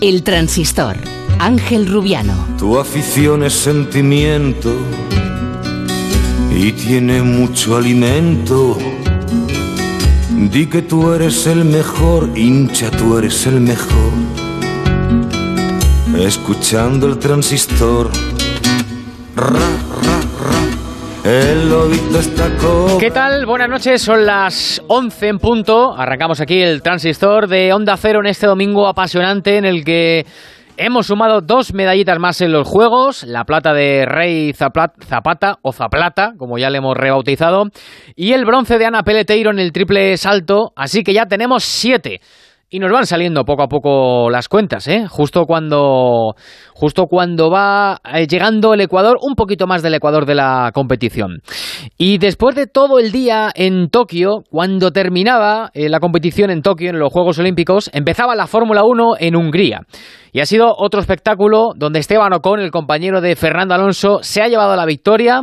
El 0.00 0.22
transistor. 0.22 0.96
Ángel 1.38 1.86
Rubiano. 1.86 2.34
Tu 2.58 2.78
afición 2.78 3.42
es 3.42 3.54
sentimiento 3.54 4.72
y 6.54 6.72
tiene 6.72 7.22
mucho 7.22 7.76
alimento. 7.76 8.78
Di 10.30 10.66
que 10.66 10.82
tú 10.82 11.12
eres 11.12 11.46
el 11.46 11.64
mejor, 11.64 12.30
hincha, 12.36 12.90
tú 12.90 13.18
eres 13.18 13.46
el 13.46 13.60
mejor. 13.60 14.12
Escuchando 16.18 17.08
el 17.08 17.18
transistor. 17.18 18.10
Ra, 19.34 19.48
ra, 19.48 19.58
ra. 19.58 19.93
El 21.24 21.70
lobito 21.70 22.18
está. 22.18 22.50
¿Qué 23.00 23.10
tal? 23.10 23.46
Buenas 23.46 23.70
noches, 23.70 24.02
son 24.02 24.26
las 24.26 24.82
11 24.88 25.28
en 25.28 25.38
punto. 25.38 25.96
Arrancamos 25.96 26.38
aquí 26.42 26.60
el 26.60 26.82
transistor 26.82 27.48
de 27.48 27.72
Onda 27.72 27.96
Cero 27.96 28.20
en 28.20 28.26
este 28.26 28.46
domingo 28.46 28.86
apasionante 28.86 29.56
en 29.56 29.64
el 29.64 29.86
que 29.86 30.26
hemos 30.76 31.06
sumado 31.06 31.40
dos 31.40 31.72
medallitas 31.72 32.18
más 32.18 32.42
en 32.42 32.52
los 32.52 32.68
Juegos, 32.68 33.22
la 33.22 33.44
plata 33.44 33.72
de 33.72 34.04
Rey 34.06 34.52
Zapata 34.52 35.60
o 35.62 35.72
Zaplata, 35.72 36.34
como 36.36 36.58
ya 36.58 36.68
le 36.68 36.76
hemos 36.76 36.94
rebautizado, 36.94 37.68
y 38.14 38.32
el 38.32 38.44
bronce 38.44 38.76
de 38.76 38.84
Ana 38.84 39.02
Peleteiro 39.02 39.50
en 39.50 39.60
el 39.60 39.72
triple 39.72 40.18
salto, 40.18 40.72
así 40.76 41.02
que 41.02 41.14
ya 41.14 41.24
tenemos 41.24 41.64
siete. 41.64 42.20
Y 42.70 42.78
nos 42.78 42.90
van 42.90 43.06
saliendo 43.06 43.44
poco 43.44 43.62
a 43.62 43.68
poco 43.68 44.30
las 44.30 44.48
cuentas, 44.48 44.88
¿eh? 44.88 45.06
Justo 45.08 45.44
cuando, 45.44 46.34
justo 46.72 47.06
cuando 47.06 47.50
va 47.50 47.98
eh, 48.04 48.26
llegando 48.26 48.74
el 48.74 48.80
Ecuador, 48.80 49.18
un 49.20 49.34
poquito 49.34 49.66
más 49.66 49.82
del 49.82 49.94
Ecuador 49.94 50.26
de 50.26 50.34
la 50.34 50.70
competición. 50.74 51.42
Y 51.98 52.18
después 52.18 52.56
de 52.56 52.66
todo 52.66 52.98
el 52.98 53.12
día 53.12 53.50
en 53.54 53.90
Tokio, 53.90 54.42
cuando 54.50 54.90
terminaba 54.90 55.70
eh, 55.74 55.88
la 55.88 56.00
competición 56.00 56.50
en 56.50 56.62
Tokio, 56.62 56.90
en 56.90 56.98
los 56.98 57.12
Juegos 57.12 57.38
Olímpicos, 57.38 57.90
empezaba 57.92 58.34
la 58.34 58.46
Fórmula 58.46 58.82
1 58.84 59.16
en 59.20 59.36
Hungría. 59.36 59.82
Y 60.32 60.40
ha 60.40 60.46
sido 60.46 60.74
otro 60.76 61.00
espectáculo 61.00 61.74
donde 61.76 62.00
Esteban 62.00 62.32
Ocon, 62.32 62.58
el 62.58 62.72
compañero 62.72 63.20
de 63.20 63.36
Fernando 63.36 63.74
Alonso, 63.74 64.18
se 64.22 64.42
ha 64.42 64.48
llevado 64.48 64.74
la 64.74 64.86
victoria. 64.86 65.42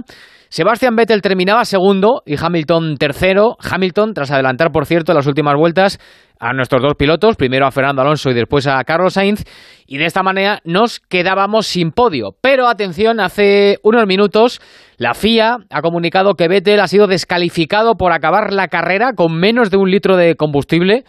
Sebastian 0.52 0.98
Vettel 0.98 1.22
terminaba 1.22 1.64
segundo 1.64 2.24
y 2.26 2.36
Hamilton 2.38 2.98
tercero. 2.98 3.56
Hamilton, 3.58 4.14
tras 4.14 4.32
adelantar, 4.32 4.70
por 4.70 4.86
cierto, 4.86 5.14
las 5.14 5.26
últimas 5.26 5.56
vueltas 5.56 5.98
a 6.42 6.52
nuestros 6.52 6.82
dos 6.82 6.96
pilotos, 6.96 7.38
primero 7.38 7.66
a 7.66 7.72
Fernando 7.72 8.02
Alonso 8.02 8.30
y 8.30 8.34
después 8.34 8.68
a 8.68 8.84
Carlos 8.84 9.14
Sainz, 9.14 9.46
y 9.88 9.98
de 9.98 10.08
esta 10.08 10.24
manera 10.24 10.60
nos 10.66 11.00
quedábamos 11.00 11.68
sin 11.68 11.92
podio. 11.92 12.36
Pero 12.42 12.68
atención, 12.68 13.22
hace 13.22 13.78
unos 13.82 14.06
minutos 14.06 14.60
la 14.98 15.14
FIA 15.14 15.60
ha 15.70 15.82
comunicado 15.82 16.34
que 16.34 16.50
Vettel 16.50 16.82
ha 16.82 16.90
sido 16.90 17.08
descalificado 17.08 17.96
por 17.96 18.12
acabar 18.12 18.52
la 18.52 18.68
carrera 18.68 19.14
con 19.14 19.34
menos 19.34 19.72
de 19.72 19.78
un 19.78 19.90
litro 19.90 20.18
de 20.18 20.36
combustible. 20.36 21.06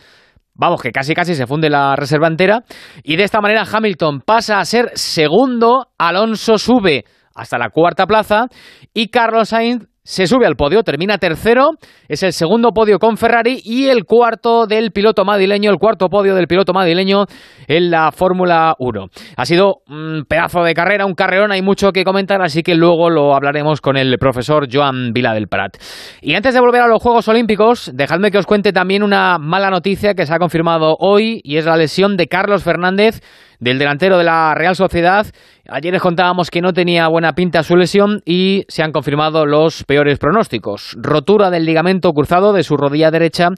Vamos, 0.55 0.81
que 0.81 0.93
casi 0.93 1.15
casi 1.15 1.35
se 1.35 1.49
funde 1.49 1.69
la 1.69 1.97
reserva 1.97 2.29
entera. 2.29 2.63
Y 3.03 3.17
de 3.17 3.25
esta 3.25 3.41
manera 3.41 3.65
Hamilton 3.69 4.21
pasa 4.21 4.61
a 4.61 4.65
ser 4.65 4.93
segundo, 4.95 5.89
Alonso 5.99 6.59
sube 6.59 7.05
hasta 7.35 7.59
la 7.59 7.71
cuarta 7.71 8.07
plaza 8.07 8.47
y 8.95 9.09
Carlos 9.09 9.51
Sainz 9.51 9.87
se 10.05 10.27
sube 10.27 10.47
al 10.47 10.57
podio, 10.57 10.83
termina 10.83 11.19
tercero, 11.19 11.71
es 12.09 12.25
el 12.25 12.33
segundo 12.33 12.73
podio 12.73 12.99
con 12.99 13.17
Ferrari 13.17 13.61
y 13.65 13.87
el 13.87 14.05
cuarto 14.05 14.67
del 14.67 14.91
piloto 14.91 15.25
madrileño, 15.25 15.71
el 15.71 15.79
cuarto 15.79 16.09
podio 16.09 16.35
del 16.35 16.49
piloto 16.49 16.73
madrileño 16.73 17.27
en 17.69 17.91
la 17.93 18.11
Fórmula 18.11 18.75
1. 18.81 19.07
Ha 19.37 19.45
sido 19.45 19.83
un 19.87 20.25
pedazo 20.29 20.65
de 20.65 20.75
carrera, 20.75 21.07
un 21.07 21.15
carrerón, 21.15 21.53
hay 21.53 21.63
mucho 21.63 21.93
que 21.93 22.03
comentar, 22.03 22.43
así 22.43 22.65
que 22.65 22.75
luego 22.75 23.11
lo 23.11 23.33
hablaremos 23.33 23.81
con 23.81 23.97
el 23.97 24.19
profesor 24.19 24.67
Joan 24.71 25.13
Vila 25.13 25.35
del 25.35 25.47
Prat. 25.47 25.77
Y 26.21 26.35
antes 26.35 26.53
de 26.53 26.61
volver 26.61 26.83
a 26.83 26.89
los 26.89 27.01
Juegos 27.01 27.29
Olímpicos, 27.29 27.93
dejadme 27.95 28.33
que 28.33 28.39
os 28.39 28.47
cuente 28.47 28.73
también 28.73 29.05
una 29.05 29.39
mala 29.39 29.71
noticia 29.71 30.15
que 30.15 30.27
se 30.27 30.35
ha 30.35 30.39
confirmado 30.41 30.97
hoy 30.99 31.41
y 31.45 31.59
es 31.59 31.65
la 31.65 31.77
lesión 31.77 32.17
de 32.17 32.27
Carlos 32.27 32.65
Fernández 32.65 33.21
del 33.63 33.79
delantero 33.79 34.19
de 34.19 34.25
la 34.25 34.55
Real 34.57 34.75
Sociedad. 34.75 35.25
Ayer 35.69 35.93
les 35.93 36.03
contábamos 36.03 36.51
que 36.51 36.61
no 36.61 36.73
tenía 36.73 37.07
buena 37.07 37.35
pinta 37.35 37.63
su 37.63 37.77
lesión 37.77 38.21
y 38.27 38.65
se 38.67 38.83
han 38.83 38.91
confirmado 38.91 39.47
los 39.47 39.85
peores 39.85 40.19
pronósticos. 40.19 40.97
Rotura 41.01 41.49
del 41.49 41.65
ligamento 41.65 42.13
cruzado 42.13 42.53
de 42.53 42.65
su 42.65 42.77
rodilla 42.77 43.13
derecha. 43.13 43.51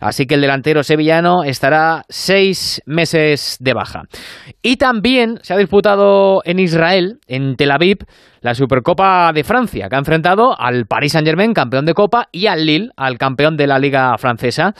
Así 0.00 0.26
que 0.26 0.34
el 0.34 0.40
delantero 0.40 0.82
sevillano 0.82 1.44
estará 1.44 2.04
seis 2.08 2.82
meses 2.86 3.56
de 3.60 3.74
baja. 3.74 4.02
Y 4.62 4.76
también 4.76 5.38
se 5.42 5.54
ha 5.54 5.56
disputado 5.56 6.42
en 6.44 6.58
Israel, 6.58 7.18
en 7.26 7.56
Tel 7.56 7.70
Aviv, 7.70 7.98
la 8.40 8.54
Supercopa 8.54 9.32
de 9.32 9.42
Francia, 9.42 9.88
que 9.88 9.96
ha 9.96 9.98
enfrentado 9.98 10.58
al 10.58 10.86
Paris 10.86 11.12
Saint-Germain, 11.12 11.52
campeón 11.52 11.84
de 11.84 11.94
Copa, 11.94 12.28
y 12.30 12.46
al 12.46 12.64
Lille, 12.64 12.90
al 12.96 13.18
campeón 13.18 13.56
de 13.56 13.66
la 13.66 13.78
Liga 13.78 14.16
Francesa. 14.18 14.72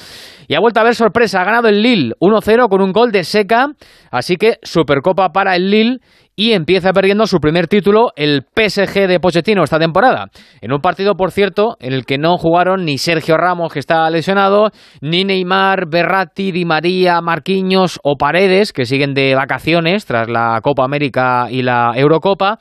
Y 0.47 0.55
ha 0.55 0.61
vuelto 0.61 0.81
a 0.81 0.83
haber 0.83 0.95
sorpresa, 0.95 1.41
ha 1.41 1.45
ganado 1.45 1.69
el 1.69 1.83
Lille 1.83 2.13
1-0 2.21 2.69
con 2.69 2.81
un 2.81 2.93
gol 2.93 3.11
de 3.11 3.25
Seca, 3.25 3.69
así 4.11 4.37
que 4.37 4.59
Supercopa 4.63 5.31
para 5.31 5.57
el 5.57 5.71
Lille 5.71 5.99
y 6.37 6.53
empieza 6.53 6.93
perdiendo 6.93 7.27
su 7.27 7.41
primer 7.41 7.67
título 7.67 8.13
el 8.15 8.43
PSG 8.43 9.09
de 9.09 9.19
Pochettino 9.19 9.65
esta 9.65 9.79
temporada. 9.79 10.29
En 10.61 10.71
un 10.71 10.81
partido, 10.81 11.15
por 11.15 11.33
cierto, 11.33 11.77
en 11.81 11.95
el 11.95 12.05
que 12.05 12.19
no 12.19 12.37
jugaron 12.37 12.85
ni 12.85 12.99
Sergio 12.99 13.39
Ramos, 13.39 13.73
que 13.73 13.79
está 13.79 14.09
lesionado, 14.11 14.71
ni 15.01 15.25
Neymar, 15.25 15.89
Berratti, 15.89 16.53
Di 16.53 16.67
María, 16.67 17.23
Marquinhos 17.23 17.99
o 18.03 18.17
Paredes, 18.17 18.75
que 18.75 18.85
siguen 18.85 19.15
de 19.15 19.35
vacaciones 19.35 20.05
tras 20.05 20.29
la 20.29 20.61
Copa 20.63 20.85
América 20.85 21.47
y 21.51 21.63
la 21.63 21.93
Eurocopa, 21.97 22.59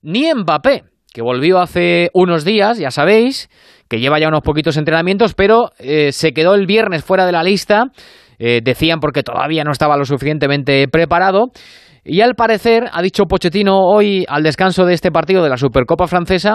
ni 0.00 0.32
Mbappé, 0.32 0.84
que 1.12 1.20
volvió 1.20 1.60
hace 1.60 2.08
unos 2.14 2.46
días, 2.46 2.78
ya 2.78 2.90
sabéis, 2.90 3.50
que 3.88 4.00
lleva 4.00 4.18
ya 4.18 4.28
unos 4.28 4.40
poquitos 4.42 4.78
entrenamientos, 4.78 5.34
pero 5.34 5.72
eh, 5.78 6.12
se 6.12 6.32
quedó 6.32 6.54
el 6.54 6.66
viernes 6.66 7.04
fuera 7.04 7.26
de 7.26 7.32
la 7.32 7.42
lista. 7.42 7.90
Eh, 8.40 8.60
decían 8.62 9.00
porque 9.00 9.24
todavía 9.24 9.64
no 9.64 9.72
estaba 9.72 9.96
lo 9.96 10.04
suficientemente 10.04 10.86
preparado. 10.86 11.50
Y 12.10 12.22
al 12.22 12.34
parecer, 12.34 12.84
ha 12.90 13.02
dicho 13.02 13.26
Pochettino 13.26 13.80
hoy 13.80 14.24
al 14.28 14.42
descanso 14.42 14.86
de 14.86 14.94
este 14.94 15.12
partido 15.12 15.42
de 15.42 15.50
la 15.50 15.58
Supercopa 15.58 16.06
Francesa, 16.06 16.54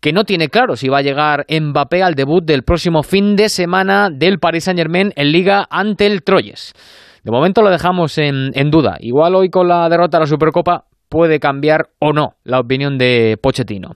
que 0.00 0.14
no 0.14 0.24
tiene 0.24 0.48
claro 0.48 0.76
si 0.76 0.88
va 0.88 0.98
a 0.98 1.02
llegar 1.02 1.44
Mbappé 1.46 2.02
al 2.02 2.14
debut 2.14 2.42
del 2.42 2.62
próximo 2.62 3.02
fin 3.02 3.36
de 3.36 3.50
semana 3.50 4.08
del 4.10 4.38
Paris 4.38 4.64
Saint 4.64 4.78
Germain 4.78 5.12
en 5.14 5.30
Liga 5.30 5.66
ante 5.68 6.06
el 6.06 6.22
Troyes. 6.22 6.72
De 7.22 7.30
momento 7.30 7.60
lo 7.60 7.68
dejamos 7.68 8.16
en, 8.16 8.52
en 8.54 8.70
duda. 8.70 8.96
Igual 8.98 9.34
hoy 9.34 9.50
con 9.50 9.68
la 9.68 9.90
derrota 9.90 10.16
de 10.16 10.22
la 10.22 10.26
Supercopa 10.26 10.84
puede 11.14 11.38
cambiar 11.38 11.90
o 12.00 12.12
no 12.12 12.34
la 12.42 12.58
opinión 12.58 12.98
de 12.98 13.38
Pochettino. 13.40 13.92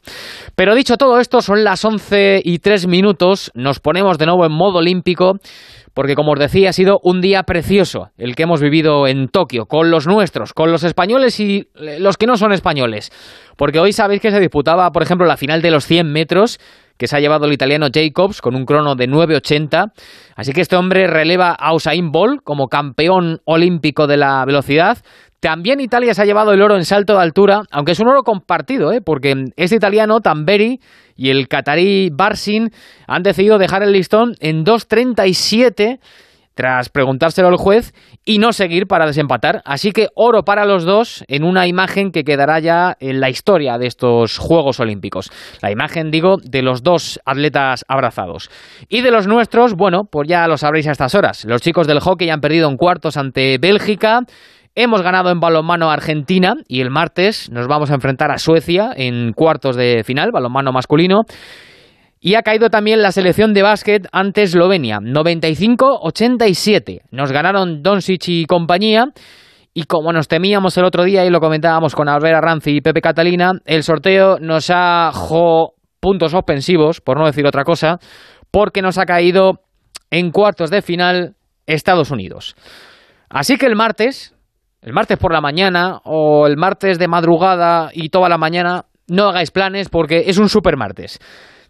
Pero 0.54 0.76
dicho 0.76 0.96
todo 0.96 1.18
esto, 1.18 1.42
son 1.42 1.64
las 1.64 1.84
11 1.84 2.42
y 2.44 2.60
3 2.60 2.86
minutos, 2.86 3.50
nos 3.54 3.80
ponemos 3.80 4.18
de 4.18 4.26
nuevo 4.26 4.46
en 4.46 4.52
modo 4.52 4.78
olímpico 4.78 5.34
porque 5.94 6.14
como 6.14 6.30
os 6.30 6.38
decía 6.38 6.70
ha 6.70 6.72
sido 6.72 7.00
un 7.02 7.20
día 7.20 7.42
precioso 7.42 8.10
el 8.18 8.36
que 8.36 8.44
hemos 8.44 8.60
vivido 8.60 9.08
en 9.08 9.26
Tokio, 9.26 9.66
con 9.66 9.90
los 9.90 10.06
nuestros, 10.06 10.52
con 10.52 10.70
los 10.70 10.84
españoles 10.84 11.40
y 11.40 11.66
los 11.74 12.16
que 12.16 12.28
no 12.28 12.36
son 12.36 12.52
españoles, 12.52 13.10
porque 13.56 13.80
hoy 13.80 13.92
sabéis 13.92 14.20
que 14.20 14.30
se 14.30 14.38
disputaba, 14.38 14.92
por 14.92 15.02
ejemplo, 15.02 15.26
la 15.26 15.36
final 15.36 15.60
de 15.60 15.72
los 15.72 15.86
100 15.86 16.12
metros, 16.12 16.60
que 16.98 17.06
se 17.06 17.16
ha 17.16 17.20
llevado 17.20 17.46
el 17.46 17.52
italiano 17.52 17.86
Jacobs 17.92 18.42
con 18.42 18.54
un 18.54 18.64
crono 18.64 18.96
de 18.96 19.08
9.80. 19.08 19.92
Así 20.34 20.52
que 20.52 20.60
este 20.60 20.76
hombre 20.76 21.06
releva 21.06 21.52
a 21.52 21.72
Usain 21.72 22.10
Bolt 22.10 22.42
como 22.42 22.66
campeón 22.66 23.40
olímpico 23.44 24.06
de 24.06 24.16
la 24.16 24.44
velocidad. 24.44 24.98
También 25.40 25.80
Italia 25.80 26.14
se 26.14 26.22
ha 26.22 26.24
llevado 26.24 26.52
el 26.52 26.62
oro 26.62 26.76
en 26.76 26.84
salto 26.84 27.14
de 27.14 27.22
altura, 27.22 27.62
aunque 27.70 27.92
es 27.92 28.00
un 28.00 28.08
oro 28.08 28.22
compartido, 28.22 28.92
¿eh? 28.92 29.00
porque 29.00 29.34
este 29.56 29.76
italiano, 29.76 30.20
Tamberi, 30.20 30.80
y 31.14 31.30
el 31.30 31.46
catarí 31.46 32.10
Barsin 32.12 32.70
han 33.06 33.22
decidido 33.22 33.58
dejar 33.58 33.82
el 33.84 33.92
listón 33.92 34.34
en 34.40 34.64
2.37 34.64 36.00
tras 36.58 36.88
preguntárselo 36.88 37.46
al 37.46 37.56
juez 37.56 37.94
y 38.24 38.38
no 38.38 38.52
seguir 38.52 38.88
para 38.88 39.06
desempatar. 39.06 39.62
Así 39.64 39.92
que 39.92 40.08
oro 40.16 40.42
para 40.42 40.66
los 40.66 40.84
dos 40.84 41.22
en 41.28 41.44
una 41.44 41.68
imagen 41.68 42.10
que 42.10 42.24
quedará 42.24 42.58
ya 42.58 42.96
en 42.98 43.20
la 43.20 43.30
historia 43.30 43.78
de 43.78 43.86
estos 43.86 44.38
Juegos 44.38 44.80
Olímpicos. 44.80 45.30
La 45.62 45.70
imagen, 45.70 46.10
digo, 46.10 46.36
de 46.42 46.62
los 46.62 46.82
dos 46.82 47.20
atletas 47.24 47.84
abrazados. 47.86 48.50
Y 48.88 49.02
de 49.02 49.12
los 49.12 49.28
nuestros, 49.28 49.74
bueno, 49.74 50.02
pues 50.10 50.28
ya 50.28 50.48
lo 50.48 50.56
sabréis 50.56 50.88
a 50.88 50.90
estas 50.90 51.14
horas. 51.14 51.44
Los 51.44 51.62
chicos 51.62 51.86
del 51.86 52.00
hockey 52.00 52.28
han 52.28 52.40
perdido 52.40 52.68
en 52.68 52.76
cuartos 52.76 53.16
ante 53.16 53.58
Bélgica. 53.58 54.22
Hemos 54.80 55.02
ganado 55.02 55.32
en 55.32 55.40
balonmano 55.40 55.90
Argentina 55.90 56.54
y 56.68 56.82
el 56.82 56.90
martes 56.90 57.50
nos 57.50 57.66
vamos 57.66 57.90
a 57.90 57.94
enfrentar 57.94 58.30
a 58.30 58.38
Suecia 58.38 58.92
en 58.94 59.32
cuartos 59.32 59.74
de 59.74 60.04
final, 60.04 60.30
balonmano 60.30 60.70
masculino. 60.70 61.22
Y 62.20 62.36
ha 62.36 62.42
caído 62.42 62.70
también 62.70 63.02
la 63.02 63.10
selección 63.10 63.54
de 63.54 63.62
básquet 63.62 64.06
ante 64.12 64.44
Eslovenia, 64.44 64.98
95-87. 64.98 67.00
Nos 67.10 67.32
ganaron 67.32 67.82
Doncic 67.82 68.28
y 68.28 68.44
compañía. 68.44 69.06
Y 69.74 69.82
como 69.82 70.12
nos 70.12 70.28
temíamos 70.28 70.76
el 70.76 70.84
otro 70.84 71.02
día 71.02 71.26
y 71.26 71.30
lo 71.30 71.40
comentábamos 71.40 71.96
con 71.96 72.08
Albert 72.08 72.40
Ranzi 72.40 72.76
y 72.76 72.80
Pepe 72.80 73.00
Catalina, 73.00 73.54
el 73.64 73.82
sorteo 73.82 74.38
nos 74.38 74.70
ha 74.72 75.10
jo 75.12 75.74
puntos 75.98 76.34
ofensivos, 76.34 77.00
por 77.00 77.18
no 77.18 77.26
decir 77.26 77.44
otra 77.48 77.64
cosa, 77.64 77.98
porque 78.52 78.80
nos 78.80 78.96
ha 78.98 79.06
caído 79.06 79.54
en 80.12 80.30
cuartos 80.30 80.70
de 80.70 80.82
final 80.82 81.34
Estados 81.66 82.12
Unidos. 82.12 82.54
Así 83.28 83.56
que 83.56 83.66
el 83.66 83.74
martes, 83.74 84.36
el 84.82 84.92
martes 84.92 85.18
por 85.18 85.32
la 85.32 85.40
mañana 85.40 86.00
o 86.04 86.46
el 86.46 86.56
martes 86.56 86.98
de 86.98 87.08
madrugada 87.08 87.90
y 87.92 88.10
toda 88.10 88.28
la 88.28 88.38
mañana, 88.38 88.86
no 89.08 89.28
hagáis 89.28 89.50
planes 89.50 89.88
porque 89.88 90.24
es 90.26 90.38
un 90.38 90.48
super 90.48 90.76
martes. 90.76 91.18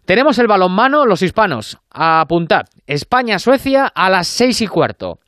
Tenemos 0.05 0.39
el 0.39 0.47
balonmano, 0.47 1.05
los 1.05 1.21
hispanos, 1.21 1.77
a 1.91 2.21
apuntar. 2.21 2.65
España-Suecia 2.87 3.85
a 3.85 4.09
las 4.09 4.27
seis 4.27 4.61
y 4.61 4.67
cuarto. 4.67 5.19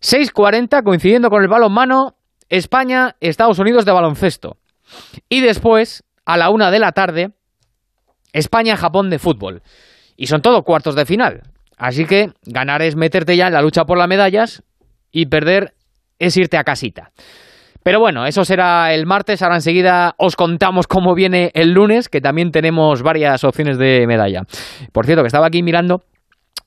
6.40, 0.00 0.82
coincidiendo 0.82 1.28
con 1.28 1.42
el 1.42 1.48
balonmano, 1.48 2.16
España, 2.48 3.16
Estados 3.20 3.58
Unidos 3.58 3.84
de 3.84 3.92
baloncesto. 3.92 4.56
Y 5.28 5.40
después, 5.40 6.02
a 6.24 6.36
la 6.36 6.50
una 6.50 6.70
de 6.70 6.78
la 6.78 6.92
tarde, 6.92 7.30
España-Japón 8.32 9.10
de 9.10 9.18
fútbol. 9.18 9.62
Y 10.16 10.26
son 10.26 10.42
todos 10.42 10.64
cuartos 10.64 10.96
de 10.96 11.06
final. 11.06 11.42
Así 11.76 12.04
que 12.04 12.32
ganar 12.44 12.82
es 12.82 12.96
meterte 12.96 13.36
ya 13.36 13.46
en 13.46 13.52
la 13.52 13.62
lucha 13.62 13.84
por 13.84 13.98
las 13.98 14.08
medallas 14.08 14.62
y 15.12 15.26
perder 15.26 15.74
es 16.20 16.36
irte 16.36 16.56
a 16.56 16.62
casita. 16.62 17.10
Pero 17.82 17.98
bueno, 17.98 18.26
eso 18.26 18.44
será 18.44 18.92
el 18.94 19.06
martes. 19.06 19.42
Ahora 19.42 19.56
enseguida 19.56 20.14
os 20.18 20.36
contamos 20.36 20.86
cómo 20.86 21.14
viene 21.14 21.50
el 21.54 21.72
lunes, 21.72 22.08
que 22.08 22.20
también 22.20 22.52
tenemos 22.52 23.02
varias 23.02 23.42
opciones 23.42 23.78
de 23.78 24.06
medalla. 24.06 24.42
Por 24.92 25.06
cierto, 25.06 25.22
que 25.22 25.28
estaba 25.28 25.46
aquí 25.46 25.62
mirando 25.62 26.02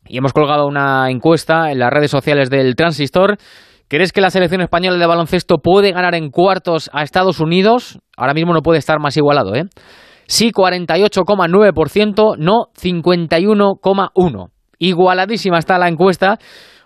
y 0.05 0.17
hemos 0.17 0.33
colgado 0.33 0.65
una 0.65 1.09
encuesta 1.09 1.71
en 1.71 1.79
las 1.79 1.91
redes 1.91 2.11
sociales 2.11 2.49
del 2.49 2.75
Transistor. 2.75 3.37
¿Crees 3.87 4.11
que 4.11 4.21
la 4.21 4.31
selección 4.31 4.61
española 4.61 4.97
de 4.97 5.05
baloncesto 5.05 5.57
puede 5.59 5.91
ganar 5.91 6.15
en 6.15 6.31
cuartos 6.31 6.89
a 6.93 7.03
Estados 7.03 7.39
Unidos? 7.39 7.99
Ahora 8.17 8.33
mismo 8.33 8.53
no 8.53 8.61
puede 8.61 8.79
estar 8.79 8.99
más 8.99 9.15
igualado, 9.17 9.53
¿eh? 9.55 9.65
Sí, 10.25 10.51
48,9%, 10.51 12.37
no 12.37 12.69
51,1%. 12.75 14.49
Igualadísima 14.79 15.59
está 15.59 15.77
la 15.77 15.89
encuesta. 15.89 16.39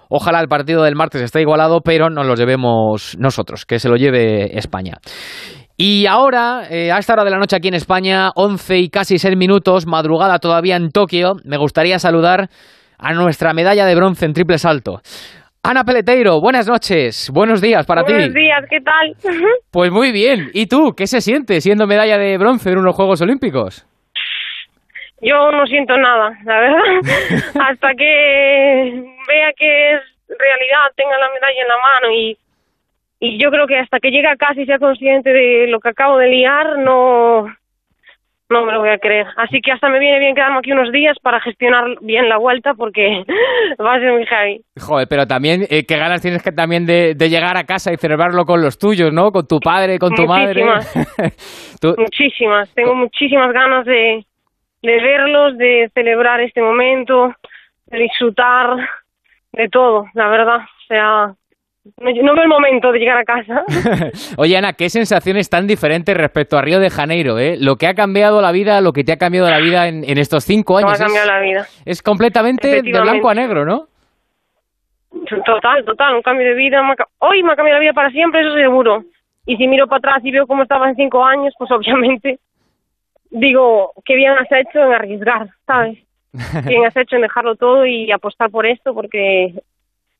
Ojalá 0.09 0.39
el 0.41 0.47
partido 0.47 0.83
del 0.83 0.95
martes 0.95 1.21
esté 1.21 1.41
igualado, 1.41 1.81
pero 1.81 2.09
nos 2.09 2.25
lo 2.25 2.35
llevemos 2.35 3.17
nosotros, 3.19 3.65
que 3.65 3.79
se 3.79 3.89
lo 3.89 3.95
lleve 3.95 4.57
España. 4.57 4.93
Y 5.75 6.07
ahora, 6.07 6.63
eh, 6.69 6.91
a 6.91 6.97
esta 6.97 7.13
hora 7.13 7.23
de 7.23 7.29
la 7.29 7.37
noche 7.37 7.55
aquí 7.55 7.67
en 7.67 7.75
España, 7.75 8.31
11 8.35 8.77
y 8.79 8.89
casi 8.89 9.19
6 9.19 9.37
minutos, 9.37 9.85
madrugada 9.85 10.39
todavía 10.39 10.75
en 10.75 10.89
Tokio, 10.89 11.35
me 11.43 11.57
gustaría 11.57 11.99
saludar 11.99 12.49
a 12.97 13.13
nuestra 13.13 13.53
medalla 13.53 13.85
de 13.85 13.95
bronce 13.95 14.25
en 14.25 14.33
triple 14.33 14.57
salto. 14.57 15.01
Ana 15.61 15.83
Peleteiro, 15.83 16.39
buenas 16.39 16.67
noches, 16.67 17.29
buenos 17.31 17.61
días 17.61 17.85
para 17.85 18.03
ti. 18.03 18.13
Buenos 18.13 18.33
días, 18.33 18.63
¿qué 18.69 18.79
tal? 18.81 19.33
Pues 19.71 19.91
muy 19.91 20.11
bien. 20.11 20.49
¿Y 20.53 20.67
tú, 20.67 20.93
qué 20.95 21.05
se 21.05 21.21
siente 21.21 21.61
siendo 21.61 21.85
medalla 21.85 22.17
de 22.17 22.37
bronce 22.37 22.71
en 22.71 22.79
unos 22.79 22.95
Juegos 22.95 23.21
Olímpicos? 23.21 23.85
Yo 25.21 25.51
no 25.51 25.65
siento 25.65 25.97
nada, 25.97 26.37
la 26.45 26.59
verdad. 26.59 26.83
Hasta 27.59 27.93
que 27.95 29.03
vea 29.27 29.53
que 29.57 29.93
es 29.93 30.01
realidad, 30.27 30.91
tenga 30.95 31.17
la 31.17 31.29
medalla 31.29 31.61
en 31.61 31.67
la 31.67 31.77
mano 31.77 32.11
y, 32.13 32.37
y 33.19 33.39
yo 33.39 33.49
creo 33.49 33.65
que 33.65 33.79
hasta 33.79 33.99
que 33.99 34.11
llegue 34.11 34.27
a 34.27 34.35
casa 34.35 34.61
y 34.61 34.65
sea 34.65 34.77
consciente 34.77 35.31
de 35.31 35.67
lo 35.67 35.79
que 35.79 35.89
acabo 35.89 36.17
de 36.17 36.27
liar, 36.27 36.77
no, 36.79 37.47
no 38.49 38.65
me 38.65 38.71
lo 38.71 38.79
voy 38.79 38.89
a 38.89 38.99
creer. 38.99 39.27
Así 39.37 39.59
que 39.61 39.71
hasta 39.71 39.89
me 39.89 39.99
viene 39.99 40.19
bien 40.19 40.35
quedarme 40.35 40.59
aquí 40.59 40.71
unos 40.71 40.91
días 40.91 41.17
para 41.21 41.39
gestionar 41.41 41.85
bien 42.01 42.29
la 42.29 42.37
vuelta 42.37 42.73
porque 42.73 43.23
va 43.81 43.95
a 43.95 43.99
ser 43.99 44.11
muy 44.11 44.25
heavy. 44.25 44.61
Joder, 44.79 45.07
pero 45.09 45.25
también, 45.25 45.63
eh, 45.69 45.85
qué 45.85 45.97
ganas 45.97 46.21
tienes 46.21 46.43
que 46.43 46.51
también 46.51 46.85
de, 46.85 47.15
llegar 47.15 47.57
a 47.57 47.63
casa 47.63 47.91
y 47.91 47.97
celebrarlo 47.97 48.45
con 48.45 48.61
los 48.61 48.77
tuyos, 48.77 49.11
¿no? 49.11 49.31
Con 49.31 49.47
tu 49.47 49.59
padre, 49.59 49.97
con 49.97 50.13
tu 50.13 50.25
madre. 50.25 50.63
Muchísimas. 51.97 52.69
Tengo 52.75 52.95
muchísimas 52.95 53.51
ganas 53.51 53.85
de, 53.85 54.25
de 54.81 55.01
verlos, 55.01 55.57
de 55.57 55.89
celebrar 55.93 56.41
este 56.41 56.61
momento, 56.61 57.33
de 57.87 57.97
disfrutar 57.99 58.77
de 59.51 59.69
todo, 59.69 60.05
la 60.13 60.27
verdad. 60.27 60.57
O 60.57 60.87
sea, 60.87 61.33
no, 61.97 62.33
veo 62.33 62.43
el 62.43 62.49
momento 62.49 62.91
de 62.91 62.99
llegar 62.99 63.17
a 63.17 63.23
casa. 63.23 63.63
Oye, 64.37 64.57
Ana, 64.57 64.73
qué 64.73 64.89
sensaciones 64.89 65.49
tan 65.49 65.67
diferentes 65.67 66.15
respecto 66.15 66.57
a 66.57 66.61
Río 66.61 66.79
de 66.79 66.89
Janeiro, 66.89 67.39
¿eh? 67.39 67.57
Lo 67.59 67.75
que 67.77 67.87
ha 67.87 67.93
cambiado 67.93 68.41
la 68.41 68.51
vida, 68.51 68.81
lo 68.81 68.93
que 68.93 69.03
te 69.03 69.13
ha 69.13 69.17
cambiado 69.17 69.49
la 69.49 69.59
vida 69.59 69.87
en, 69.87 70.17
estos 70.17 70.43
cinco 70.43 70.77
años. 70.77 70.99
ha 70.99 71.05
cambiado 71.05 71.27
la 71.27 71.39
vida. 71.39 71.65
Es 71.85 72.01
completamente 72.01 72.81
de 72.81 73.01
blanco 73.01 73.29
a 73.29 73.33
negro, 73.33 73.65
¿no? 73.65 73.87
Total, 75.45 75.83
total, 75.83 76.15
un 76.15 76.21
cambio 76.21 76.47
de 76.47 76.53
vida. 76.53 76.81
Hoy 77.19 77.41
me 77.43 77.53
ha 77.53 77.55
cambiado 77.55 77.79
la 77.79 77.81
vida 77.81 77.93
para 77.93 78.11
siempre, 78.11 78.41
eso 78.41 78.53
seguro. 78.53 79.03
Y 79.45 79.55
si 79.55 79.67
miro 79.67 79.87
para 79.87 79.97
atrás 79.97 80.25
y 80.25 80.31
veo 80.31 80.45
cómo 80.45 80.63
estaba 80.63 80.89
en 80.89 80.95
cinco 80.95 81.23
años, 81.23 81.53
pues 81.57 81.71
obviamente 81.71 82.39
digo, 83.29 83.93
qué 84.05 84.15
bien 84.15 84.33
has 84.33 84.51
hecho 84.51 84.79
en 84.79 84.93
arriesgar, 84.93 85.49
¿sabes? 85.65 85.97
bien 86.65 86.85
has 86.85 86.95
hecho 86.95 87.15
en 87.15 87.23
dejarlo 87.23 87.55
todo 87.55 87.85
y 87.85 88.11
apostar 88.11 88.49
por 88.49 88.65
esto 88.65 88.93
porque 88.93 89.53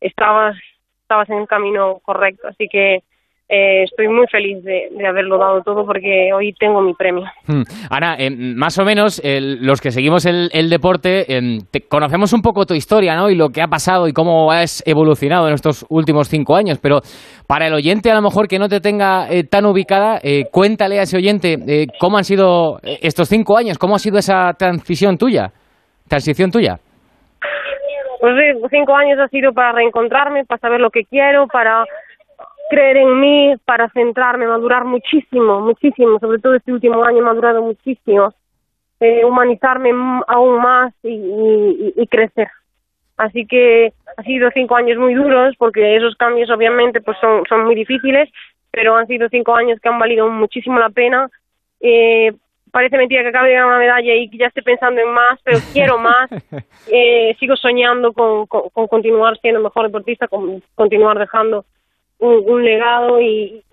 estabas, 0.01 0.57
estabas 1.01 1.29
en 1.29 1.39
el 1.39 1.47
camino 1.47 1.99
correcto. 1.99 2.47
Así 2.47 2.67
que 2.67 3.03
eh, 3.49 3.83
estoy 3.83 4.09
muy 4.09 4.27
feliz 4.27 4.61
de, 4.61 4.89
haberlo 5.07 5.37
dado 5.37 5.61
todo 5.61 5.85
porque 5.85 6.33
hoy 6.33 6.53
tengo 6.59 6.81
mi 6.81 6.93
premio. 6.93 7.23
Hmm. 7.45 7.61
Ana, 7.89 8.17
eh, 8.19 8.29
más 8.29 8.77
o 8.77 8.83
menos 8.83 9.21
los 9.23 9.79
que 9.79 9.91
seguimos 9.91 10.25
el, 10.25 10.69
deporte 10.69 11.25
eh, 11.29 11.59
conocemos 11.87 12.33
un 12.33 12.41
poco 12.41 12.65
tu 12.65 12.73
historia 12.73 13.15
¿no? 13.15 13.29
y 13.29 13.35
lo 13.35 13.47
que 13.49 13.61
ha 13.61 13.67
pasado 13.67 14.09
y 14.09 14.11
cómo 14.11 14.51
has 14.51 14.83
evolucionado 14.85 15.47
en 15.47 15.53
estos 15.53 15.85
últimos 15.89 16.27
cinco 16.27 16.57
años, 16.57 16.77
pero 16.81 16.99
para 17.47 17.67
el 17.67 17.73
oyente 17.73 18.11
a 18.11 18.15
lo 18.15 18.21
mejor 18.21 18.49
que 18.49 18.59
no 18.59 18.67
te 18.67 18.81
tenga 18.81 19.27
tan 19.49 19.65
ubicada, 19.65 20.19
cuéntale 20.51 20.99
a 20.99 21.03
ese 21.03 21.15
oyente 21.15 21.87
cómo 21.99 22.17
han 22.17 22.25
sido 22.25 22.79
estos 22.83 23.29
cinco 23.29 23.57
años, 23.57 23.77
cómo 23.77 23.95
ha 23.95 23.99
sido 23.99 24.17
esa 24.17 24.51
transición 24.59 25.17
tuya, 25.17 25.51
transición 26.09 26.51
tuya. 26.51 26.75
Pues 28.19 28.33
cinco 28.71 28.95
años 28.95 29.19
ha 29.19 29.27
sido 29.29 29.53
para 29.53 29.71
reencontrarme, 29.71 30.43
para 30.43 30.59
saber 30.59 30.81
lo 30.81 30.89
que 30.89 31.05
quiero, 31.05 31.47
para 31.47 31.85
creer 32.69 32.97
en 32.97 33.19
mí, 33.19 33.53
para 33.65 33.89
centrarme, 33.89 34.47
madurar 34.47 34.85
muchísimo, 34.85 35.61
muchísimo, 35.61 36.19
sobre 36.19 36.39
todo 36.39 36.55
este 36.55 36.73
último 36.73 37.03
año 37.03 37.19
he 37.19 37.21
madurado 37.21 37.61
muchísimo, 37.61 38.33
eh, 38.99 39.23
humanizarme 39.23 39.91
aún 40.27 40.61
más 40.61 40.93
y, 41.03 41.93
y, 41.95 42.07
crecer. 42.07 42.47
Así 43.15 43.45
que 43.45 43.93
ha 44.17 44.23
sido 44.23 44.49
cinco 44.53 44.75
años 44.75 44.97
muy 44.97 45.13
duros 45.13 45.55
porque 45.57 45.95
esos 45.95 46.15
cambios 46.15 46.49
obviamente 46.49 47.01
pues 47.01 47.17
son, 47.19 47.43
son 47.47 47.65
muy 47.65 47.75
difíciles, 47.75 48.29
pero 48.71 48.95
han 48.95 49.07
sido 49.07 49.27
cinco 49.29 49.55
años 49.55 49.79
que 49.81 49.89
han 49.89 49.99
valido 49.99 50.27
muchísimo 50.29 50.79
la 50.79 50.89
pena. 50.89 51.29
Eh, 51.79 52.33
parece 52.71 52.97
mentira 52.97 53.23
que 53.23 53.29
acabe 53.29 53.49
de 53.49 53.55
ganar 53.55 53.69
una 53.69 53.79
medalla 53.79 54.13
y 54.13 54.29
que 54.29 54.37
ya 54.37 54.47
esté 54.47 54.61
pensando 54.61 55.01
en 55.01 55.09
más, 55.09 55.39
pero 55.43 55.57
quiero 55.73 55.97
más. 55.99 56.29
Eh, 56.91 57.35
sigo 57.39 57.55
soñando 57.55 58.13
con, 58.13 58.45
con, 58.47 58.69
con, 58.69 58.87
continuar 58.87 59.37
siendo 59.39 59.61
mejor 59.61 59.87
deportista, 59.87 60.27
con 60.27 60.61
continuar 60.75 61.17
dejando 61.17 61.65
un, 62.19 62.63
legado 62.63 63.21
y 63.21 63.63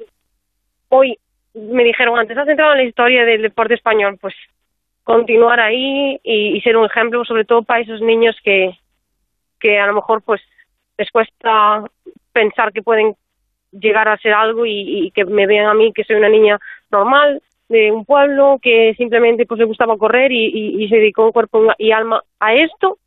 hoy 0.88 1.18
me 1.54 1.84
dijeron 1.84 2.18
antes, 2.18 2.36
has 2.36 2.48
entrado 2.48 2.72
en 2.72 2.78
la 2.78 2.84
historia 2.84 3.24
del 3.24 3.42
deporte 3.42 3.74
español, 3.74 4.18
pues 4.20 4.34
continuar 5.02 5.60
ahí 5.60 6.18
y, 6.22 6.60
ser 6.62 6.76
un 6.76 6.86
ejemplo, 6.86 7.24
sobre 7.24 7.44
todo 7.44 7.62
para 7.62 7.80
esos 7.80 8.00
niños 8.00 8.36
que, 8.42 8.76
que 9.60 9.78
a 9.78 9.86
lo 9.86 9.94
mejor 9.94 10.22
pues 10.22 10.40
les 10.98 11.10
cuesta 11.10 11.84
pensar 12.32 12.72
que 12.72 12.82
pueden 12.82 13.14
llegar 13.72 14.08
a 14.08 14.18
ser 14.18 14.32
algo 14.32 14.64
y, 14.66 15.10
que 15.14 15.24
me 15.24 15.46
vean 15.46 15.66
a 15.66 15.74
mí 15.74 15.92
que 15.92 16.04
soy 16.04 16.16
una 16.16 16.28
niña 16.28 16.58
normal 16.90 17.42
de 17.68 17.90
un 17.90 18.04
pueblo 18.04 18.58
que 18.62 18.94
simplemente 18.96 19.46
pues 19.46 19.58
le 19.58 19.64
gustaba 19.64 19.96
correr 19.96 20.30
y, 20.32 20.82
y 20.82 20.88
se 20.88 20.96
dedicó 20.96 21.32
cuerpo 21.32 21.72
y 21.78 21.92
alma 21.92 22.22
a 22.40 22.54
esto 22.54 22.98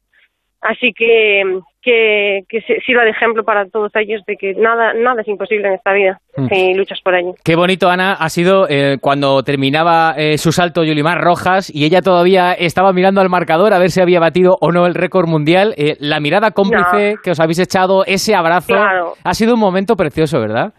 Así 0.61 0.91
que, 0.91 1.43
que, 1.81 2.41
que 2.49 2.61
sirva 2.85 3.03
de 3.03 3.11
ejemplo 3.11 3.43
para 3.43 3.67
todos 3.67 3.91
ellos 3.95 4.23
de 4.25 4.37
que 4.37 4.55
nada, 4.55 4.93
nada 4.93 5.21
es 5.21 5.27
imposible 5.27 5.67
en 5.67 5.75
esta 5.75 5.93
vida 5.93 6.19
mm. 6.35 6.47
si 6.47 6.73
luchas 6.73 6.99
por 7.01 7.13
ello. 7.13 7.35
Qué 7.43 7.55
bonito, 7.55 7.89
Ana, 7.89 8.13
ha 8.13 8.27
sido 8.29 8.67
eh, 8.67 8.97
cuando 8.99 9.43
terminaba 9.43 10.15
eh, 10.17 10.37
su 10.39 10.51
salto 10.51 10.83
Yulimar 10.83 11.21
Rojas 11.21 11.73
y 11.73 11.85
ella 11.85 12.01
todavía 12.01 12.53
estaba 12.53 12.91
mirando 12.91 13.21
al 13.21 13.29
marcador 13.29 13.73
a 13.73 13.79
ver 13.79 13.91
si 13.91 14.01
había 14.01 14.19
batido 14.19 14.57
o 14.59 14.71
no 14.71 14.87
el 14.87 14.95
récord 14.95 15.27
mundial. 15.27 15.75
Eh, 15.77 15.95
la 15.99 16.19
mirada 16.19 16.51
cómplice 16.51 17.17
que 17.23 17.31
os 17.31 17.39
habéis 17.39 17.59
echado, 17.59 18.03
ese 18.05 18.33
abrazo, 18.33 18.75
ha 19.23 19.33
sido 19.35 19.53
un 19.53 19.59
momento 19.59 19.95
precioso, 19.95 20.41
¿verdad? 20.41 20.73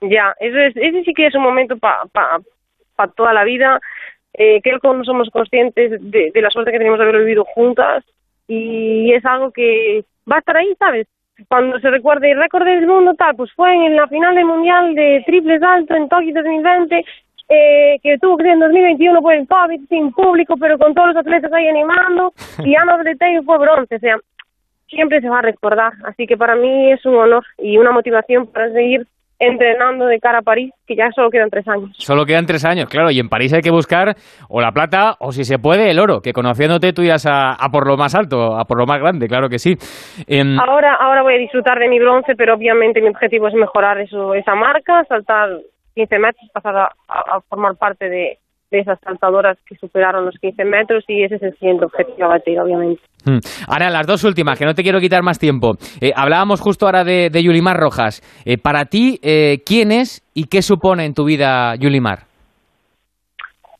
Ya, 0.00 0.34
ese, 0.40 0.66
ese 0.74 1.04
sí 1.04 1.14
que 1.14 1.28
es 1.28 1.34
un 1.36 1.42
momento 1.42 1.76
para 1.76 2.04
pa, 2.12 3.06
toda 3.16 3.32
la 3.32 3.44
vida. 3.44 3.80
creo 4.32 4.80
que 4.80 4.88
no 4.88 5.04
somos 5.04 5.30
conscientes 5.30 5.92
de, 6.00 6.32
de 6.34 6.42
la 6.42 6.50
suerte 6.50 6.72
que 6.72 6.78
tenemos 6.78 6.98
de 6.98 7.04
haber 7.04 7.20
vivido 7.20 7.44
juntas 7.44 8.04
y 8.48 9.12
es 9.12 9.24
algo 9.24 9.50
que 9.50 10.04
va 10.30 10.36
a 10.36 10.38
estar 10.40 10.56
ahí, 10.56 10.74
¿sabes? 10.78 11.06
Cuando 11.48 11.78
se 11.80 11.90
recuerde 11.90 12.30
el 12.30 12.38
récord 12.38 12.64
del 12.64 12.86
mundo, 12.86 13.14
tal, 13.14 13.34
pues 13.36 13.50
fue 13.52 13.74
en 13.74 13.96
la 13.96 14.06
final 14.06 14.34
del 14.34 14.44
Mundial 14.44 14.94
de 14.94 15.22
triple 15.26 15.58
salto 15.58 15.94
en 15.94 16.08
Tokio 16.08 16.34
2020, 16.34 17.04
eh, 17.48 17.98
que 18.02 18.18
tuvo 18.18 18.36
que 18.36 18.44
ser 18.44 18.52
en 18.52 18.60
2021 18.60 19.22
por 19.22 19.34
el 19.34 19.48
COVID, 19.48 19.88
sin 19.88 20.12
público, 20.12 20.56
pero 20.56 20.78
con 20.78 20.94
todos 20.94 21.08
los 21.08 21.16
atletas 21.16 21.52
ahí 21.52 21.68
animando, 21.68 22.32
y 22.64 22.74
Ana 22.74 22.96
Breteiro 22.96 23.42
fue 23.42 23.58
bronce, 23.58 23.96
o 23.96 23.98
sea, 23.98 24.16
siempre 24.88 25.20
se 25.20 25.28
va 25.28 25.40
a 25.40 25.42
recordar. 25.42 25.92
Así 26.04 26.26
que 26.26 26.36
para 26.36 26.54
mí 26.54 26.92
es 26.92 27.04
un 27.04 27.16
honor 27.16 27.44
y 27.58 27.78
una 27.78 27.90
motivación 27.90 28.46
para 28.46 28.70
seguir 28.72 29.06
entrenando 29.42 30.06
de 30.06 30.20
cara 30.20 30.38
a 30.38 30.42
París, 30.42 30.72
que 30.86 30.94
ya 30.94 31.10
solo 31.10 31.30
quedan 31.30 31.50
tres 31.50 31.66
años. 31.66 31.90
Solo 31.98 32.24
quedan 32.24 32.46
tres 32.46 32.64
años, 32.64 32.88
claro, 32.88 33.10
y 33.10 33.18
en 33.18 33.28
París 33.28 33.52
hay 33.52 33.60
que 33.60 33.72
buscar 33.72 34.14
o 34.48 34.60
la 34.60 34.70
plata 34.70 35.16
o 35.18 35.32
si 35.32 35.44
se 35.44 35.58
puede 35.58 35.90
el 35.90 35.98
oro, 35.98 36.20
que 36.20 36.32
conociéndote 36.32 36.92
tú 36.92 37.02
irás 37.02 37.26
a, 37.28 37.56
por 37.72 37.86
lo 37.86 37.96
más 37.96 38.14
alto, 38.14 38.56
a 38.56 38.64
por 38.64 38.78
lo 38.78 38.86
más 38.86 39.00
grande, 39.00 39.26
claro 39.26 39.48
que 39.48 39.58
sí. 39.58 39.76
Em, 40.28 40.58
ahora, 40.60 40.94
ahora 40.94 41.22
voy 41.22 41.34
a 41.34 41.38
disfrutar 41.38 41.78
de 41.78 41.88
mi 41.88 41.98
bronce, 41.98 42.36
pero 42.36 42.54
obviamente 42.54 43.00
mi 43.00 43.08
objetivo 43.08 43.48
es 43.48 43.54
mejorar 43.54 43.98
eso, 43.98 44.34
esa 44.34 44.54
marca, 44.54 45.04
saltar 45.08 45.50
15 45.94 46.18
metros, 46.18 46.50
pasar 46.52 46.76
a, 46.76 47.40
formar 47.48 47.76
parte 47.76 48.08
de, 48.08 48.38
de 48.72 48.80
esas 48.80 48.98
saltadoras 49.00 49.56
que 49.66 49.76
superaron 49.76 50.24
los 50.24 50.34
15 50.38 50.64
metros 50.64 51.04
y 51.06 51.22
ese 51.22 51.36
es 51.36 51.42
el 51.42 51.52
siguiente 51.58 51.84
objetivo 51.84 52.24
a 52.24 52.28
batir, 52.28 52.58
obviamente. 52.58 53.02
Hmm. 53.24 53.38
Ahora, 53.68 53.90
las 53.90 54.06
dos 54.06 54.24
últimas, 54.24 54.58
que 54.58 54.64
no 54.64 54.74
te 54.74 54.82
quiero 54.82 54.98
quitar 54.98 55.22
más 55.22 55.38
tiempo. 55.38 55.74
Eh, 56.00 56.10
hablábamos 56.16 56.60
justo 56.60 56.86
ahora 56.86 57.04
de, 57.04 57.28
de 57.30 57.42
Yulimar 57.42 57.76
Rojas. 57.76 58.22
Eh, 58.44 58.58
para 58.58 58.86
ti, 58.86 59.20
eh, 59.22 59.58
¿quién 59.64 59.92
es 59.92 60.26
y 60.34 60.48
qué 60.48 60.62
supone 60.62 61.04
en 61.04 61.14
tu 61.14 61.24
vida 61.24 61.76
Yulimar? 61.76 62.20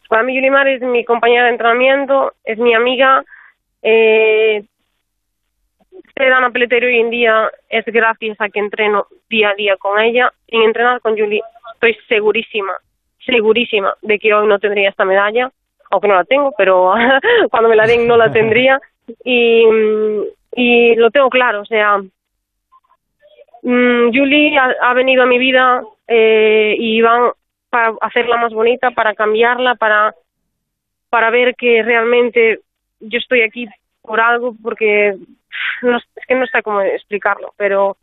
Para 0.09 0.23
mí 0.23 0.37
Yulimar 0.37 0.69
es 0.69 0.83
mi 0.83 1.05
compañera 1.05 1.47
de 1.47 1.53
entrenamiento, 1.53 2.35
es 2.45 2.59
mi 2.59 2.75
amiga. 2.75 3.25
Eh, 3.83 4.63
ser 6.15 6.33
Ana 6.33 6.51
Peleteiro 6.51 6.87
hoy 6.87 7.01
en 7.01 7.11
día 7.11 7.51
es 7.71 7.85
gracias 7.87 8.39
a 8.41 8.51
que 8.51 8.61
entreno 8.61 9.07
día 9.31 9.51
a 9.51 9.55
día 9.55 9.77
con 9.79 9.99
ella. 9.99 10.31
En 10.49 10.63
entrenar 10.63 11.01
con 11.01 11.17
Yuli 11.17 11.41
estoy 11.75 11.97
segurísima, 12.09 12.75
segurísima 13.25 13.95
de 14.02 14.19
que 14.19 14.33
hoy 14.35 14.47
no 14.47 14.59
tendría 14.59 14.91
esta 14.91 15.05
medalla, 15.05 15.50
aunque 15.91 16.09
no 16.09 16.14
la 16.14 16.25
tengo, 16.25 16.52
pero 16.57 16.95
cuando 17.50 17.69
me 17.69 17.76
la 17.76 17.87
den 17.87 18.07
no 18.07 18.17
la 18.17 18.31
tendría. 18.33 18.81
Y, 19.25 19.64
y 20.55 20.95
lo 20.97 21.11
tengo 21.11 21.29
claro, 21.29 21.62
o 21.62 21.64
sea, 21.64 21.99
mm, 23.62 24.14
Julie 24.14 24.57
ha, 24.57 24.75
ha 24.81 24.95
venido 24.95 25.23
a 25.23 25.26
mi 25.26 25.38
vida 25.38 25.83
eh, 26.07 26.76
y 26.79 27.00
van 27.02 27.33
para 27.69 27.95
hacerla 28.02 28.37
más 28.37 28.52
bonita, 28.52 28.91
para 28.91 29.14
cambiarla, 29.14 29.75
para, 29.76 30.14
para 31.09 31.31
ver 31.31 31.55
que 31.57 31.83
realmente 31.83 32.61
yo 33.00 33.19
estoy 33.19 33.43
aquí 33.43 33.67
por 34.02 34.21
algo, 34.21 34.55
porque 34.62 35.17
no, 35.83 35.97
es 35.97 36.26
que 36.26 36.35
no 36.35 36.47
sé 36.47 36.62
cómo 36.62 36.83
explicarlo, 36.83 37.55
pero, 37.57 37.97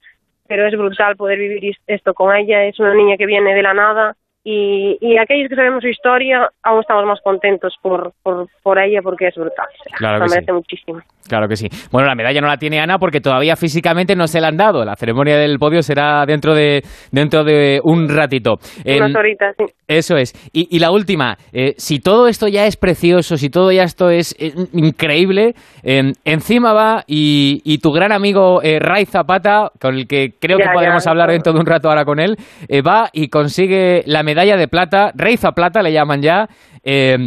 pero 0.47 0.65
es 0.65 0.77
brutal 0.77 1.15
poder 1.15 1.37
vivir 1.37 1.77
esto 1.87 2.13
con 2.13 2.35
ella. 2.35 2.65
Es 2.65 2.79
una 2.79 2.93
niña 2.93 3.15
que 3.17 3.25
viene 3.25 3.53
de 3.53 3.61
la 3.61 3.73
nada 3.73 4.15
y, 4.51 4.97
y 5.01 5.17
aquellos 5.17 5.49
que 5.49 5.55
sabemos 5.55 5.81
su 5.81 5.89
historia 5.89 6.49
aún 6.63 6.81
estamos 6.81 7.05
más 7.05 7.19
contentos 7.21 7.75
por, 7.81 8.13
por, 8.23 8.47
por 8.63 8.79
ella 8.79 8.99
porque 9.03 9.27
es 9.27 9.35
brutal. 9.35 9.67
Claro 9.97 10.19
me 10.19 10.25
que 10.25 10.29
merece 10.31 10.45
sí. 10.47 10.51
muchísimo. 10.53 10.99
Claro 11.27 11.47
que 11.47 11.55
sí. 11.55 11.67
Bueno, 11.91 12.07
la 12.07 12.15
medalla 12.15 12.41
no 12.41 12.47
la 12.47 12.57
tiene 12.57 12.79
Ana 12.79 12.97
porque 12.97 13.21
todavía 13.21 13.55
físicamente 13.55 14.15
no 14.15 14.25
se 14.25 14.41
la 14.41 14.47
han 14.47 14.57
dado. 14.57 14.83
La 14.83 14.95
ceremonia 14.95 15.37
del 15.37 15.59
podio 15.59 15.83
será 15.83 16.25
dentro 16.25 16.55
de, 16.55 16.81
dentro 17.11 17.43
de 17.43 17.79
un 17.83 18.09
ratito. 18.09 18.55
En- 18.83 19.03
Unas 19.03 19.15
horitas, 19.15 19.55
sí. 19.55 19.65
Eso 19.87 20.15
es. 20.17 20.33
Y, 20.53 20.75
y 20.75 20.79
la 20.79 20.91
última, 20.91 21.37
eh, 21.53 21.73
si 21.77 21.99
todo 21.99 22.27
esto 22.27 22.47
ya 22.47 22.65
es 22.65 22.77
precioso, 22.77 23.37
si 23.37 23.49
todo 23.51 23.71
ya 23.71 23.83
esto 23.83 24.09
es 24.09 24.35
eh, 24.39 24.53
increíble, 24.73 25.53
eh, 25.83 26.13
encima 26.25 26.73
va 26.73 27.03
y, 27.05 27.61
y 27.63 27.77
tu 27.77 27.91
gran 27.91 28.11
amigo 28.11 28.61
eh, 28.63 28.79
Ray 28.79 29.05
Zapata, 29.05 29.69
con 29.79 29.95
el 29.95 30.07
que 30.07 30.31
creo 30.39 30.57
Ya, 30.57 30.65
que 30.65 30.71
podremos 30.73 31.05
ya. 31.05 31.11
hablar 31.11 31.29
dentro 31.29 31.53
de 31.53 31.59
un 31.59 31.65
rato 31.67 31.89
ahora 31.89 32.05
con 32.05 32.19
él, 32.19 32.37
eh, 32.67 32.81
va 32.81 33.09
y 33.13 33.27
consigue 33.29 34.01
la 34.07 34.23
medalla 34.23 34.38
de 34.45 34.67
plata, 34.67 35.11
Rey 35.15 35.35
Plata 35.37 35.81
le 35.81 35.91
llaman 35.91 36.21
ya. 36.21 36.47
Eh, 36.83 37.17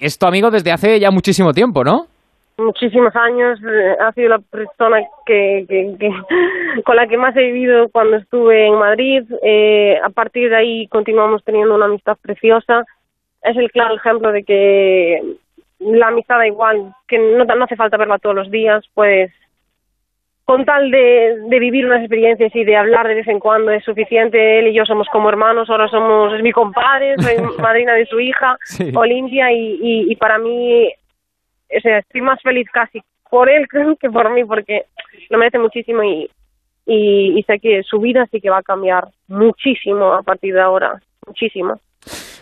es 0.00 0.18
tu 0.18 0.26
amigo 0.26 0.50
desde 0.50 0.72
hace 0.72 1.00
ya 1.00 1.10
muchísimo 1.10 1.52
tiempo, 1.52 1.84
¿no? 1.84 2.06
muchísimos 2.58 3.14
años. 3.16 3.58
eh, 3.62 3.96
Ha 4.00 4.12
sido 4.12 4.28
la 4.30 4.38
persona 4.38 4.98
que, 5.24 5.64
que, 5.68 6.10
con 6.84 6.96
la 6.96 7.06
que 7.06 7.16
más 7.16 7.36
he 7.36 7.44
vivido 7.52 7.88
cuando 7.88 8.16
estuve 8.16 8.66
en 8.66 8.74
Madrid. 8.74 9.24
Eh, 9.42 9.98
a 10.02 10.10
partir 10.10 10.50
de 10.50 10.56
ahí 10.56 10.88
continuamos 10.88 11.42
teniendo 11.44 11.74
una 11.74 11.86
amistad 11.86 12.16
preciosa. 12.20 12.84
Es 13.42 13.56
el 13.56 13.70
claro 13.70 13.94
ejemplo 13.94 14.32
de 14.32 14.42
que 14.42 15.22
la 15.78 16.08
amistad 16.08 16.42
igual, 16.42 16.92
que 17.06 17.18
no, 17.18 17.44
no 17.44 17.64
hace 17.64 17.76
falta 17.76 17.96
verla 17.96 18.18
todos 18.18 18.34
los 18.34 18.50
días, 18.50 18.84
pues 18.94 19.30
con 20.48 20.64
tal 20.64 20.90
de, 20.90 21.40
de 21.46 21.58
vivir 21.58 21.84
unas 21.84 22.00
experiencias 22.00 22.56
y 22.56 22.64
de 22.64 22.74
hablar 22.74 23.06
de 23.06 23.16
vez 23.16 23.28
en 23.28 23.38
cuando 23.38 23.70
es 23.70 23.84
suficiente. 23.84 24.58
Él 24.58 24.68
y 24.68 24.72
yo 24.72 24.86
somos 24.86 25.06
como 25.12 25.28
hermanos, 25.28 25.68
ahora 25.68 25.88
somos, 25.88 26.32
es 26.32 26.42
mi 26.42 26.52
compadre, 26.52 27.16
soy 27.18 27.36
madrina 27.58 27.92
de 27.92 28.06
su 28.06 28.18
hija, 28.18 28.56
Sí. 28.64 28.90
Olimpia, 28.94 29.52
y, 29.52 29.78
y, 29.78 30.10
y 30.10 30.16
para 30.16 30.38
mí 30.38 30.90
o 31.76 31.80
sea, 31.82 31.98
estoy 31.98 32.22
más 32.22 32.40
feliz 32.40 32.66
casi 32.72 33.02
por 33.28 33.50
él 33.50 33.66
que 34.00 34.08
por 34.08 34.30
mí 34.30 34.42
porque 34.42 34.86
lo 35.28 35.36
merece 35.36 35.58
muchísimo 35.58 36.02
y, 36.02 36.30
y, 36.86 37.38
y 37.38 37.42
sé 37.42 37.58
que 37.60 37.82
su 37.82 38.00
vida 38.00 38.26
sí 38.30 38.40
que 38.40 38.48
va 38.48 38.60
a 38.60 38.62
cambiar 38.62 39.08
muchísimo 39.26 40.14
a 40.14 40.22
partir 40.22 40.54
de 40.54 40.62
ahora, 40.62 40.98
muchísimo. 41.26 41.78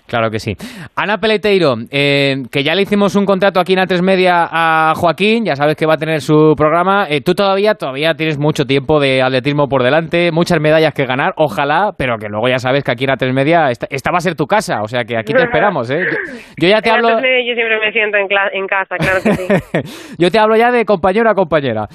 Claro 0.06 0.30
que 0.30 0.38
sí. 0.38 0.54
Ana 0.94 1.18
Peleteiro, 1.18 1.74
eh, 1.90 2.36
que 2.50 2.62
ya 2.62 2.74
le 2.74 2.82
hicimos 2.82 3.16
un 3.16 3.24
contrato 3.24 3.60
aquí 3.60 3.72
en 3.72 3.80
A3 3.80 4.02
Media 4.02 4.48
a 4.50 4.92
Joaquín, 4.94 5.44
ya 5.44 5.56
sabes 5.56 5.76
que 5.76 5.86
va 5.86 5.94
a 5.94 5.96
tener 5.96 6.20
su 6.20 6.54
programa. 6.56 7.06
Eh, 7.08 7.20
tú 7.20 7.34
todavía, 7.34 7.74
todavía 7.74 8.14
tienes 8.14 8.38
mucho 8.38 8.64
tiempo 8.64 9.00
de 9.00 9.22
atletismo 9.22 9.68
por 9.68 9.82
delante, 9.82 10.30
muchas 10.32 10.60
medallas 10.60 10.94
que 10.94 11.04
ganar, 11.06 11.32
ojalá, 11.36 11.92
pero 11.98 12.18
que 12.18 12.28
luego 12.28 12.48
ya 12.48 12.58
sabes 12.58 12.84
que 12.84 12.92
aquí 12.92 13.04
en 13.04 13.10
A3 13.10 13.32
Media 13.32 13.70
esta, 13.70 13.86
esta 13.90 14.10
va 14.12 14.18
a 14.18 14.20
ser 14.20 14.36
tu 14.36 14.46
casa, 14.46 14.82
o 14.82 14.88
sea 14.88 15.04
que 15.04 15.16
aquí 15.16 15.32
te 15.32 15.42
esperamos, 15.42 15.90
¿eh? 15.90 16.00
Yo, 16.00 16.16
yo 16.56 16.68
ya 16.68 16.80
te 16.80 16.90
hablo, 16.92 17.08
yo 17.08 17.54
siempre 17.54 17.78
me 17.80 17.92
siento 17.92 18.16
en, 18.16 18.66
casa, 18.66 18.96
claro 18.96 19.20
que 19.22 19.32
sí. 19.32 20.14
yo 20.18 20.30
te 20.30 20.38
hablo 20.38 20.56
ya 20.56 20.70
de 20.70 20.84
compañero 20.84 21.30
a 21.30 21.34
compañera. 21.34 21.86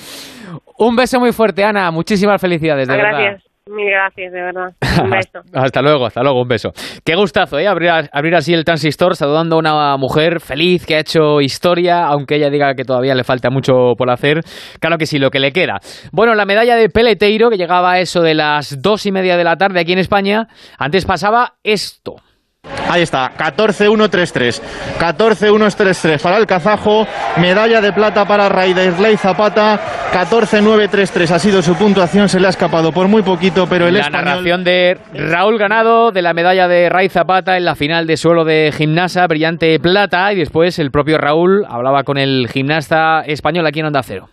Un 0.77 0.95
beso 0.95 1.19
muy 1.19 1.31
fuerte, 1.31 1.63
Ana. 1.63 1.91
Muchísimas 1.91 2.41
felicidades, 2.41 2.87
de 2.87 2.95
verdad. 2.95 3.09
gracias, 3.11 3.43
mil 3.43 3.50
gracias, 3.65 4.31
de 4.33 4.41
verdad. 4.41 4.73
Un 5.03 5.09
beso. 5.09 5.39
Hasta, 5.39 5.61
hasta 5.61 5.81
luego, 5.81 6.05
hasta 6.05 6.21
luego, 6.23 6.41
un 6.41 6.47
beso. 6.47 6.71
Qué 7.03 7.15
gustazo, 7.15 7.57
¿eh? 7.59 7.67
Abrir, 7.67 7.91
abrir 8.11 8.35
así 8.35 8.53
el 8.53 8.65
transistor 8.65 9.15
saludando 9.15 9.55
a 9.55 9.59
una 9.59 9.97
mujer 9.97 10.39
feliz 10.41 10.85
que 10.85 10.95
ha 10.95 10.99
hecho 10.99 11.41
historia, 11.41 12.05
aunque 12.05 12.35
ella 12.35 12.49
diga 12.49 12.75
que 12.75 12.83
todavía 12.83 13.15
le 13.15 13.23
falta 13.23 13.49
mucho 13.49 13.93
por 13.97 14.09
hacer. 14.09 14.41
Claro 14.79 14.97
que 14.97 15.05
sí, 15.05 15.17
lo 15.17 15.31
que 15.31 15.39
le 15.39 15.51
queda. 15.51 15.79
Bueno, 16.11 16.35
la 16.35 16.45
medalla 16.45 16.75
de 16.75 16.89
Peleteiro, 16.89 17.49
que 17.49 17.57
llegaba 17.57 17.93
a 17.93 17.99
eso 17.99 18.21
de 18.21 18.33
las 18.33 18.81
dos 18.81 19.05
y 19.05 19.11
media 19.11 19.37
de 19.37 19.43
la 19.43 19.55
tarde 19.55 19.79
aquí 19.79 19.93
en 19.93 19.99
España, 19.99 20.47
antes 20.77 21.05
pasaba 21.05 21.53
esto. 21.63 22.15
Ahí 22.91 23.03
está, 23.03 23.31
14-1-3-3. 23.37 24.61
14-1-3-3 24.99 26.21
para 26.21 26.37
el 26.37 26.45
kazajo. 26.45 27.07
Medalla 27.37 27.79
de 27.79 27.93
plata 27.93 28.25
para 28.25 28.49
Raiderley 28.49 29.15
Zapata. 29.15 29.79
14-9-3-3 30.11 31.31
ha 31.31 31.39
sido 31.39 31.61
su 31.61 31.75
puntuación. 31.75 32.27
Se 32.27 32.37
le 32.37 32.47
ha 32.47 32.49
escapado 32.49 32.91
por 32.91 33.07
muy 33.07 33.21
poquito, 33.21 33.65
pero 33.65 33.87
el 33.87 33.93
la 33.93 34.01
español... 34.01 34.25
narración 34.25 34.63
de 34.65 34.97
Raúl 35.13 35.57
Ganado 35.57 36.11
de 36.11 36.21
la 36.21 36.33
medalla 36.33 36.67
de 36.67 36.89
Ray 36.89 37.07
Zapata 37.07 37.55
en 37.55 37.63
la 37.63 37.75
final 37.75 38.07
de 38.07 38.17
suelo 38.17 38.43
de 38.43 38.73
gimnasa, 38.75 39.25
brillante 39.25 39.79
plata, 39.79 40.33
y 40.33 40.35
después 40.35 40.77
el 40.77 40.91
propio 40.91 41.17
Raúl 41.17 41.65
hablaba 41.69 42.03
con 42.03 42.17
el 42.17 42.49
gimnasta 42.51 43.21
español 43.21 43.65
aquí 43.67 43.79
en 43.79 43.85
Onda 43.85 44.03
Cero. 44.03 44.27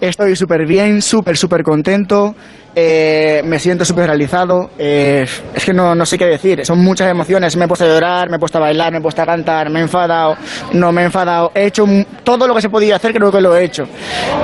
Estoy 0.00 0.34
súper 0.36 0.66
bien, 0.66 1.00
súper, 1.02 1.36
súper 1.36 1.62
contento. 1.62 2.34
eh, 2.74 3.42
me 3.44 3.58
siento 3.58 3.84
súper 3.84 4.06
realizado. 4.06 4.70
eh, 4.78 5.26
es 5.54 5.64
que 5.64 5.72
no, 5.72 5.94
no 5.94 6.06
sé 6.06 6.16
qué 6.18 6.24
decir. 6.26 6.64
Son 6.64 6.78
muchas 6.78 7.08
emociones. 7.10 7.56
Me 7.56 7.66
he 7.66 7.68
puesto 7.68 7.84
a 7.84 7.88
llorar, 7.88 8.28
me 8.30 8.36
he 8.36 8.38
puesto 8.40 8.58
a 8.58 8.62
bailar, 8.62 8.90
me 8.92 8.98
he 8.98 9.00
puesto 9.00 9.22
a 9.22 9.26
cantar, 9.26 9.70
me 9.70 9.80
he 9.80 9.82
enfadado, 9.82 10.36
no 10.72 10.90
me 10.92 11.02
he 11.02 11.04
enfadado. 11.04 11.52
He 11.54 11.66
hecho 11.66 11.84
todo 12.24 12.48
lo 12.48 12.54
que 12.54 12.62
se 12.62 12.70
podía 12.70 12.96
hacer, 12.96 13.12
creo 13.12 13.30
que 13.30 13.40
lo 13.40 13.56
he 13.56 13.64
hecho. 13.64 13.84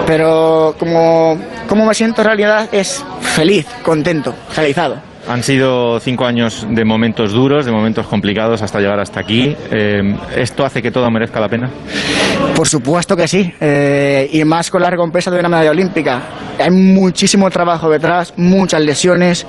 Pero 0.06 0.74
como, 0.78 1.38
como 1.68 1.86
me 1.86 1.94
siento 1.94 2.20
en 2.22 2.26
realidad 2.26 2.68
es 2.72 3.04
feliz, 3.20 3.66
contento, 3.82 4.34
realizado. 4.54 5.07
Han 5.28 5.42
sido 5.42 6.00
cinco 6.00 6.24
años 6.24 6.66
de 6.70 6.86
momentos 6.86 7.32
duros, 7.32 7.66
de 7.66 7.70
momentos 7.70 8.06
complicados 8.06 8.62
hasta 8.62 8.80
llegar 8.80 8.98
hasta 8.98 9.20
aquí. 9.20 9.54
Eh, 9.70 10.16
¿Esto 10.34 10.64
hace 10.64 10.80
que 10.80 10.90
todo 10.90 11.10
merezca 11.10 11.38
la 11.38 11.50
pena? 11.50 11.68
Por 12.56 12.66
supuesto 12.66 13.14
que 13.14 13.28
sí, 13.28 13.52
eh, 13.60 14.26
y 14.32 14.42
más 14.44 14.70
con 14.70 14.80
la 14.80 14.88
recompensa 14.88 15.30
de 15.30 15.38
una 15.38 15.50
medalla 15.50 15.70
olímpica. 15.70 16.22
Hay 16.58 16.70
muchísimo 16.70 17.50
trabajo 17.50 17.90
detrás, 17.90 18.32
muchas 18.38 18.80
lesiones, 18.80 19.46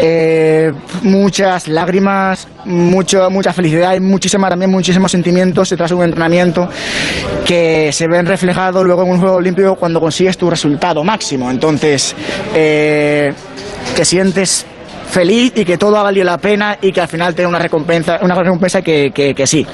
eh, 0.00 0.72
muchas 1.02 1.68
lágrimas, 1.68 2.48
mucho, 2.64 3.30
mucha 3.30 3.52
felicidad 3.52 3.94
y 3.94 4.00
muchísima, 4.00 4.48
también 4.48 4.72
muchísimos 4.72 5.12
sentimientos 5.12 5.70
detrás 5.70 5.90
de 5.90 5.96
un 5.96 6.02
entrenamiento 6.02 6.68
que 7.46 7.92
se 7.92 8.08
ven 8.08 8.26
reflejados 8.26 8.84
luego 8.84 9.04
en 9.04 9.10
un 9.10 9.20
juego 9.20 9.36
olímpico 9.36 9.76
cuando 9.76 10.00
consigues 10.00 10.36
tu 10.36 10.50
resultado 10.50 11.04
máximo. 11.04 11.48
Entonces, 11.48 12.14
te 12.52 14.04
sientes 14.04 14.66
feliz 15.12 15.52
y 15.54 15.64
que 15.64 15.76
todo 15.76 15.98
ha 15.98 16.02
valido 16.02 16.24
la 16.24 16.38
pena 16.38 16.78
y 16.80 16.90
que 16.90 17.00
al 17.02 17.08
final 17.08 17.34
te 17.34 17.42
da 17.42 17.48
una 17.48 17.58
recompensa, 17.58 18.18
una 18.22 18.34
recompensa 18.34 18.80
que, 18.80 19.10
que, 19.14 19.34
que 19.34 19.46
sí, 19.46 19.66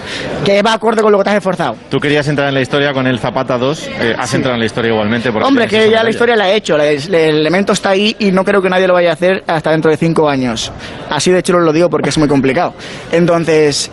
que 0.45 0.63
va 0.63 0.73
acorde 0.73 1.01
con 1.01 1.13
lo 1.13 1.19
que 1.19 1.25
te 1.25 1.31
has 1.31 1.37
esforzado. 1.37 1.77
Tú 1.89 1.99
querías 1.99 2.27
entrar 2.27 2.49
en 2.49 2.55
la 2.55 2.61
historia 2.61 2.93
con 2.93 3.07
el 3.07 3.21
Zapata 3.21 3.57
2. 3.57 3.87
eh, 4.01 4.15
has 4.19 4.35
entrado 4.35 4.55
en 4.55 4.61
la 4.61 4.67
historia 4.67 4.91
igualmente. 4.91 5.29
Hombre, 5.29 5.69
que 5.69 5.91
ya 5.91 6.03
la 6.03 6.11
historia 6.11 6.35
la 6.35 6.51
he 6.51 6.57
hecho, 6.57 6.77
el, 6.77 7.15
elemento 7.15 7.73
está 7.73 7.91
ahí 7.91 8.17
y 8.19 8.33
no 8.33 8.45
creo 8.45 8.61
que 8.61 8.69
nadie 8.69 8.89
lo 8.89 8.95
vaya 8.95 9.11
a 9.11 9.13
hacer 9.13 9.45
hasta 9.47 9.71
dentro 9.71 9.91
de 9.91 9.97
cinco 9.97 10.29
años. 10.29 10.73
Así 11.09 11.31
de 11.31 11.39
hecho 11.39 11.57
lo 11.59 11.73
digo 11.73 11.89
porque 11.89 12.09
es 12.09 12.19
muy 12.19 12.29
complicado. 12.29 12.75
Entonces, 13.13 13.91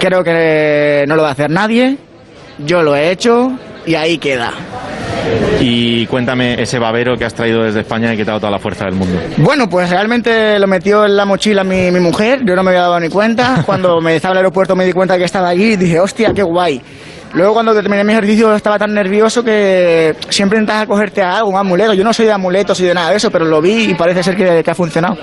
creo 0.00 0.24
que 0.24 1.04
no 1.06 1.16
lo 1.16 1.22
va 1.22 1.28
a 1.28 1.32
hacer 1.32 1.50
nadie, 1.50 1.98
yo 2.58 2.82
lo 2.82 2.96
he 2.96 3.10
hecho 3.10 3.52
y 3.84 3.94
ahí 3.94 4.16
queda. 4.16 4.52
Y 5.60 6.06
cuéntame 6.06 6.60
ese 6.60 6.78
babero 6.78 7.16
que 7.16 7.24
has 7.24 7.34
traído 7.34 7.62
desde 7.62 7.80
España 7.80 8.12
y 8.12 8.16
que 8.16 8.24
te 8.24 8.30
ha 8.30 8.34
dado 8.34 8.40
toda 8.40 8.50
la 8.52 8.58
fuerza 8.58 8.84
del 8.86 8.94
mundo. 8.94 9.18
Bueno, 9.38 9.68
pues 9.68 9.90
realmente 9.90 10.58
lo 10.58 10.66
metió 10.66 11.04
en 11.04 11.16
la 11.16 11.24
mochila 11.24 11.64
mi, 11.64 11.90
mi 11.90 12.00
mujer, 12.00 12.40
yo 12.44 12.56
no 12.56 12.62
me 12.62 12.70
había 12.70 12.82
dado 12.82 13.00
ni 13.00 13.08
cuenta. 13.08 13.62
Cuando 13.66 14.00
me 14.00 14.16
estaba 14.16 14.32
en 14.32 14.38
el 14.38 14.44
aeropuerto 14.44 14.74
me 14.76 14.84
di 14.84 14.92
cuenta 14.92 15.18
que 15.18 15.24
estaba 15.24 15.48
allí 15.48 15.72
y 15.72 15.76
dije, 15.76 16.00
hostia, 16.00 16.32
qué 16.34 16.42
guay. 16.42 16.80
Luego 17.34 17.54
cuando 17.54 17.74
terminé 17.74 18.04
mi 18.04 18.12
ejercicio 18.12 18.54
estaba 18.54 18.78
tan 18.78 18.92
nervioso 18.92 19.42
que 19.42 20.14
siempre 20.28 20.58
intentas 20.58 20.82
acogerte 20.82 21.22
a 21.22 21.38
algo, 21.38 21.48
un 21.50 21.56
amuleto. 21.56 21.94
Yo 21.94 22.04
no 22.04 22.12
soy 22.12 22.26
de 22.26 22.32
amuletos 22.32 22.78
y 22.80 22.84
de 22.84 22.92
nada 22.92 23.10
de 23.10 23.16
eso, 23.16 23.30
pero 23.30 23.46
lo 23.46 23.62
vi 23.62 23.90
y 23.90 23.94
parece 23.94 24.22
ser 24.22 24.36
que, 24.36 24.62
que 24.62 24.70
ha 24.70 24.74
funcionado. 24.74 25.16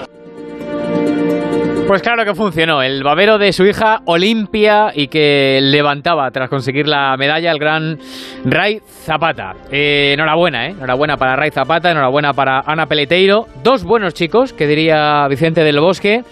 Pues 1.89 2.03
claro 2.03 2.23
que 2.23 2.35
funcionó. 2.35 2.83
El 2.83 3.01
babero 3.01 3.39
de 3.39 3.51
su 3.51 3.65
hija 3.65 4.01
Olimpia 4.05 4.91
y 4.93 5.07
que 5.07 5.57
levantaba 5.59 6.29
tras 6.29 6.47
conseguir 6.47 6.87
la 6.87 7.17
medalla 7.17 7.49
el 7.49 7.57
gran 7.57 7.97
Ray 8.45 8.79
Zapata. 8.87 9.55
Eh, 9.71 10.11
enhorabuena, 10.13 10.67
¿eh? 10.67 10.69
Enhorabuena 10.69 11.17
para 11.17 11.35
Ray 11.35 11.49
Zapata, 11.49 11.89
enhorabuena 11.89 12.31
para 12.33 12.59
Ana 12.59 12.85
Peleteiro. 12.85 13.47
Dos 13.63 13.83
buenos 13.83 14.13
chicos, 14.13 14.53
que 14.53 14.67
diría 14.67 15.27
Vicente 15.29 15.63
del 15.63 15.79
Bosque. 15.79 16.23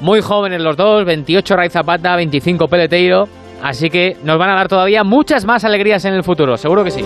Muy 0.00 0.20
jóvenes 0.20 0.60
los 0.60 0.76
dos, 0.76 1.06
28 1.06 1.56
Ray 1.56 1.70
Zapata, 1.70 2.14
25 2.14 2.68
Peleteiro. 2.68 3.26
Así 3.62 3.88
que 3.88 4.18
nos 4.22 4.36
van 4.36 4.50
a 4.50 4.54
dar 4.54 4.68
todavía 4.68 5.02
muchas 5.02 5.46
más 5.46 5.64
alegrías 5.64 6.04
en 6.04 6.12
el 6.12 6.24
futuro, 6.24 6.58
seguro 6.58 6.84
que 6.84 6.90
sí. 6.90 7.02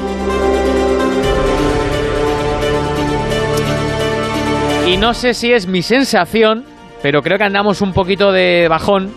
Y 4.89 4.97
no 4.97 5.15
sé 5.15 5.33
si 5.33 5.53
es 5.53 5.69
mi 5.69 5.83
sensación, 5.83 6.65
pero 7.03 7.23
creo 7.23 7.39
que 7.39 7.45
andamos 7.45 7.81
un 7.81 7.93
poquito 7.93 8.33
de 8.33 8.69
bajón 8.69 9.11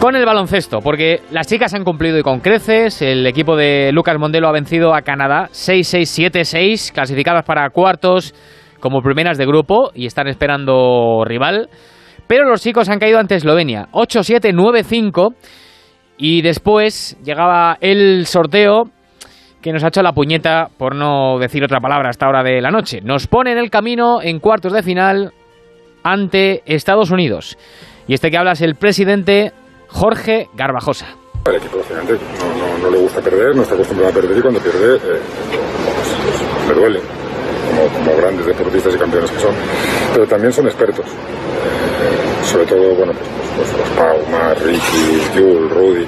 con 0.00 0.14
el 0.14 0.26
baloncesto, 0.26 0.80
porque 0.80 1.22
las 1.30 1.46
chicas 1.46 1.72
han 1.74 1.84
cumplido 1.84 2.18
y 2.18 2.22
con 2.22 2.40
creces. 2.40 3.00
El 3.02 3.26
equipo 3.26 3.56
de 3.56 3.90
Lucas 3.92 4.18
Mondelo 4.18 4.48
ha 4.48 4.52
vencido 4.52 4.94
a 4.94 5.02
Canadá 5.02 5.48
6-6-7-6, 5.52 6.92
clasificadas 6.92 7.44
para 7.44 7.68
cuartos 7.70 8.34
como 8.80 9.00
primeras 9.00 9.38
de 9.38 9.46
grupo 9.46 9.90
y 9.94 10.06
están 10.06 10.28
esperando 10.28 11.24
rival. 11.24 11.68
Pero 12.26 12.48
los 12.48 12.60
chicos 12.60 12.88
han 12.88 12.98
caído 12.98 13.18
ante 13.18 13.36
Eslovenia 13.36 13.88
8-7-9-5 13.92 15.34
y 16.18 16.42
después 16.42 17.16
llegaba 17.24 17.78
el 17.80 18.26
sorteo 18.26 18.90
que 19.62 19.72
nos 19.72 19.82
ha 19.82 19.88
hecho 19.88 20.02
la 20.02 20.12
puñeta, 20.12 20.68
por 20.76 20.94
no 20.94 21.38
decir 21.38 21.64
otra 21.64 21.80
palabra, 21.80 22.08
a 22.08 22.10
esta 22.10 22.28
hora 22.28 22.42
de 22.42 22.60
la 22.60 22.70
noche. 22.70 23.00
Nos 23.02 23.26
pone 23.26 23.52
en 23.52 23.58
el 23.58 23.70
camino 23.70 24.20
en 24.22 24.38
cuartos 24.38 24.72
de 24.72 24.82
final 24.82 25.32
ante 26.06 26.62
Estados 26.66 27.10
Unidos. 27.10 27.58
Y 28.06 28.14
este 28.14 28.30
que 28.30 28.38
habla 28.38 28.52
es 28.52 28.60
el 28.60 28.76
presidente 28.76 29.52
Jorge 29.88 30.48
Garbajosa. 30.54 31.06
El 31.46 31.56
equipo 31.56 31.78
no, 31.90 32.02
no, 32.04 32.78
no, 32.78 32.90
le 32.90 32.98
gusta 32.98 33.20
perder, 33.20 33.56
no 33.56 33.62
está 33.62 33.74
acostumbrado 33.74 34.12
a 34.12 34.14
perder 34.14 34.38
y 34.38 34.40
cuando 34.40 34.60
pierde 34.60 34.96
eh, 34.96 34.98
pues, 35.00 36.08
pues, 36.24 36.68
le 36.68 36.74
duele, 36.74 37.00
como, 37.68 38.04
como, 38.04 38.16
grandes 38.16 38.46
deportistas 38.46 38.94
y 38.94 38.98
campeones 38.98 39.30
que 39.32 39.40
son. 39.40 39.54
Pero 40.14 40.26
también 40.26 40.52
son 40.52 40.66
expertos. 40.66 41.06
Eh, 41.06 42.44
sobre 42.44 42.66
todo, 42.66 42.94
bueno, 42.94 43.12
pues, 43.12 43.28
pues, 43.56 43.70
pues 43.70 43.78
los 43.80 43.88
Pau, 43.96 44.26
Mar, 44.30 44.56
Ricky, 44.62 45.22
Jules, 45.34 45.70
Rudy, 45.72 46.06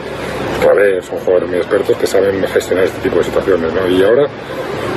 Clavé, 0.61 1.00
son 1.03 1.19
jugadores 1.19 1.49
muy 1.49 1.59
expertos 1.59 1.97
que 1.97 2.07
saben 2.07 2.43
gestionar 2.47 2.85
este 2.85 3.00
tipo 3.00 3.19
de 3.19 3.25
situaciones, 3.25 3.73
¿no? 3.73 3.88
Y 3.88 4.03
ahora, 4.03 4.27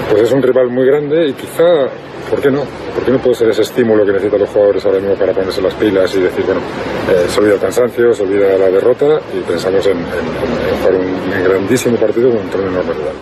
pues 0.09 0.23
es 0.23 0.31
un 0.31 0.41
rival 0.41 0.69
muy 0.69 0.85
grande 0.85 1.29
y 1.29 1.33
quizá, 1.33 1.63
¿por 2.29 2.41
qué 2.41 2.49
no? 2.49 2.63
¿Por 2.95 3.05
qué 3.05 3.11
no 3.11 3.19
puede 3.19 3.35
ser 3.35 3.49
ese 3.49 3.61
estímulo 3.61 4.05
que 4.05 4.11
necesitan 4.11 4.39
los 4.39 4.49
jugadores 4.49 4.85
ahora 4.85 4.99
mismo 4.99 5.15
para 5.15 5.33
ponerse 5.33 5.61
las 5.61 5.73
pilas 5.75 6.13
y 6.15 6.21
decir, 6.21 6.43
bueno, 6.45 6.61
eh, 7.09 7.25
se 7.27 7.39
olvida 7.39 7.53
el 7.53 7.59
cansancio, 7.59 8.13
se 8.13 8.23
olvida 8.23 8.57
la 8.57 8.69
derrota 8.69 9.19
y 9.37 9.41
pensamos 9.41 9.85
en, 9.85 9.97
en, 9.97 10.03
en 10.03 10.77
jugar 10.79 10.95
un, 10.95 11.05
un, 11.05 11.43
grandísimo 11.43 11.97
partido 11.97 12.31
contra 12.31 12.61
un 12.61 12.67
enorme 12.67 12.93
rival? 12.93 13.13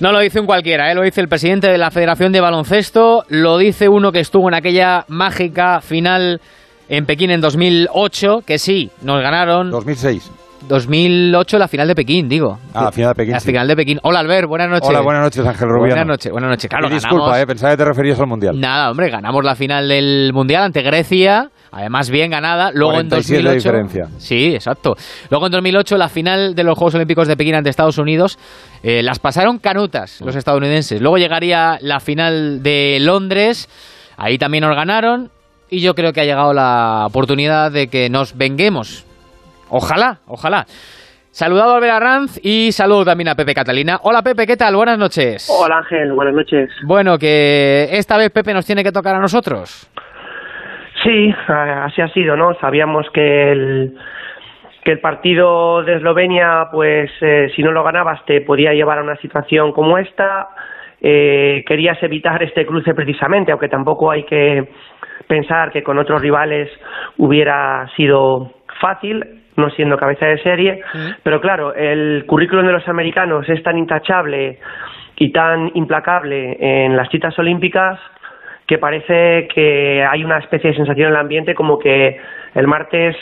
No 0.00 0.10
lo 0.10 0.18
dice 0.20 0.40
un 0.40 0.46
cualquiera, 0.46 0.90
¿eh? 0.90 0.94
lo 0.94 1.02
dice 1.02 1.20
el 1.20 1.28
presidente 1.28 1.68
de 1.68 1.78
la 1.78 1.90
Federación 1.90 2.32
de 2.32 2.40
Baloncesto, 2.40 3.24
lo 3.28 3.58
dice 3.58 3.88
uno 3.88 4.10
que 4.10 4.20
estuvo 4.20 4.48
en 4.48 4.54
aquella 4.54 5.04
mágica 5.08 5.80
final 5.80 6.40
en 6.88 7.06
Pekín 7.06 7.30
en 7.30 7.40
2008, 7.40 8.42
que 8.44 8.58
sí, 8.58 8.90
nos 9.02 9.22
ganaron. 9.22 9.70
2006. 9.70 10.30
2008 10.68 11.58
la 11.58 11.68
final 11.68 11.88
de 11.88 11.94
Pekín, 11.94 12.28
digo. 12.28 12.58
Ah, 12.72 12.84
la 12.84 12.92
final 12.92 13.10
de 13.10 13.14
Pekín. 13.14 13.32
La 13.32 13.40
sí. 13.40 13.46
final 13.46 13.68
de 13.68 13.76
Pekín. 13.76 14.00
Hola, 14.02 14.20
Albert, 14.20 14.48
buenas 14.48 14.70
noches. 14.70 14.88
Hola, 14.88 15.00
buenas 15.02 15.22
noches, 15.24 15.46
Ángel 15.46 15.68
Rubiano. 15.68 15.88
Buenas 15.88 16.06
noches, 16.06 16.32
buenas 16.32 16.50
noches. 16.50 16.70
Claro, 16.70 16.88
disculpa, 16.88 17.16
ganamos... 17.26 17.38
eh, 17.42 17.46
pensaba 17.46 17.72
que 17.72 17.76
te 17.76 17.84
referías 17.84 18.20
al 18.20 18.26
Mundial. 18.26 18.58
Nada, 18.58 18.90
hombre, 18.90 19.10
ganamos 19.10 19.44
la 19.44 19.54
final 19.54 19.88
del 19.88 20.30
Mundial 20.32 20.62
ante 20.62 20.80
Grecia, 20.82 21.50
además 21.70 22.08
bien 22.08 22.30
ganada. 22.30 22.70
Luego 22.72 22.92
en 22.98 23.08
47 23.08 23.36
de 23.36 23.42
2008. 23.42 23.68
diferencia. 23.68 24.08
Sí, 24.18 24.54
exacto. 24.54 24.94
Luego 25.30 25.46
en 25.46 25.52
2008 25.52 25.96
la 25.98 26.08
final 26.08 26.54
de 26.54 26.64
los 26.64 26.78
Juegos 26.78 26.94
Olímpicos 26.94 27.28
de 27.28 27.36
Pekín 27.36 27.54
ante 27.56 27.68
Estados 27.68 27.98
Unidos 27.98 28.38
eh, 28.82 29.02
las 29.02 29.18
pasaron 29.18 29.58
canutas 29.58 30.20
los 30.22 30.34
estadounidenses. 30.34 31.00
Luego 31.00 31.18
llegaría 31.18 31.78
la 31.82 32.00
final 32.00 32.62
de 32.62 32.98
Londres, 33.00 33.68
ahí 34.16 34.38
también 34.38 34.62
nos 34.64 34.74
ganaron 34.74 35.30
y 35.68 35.80
yo 35.80 35.94
creo 35.94 36.12
que 36.12 36.22
ha 36.22 36.24
llegado 36.24 36.54
la 36.54 37.04
oportunidad 37.06 37.70
de 37.70 37.88
que 37.88 38.08
nos 38.08 38.36
venguemos. 38.36 39.04
Ojalá, 39.76 40.18
ojalá. 40.28 40.62
Saludado 41.32 41.72
a 41.72 41.76
Albert 41.78 41.94
Arranz 41.94 42.40
y 42.44 42.70
saludo 42.70 43.04
también 43.04 43.26
a 43.30 43.34
Pepe 43.34 43.54
Catalina. 43.54 43.98
Hola 44.04 44.22
Pepe, 44.22 44.46
¿qué 44.46 44.56
tal? 44.56 44.76
Buenas 44.76 44.96
noches. 44.96 45.50
Hola 45.50 45.78
Ángel, 45.78 46.12
buenas 46.12 46.32
noches. 46.32 46.70
Bueno, 46.86 47.18
que 47.18 47.88
esta 47.90 48.16
vez 48.16 48.30
Pepe 48.30 48.54
nos 48.54 48.64
tiene 48.64 48.84
que 48.84 48.92
tocar 48.92 49.16
a 49.16 49.18
nosotros. 49.18 49.90
Sí, 51.02 51.34
así 51.48 52.02
ha 52.02 52.08
sido, 52.10 52.36
¿no? 52.36 52.54
Sabíamos 52.60 53.06
que 53.12 53.50
el, 53.50 53.98
que 54.84 54.92
el 54.92 55.00
partido 55.00 55.82
de 55.82 55.96
Eslovenia, 55.96 56.68
pues 56.70 57.10
eh, 57.20 57.48
si 57.56 57.62
no 57.64 57.72
lo 57.72 57.82
ganabas 57.82 58.24
te 58.26 58.42
podía 58.42 58.72
llevar 58.74 59.00
a 59.00 59.02
una 59.02 59.16
situación 59.16 59.72
como 59.72 59.98
esta. 59.98 60.50
Eh, 61.00 61.64
querías 61.66 62.00
evitar 62.00 62.40
este 62.44 62.64
cruce 62.64 62.94
precisamente, 62.94 63.50
aunque 63.50 63.68
tampoco 63.68 64.12
hay 64.12 64.24
que 64.24 64.68
pensar 65.26 65.72
que 65.72 65.82
con 65.82 65.98
otros 65.98 66.22
rivales 66.22 66.70
hubiera 67.18 67.88
sido 67.96 68.52
fácil, 68.80 69.43
no 69.56 69.70
siendo 69.70 69.96
cabeza 69.96 70.26
de 70.26 70.38
serie, 70.38 70.82
pero 71.22 71.40
claro, 71.40 71.74
el 71.74 72.24
currículum 72.26 72.66
de 72.66 72.72
los 72.72 72.88
americanos 72.88 73.48
es 73.48 73.62
tan 73.62 73.78
intachable 73.78 74.58
y 75.16 75.32
tan 75.32 75.70
implacable 75.74 76.56
en 76.60 76.96
las 76.96 77.08
citas 77.08 77.38
olímpicas 77.38 77.98
que 78.66 78.78
parece 78.78 79.48
que 79.54 80.04
hay 80.04 80.24
una 80.24 80.38
especie 80.38 80.70
de 80.70 80.76
sensación 80.76 81.08
en 81.08 81.14
el 81.14 81.20
ambiente 81.20 81.54
como 81.54 81.78
que 81.78 82.18
el 82.54 82.66
martes 82.66 83.16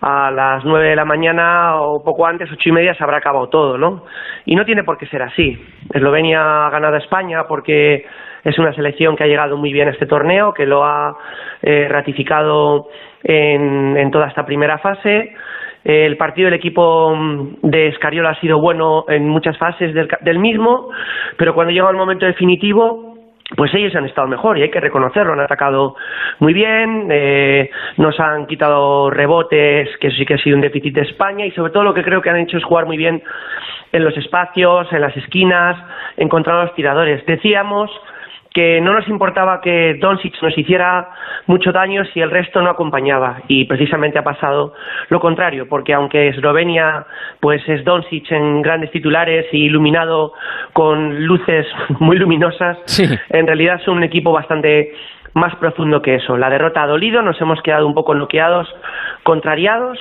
a 0.00 0.30
las 0.30 0.64
nueve 0.64 0.88
de 0.88 0.96
la 0.96 1.04
mañana 1.04 1.80
o 1.80 2.02
poco 2.02 2.26
antes, 2.26 2.50
ocho 2.50 2.68
y 2.68 2.72
media, 2.72 2.94
se 2.94 3.02
habrá 3.02 3.18
acabado 3.18 3.48
todo, 3.48 3.76
¿no? 3.76 4.04
Y 4.44 4.54
no 4.54 4.64
tiene 4.64 4.84
por 4.84 4.96
qué 4.96 5.06
ser 5.06 5.22
así. 5.22 5.60
Eslovenia 5.92 6.66
ha 6.66 6.70
ganado 6.70 6.94
a 6.94 6.98
España 6.98 7.46
porque 7.48 8.06
es 8.44 8.58
una 8.58 8.72
selección 8.72 9.16
que 9.16 9.24
ha 9.24 9.26
llegado 9.26 9.56
muy 9.56 9.72
bien 9.72 9.88
a 9.88 9.90
este 9.90 10.06
torneo, 10.06 10.54
que 10.54 10.66
lo 10.66 10.84
ha 10.84 11.16
eh, 11.62 11.88
ratificado 11.88 12.88
en, 13.24 13.96
en 13.96 14.10
toda 14.10 14.28
esta 14.28 14.46
primera 14.46 14.78
fase. 14.78 15.34
El 15.88 16.18
partido 16.18 16.50
del 16.50 16.58
equipo 16.58 17.16
de 17.62 17.88
Escariola 17.88 18.30
ha 18.32 18.40
sido 18.40 18.60
bueno 18.60 19.06
en 19.08 19.26
muchas 19.26 19.56
fases 19.56 19.94
del, 19.94 20.06
del 20.20 20.38
mismo, 20.38 20.90
pero 21.38 21.54
cuando 21.54 21.72
llega 21.72 21.88
el 21.88 21.96
momento 21.96 22.26
definitivo, 22.26 23.16
pues 23.56 23.72
ellos 23.72 23.94
han 23.96 24.04
estado 24.04 24.28
mejor 24.28 24.58
y 24.58 24.62
hay 24.62 24.70
que 24.70 24.80
reconocerlo, 24.80 25.32
han 25.32 25.40
atacado 25.40 25.96
muy 26.40 26.52
bien, 26.52 27.08
eh, 27.10 27.70
nos 27.96 28.20
han 28.20 28.46
quitado 28.46 29.08
rebotes, 29.08 29.88
que 29.98 30.10
sí 30.10 30.26
que 30.26 30.34
ha 30.34 30.38
sido 30.38 30.56
un 30.56 30.60
déficit 30.60 30.94
de 30.94 31.00
España 31.00 31.46
y 31.46 31.52
sobre 31.52 31.72
todo 31.72 31.84
lo 31.84 31.94
que 31.94 32.04
creo 32.04 32.20
que 32.20 32.28
han 32.28 32.36
hecho 32.36 32.58
es 32.58 32.64
jugar 32.64 32.84
muy 32.84 32.98
bien 32.98 33.22
en 33.90 34.04
los 34.04 34.14
espacios, 34.18 34.92
en 34.92 35.00
las 35.00 35.16
esquinas, 35.16 35.82
encontrar 36.18 36.66
los 36.66 36.74
tiradores. 36.74 37.24
Decíamos 37.24 37.90
que 38.58 38.80
no 38.80 38.92
nos 38.92 39.06
importaba 39.06 39.60
que 39.60 39.94
Doncic 40.00 40.34
nos 40.42 40.58
hiciera 40.58 41.10
mucho 41.46 41.70
daño 41.70 42.04
si 42.06 42.20
el 42.20 42.28
resto 42.28 42.60
no 42.60 42.70
acompañaba. 42.70 43.42
Y 43.46 43.66
precisamente 43.66 44.18
ha 44.18 44.24
pasado 44.24 44.74
lo 45.10 45.20
contrario 45.20 45.68
porque 45.68 45.94
aunque 45.94 46.26
Eslovenia 46.30 47.06
pues 47.38 47.62
es 47.68 47.84
Doncic 47.84 48.32
en 48.32 48.60
grandes 48.62 48.90
titulares 48.90 49.46
y 49.52 49.66
iluminado 49.66 50.32
con 50.72 51.24
luces 51.24 51.68
muy 52.00 52.16
luminosas 52.18 52.78
Sí. 52.86 53.04
en 53.30 53.46
realidad 53.46 53.80
son 53.84 53.98
un 53.98 54.02
equipo 54.02 54.32
bastante 54.32 54.92
más 55.34 55.54
profundo 55.54 56.02
que 56.02 56.16
eso. 56.16 56.36
La 56.36 56.50
derrota 56.50 56.82
ha 56.82 56.86
dolido 56.88 57.22
nos 57.22 57.40
hemos 57.40 57.62
quedado 57.62 57.86
un 57.86 57.94
poco 57.94 58.12
noqueados 58.16 58.66
contrariados 59.22 60.00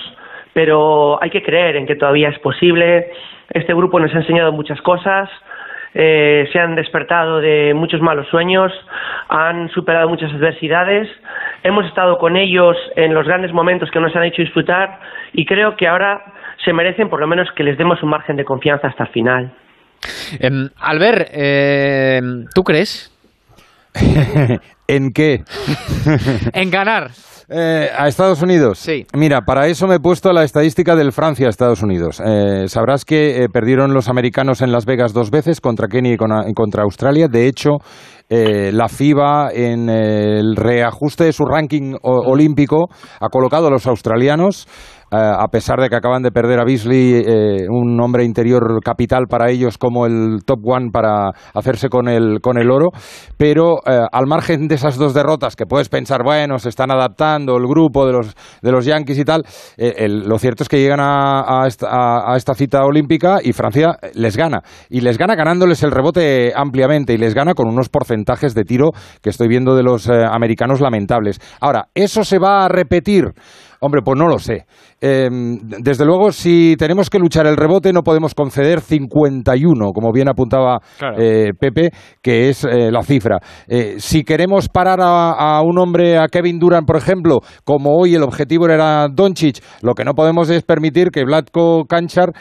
pero 0.54 1.22
hay 1.22 1.30
que 1.30 1.44
creer 1.44 1.76
en 1.76 1.86
que 1.86 1.96
todavía 1.96 2.30
es 2.30 2.40
posible. 2.40 3.12
Este 3.52 3.76
grupo 3.76 4.00
nos 4.00 4.12
ha 4.16 4.18
enseñado 4.18 4.52
muchas 4.52 4.82
cosas 4.82 5.30
eh, 5.94 6.48
se 6.52 6.60
han 6.60 6.76
despertado 6.76 7.40
de 7.40 7.74
muchos 7.74 8.02
malos 8.02 8.28
sueños, 8.30 8.72
han 9.30 9.70
superado 9.70 10.10
muchas 10.10 10.32
adversidades, 10.32 11.10
hemos 11.64 11.86
estado 11.86 12.18
con 12.18 12.38
ellos 12.38 12.76
en 12.96 13.14
los 13.14 13.26
grandes 13.26 13.54
momentos 13.54 13.90
que 13.92 14.00
nos 14.00 14.16
han 14.16 14.24
hecho 14.24 14.42
disfrutar 14.42 15.00
y 15.34 15.46
creo 15.46 15.76
que 15.76 15.88
ahora 15.88 16.22
se 16.64 16.74
merecen 16.74 17.10
por 17.10 17.20
lo 17.20 17.28
menos 17.28 17.48
que 17.56 17.64
les 17.64 17.78
demos 17.78 18.02
un 18.04 18.10
margen 18.10 18.36
de 18.36 18.46
confianza 18.46 18.88
hasta 18.88 19.04
el 19.04 19.10
final. 19.10 19.54
Eh, 20.40 20.50
Albert, 20.80 21.30
eh, 21.34 22.22
¿tú 22.54 22.64
crees 22.64 23.14
¿En 24.88 25.12
qué? 25.12 25.44
en 26.54 26.72
ganar? 26.72 27.10
Eh, 27.50 27.90
¿A 27.98 28.08
Estados 28.10 28.42
Unidos? 28.42 28.78
Sí. 28.78 29.06
Mira, 29.14 29.42
para 29.42 29.68
eso 29.68 29.88
me 29.88 29.96
he 29.96 30.00
puesto 30.00 30.34
la 30.34 30.44
estadística 30.44 30.98
del 30.98 31.14
Francia-Estados 31.14 31.82
Unidos. 31.82 32.22
Eh, 32.26 32.68
sabrás 32.68 33.06
que 33.06 33.44
eh, 33.44 33.48
perdieron 33.50 33.94
los 33.94 34.10
americanos 34.10 34.62
en 34.62 34.74
Las 34.74 34.86
Vegas 34.86 35.14
dos 35.14 35.32
veces 35.32 35.62
contra 35.62 35.88
Kenia 35.88 36.14
y, 36.14 36.18
con- 36.18 36.50
y 36.50 36.54
contra 36.54 36.84
Australia. 36.84 37.30
De 37.30 37.48
hecho, 37.48 37.78
eh, 38.30 38.72
la 38.74 38.90
FIBA 38.90 39.52
en 39.54 39.88
el 39.90 40.58
reajuste 40.58 41.24
de 41.24 41.32
su 41.32 41.46
ranking 41.46 41.94
olímpico 42.02 42.90
ha 43.22 43.30
colocado 43.30 43.68
a 43.68 43.72
los 43.72 43.88
australianos 43.88 44.68
eh, 44.68 44.97
a 45.12 45.48
pesar 45.48 45.80
de 45.80 45.90
que 45.90 45.96
acaban 45.96 46.22
de 46.22 46.32
perder 46.32 46.60
a 46.60 46.66
Beasley, 46.66 47.24
eh, 47.26 47.68
un 47.70 48.00
hombre 48.02 48.26
interior 48.26 48.80
capital 48.84 49.28
para 49.30 49.50
ellos 49.50 49.78
como 49.78 50.06
el 50.06 50.40
top 50.46 50.60
one 50.66 50.90
para 50.92 51.32
hacerse 51.54 51.90
con 51.90 52.10
el, 52.10 52.42
con 52.42 52.58
el 52.58 52.70
oro. 52.70 52.90
Pero 53.38 53.78
eh, 53.86 54.06
al 54.12 54.28
margen 54.28 54.68
de 54.68 54.76
esas 54.76 54.98
dos 54.98 55.14
derrotas, 55.14 55.56
que 55.56 55.66
puedes 55.66 55.90
pensar, 55.90 56.24
bueno, 56.24 56.60
se 56.60 56.70
están 56.70 56.92
adaptando 56.92 57.56
el 57.56 57.68
grupo 57.68 58.06
de 58.06 58.14
los, 58.14 58.36
de 58.62 58.72
los 58.72 58.86
Yankees 58.86 59.20
y 59.20 59.24
tal, 59.26 59.44
lo 59.78 60.40
cierto 60.40 60.64
es 60.64 60.70
que 60.70 60.80
llegan 60.80 61.00
a, 61.00 61.64
a, 61.64 61.68
esta, 61.68 62.32
a, 62.32 62.36
esta, 62.36 62.54
cita 62.54 62.84
olímpica 62.84 63.38
y 63.42 63.54
Francia 63.54 63.98
les 64.14 64.36
gana. 64.36 64.62
Y 64.90 65.02
les 65.02 65.18
gana 65.18 65.36
ganándoles 65.36 65.84
el 65.84 65.92
rebote 65.92 66.52
ampliamente 66.56 67.14
y 67.14 67.18
les 67.18 67.34
gana 67.34 67.54
con 67.54 67.68
unos 67.68 67.90
porcentajes 67.90 68.54
de 68.54 68.64
tiro 68.64 68.92
que 69.22 69.30
estoy 69.30 69.48
viendo 69.48 69.76
de 69.76 69.84
los 69.84 70.10
americanos 70.10 70.82
lamentables. 70.82 71.40
Ahora, 71.62 71.88
¿eso 71.94 72.24
se 72.24 72.40
va 72.40 72.66
a 72.66 72.70
repetir? 72.70 73.34
Hombre, 73.80 74.02
pues 74.04 74.18
no 74.18 74.28
lo 74.28 74.40
sé. 74.40 74.66
Em, 75.00 75.60
desde 75.60 76.06
luego, 76.06 76.32
si 76.32 76.76
tenemos 76.78 77.10
que 77.10 77.20
luchar 77.20 77.46
el 77.46 77.56
rebote, 77.56 77.94
no 77.94 78.02
podemos 78.02 78.34
conceder 78.34 78.82
51, 78.82 79.92
como 79.92 80.12
bien 80.12 80.28
apuntaba 80.28 80.80
eh, 81.18 81.52
Pepe, 81.60 81.92
que 82.22 82.50
es 82.50 82.64
eh, 82.64 82.92
la 82.92 83.04
cifra. 83.04 83.40
Eh, 83.68 83.96
si 84.00 84.24
queremos 84.24 84.70
parar 84.70 85.00
a, 85.02 85.62
un 85.62 85.78
hombre, 85.78 86.18
a 86.18 86.28
Kevin 86.28 86.58
Durant, 86.58 86.88
por 86.88 86.98
ejemplo, 86.98 87.40
como 87.64 87.96
hoy 87.96 88.16
el 88.16 88.24
objetivo 88.24 88.68
era 88.68 89.08
Doncic, 89.08 89.64
lo 89.82 89.94
que 89.94 90.04
no 90.04 90.14
podemos 90.14 90.50
es 90.50 90.64
permitir 90.64 91.10
que 91.12 91.24
Vladko 91.24 91.86
Kanchar 91.86 92.32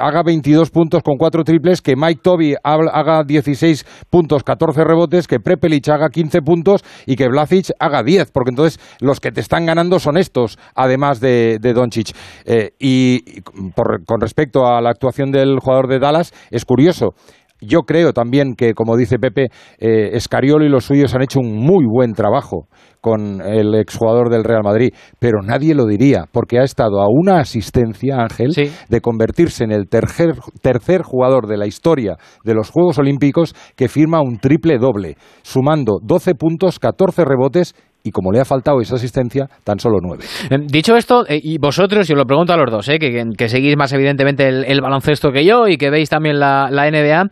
haga 0.00 0.22
22 0.24 0.70
puntos 0.70 1.02
con 1.02 1.16
4 1.16 1.44
triples, 1.44 1.80
que 1.80 1.94
Mike 1.96 2.20
Toby 2.22 2.54
haga 2.62 3.22
16 3.24 4.06
puntos, 4.10 4.42
14 4.42 4.84
rebotes, 4.84 5.28
que 5.28 5.38
Prepelic 5.38 5.88
haga 5.88 6.08
15 6.08 6.42
puntos 6.42 6.84
y 7.06 7.16
que 7.16 7.28
Vlasic 7.28 7.70
haga 7.78 8.02
10, 8.02 8.30
porque 8.32 8.50
entonces 8.50 8.80
los 9.00 9.20
que 9.20 9.30
te 9.30 9.40
están 9.40 9.66
ganando 9.66 9.98
son 9.98 10.16
estos, 10.16 10.55
además 10.74 11.20
de, 11.20 11.58
de 11.60 11.72
Doncic. 11.72 12.14
Eh, 12.44 12.70
y 12.78 13.40
con 13.42 14.20
respecto 14.20 14.66
a 14.66 14.80
la 14.80 14.90
actuación 14.90 15.30
del 15.30 15.58
jugador 15.60 15.88
de 15.88 15.98
Dallas, 15.98 16.32
es 16.50 16.64
curioso. 16.64 17.14
Yo 17.60 17.82
creo 17.82 18.12
también 18.12 18.54
que, 18.54 18.74
como 18.74 18.96
dice 18.96 19.18
Pepe, 19.18 19.48
eh, 19.78 20.10
Escariolo 20.12 20.64
y 20.64 20.68
los 20.68 20.84
suyos 20.84 21.14
han 21.14 21.22
hecho 21.22 21.40
un 21.40 21.56
muy 21.56 21.86
buen 21.86 22.12
trabajo 22.12 22.68
con 23.00 23.40
el 23.40 23.74
exjugador 23.76 24.30
del 24.30 24.44
Real 24.44 24.62
Madrid, 24.62 24.92
pero 25.18 25.40
nadie 25.40 25.74
lo 25.74 25.86
diría, 25.86 26.24
porque 26.32 26.58
ha 26.58 26.64
estado 26.64 27.00
a 27.00 27.06
una 27.08 27.38
asistencia, 27.38 28.20
Ángel, 28.20 28.52
de 28.88 29.00
convertirse 29.00 29.64
en 29.64 29.70
el 29.70 29.88
tercer, 29.88 30.34
tercer 30.60 31.02
jugador 31.02 31.46
de 31.46 31.56
la 31.56 31.66
historia 31.66 32.16
de 32.44 32.54
los 32.54 32.70
Juegos 32.70 32.98
Olímpicos 32.98 33.54
que 33.76 33.88
firma 33.88 34.20
un 34.20 34.38
triple 34.38 34.78
doble, 34.78 35.16
sumando 35.42 35.98
12 36.02 36.34
puntos, 36.34 36.78
14 36.78 37.24
rebotes 37.24 37.74
y 38.06 38.12
como 38.12 38.30
le 38.30 38.40
ha 38.40 38.44
faltado 38.44 38.80
esa 38.80 38.94
asistencia, 38.94 39.46
tan 39.64 39.78
solo 39.80 39.98
nueve. 40.00 40.24
Em, 40.48 40.66
dicho 40.66 40.96
esto, 40.96 41.24
eh, 41.28 41.40
y 41.42 41.58
vosotros, 41.58 42.08
y 42.08 42.12
os 42.12 42.18
lo 42.18 42.24
pregunto 42.24 42.52
a 42.52 42.56
los 42.56 42.70
dos, 42.70 42.88
eh, 42.88 42.98
que, 42.98 43.48
seguís 43.48 43.76
más 43.76 43.92
evidentemente 43.92 44.46
el, 44.48 44.80
baloncesto 44.80 45.32
que 45.32 45.44
yo 45.44 45.66
y 45.66 45.76
que 45.76 45.90
veis 45.90 46.08
también 46.08 46.38
la, 46.38 46.68
NBA, 46.70 47.24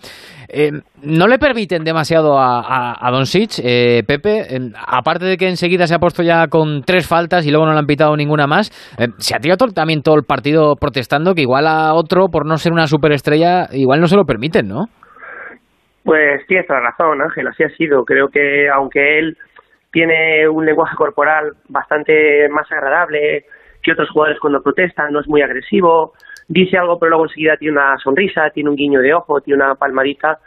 em, 0.49 0.81
¿no 1.05 1.29
le 1.29 1.39
permiten 1.39 1.85
demasiado 1.85 2.39
a, 2.39 2.97
a, 3.01 3.11
Don 3.13 3.27
Sitch, 3.27 3.61
eh, 3.63 4.03
Pepe? 4.07 4.57
Em, 4.57 4.73
aparte 4.75 5.27
de 5.27 5.37
que 5.37 5.49
enseguida 5.49 5.87
se 5.87 5.95
ha 5.95 5.99
puesto 5.99 6.25
ya 6.25 6.49
con 6.49 6.83
tres 6.83 7.07
faltas 7.07 7.47
y 7.47 7.51
luego 7.51 7.67
no 7.67 7.73
le 7.73 7.79
han 7.79 7.87
pitado 7.87 8.17
ninguna 8.17 8.49
más, 8.49 8.71
se 9.19 9.37
ha 9.37 9.39
tirado 9.39 9.69
también 9.69 10.03
todo 10.03 10.17
el 10.17 10.25
partido 10.25 10.75
protestando 10.75 11.35
que 11.35 11.43
igual 11.43 11.69
a 11.69 11.95
otro, 11.95 12.27
por 12.29 12.47
no 12.47 12.57
ser 12.57 12.73
una 12.73 12.89
superestrella, 12.89 13.69
igual 13.73 14.01
no 14.01 14.09
se 14.09 14.17
lo 14.17 14.25
permiten, 14.25 14.67
¿no? 14.67 14.87
Pues 16.05 16.47
tienes 16.47 16.67
toda 16.67 16.81
razón, 16.81 17.23
Ángel, 17.23 17.47
así 17.47 17.63
ha 17.63 17.71
sido. 17.71 18.05
Creo 18.05 18.29
que 18.29 18.69
aunque 18.69 19.19
él 19.19 19.39
tiene 19.95 20.49
un 20.49 20.67
lenguaje 20.67 20.97
corporal 20.97 21.53
bastante 21.69 22.49
más 22.49 22.71
agradable 22.73 23.47
que 23.81 23.93
otros 23.93 24.11
jugadores 24.11 24.41
cuando 24.41 24.61
protestan, 24.61 25.13
no 25.13 25.21
es 25.21 25.29
muy 25.29 25.41
agresivo, 25.41 26.15
dice 26.49 26.77
algo 26.77 26.99
pero 26.99 27.11
luego 27.11 27.27
enseguida 27.27 27.57
tiene 27.57 27.79
una 27.79 27.97
sonrisa, 27.99 28.51
tiene 28.51 28.71
un 28.71 28.77
guiño 28.77 28.99
de 28.99 29.15
ojo, 29.15 29.41
tiene 29.41 29.63
una 29.63 29.77
palmadita. 29.77 30.41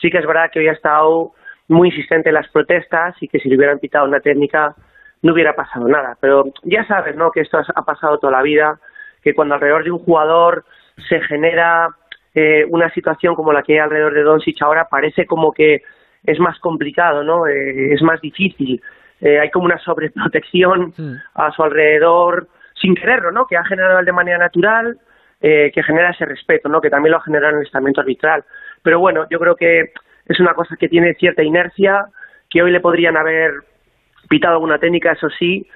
Sí 0.00 0.08
que 0.08 0.18
es 0.18 0.26
verdad 0.26 0.50
que 0.52 0.60
hoy 0.60 0.68
ha 0.68 0.72
estado 0.72 1.32
muy 1.66 1.88
insistente 1.88 2.28
en 2.28 2.36
las 2.36 2.48
protestas 2.50 3.16
y 3.20 3.26
que 3.26 3.40
si 3.40 3.48
le 3.48 3.56
hubieran 3.56 3.80
pitado 3.80 4.06
una 4.06 4.20
técnica 4.20 4.76
no 5.22 5.32
hubiera 5.32 5.56
pasado 5.56 5.88
nada. 5.88 6.16
Pero 6.20 6.44
ya 6.62 6.86
sabes, 6.86 7.16
¿no? 7.16 7.32
Que 7.32 7.40
esto 7.40 7.58
ha 7.58 7.84
pasado 7.84 8.18
toda 8.18 8.32
la 8.32 8.42
vida, 8.42 8.78
que 9.20 9.34
cuando 9.34 9.56
alrededor 9.56 9.82
de 9.82 9.90
un 9.90 9.98
jugador 9.98 10.64
se 11.08 11.20
genera 11.22 11.88
eh, 12.36 12.64
una 12.70 12.88
situación 12.90 13.34
como 13.34 13.52
la 13.52 13.64
que 13.64 13.72
hay 13.72 13.78
alrededor 13.80 14.14
de 14.14 14.22
Doncic 14.22 14.62
ahora, 14.62 14.86
parece 14.88 15.26
como 15.26 15.52
que 15.52 15.82
es 16.24 16.38
más 16.38 16.58
complicado, 16.60 17.22
¿no? 17.22 17.46
Eh, 17.46 17.92
es 17.92 18.02
más 18.02 18.20
difícil. 18.20 18.80
Eh, 19.20 19.38
hay 19.38 19.50
como 19.50 19.66
una 19.66 19.78
sobreprotección 19.78 20.92
a 21.34 21.50
su 21.52 21.62
alrededor, 21.62 22.48
sin 22.80 22.94
quererlo, 22.94 23.30
¿no? 23.30 23.46
Que 23.46 23.56
ha 23.56 23.64
generado 23.64 24.02
de 24.02 24.12
manera 24.12 24.38
natural, 24.38 24.98
eh, 25.40 25.70
que 25.74 25.82
genera 25.82 26.10
ese 26.10 26.24
respeto, 26.24 26.68
¿no? 26.68 26.80
Que 26.80 26.90
también 26.90 27.12
lo 27.12 27.18
ha 27.18 27.22
generado 27.22 27.52
en 27.52 27.58
el 27.58 27.66
estamento 27.66 28.00
arbitral. 28.00 28.44
Pero 28.82 28.98
bueno, 28.98 29.26
yo 29.30 29.38
creo 29.38 29.56
que 29.56 29.92
es 30.26 30.40
una 30.40 30.54
cosa 30.54 30.76
que 30.76 30.88
tiene 30.88 31.14
cierta 31.14 31.42
inercia, 31.42 32.06
que 32.48 32.62
hoy 32.62 32.70
le 32.70 32.80
podrían 32.80 33.16
haber 33.16 33.52
pitado 34.28 34.54
alguna 34.54 34.78
técnica, 34.78 35.12
eso 35.12 35.28
sí, 35.30 35.66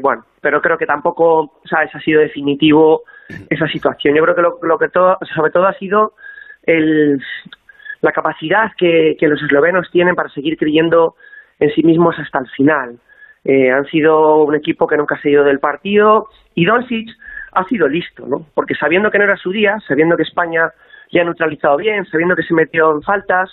bueno, 0.00 0.24
pero 0.40 0.60
creo 0.60 0.76
que 0.76 0.86
tampoco, 0.86 1.60
¿sabes? 1.64 1.94
Ha 1.94 2.00
sido 2.00 2.20
definitivo 2.20 3.02
esa 3.48 3.66
situación. 3.66 4.14
Yo 4.14 4.22
creo 4.22 4.34
que 4.34 4.42
lo, 4.42 4.58
lo 4.62 4.78
que 4.78 4.88
todo, 4.88 5.18
sobre 5.34 5.50
todo 5.50 5.66
ha 5.66 5.72
sido 5.74 6.12
el, 6.64 7.20
la 8.00 8.12
capacidad 8.12 8.70
que, 8.76 9.16
los 9.20 9.42
eslovenos 9.42 9.90
tienen 9.90 10.14
para 10.14 10.28
seguir 10.28 10.56
creyendo 10.56 11.16
en 11.58 11.70
sí 11.70 11.82
mismos 11.82 12.18
hasta 12.18 12.38
el 12.38 12.48
final. 12.50 12.98
Eh, 13.44 13.70
han 13.70 13.86
sido 13.86 14.42
un 14.44 14.54
equipo 14.54 14.86
que 14.86 14.96
nunca 14.96 15.20
se 15.20 15.28
ha 15.28 15.32
ido 15.32 15.44
del 15.44 15.58
partido 15.58 16.28
y 16.54 16.64
Doncic 16.64 17.08
ha 17.52 17.64
sido 17.64 17.88
listo, 17.88 18.26
¿no? 18.26 18.46
Porque 18.54 18.74
sabiendo 18.74 19.10
que 19.10 19.18
no 19.18 19.24
era 19.24 19.36
su 19.36 19.50
día, 19.50 19.78
sabiendo 19.86 20.16
que 20.16 20.22
España 20.22 20.70
le 21.10 21.20
ha 21.20 21.24
neutralizado 21.24 21.76
bien, 21.76 22.04
sabiendo 22.06 22.36
que 22.36 22.42
se 22.42 22.54
metió 22.54 22.92
en 22.92 23.02
faltas, 23.02 23.50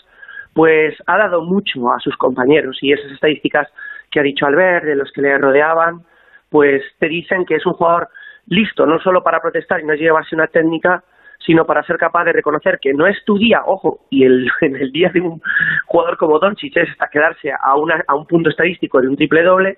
pues 0.53 0.95
ha 1.07 1.17
dado 1.17 1.43
mucho 1.43 1.91
a 1.91 1.99
sus 1.99 2.15
compañeros 2.17 2.77
y 2.81 2.91
esas 2.91 3.11
estadísticas 3.11 3.67
que 4.11 4.19
ha 4.19 4.23
dicho 4.23 4.45
Albert, 4.45 4.85
de 4.85 4.95
los 4.95 5.11
que 5.11 5.21
le 5.21 5.37
rodeaban, 5.37 6.01
pues 6.49 6.83
te 6.99 7.07
dicen 7.07 7.45
que 7.45 7.55
es 7.55 7.65
un 7.65 7.73
jugador 7.73 8.09
listo 8.47 8.85
no 8.85 8.99
solo 8.99 9.23
para 9.23 9.41
protestar 9.41 9.81
y 9.81 9.85
no 9.85 9.93
llevarse 9.93 10.35
una 10.35 10.47
técnica, 10.47 11.03
sino 11.39 11.65
para 11.65 11.83
ser 11.83 11.97
capaz 11.97 12.25
de 12.25 12.33
reconocer 12.33 12.79
que 12.79 12.93
no 12.93 13.07
es 13.07 13.23
tu 13.25 13.37
día, 13.37 13.61
ojo, 13.65 14.01
y 14.09 14.23
el, 14.23 14.49
en 14.61 14.75
el 14.75 14.91
día 14.91 15.09
de 15.13 15.21
un 15.21 15.41
jugador 15.85 16.17
como 16.17 16.39
Doncic 16.39 16.77
es 16.77 16.89
hasta 16.89 17.07
quedarse 17.07 17.51
a, 17.51 17.75
una, 17.75 18.03
a 18.07 18.15
un 18.15 18.25
punto 18.25 18.49
estadístico 18.49 19.01
de 19.01 19.07
un 19.07 19.15
triple 19.15 19.43
doble, 19.43 19.77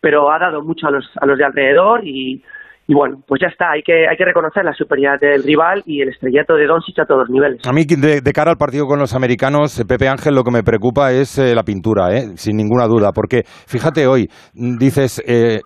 pero 0.00 0.30
ha 0.30 0.38
dado 0.38 0.62
mucho 0.62 0.86
a 0.86 0.90
los, 0.90 1.10
a 1.16 1.26
los 1.26 1.38
de 1.38 1.44
alrededor 1.44 2.04
y, 2.04 2.42
y 2.86 2.94
bueno, 2.94 3.18
pues 3.26 3.40
ya 3.40 3.48
está, 3.48 3.70
hay 3.72 3.82
que, 3.82 4.06
hay 4.08 4.16
que 4.16 4.24
reconocer 4.24 4.64
la 4.64 4.74
superioridad 4.74 5.18
del 5.18 5.42
rival 5.42 5.82
y 5.86 6.02
el 6.02 6.10
estrellato 6.10 6.54
de 6.54 6.66
Doncic 6.66 6.98
a 6.98 7.06
todos 7.06 7.20
los 7.20 7.30
niveles. 7.30 7.60
A 7.66 7.72
mí, 7.72 7.84
de, 7.84 8.32
cara 8.32 8.50
al 8.50 8.58
partido 8.58 8.86
con 8.86 8.98
los 8.98 9.14
americanos, 9.14 9.78
eh, 9.80 9.84
Pepe 9.86 10.08
Ángel, 10.08 10.34
lo 10.34 10.44
que 10.44 10.50
me 10.50 10.62
preocupa 10.62 11.12
es 11.12 11.38
eh, 11.38 11.54
la 11.54 11.62
pintura, 11.62 12.14
eh, 12.14 12.36
sin 12.36 12.56
ninguna 12.56 12.86
duda, 12.86 13.12
porque 13.12 13.42
fíjate 13.44 14.06
hoy, 14.06 14.28
mm, 14.54 14.76
dices 14.76 15.22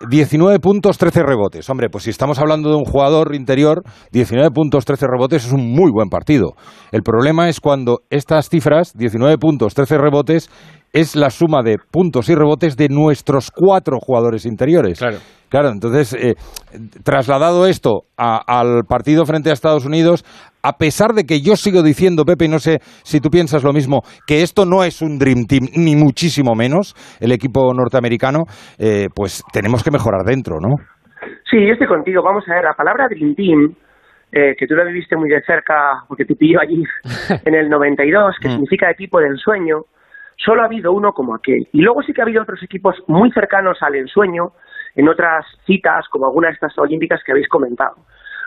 19 0.09 0.59
puntos, 0.59 0.97
13 0.97 1.23
rebotes. 1.23 1.69
Hombre, 1.69 1.89
pues 1.89 2.05
si 2.05 2.09
estamos 2.09 2.39
hablando 2.39 2.69
de 2.69 2.77
un 2.77 2.85
jugador 2.85 3.35
interior, 3.35 3.81
19 4.11 4.51
puntos, 4.51 4.85
13 4.85 5.07
rebotes 5.07 5.45
es 5.45 5.51
un 5.51 5.69
muy 5.71 5.91
buen 5.91 6.09
partido. 6.09 6.53
El 6.91 7.01
problema 7.01 7.49
es 7.49 7.59
cuando 7.59 7.99
estas 8.09 8.49
cifras, 8.49 8.93
19 8.97 9.37
puntos, 9.37 9.73
13 9.73 9.97
rebotes, 9.97 10.49
es 10.93 11.15
la 11.15 11.29
suma 11.29 11.61
de 11.63 11.77
puntos 11.91 12.29
y 12.29 12.35
rebotes 12.35 12.75
de 12.77 12.89
nuestros 12.89 13.51
cuatro 13.51 13.97
jugadores 13.99 14.45
interiores. 14.45 14.99
Claro. 14.99 15.17
Claro, 15.49 15.69
entonces, 15.69 16.13
eh, 16.13 16.35
trasladado 17.03 17.65
esto 17.65 18.03
al 18.15 18.83
partido 18.87 19.25
frente 19.25 19.49
a 19.49 19.53
Estados 19.53 19.83
Unidos, 19.83 20.23
a 20.61 20.73
pesar 20.73 21.13
de 21.13 21.23
que 21.23 21.41
yo 21.41 21.55
sigo 21.55 21.81
diciendo, 21.81 22.23
Pepe, 22.23 22.45
y 22.45 22.49
no 22.49 22.59
sé 22.59 22.77
si 23.03 23.19
tú 23.19 23.29
piensas 23.29 23.63
lo 23.63 23.73
mismo, 23.73 24.01
que 24.27 24.43
esto 24.43 24.65
no 24.65 24.83
es 24.83 25.01
un 25.01 25.17
Dream 25.17 25.45
Team, 25.47 25.69
ni 25.75 25.95
muchísimo 25.95 26.53
menos, 26.53 26.93
el 27.19 27.31
equipo 27.31 27.73
norteamericano, 27.73 28.43
eh, 28.77 29.07
pues 29.15 29.43
tenemos 29.51 29.83
que 29.83 29.89
mejorar 29.89 30.21
dentro, 30.23 30.57
¿no? 30.61 30.75
Sí, 31.49 31.57
yo 31.65 31.73
estoy 31.73 31.87
contigo. 31.87 32.21
Vamos 32.21 32.43
a 32.47 32.53
ver, 32.53 32.63
la 32.65 32.73
palabra 32.73 33.07
Dream 33.09 33.33
Team, 33.33 33.73
eh, 34.31 34.55
que 34.55 34.67
tú 34.67 34.75
la 34.75 34.83
viviste 34.83 35.17
muy 35.17 35.29
de 35.29 35.41
cerca, 35.41 36.03
porque 36.07 36.25
te 36.25 36.35
pilló 36.35 36.59
allí 36.61 36.83
en 37.45 37.55
el 37.55 37.69
92, 37.69 38.35
que 38.39 38.49
mm. 38.49 38.51
significa 38.51 38.91
equipo 38.91 39.19
de 39.19 39.29
ensueño, 39.29 39.81
solo 40.43 40.61
ha 40.61 40.65
habido 40.65 40.91
uno 40.91 41.13
como 41.13 41.35
aquel. 41.35 41.67
Y 41.71 41.81
luego 41.81 42.01
sí 42.03 42.13
que 42.13 42.21
ha 42.21 42.23
habido 42.23 42.43
otros 42.43 42.63
equipos 42.63 42.95
muy 43.07 43.31
cercanos 43.31 43.77
al 43.81 43.95
ensueño 43.95 44.53
en 44.95 45.07
otras 45.07 45.45
citas, 45.65 46.07
como 46.09 46.25
algunas 46.25 46.51
de 46.51 46.55
estas 46.55 46.77
olímpicas 46.77 47.21
que 47.23 47.31
habéis 47.31 47.47
comentado. 47.47 47.95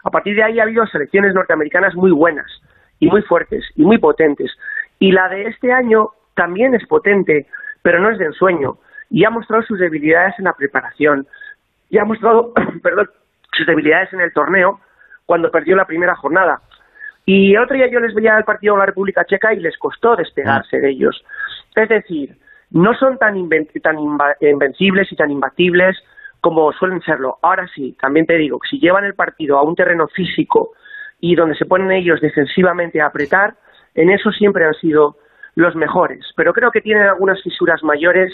A 0.04 0.10
partir 0.10 0.34
de 0.34 0.42
ahí 0.42 0.58
ha 0.58 0.64
habido 0.64 0.86
selecciones 0.86 1.34
norteamericanas 1.34 1.94
muy 1.94 2.10
buenas 2.10 2.50
y 2.98 3.08
muy 3.08 3.22
fuertes 3.22 3.64
y 3.76 3.82
muy 3.82 3.98
potentes. 3.98 4.50
Y 4.98 5.12
la 5.12 5.28
de 5.28 5.44
este 5.44 5.72
año 5.72 6.10
también 6.34 6.74
es 6.74 6.86
potente, 6.86 7.46
pero 7.82 8.00
no 8.00 8.10
es 8.10 8.18
de 8.18 8.26
ensueño. 8.26 8.78
Y 9.10 9.24
ha 9.24 9.30
mostrado 9.30 9.62
sus 9.62 9.78
debilidades 9.78 10.34
en 10.38 10.46
la 10.46 10.54
preparación. 10.54 11.26
Y 11.90 11.98
ha 11.98 12.04
mostrado, 12.04 12.52
perdón, 12.82 13.10
sus 13.52 13.66
debilidades 13.66 14.12
en 14.12 14.20
el 14.20 14.32
torneo 14.32 14.80
cuando 15.26 15.50
perdió 15.50 15.76
la 15.76 15.84
primera 15.84 16.16
jornada. 16.16 16.60
Y 17.24 17.54
el 17.54 17.62
otro 17.62 17.76
día 17.76 17.88
yo 17.90 18.00
les 18.00 18.14
veía 18.14 18.36
el 18.36 18.44
partido 18.44 18.74
de 18.74 18.80
la 18.80 18.86
República 18.86 19.24
Checa 19.24 19.54
y 19.54 19.60
les 19.60 19.78
costó 19.78 20.16
despegarse 20.16 20.78
de 20.80 20.90
ellos. 20.90 21.24
Es 21.74 21.88
decir, 21.88 22.36
no 22.70 22.94
son 22.94 23.18
tan, 23.18 23.48
tan 23.82 23.96
invencibles 24.40 25.10
y 25.12 25.16
tan 25.16 25.30
imbatibles 25.30 25.96
como 26.40 26.72
suelen 26.72 27.00
serlo. 27.02 27.38
Ahora 27.42 27.68
sí, 27.74 27.96
también 28.00 28.26
te 28.26 28.36
digo 28.36 28.58
si 28.68 28.78
llevan 28.78 29.04
el 29.04 29.14
partido 29.14 29.58
a 29.58 29.62
un 29.62 29.76
terreno 29.76 30.08
físico 30.08 30.72
y 31.20 31.36
donde 31.36 31.54
se 31.54 31.66
ponen 31.66 31.92
ellos 31.92 32.20
defensivamente 32.20 33.00
a 33.00 33.06
apretar, 33.06 33.54
en 33.94 34.10
eso 34.10 34.32
siempre 34.32 34.64
han 34.64 34.74
sido 34.74 35.16
los 35.54 35.76
mejores. 35.76 36.26
Pero 36.36 36.52
creo 36.52 36.70
que 36.70 36.80
tienen 36.80 37.04
algunas 37.04 37.40
fisuras 37.42 37.82
mayores 37.82 38.32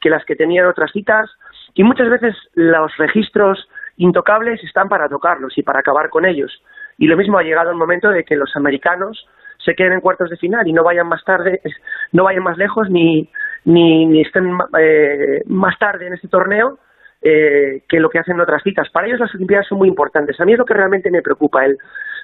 que 0.00 0.08
las 0.08 0.24
que 0.24 0.36
tenían 0.36 0.66
otras 0.66 0.90
citas 0.92 1.30
y 1.74 1.84
muchas 1.84 2.08
veces 2.08 2.34
los 2.54 2.96
registros 2.96 3.68
intocables 3.96 4.62
están 4.64 4.88
para 4.88 5.08
tocarlos 5.08 5.56
y 5.58 5.62
para 5.62 5.80
acabar 5.80 6.08
con 6.08 6.24
ellos. 6.24 6.62
Y 6.96 7.06
lo 7.06 7.16
mismo 7.16 7.38
ha 7.38 7.42
llegado 7.42 7.70
el 7.70 7.76
momento 7.76 8.08
de 8.08 8.24
que 8.24 8.36
los 8.36 8.56
americanos 8.56 9.26
se 9.64 9.74
queden 9.74 9.94
en 9.94 10.00
cuartos 10.00 10.30
de 10.30 10.36
final 10.36 10.66
y 10.66 10.72
no 10.72 10.82
vayan 10.82 11.08
más 11.08 11.24
tarde, 11.24 11.60
no 12.12 12.24
vayan 12.24 12.42
más 12.42 12.56
lejos 12.56 12.88
ni, 12.90 13.28
ni, 13.64 14.20
estén 14.20 14.58
eh, 14.78 15.42
más 15.46 15.78
tarde 15.78 16.06
en 16.06 16.14
este 16.14 16.28
torneo 16.28 16.78
eh, 17.22 17.82
que 17.88 18.00
lo 18.00 18.08
que 18.08 18.18
hacen 18.18 18.40
otras 18.40 18.62
citas. 18.62 18.88
Para 18.90 19.06
ellos 19.06 19.20
las 19.20 19.34
Olimpiadas 19.34 19.66
son 19.66 19.78
muy 19.78 19.88
importantes. 19.88 20.40
A 20.40 20.44
mí 20.44 20.52
es 20.52 20.58
lo 20.58 20.64
que 20.64 20.74
realmente 20.74 21.10
me 21.10 21.22
preocupa, 21.22 21.64
el 21.64 21.76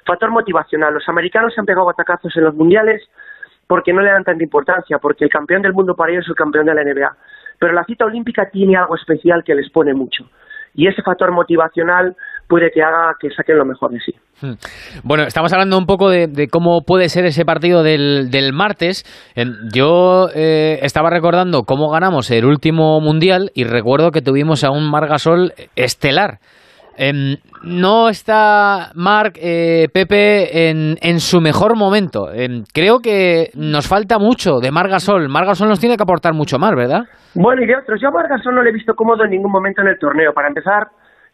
factor 0.05 0.31
motivacional. 0.31 0.93
Los 0.93 1.07
americanos 1.07 1.53
se 1.53 1.59
han 1.59 1.65
pegado 1.65 1.89
atacazos 1.89 2.35
en 2.35 2.43
los 2.43 2.55
mundiales 2.55 3.03
porque 3.67 3.93
no 3.93 4.01
le 4.01 4.09
dan 4.09 4.23
tanta 4.23 4.43
importancia, 4.43 4.97
porque 4.97 5.25
el 5.25 5.29
campeón 5.29 5.61
del 5.61 5.73
mundo 5.73 5.95
para 5.95 6.11
ellos 6.11 6.23
es 6.23 6.29
el 6.29 6.35
campeón 6.35 6.65
de 6.65 6.73
la 6.73 6.83
NBA. 6.83 7.15
Pero 7.59 7.73
la 7.73 7.83
cita 7.83 8.05
olímpica 8.05 8.49
tiene 8.49 8.77
algo 8.77 8.95
especial 8.95 9.43
que 9.43 9.55
les 9.55 9.69
pone 9.69 9.93
mucho. 9.93 10.25
Y 10.73 10.87
ese 10.87 11.01
factor 11.01 11.31
motivacional 11.31 12.15
puede 12.47 12.71
que 12.71 12.81
haga 12.81 13.13
que 13.19 13.29
saquen 13.31 13.57
lo 13.57 13.65
mejor 13.65 13.91
de 13.91 13.99
sí. 13.99 14.13
Hmm. 14.41 14.53
Bueno, 15.03 15.23
estamos 15.23 15.51
hablando 15.53 15.77
un 15.77 15.85
poco 15.85 16.09
de, 16.09 16.47
cómo 16.51 16.81
puede 16.85 17.09
ser 17.09 17.25
ese 17.25 17.45
partido 17.45 17.83
del, 17.83 18.29
del 18.29 18.53
martes. 18.53 19.03
Yo 19.73 20.27
eh, 20.35 20.79
estaba 20.81 21.09
recordando 21.09 21.63
cómo 21.63 21.89
ganamos 21.89 22.29
el 22.31 22.45
último 22.45 22.99
mundial 23.01 23.51
y 23.53 23.63
recuerdo 23.63 24.11
que 24.11 24.21
tuvimos 24.21 24.63
a 24.63 24.71
un 24.71 24.89
Margasol 24.89 25.53
estelar. 25.75 26.39
Em, 26.99 27.37
no 27.63 28.09
está 28.09 28.89
Marc, 28.95 29.37
eh, 29.39 29.87
Pepe, 29.93 30.69
en, 30.69 30.95
en, 30.99 31.19
su 31.19 31.39
mejor 31.41 31.77
momento. 31.77 32.31
Em, 32.33 32.63
creo 32.73 32.99
que 32.99 33.51
nos 33.53 33.87
falta 33.87 34.17
mucho 34.17 34.59
de 34.59 34.71
Margasol. 34.71 35.29
Margasol 35.29 35.69
nos 35.69 35.79
tiene 35.79 35.95
que 35.95 36.01
aportar 36.01 36.33
mucho 36.33 36.57
más, 36.57 36.73
¿verdad? 36.75 37.03
Bueno, 37.35 37.61
y 37.61 37.67
de 37.67 37.75
otros. 37.75 38.01
Yo 38.01 38.07
a 38.07 38.11
Margasol 38.11 38.55
no 38.55 38.63
le 38.63 38.71
he 38.71 38.73
visto 38.73 38.95
cómodo 38.95 39.25
en 39.25 39.29
ningún 39.29 39.51
momento 39.51 39.83
en 39.83 39.89
el 39.89 39.99
torneo. 39.99 40.33
Para 40.33 40.47
empezar, 40.47 40.87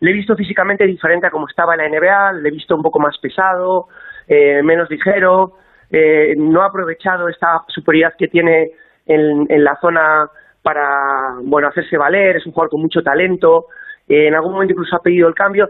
le 0.04 0.12
he 0.12 0.14
visto 0.14 0.36
físicamente 0.36 0.86
diferente 0.86 1.28
a 1.28 1.32
como 1.32 1.48
estaba 1.48 1.76
en 1.76 1.80
la 1.80 1.88
NBA, 1.88 2.34
le 2.34 2.50
he 2.50 2.52
visto 2.52 2.76
un 2.76 2.82
poco 2.82 3.00
más 3.00 3.18
pesado, 3.20 3.88
eh, 4.28 4.62
menos 4.62 4.90
ligero, 4.90 5.54
eh, 5.90 6.36
no 6.38 6.62
ha 6.62 6.66
aprovechado 6.66 7.30
esta 7.30 7.64
superioridad 7.70 8.14
que 8.18 8.28
tiene 8.28 8.72
en, 9.06 9.64
la 9.64 9.78
zona 9.80 10.30
para 10.62 11.36
bueno 11.42 11.70
hacerse 11.70 11.98
valer, 11.98 12.36
es 12.36 12.46
un 12.46 12.52
jugador 12.52 12.72
con 12.72 12.82
mucho 12.82 13.02
talento, 13.02 13.68
eh, 14.10 14.28
en 14.28 14.36
algún 14.36 14.52
momento 14.52 14.74
incluso 14.74 14.94
ha 14.94 15.02
pedido 15.02 15.30
el 15.30 15.36
cambio, 15.36 15.70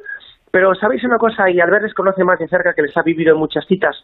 pero 0.50 0.74
sabéis 0.74 1.04
una 1.04 1.20
cosa, 1.20 1.48
y 1.52 1.60
Albert 1.60 1.84
les 1.84 1.94
conoce 1.94 2.24
más 2.24 2.40
de 2.40 2.48
cerca 2.48 2.74
que 2.74 2.82
les 2.82 2.98
ha 2.98 3.04
vivido 3.04 3.34
en 3.34 3.40
muchas 3.40 3.68
citas, 3.68 4.04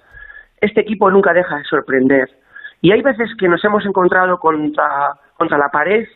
este 0.62 0.82
equipo 0.82 1.10
nunca 1.10 1.34
deja 1.34 1.58
de 1.58 1.64
sorprender. 1.64 2.30
Y 2.82 2.92
hay 2.92 3.02
veces 3.02 3.32
que 3.40 3.48
nos 3.48 3.66
hemos 3.66 3.84
encontrado 3.84 4.38
contra, 4.38 5.16
contra 5.36 5.58
la 5.58 5.70
pared 5.70 6.08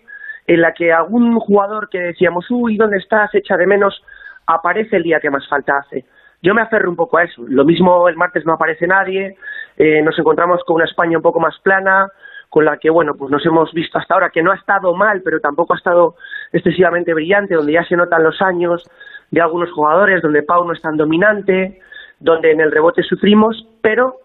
en 0.47 0.61
la 0.61 0.73
que 0.73 0.91
algún 0.91 1.39
jugador 1.39 1.89
que 1.89 1.99
decíamos, 1.99 2.45
uy, 2.49 2.77
¿dónde 2.77 2.97
estás? 2.97 3.33
Echa 3.33 3.57
de 3.57 3.67
menos, 3.67 4.03
aparece 4.45 4.97
el 4.97 5.03
día 5.03 5.19
que 5.19 5.29
más 5.29 5.47
falta 5.47 5.77
hace. 5.77 6.05
Yo 6.41 6.53
me 6.53 6.61
aferro 6.61 6.89
un 6.89 6.97
poco 6.97 7.17
a 7.17 7.23
eso. 7.23 7.43
Lo 7.47 7.63
mismo 7.63 8.09
el 8.09 8.17
martes 8.17 8.45
no 8.45 8.53
aparece 8.53 8.85
nadie, 8.85 9.37
eh, 9.77 10.01
nos 10.01 10.17
encontramos 10.19 10.61
con 10.65 10.75
una 10.75 10.85
España 10.85 11.17
un 11.17 11.23
poco 11.23 11.39
más 11.39 11.57
plana, 11.63 12.09
con 12.49 12.65
la 12.65 12.77
que, 12.77 12.89
bueno, 12.89 13.13
pues 13.17 13.31
nos 13.31 13.43
hemos 13.45 13.71
visto 13.73 13.97
hasta 13.97 14.13
ahora 14.13 14.29
que 14.29 14.43
no 14.43 14.51
ha 14.51 14.55
estado 14.55 14.93
mal, 14.93 15.21
pero 15.23 15.39
tampoco 15.39 15.73
ha 15.73 15.77
estado 15.77 16.15
excesivamente 16.51 17.13
brillante, 17.13 17.55
donde 17.55 17.73
ya 17.73 17.83
se 17.83 17.95
notan 17.95 18.23
los 18.23 18.41
años 18.41 18.83
de 19.31 19.41
algunos 19.41 19.71
jugadores, 19.71 20.21
donde 20.21 20.43
Pau 20.43 20.63
no 20.63 20.73
es 20.73 20.81
tan 20.81 20.95
dominante, 20.95 21.79
donde 22.19 22.51
en 22.51 22.61
el 22.61 22.71
rebote 22.71 23.01
sufrimos, 23.01 23.67
pero 23.81 24.17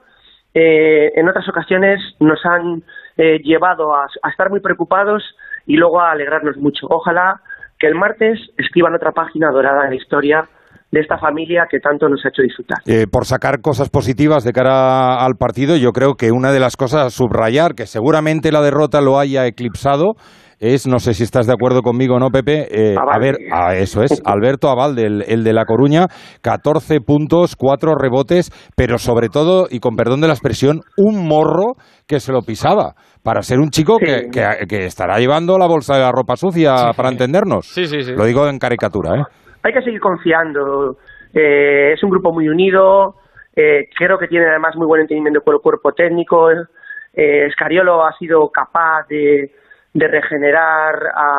eh, 0.52 1.12
en 1.14 1.28
otras 1.28 1.48
ocasiones 1.48 2.00
nos 2.20 2.44
han 2.44 2.82
eh, 3.16 3.38
llevado 3.42 3.94
a, 3.94 4.08
estar 4.28 4.50
muy 4.50 4.60
preocupados 4.60 5.22
y 5.68 5.76
luego 5.76 6.00
a 6.00 6.10
alegrarnos 6.10 6.56
mucho. 6.56 6.86
Ojalá 6.90 7.40
que 7.78 7.86
el 7.86 7.94
martes 7.94 8.40
escriban 8.56 8.94
otra 8.94 9.12
página 9.12 9.50
dorada 9.52 9.84
en 9.84 9.90
la 9.90 9.96
historia 9.96 10.48
de 10.90 11.00
esta 11.00 11.18
familia 11.18 11.66
que 11.70 11.78
tanto 11.78 12.08
nos 12.08 12.24
ha 12.24 12.30
hecho 12.30 12.42
disfrutar. 12.42 12.78
Eh, 12.86 13.06
por 13.06 13.26
sacar 13.26 13.60
cosas 13.60 13.90
positivas 13.90 14.42
de 14.42 14.52
cara 14.52 15.22
al 15.22 15.34
partido, 15.38 15.76
yo 15.76 15.92
creo 15.92 16.14
que 16.14 16.32
una 16.32 16.50
de 16.50 16.60
las 16.60 16.76
cosas 16.76 17.06
a 17.06 17.10
subrayar, 17.10 17.74
que 17.74 17.86
seguramente 17.86 18.50
la 18.50 18.62
derrota 18.62 19.02
lo 19.02 19.18
haya 19.18 19.46
eclipsado, 19.46 20.14
es, 20.60 20.86
no 20.88 20.98
sé 20.98 21.14
si 21.14 21.22
estás 21.22 21.46
de 21.46 21.52
acuerdo 21.52 21.82
conmigo 21.82 22.16
o 22.16 22.18
no, 22.18 22.30
Pepe, 22.30 22.66
eh, 22.70 22.96
a 22.96 23.18
ver, 23.18 23.36
a 23.52 23.76
eso 23.76 24.02
es, 24.02 24.20
Alberto 24.24 24.68
Aval, 24.70 24.98
el 24.98 25.44
de 25.44 25.52
La 25.52 25.66
Coruña, 25.66 26.06
14 26.42 27.00
puntos, 27.00 27.54
4 27.54 27.94
rebotes, 27.94 28.50
pero 28.74 28.98
sobre 28.98 29.28
todo, 29.28 29.68
y 29.70 29.78
con 29.78 29.94
perdón 29.94 30.20
de 30.20 30.26
la 30.26 30.32
expresión, 30.32 30.80
un 30.96 31.28
morro 31.28 31.74
que 32.08 32.18
se 32.18 32.32
lo 32.32 32.40
pisaba, 32.42 32.94
para 33.22 33.42
ser 33.42 33.58
un 33.58 33.70
chico 33.70 33.98
que, 33.98 34.28
que, 34.30 34.84
estará 34.84 35.18
llevando 35.18 35.58
la 35.58 35.66
bolsa 35.66 35.94
de 35.94 36.02
la 36.02 36.12
ropa 36.12 36.36
sucia, 36.36 36.92
para 36.96 37.10
entendernos. 37.10 37.66
Sí, 37.66 37.86
sí, 37.86 38.02
sí. 38.02 38.12
Lo 38.14 38.24
digo 38.24 38.48
en 38.48 38.58
caricatura, 38.58 39.14
¿eh? 39.16 39.22
Hay 39.62 39.72
que 39.72 39.82
seguir 39.82 40.00
confiando. 40.00 40.96
Eh, 41.34 41.92
es 41.92 42.02
un 42.02 42.10
grupo 42.10 42.32
muy 42.32 42.48
unido, 42.48 43.16
eh, 43.54 43.88
creo 43.96 44.18
que 44.18 44.28
tiene 44.28 44.46
además 44.46 44.76
muy 44.76 44.86
buen 44.86 45.02
entendimiento 45.02 45.40
con 45.42 45.54
el 45.54 45.60
cuerpo 45.60 45.92
técnico. 45.92 46.50
Eh, 46.50 47.46
Escariolo 47.46 48.04
ha 48.04 48.12
sido 48.16 48.48
capaz 48.50 49.06
de 49.08 49.50
de 49.94 50.06
regenerar 50.06 50.94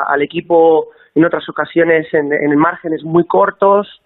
al 0.07 0.21
equipo 0.21 0.87
en 1.15 1.25
otras 1.25 1.47
ocasiones 1.49 2.07
en, 2.13 2.57
márgenes 2.57 3.03
muy 3.03 3.25
cortos 3.25 4.01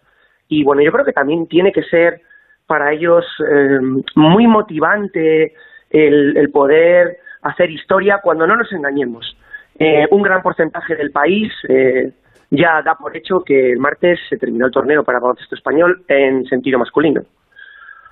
y 0.47 0.63
bueno 0.63 0.81
yo 0.83 0.91
creo 0.91 1.05
que 1.05 1.13
también 1.13 1.47
tiene 1.47 1.71
que 1.71 1.83
ser 1.83 2.21
para 2.67 2.93
ellos 2.93 3.25
eh, 3.39 3.79
muy 4.15 4.47
motivante 4.47 5.53
el, 5.89 6.49
poder 6.51 7.17
hacer 7.43 7.69
historia 7.71 8.19
cuando 8.21 8.47
no 8.47 8.55
nos 8.55 8.71
engañemos. 8.71 9.37
Eh, 9.77 10.07
un 10.11 10.21
gran 10.21 10.41
porcentaje 10.41 10.95
del 10.95 11.11
país 11.11 11.51
eh, 11.67 12.11
ya 12.51 12.81
da 12.83 12.95
por 12.95 13.15
hecho 13.17 13.43
que 13.43 13.71
el 13.71 13.79
martes 13.79 14.19
se 14.29 14.37
terminó 14.37 14.67
el 14.67 14.71
torneo 14.71 15.03
para 15.03 15.19
baloncesto 15.19 15.55
español 15.55 16.03
en 16.07 16.45
sentido 16.45 16.77
masculino 16.77 17.23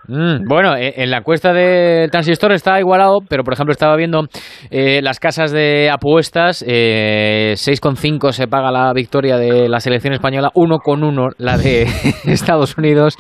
Mm, 0.08 0.48
bueno, 0.48 0.76
eh, 0.76 0.94
en 0.98 1.12
la 1.12 1.18
encuesta 1.18 1.54
del 1.54 2.10
transistor 2.10 2.52
está 2.54 2.80
igualado, 2.80 3.20
pero 3.28 3.44
por 3.44 3.54
ejemplo 3.54 3.72
estaba 3.72 3.96
viendo 3.96 4.26
eh, 4.72 5.00
las 5.02 5.20
casas 5.20 5.52
de 5.52 5.90
apuestas, 5.92 6.66
eh, 6.68 7.54
6,5 7.56 8.32
se 8.32 8.48
paga 8.48 8.72
la 8.72 8.92
victoria 8.94 9.38
de 9.38 9.70
la 9.70 9.80
selección 9.80 10.14
española, 10.14 10.50
1,1 10.56 11.36
la 11.38 11.58
de 11.58 11.84
Estados 12.26 12.78
Unidos, 12.78 13.16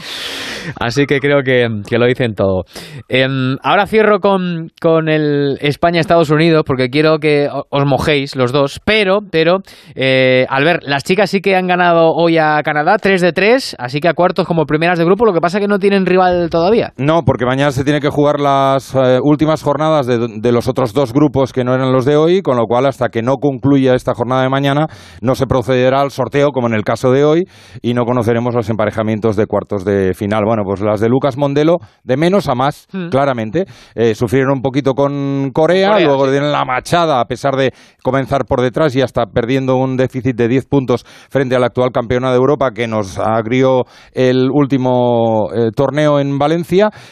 así 0.79 1.05
que 1.05 1.19
creo 1.19 1.43
que, 1.43 1.69
lo 1.97 2.05
dicen 2.07 2.33
todo. 2.33 2.63
Em, 3.09 3.57
ahora 3.61 3.85
cierro 3.85 4.19
con, 4.19 4.69
con 4.81 5.07
el 5.07 5.59
España-Estados 5.61 6.31
Unidos 6.31 6.63
porque 6.65 6.89
quiero 6.89 7.19
que 7.19 7.47
os 7.69 7.85
mojéis 7.85 8.35
los 8.35 8.51
dos, 8.51 8.79
pero, 8.83 9.19
pero, 9.29 9.59
eh, 9.93 10.47
al 10.49 10.63
ver, 10.63 10.79
las 10.83 11.03
chicas 11.03 11.29
sí 11.29 11.41
que 11.41 11.55
han 11.55 11.67
ganado 11.67 12.11
hoy 12.15 12.39
a 12.39 12.59
Canadá, 12.63 12.97
3 12.97 13.21
de 13.21 13.33
3, 13.33 13.75
así 13.77 13.99
que 13.99 14.07
a 14.07 14.13
cuartos 14.13 14.47
como 14.47 14.65
primeras 14.65 14.97
de 14.97 15.05
grupo, 15.05 15.25
lo 15.25 15.33
que 15.33 15.41
pasa 15.41 15.59
que 15.59 15.67
no 15.67 15.77
tienen 15.77 16.07
rival 16.07 16.49
todavía. 16.49 16.70
No, 16.97 17.23
porque 17.23 17.45
mañana 17.45 17.71
se 17.71 17.83
tiene 17.83 17.99
que 17.99 18.09
jugar 18.09 18.39
las 18.39 18.95
eh, 18.95 19.19
últimas 19.21 19.61
jornadas 19.61 20.07
de, 20.07 20.51
los 20.51 20.67
otros 20.67 20.93
dos 20.93 21.11
grupos 21.11 21.51
que 21.51 21.65
no 21.65 21.73
eran 21.73 21.91
los 21.91 22.05
de 22.05 22.15
hoy, 22.15 22.41
con 22.41 22.55
lo 22.55 22.65
cual 22.65 22.85
hasta 22.85 23.09
que 23.09 23.21
no 23.21 23.35
concluya 23.35 23.93
esta 23.93 24.13
jornada 24.13 24.43
de 24.43 24.49
mañana 24.49 24.87
no 25.21 25.35
se 25.35 25.47
procederá 25.47 26.01
al 26.01 26.11
sorteo 26.11 26.51
como 26.51 26.67
en 26.67 26.73
el 26.73 26.83
caso 26.83 27.11
de 27.11 27.25
hoy 27.25 27.43
y 27.81 27.93
no 27.93 28.05
conoceremos 28.05 28.55
los 28.55 28.69
emparejamientos 28.69 29.35
de 29.35 29.47
cuartos 29.47 29.83
de 29.83 30.13
final. 30.13 30.43
Bueno, 30.45 30.63
pues 30.65 30.79
las 30.79 31.01
de 31.01 31.09
Lucas 31.09 31.37
Mondelo 31.37 31.79
de 32.03 32.15
menos 32.15 32.47
a 32.47 32.55
más, 32.55 32.87
hmm. 32.93 33.09
claramente. 33.09 33.65
Eh, 33.95 34.15
sufrieron 34.15 34.53
un 34.53 34.61
poquito 34.61 34.93
con 34.93 35.51
Corea, 35.53 35.99
luego 35.99 36.29
dieron 36.29 36.51
la 36.51 36.63
machada 36.63 37.19
a 37.19 37.25
pesar 37.25 37.55
de 37.55 37.73
comenzar 38.01 38.45
por 38.45 38.61
detrás 38.61 38.95
y 38.95 39.01
hasta 39.01 39.25
perdiendo 39.25 39.75
un 39.75 39.97
déficit 39.97 40.37
de 40.37 40.47
10 40.47 40.67
puntos 40.67 41.05
frente 41.29 41.55
al 41.55 41.63
actual 41.63 41.91
campeona 41.91 42.31
de 42.31 42.37
Europa 42.37 42.71
que 42.71 42.87
nos 42.87 43.19
agrió 43.19 43.83
el 44.13 44.49
último 44.51 45.49
eh, 45.53 45.71
torneo 45.75 46.19
en 46.19 46.39
Valencia 46.39 46.60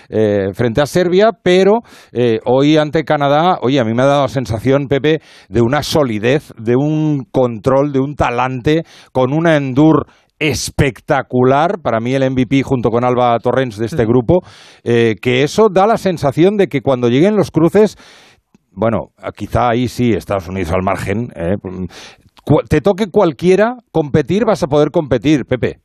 eh, 0.09 0.53
frente 0.53 0.81
a 0.81 0.85
Serbia, 0.85 1.31
pero 1.43 1.79
eh, 2.11 2.39
hoy 2.45 2.77
ante 2.77 3.03
Canadá, 3.03 3.59
oye, 3.61 3.79
a 3.79 3.83
mí 3.83 3.93
me 3.93 4.03
ha 4.03 4.07
dado 4.07 4.21
la 4.23 4.27
sensación, 4.27 4.87
Pepe, 4.87 5.19
de 5.49 5.61
una 5.61 5.83
solidez, 5.83 6.53
de 6.57 6.75
un 6.75 7.25
control, 7.31 7.91
de 7.91 7.99
un 7.99 8.15
talante, 8.15 8.83
con 9.11 9.33
una 9.33 9.55
endur 9.55 10.05
espectacular, 10.39 11.79
para 11.83 11.99
mí 11.99 12.13
el 12.13 12.29
MVP 12.29 12.63
junto 12.63 12.89
con 12.89 13.03
Alba 13.03 13.37
Torrens 13.39 13.77
de 13.77 13.85
este 13.85 14.05
grupo, 14.05 14.39
eh, 14.83 15.15
que 15.21 15.43
eso 15.43 15.67
da 15.69 15.85
la 15.85 15.97
sensación 15.97 16.55
de 16.55 16.67
que 16.67 16.81
cuando 16.81 17.09
lleguen 17.09 17.35
los 17.35 17.51
cruces, 17.51 17.97
bueno, 18.71 19.09
quizá 19.35 19.69
ahí 19.69 19.87
sí 19.87 20.11
Estados 20.11 20.47
Unidos 20.47 20.71
al 20.71 20.83
margen, 20.83 21.27
te 22.69 22.81
toque 22.81 23.07
cualquiera 23.11 23.75
competir, 23.91 24.45
vas 24.45 24.63
a 24.63 24.67
poder 24.67 24.91
competir, 24.91 25.45
Pepe. 25.45 25.79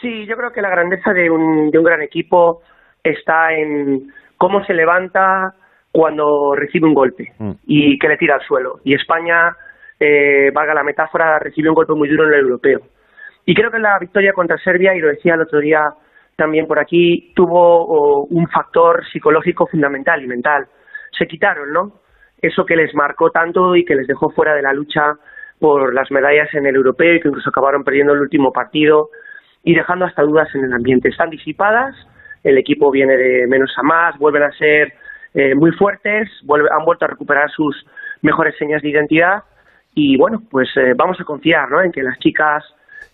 Sí, 0.00 0.26
yo 0.26 0.36
creo 0.36 0.50
que 0.52 0.62
la 0.62 0.70
grandeza 0.70 1.12
de 1.12 1.30
un, 1.30 1.70
de 1.70 1.78
un 1.78 1.84
gran 1.84 2.00
equipo 2.00 2.62
está 3.02 3.52
en 3.54 4.12
cómo 4.36 4.64
se 4.64 4.74
levanta, 4.74 5.54
cuando 5.92 6.54
recibe 6.54 6.86
un 6.86 6.94
golpe 6.94 7.32
Mm. 7.38 7.52
y 7.66 7.98
que 7.98 8.08
le 8.08 8.16
tira 8.16 8.36
al 8.36 8.42
suelo. 8.42 8.80
Y 8.84 8.94
España, 8.94 9.56
eh, 9.98 10.50
valga 10.54 10.74
la 10.74 10.84
metáfora, 10.84 11.38
recibe 11.38 11.68
un 11.68 11.74
golpe 11.74 11.94
muy 11.94 12.08
duro 12.08 12.26
en 12.26 12.34
el 12.34 12.40
europeo. 12.40 12.80
Y 13.44 13.54
creo 13.54 13.70
que 13.70 13.78
la 13.78 13.98
victoria 13.98 14.32
contra 14.32 14.58
Serbia, 14.58 14.94
y 14.94 15.00
lo 15.00 15.08
decía 15.08 15.34
el 15.34 15.42
otro 15.42 15.58
día 15.58 15.92
también 16.36 16.66
por 16.66 16.78
aquí, 16.78 17.32
tuvo 17.34 17.58
oh, 17.60 18.26
un 18.30 18.48
factor 18.48 19.04
psicológico 19.12 19.66
fundamental 19.66 20.22
y 20.22 20.26
mental. 20.26 20.66
Se 21.18 21.26
quitaron, 21.26 21.72
¿no? 21.72 21.92
Eso 22.40 22.64
que 22.64 22.76
les 22.76 22.94
marcó 22.94 23.30
tanto 23.30 23.76
y 23.76 23.84
que 23.84 23.94
les 23.94 24.06
dejó 24.06 24.30
fuera 24.30 24.54
de 24.54 24.62
la 24.62 24.72
lucha 24.72 25.14
por 25.58 25.92
las 25.92 26.10
medallas 26.10 26.48
en 26.54 26.66
el 26.66 26.76
europeo 26.76 27.14
y 27.14 27.20
que 27.20 27.28
incluso 27.28 27.50
acabaron 27.50 27.84
perdiendo 27.84 28.14
el 28.14 28.20
último 28.20 28.52
partido 28.52 29.10
y 29.62 29.74
dejando 29.74 30.06
hasta 30.06 30.22
dudas 30.22 30.48
en 30.54 30.64
el 30.64 30.72
ambiente. 30.72 31.10
Están 31.10 31.28
disipadas, 31.28 31.94
el 32.44 32.58
equipo 32.58 32.90
viene 32.90 33.16
de 33.16 33.46
menos 33.46 33.72
a 33.76 33.82
más, 33.82 34.18
vuelven 34.18 34.42
a 34.44 34.52
ser 34.52 34.92
eh, 35.34 35.54
muy 35.54 35.72
fuertes, 35.72 36.28
vuelve- 36.44 36.70
han 36.70 36.84
vuelto 36.84 37.04
a 37.04 37.08
recuperar 37.08 37.50
sus 37.50 37.86
mejores 38.22 38.56
señas 38.58 38.82
de 38.82 38.88
identidad 38.88 39.42
y 39.94 40.16
bueno, 40.16 40.42
pues 40.50 40.68
eh, 40.76 40.94
vamos 40.96 41.20
a 41.20 41.24
confiar 41.24 41.70
¿no? 41.70 41.82
en 41.82 41.92
que 41.92 42.02
las 42.02 42.18
chicas 42.18 42.64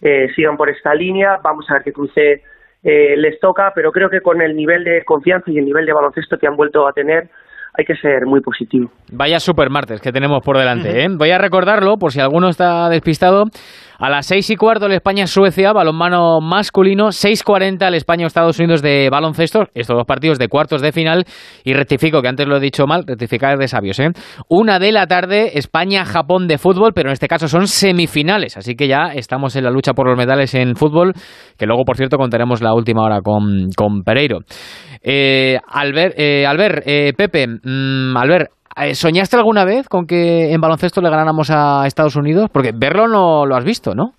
eh, 0.02 0.28
sigan 0.34 0.56
por 0.56 0.68
esta 0.70 0.94
línea, 0.94 1.38
vamos 1.42 1.68
a 1.70 1.74
ver 1.74 1.82
qué 1.84 1.92
cruce 1.92 2.42
eh, 2.82 3.14
les 3.16 3.40
toca, 3.40 3.72
pero 3.74 3.90
creo 3.92 4.08
que 4.10 4.20
con 4.20 4.40
el 4.40 4.54
nivel 4.54 4.84
de 4.84 5.04
confianza 5.04 5.50
y 5.50 5.58
el 5.58 5.64
nivel 5.64 5.86
de 5.86 5.92
baloncesto 5.92 6.38
que 6.38 6.46
han 6.46 6.56
vuelto 6.56 6.86
a 6.86 6.92
tener 6.92 7.28
hay 7.76 7.84
que 7.84 7.94
ser 7.96 8.26
muy 8.26 8.40
positivo. 8.40 8.90
Vaya 9.12 9.38
super 9.38 9.70
martes 9.70 10.00
que 10.00 10.12
tenemos 10.12 10.40
por 10.44 10.58
delante. 10.58 11.02
¿eh? 11.02 11.08
Voy 11.10 11.30
a 11.30 11.38
recordarlo, 11.38 11.96
por 11.96 12.12
si 12.12 12.20
alguno 12.20 12.48
está 12.48 12.88
despistado. 12.88 13.44
A 13.98 14.10
las 14.10 14.26
seis 14.26 14.50
y 14.50 14.56
cuarto 14.56 14.86
el 14.86 14.92
España-Suecia, 14.92 15.72
balonmano 15.72 16.40
masculino. 16.42 17.08
6.40 17.08 17.88
el 17.88 17.94
España-Estados 17.94 18.58
Unidos 18.58 18.82
de 18.82 19.08
baloncesto. 19.10 19.64
Estos 19.74 19.96
dos 19.96 20.06
partidos 20.06 20.38
de 20.38 20.48
cuartos 20.48 20.82
de 20.82 20.92
final. 20.92 21.24
Y 21.64 21.72
rectifico, 21.72 22.20
que 22.20 22.28
antes 22.28 22.46
lo 22.46 22.58
he 22.58 22.60
dicho 22.60 22.86
mal, 22.86 23.04
rectificar 23.06 23.56
de 23.56 23.68
sabios. 23.68 23.98
¿eh? 24.00 24.10
Una 24.48 24.78
de 24.78 24.92
la 24.92 25.06
tarde, 25.06 25.58
España-Japón 25.58 26.46
de 26.46 26.58
fútbol, 26.58 26.92
pero 26.94 27.08
en 27.08 27.14
este 27.14 27.28
caso 27.28 27.48
son 27.48 27.66
semifinales. 27.66 28.58
Así 28.58 28.74
que 28.74 28.86
ya 28.86 29.12
estamos 29.14 29.56
en 29.56 29.64
la 29.64 29.70
lucha 29.70 29.94
por 29.94 30.06
los 30.08 30.18
medales 30.18 30.54
en 30.54 30.76
fútbol, 30.76 31.14
que 31.58 31.64
luego, 31.64 31.84
por 31.84 31.96
cierto, 31.96 32.18
contaremos 32.18 32.60
la 32.60 32.74
última 32.74 33.02
hora 33.02 33.20
con, 33.22 33.68
con 33.76 34.02
Pereiro. 34.02 34.40
Eh, 35.08 35.56
Albert, 35.68 36.14
eh, 36.18 36.44
Albert 36.44 36.82
eh, 36.84 37.12
Pepe, 37.16 37.46
mm, 37.46 38.16
Albert, 38.16 38.50
eh, 38.76 38.92
¿soñaste 38.96 39.36
alguna 39.36 39.64
vez 39.64 39.88
con 39.88 40.04
que 40.04 40.52
en 40.52 40.60
baloncesto 40.60 41.00
le 41.00 41.10
ganáramos 41.10 41.48
a 41.52 41.86
Estados 41.86 42.16
Unidos? 42.16 42.50
Porque 42.52 42.72
verlo 42.76 43.06
no 43.06 43.46
lo 43.46 43.54
has 43.54 43.64
visto, 43.64 43.94
¿no? 43.94 44.10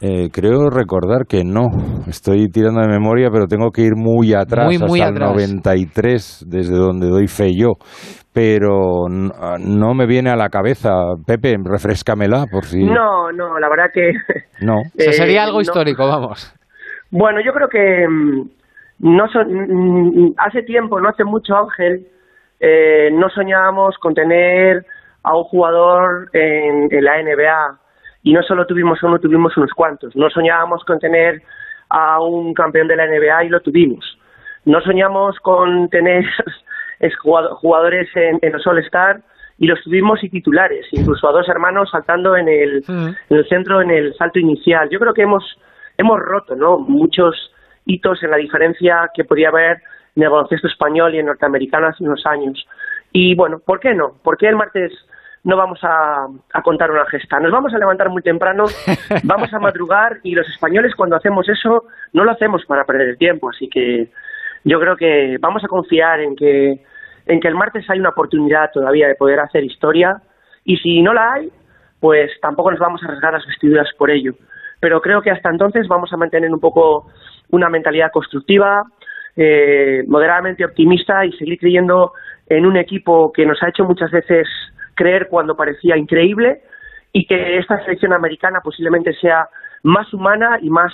Eh, 0.00 0.30
creo 0.32 0.70
recordar 0.70 1.26
que 1.28 1.42
no. 1.44 1.62
Estoy 2.08 2.48
tirando 2.48 2.80
de 2.80 2.88
memoria, 2.88 3.28
pero 3.32 3.46
tengo 3.46 3.70
que 3.70 3.82
ir 3.82 3.94
muy 3.96 4.34
atrás, 4.34 4.66
Muy, 4.66 4.78
muy 4.78 5.00
hasta 5.00 5.14
atrás. 5.14 5.30
el 5.42 5.56
93, 5.56 6.44
desde 6.48 6.76
donde 6.76 7.08
doy 7.08 7.26
fe 7.26 7.50
yo. 7.52 7.72
Pero 8.32 9.06
no 9.08 9.94
me 9.94 10.06
viene 10.06 10.30
a 10.30 10.36
la 10.36 10.48
cabeza. 10.48 10.90
Pepe, 11.26 11.56
refrescamela, 11.62 12.46
por 12.50 12.64
si... 12.66 12.84
No, 12.84 13.30
no, 13.32 13.58
la 13.58 13.68
verdad 13.68 13.86
que 13.92 14.12
No. 14.64 14.74
O 14.78 14.82
sea, 14.96 15.12
sería 15.12 15.42
algo 15.42 15.58
no. 15.58 15.62
histórico, 15.62 16.06
vamos. 16.06 16.52
Bueno, 17.10 17.40
yo 17.44 17.52
creo 17.52 17.68
que 17.68 18.06
mm, 18.08 18.61
no 19.02 19.28
so- 19.28 19.44
mm, 19.46 20.34
hace 20.38 20.62
tiempo, 20.62 21.00
no 21.00 21.08
hace 21.10 21.24
mucho, 21.24 21.54
Ángel, 21.56 22.06
eh, 22.60 23.10
no 23.12 23.28
soñábamos 23.28 23.96
con 23.98 24.14
tener 24.14 24.84
a 25.24 25.36
un 25.36 25.44
jugador 25.44 26.30
en, 26.32 26.88
en 26.90 27.04
la 27.04 27.20
NBA 27.22 27.78
y 28.22 28.32
no 28.32 28.42
solo 28.42 28.66
tuvimos 28.66 29.02
uno, 29.02 29.18
tuvimos 29.18 29.56
unos 29.56 29.70
cuantos. 29.72 30.16
No 30.16 30.30
soñábamos 30.30 30.84
con 30.84 30.98
tener 30.98 31.42
a 31.90 32.20
un 32.22 32.54
campeón 32.54 32.88
de 32.88 32.96
la 32.96 33.06
NBA 33.06 33.44
y 33.44 33.48
lo 33.50 33.60
tuvimos. 33.60 34.18
No 34.64 34.80
soñamos 34.80 35.38
con 35.40 35.88
tener 35.90 36.24
es 37.00 37.16
jugado- 37.18 37.56
jugadores 37.56 38.08
en, 38.14 38.38
en 38.42 38.52
los 38.52 38.66
All-Star 38.66 39.20
y 39.58 39.66
los 39.66 39.80
tuvimos 39.82 40.22
y 40.24 40.28
titulares, 40.30 40.86
incluso 40.92 41.28
a 41.28 41.32
dos 41.32 41.48
hermanos 41.48 41.90
saltando 41.90 42.36
en 42.36 42.48
el, 42.48 42.82
en 43.28 43.36
el 43.36 43.48
centro 43.48 43.82
en 43.82 43.90
el 43.90 44.14
salto 44.14 44.38
inicial. 44.38 44.88
Yo 44.90 44.98
creo 44.98 45.12
que 45.12 45.22
hemos 45.22 45.44
hemos 45.98 46.18
roto 46.20 46.56
¿no? 46.56 46.78
muchos 46.78 47.51
hitos 47.86 48.22
en 48.22 48.30
la 48.30 48.36
diferencia 48.36 49.10
que 49.14 49.24
podía 49.24 49.48
haber 49.48 49.82
en 50.14 50.22
el 50.22 50.30
baloncesto 50.30 50.68
español 50.68 51.14
y 51.14 51.18
en 51.18 51.26
norteamericano 51.26 51.88
hace 51.88 52.04
unos 52.04 52.24
años. 52.26 52.66
Y 53.12 53.34
bueno, 53.34 53.60
¿por 53.64 53.80
qué 53.80 53.94
no? 53.94 54.14
¿Por 54.22 54.36
qué 54.36 54.48
el 54.48 54.56
martes 54.56 54.92
no 55.44 55.56
vamos 55.56 55.80
a, 55.82 56.26
a 56.52 56.62
contar 56.62 56.90
una 56.90 57.06
gesta? 57.06 57.40
Nos 57.40 57.52
vamos 57.52 57.74
a 57.74 57.78
levantar 57.78 58.08
muy 58.10 58.22
temprano, 58.22 58.64
vamos 59.24 59.52
a 59.52 59.58
madrugar 59.58 60.18
y 60.22 60.34
los 60.34 60.48
españoles 60.48 60.94
cuando 60.94 61.16
hacemos 61.16 61.48
eso 61.48 61.84
no 62.12 62.24
lo 62.24 62.30
hacemos 62.30 62.64
para 62.66 62.84
perder 62.84 63.08
el 63.08 63.18
tiempo. 63.18 63.50
Así 63.50 63.68
que 63.68 64.10
yo 64.64 64.78
creo 64.80 64.96
que 64.96 65.36
vamos 65.40 65.64
a 65.64 65.68
confiar 65.68 66.20
en 66.20 66.36
que, 66.36 66.84
en 67.26 67.40
que 67.40 67.48
el 67.48 67.54
martes 67.54 67.88
hay 67.88 67.98
una 67.98 68.10
oportunidad 68.10 68.70
todavía 68.72 69.08
de 69.08 69.14
poder 69.14 69.40
hacer 69.40 69.64
historia 69.64 70.22
y 70.64 70.76
si 70.76 71.02
no 71.02 71.12
la 71.12 71.34
hay, 71.34 71.50
pues 72.00 72.30
tampoco 72.40 72.70
nos 72.70 72.80
vamos 72.80 73.02
a 73.02 73.06
arriesgar 73.06 73.32
las 73.32 73.46
vestiduras 73.46 73.88
por 73.98 74.10
ello. 74.10 74.34
Pero 74.80 75.00
creo 75.00 75.22
que 75.22 75.30
hasta 75.30 75.50
entonces 75.50 75.86
vamos 75.86 76.12
a 76.12 76.16
mantener 76.16 76.50
un 76.50 76.60
poco 76.60 77.08
una 77.52 77.68
mentalidad 77.68 78.10
constructiva, 78.10 78.82
eh, 79.36 80.02
moderadamente 80.08 80.64
optimista 80.64 81.24
y 81.24 81.32
seguir 81.32 81.58
creyendo 81.58 82.12
en 82.48 82.66
un 82.66 82.76
equipo 82.76 83.32
que 83.32 83.46
nos 83.46 83.62
ha 83.62 83.68
hecho 83.68 83.84
muchas 83.84 84.10
veces 84.10 84.48
creer 84.94 85.28
cuando 85.28 85.56
parecía 85.56 85.96
increíble 85.96 86.62
y 87.12 87.26
que 87.26 87.58
esta 87.58 87.82
selección 87.84 88.12
americana 88.12 88.60
posiblemente 88.60 89.14
sea 89.14 89.48
más 89.82 90.12
humana 90.12 90.58
y 90.60 90.70
más 90.70 90.92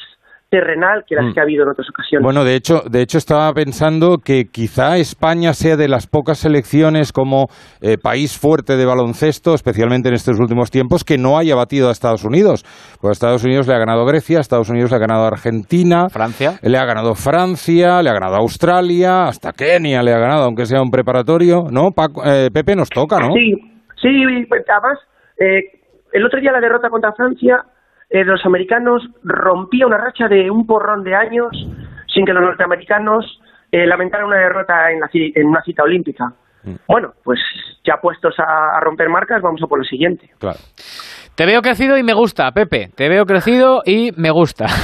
terrenal 0.51 1.05
que 1.07 1.15
las 1.15 1.27
Mm. 1.27 1.33
que 1.35 1.41
ha 1.41 1.43
habido 1.43 1.65
en 1.65 1.71
otras 1.71 1.87
ocasiones. 1.91 2.25
Bueno, 2.25 2.43
de 2.45 2.55
hecho, 2.55 2.81
de 2.91 3.03
hecho 3.03 3.19
estaba 3.19 3.53
pensando 3.53 4.17
que 4.25 4.47
quizá 4.51 4.97
España 4.97 5.53
sea 5.53 5.77
de 5.77 5.89
las 5.89 6.07
pocas 6.07 6.39
selecciones 6.39 7.13
como 7.13 7.49
eh, 7.83 7.99
país 8.03 8.39
fuerte 8.39 8.77
de 8.77 8.87
baloncesto, 8.87 9.55
especialmente 9.55 10.09
en 10.09 10.15
estos 10.15 10.39
últimos 10.41 10.71
tiempos, 10.71 11.05
que 11.05 11.19
no 11.19 11.37
haya 11.39 11.55
batido 11.55 11.89
a 11.89 11.93
Estados 11.93 12.25
Unidos. 12.25 12.65
Pues 13.01 13.11
a 13.11 13.13
Estados 13.13 13.45
Unidos 13.45 13.69
le 13.69 13.75
ha 13.75 13.79
ganado 13.79 14.07
Grecia, 14.07 14.39
a 14.39 14.41
Estados 14.41 14.71
Unidos 14.71 14.91
le 14.91 14.97
ha 14.97 15.01
ganado 15.01 15.27
Argentina, 15.27 16.09
Francia. 16.09 16.59
le 16.63 16.79
ha 16.79 16.85
ganado 16.87 17.15
Francia, 17.15 18.03
le 18.03 18.09
ha 18.09 18.15
ganado 18.15 18.37
Australia, 18.37 19.25
hasta 19.25 19.53
Kenia 19.53 20.03
le 20.03 20.13
ha 20.15 20.19
ganado, 20.19 20.45
aunque 20.45 20.65
sea 20.65 20.81
un 20.81 20.91
preparatorio, 20.91 21.65
¿no? 21.71 21.91
Paco- 21.95 22.23
eh, 22.25 22.49
Pepe 22.53 22.75
nos 22.75 22.89
toca, 22.89 23.19
¿no? 23.19 23.33
Sí, 23.35 23.53
sí, 24.01 24.45
pues, 24.49 24.63
además, 24.69 24.99
eh, 25.39 25.81
el 26.13 26.25
otro 26.25 26.41
día 26.41 26.53
la 26.53 26.61
derrota 26.61 26.89
contra 26.89 27.13
Francia, 27.13 27.63
eh, 28.11 28.25
los 28.25 28.45
americanos 28.47 29.03
rompía 29.23 29.87
una 29.87 29.99
racha 29.99 30.29
de 30.29 30.51
un 30.51 30.67
porrón 30.67 31.05
de 31.05 31.15
años 31.15 31.51
sin 32.07 32.25
que 32.25 32.33
los 32.33 32.43
norteamericanos 32.43 33.41
eh, 33.71 33.87
lamentaran 33.87 34.27
una 34.27 34.39
derrota 34.39 34.91
en, 34.91 35.01
la 35.01 35.09
en 35.13 35.47
una 35.47 35.63
cita 35.63 35.83
olímpica. 35.83 36.33
Bueno, 36.87 37.13
pues 37.25 37.39
ya 37.85 37.97
puestos 37.97 38.35
a, 38.39 38.77
a 38.77 38.81
romper 38.81 39.09
marcas, 39.09 39.41
vamos 39.41 39.63
a 39.63 39.67
por 39.67 39.79
lo 39.79 39.85
siguiente. 39.85 40.29
Claro. 40.39 40.59
Te 41.39 41.47
veo 41.47 41.63
crecido 41.63 41.97
y 41.97 42.03
me 42.03 42.15
gusta, 42.15 42.51
Pepe. 42.51 42.89
Te 42.97 43.09
veo 43.09 43.25
crecido 43.25 43.83
y 43.87 44.11
me 44.17 44.31
gusta. 44.31 44.67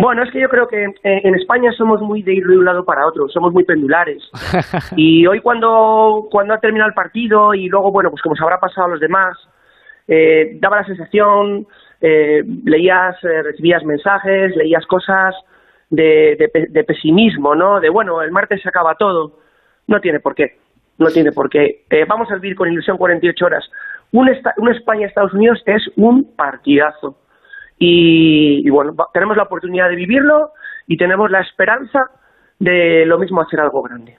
Bueno, 0.00 0.22
es 0.22 0.30
que 0.30 0.40
yo 0.40 0.48
creo 0.48 0.68
que 0.68 0.84
en 1.02 1.34
España 1.34 1.72
somos 1.72 2.00
muy 2.00 2.22
de 2.22 2.34
ir 2.34 2.46
de 2.46 2.56
un 2.56 2.64
lado 2.64 2.84
para 2.84 3.04
otro, 3.04 3.28
somos 3.28 3.52
muy 3.52 3.64
pendulares. 3.64 4.22
Y 4.96 5.26
hoy 5.26 5.40
cuando, 5.40 6.28
cuando 6.30 6.54
ha 6.54 6.58
terminado 6.58 6.88
el 6.88 6.94
partido 6.94 7.52
y 7.54 7.68
luego, 7.68 7.90
bueno, 7.90 8.10
pues 8.10 8.22
como 8.22 8.36
se 8.36 8.44
habrá 8.44 8.58
pasado 8.58 8.86
a 8.86 8.90
los 8.90 9.00
demás, 9.00 9.36
eh, 10.06 10.58
daba 10.60 10.76
la 10.76 10.84
sensación, 10.84 11.66
eh, 12.00 12.42
leías, 12.64 13.22
eh, 13.24 13.42
recibías 13.42 13.84
mensajes, 13.84 14.56
leías 14.56 14.86
cosas 14.86 15.34
de, 15.90 16.36
de 16.38 16.66
de 16.68 16.84
pesimismo, 16.84 17.54
¿no? 17.54 17.80
De, 17.80 17.90
bueno, 17.90 18.22
el 18.22 18.30
martes 18.30 18.62
se 18.62 18.68
acaba 18.68 18.94
todo. 18.94 19.38
No 19.86 20.00
tiene 20.00 20.20
por 20.20 20.34
qué, 20.34 20.58
no 20.98 21.08
tiene 21.08 21.32
por 21.32 21.50
qué. 21.50 21.84
Eh, 21.90 22.04
vamos 22.06 22.30
a 22.30 22.36
vivir 22.36 22.56
con 22.56 22.70
ilusión 22.70 22.96
48 22.96 23.44
horas. 23.44 23.70
Un, 24.12 24.30
un 24.56 24.68
España-Estados 24.68 25.34
Unidos 25.34 25.62
es 25.66 25.82
un 25.96 26.34
partidazo 26.36 27.16
y, 27.78 28.62
y 28.66 28.70
bueno, 28.70 28.94
tenemos 29.12 29.36
la 29.36 29.44
oportunidad 29.44 29.88
de 29.88 29.96
vivirlo 29.96 30.52
y 30.86 30.96
tenemos 30.96 31.30
la 31.30 31.40
esperanza 31.40 32.10
de 32.58 33.04
lo 33.06 33.18
mismo 33.18 33.40
hacer 33.40 33.60
algo 33.60 33.82
grande. 33.82 34.18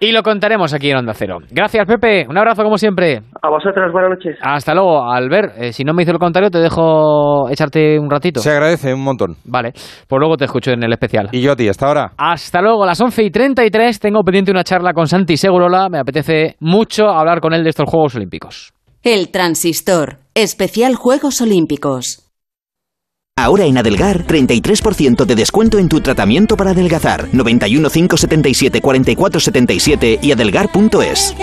Y 0.00 0.12
lo 0.12 0.22
contaremos 0.22 0.72
aquí 0.74 0.90
en 0.90 0.98
Onda 0.98 1.14
Cero. 1.14 1.38
Gracias, 1.50 1.86
Pepe. 1.86 2.26
Un 2.28 2.36
abrazo 2.36 2.62
como 2.62 2.76
siempre. 2.78 3.22
A 3.42 3.48
vosotros, 3.48 3.90
buenas 3.92 4.10
noches. 4.10 4.36
Hasta 4.42 4.74
luego, 4.74 5.02
Albert. 5.10 5.54
eh, 5.56 5.72
si 5.72 5.84
no 5.84 5.92
me 5.94 6.02
hizo 6.02 6.12
el 6.12 6.18
comentario, 6.18 6.50
te 6.50 6.58
dejo 6.58 7.48
echarte 7.50 7.98
un 7.98 8.10
ratito. 8.10 8.40
Se 8.40 8.50
agradece 8.50 8.92
un 8.92 9.02
montón. 9.02 9.36
Vale, 9.44 9.72
pues 9.72 10.20
luego 10.20 10.36
te 10.36 10.44
escucho 10.44 10.70
en 10.72 10.82
el 10.82 10.92
especial. 10.92 11.28
Y 11.32 11.40
yo 11.40 11.52
a 11.52 11.56
ti, 11.56 11.68
hasta 11.68 11.86
ahora. 11.86 12.12
Hasta 12.18 12.60
luego, 12.60 12.82
a 12.84 12.86
las 12.86 13.00
11 13.00 13.22
y 13.22 13.30
33 13.30 13.98
tengo 14.00 14.22
pendiente 14.22 14.50
una 14.50 14.64
charla 14.64 14.92
con 14.92 15.06
Santi 15.06 15.36
Segurola. 15.36 15.88
Me 15.88 15.98
apetece 15.98 16.56
mucho 16.60 17.08
hablar 17.08 17.40
con 17.40 17.54
él 17.54 17.62
de 17.64 17.70
estos 17.70 17.88
Juegos 17.88 18.14
Olímpicos. 18.16 18.72
El 19.02 19.30
transistor. 19.30 20.18
Especial 20.34 20.96
Juegos 20.96 21.40
Olímpicos. 21.40 22.25
Ahora 23.38 23.66
en 23.66 23.76
Adelgar, 23.76 24.26
33% 24.26 25.26
de 25.26 25.34
descuento 25.34 25.78
en 25.78 25.90
tu 25.90 26.00
tratamiento 26.00 26.56
para 26.56 26.70
adelgazar. 26.70 27.28
91 27.32 27.90
577 27.90 28.80
44 28.80 29.40
77 29.40 30.18
y 30.22 30.32
adelgar.es. 30.32 31.34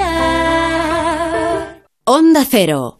Onda 2.06 2.46
Cero. 2.50 3.00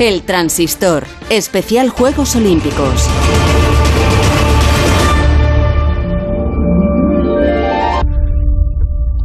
El 0.00 0.22
Transistor, 0.22 1.04
especial 1.28 1.90
Juegos 1.90 2.34
Olímpicos. 2.34 3.08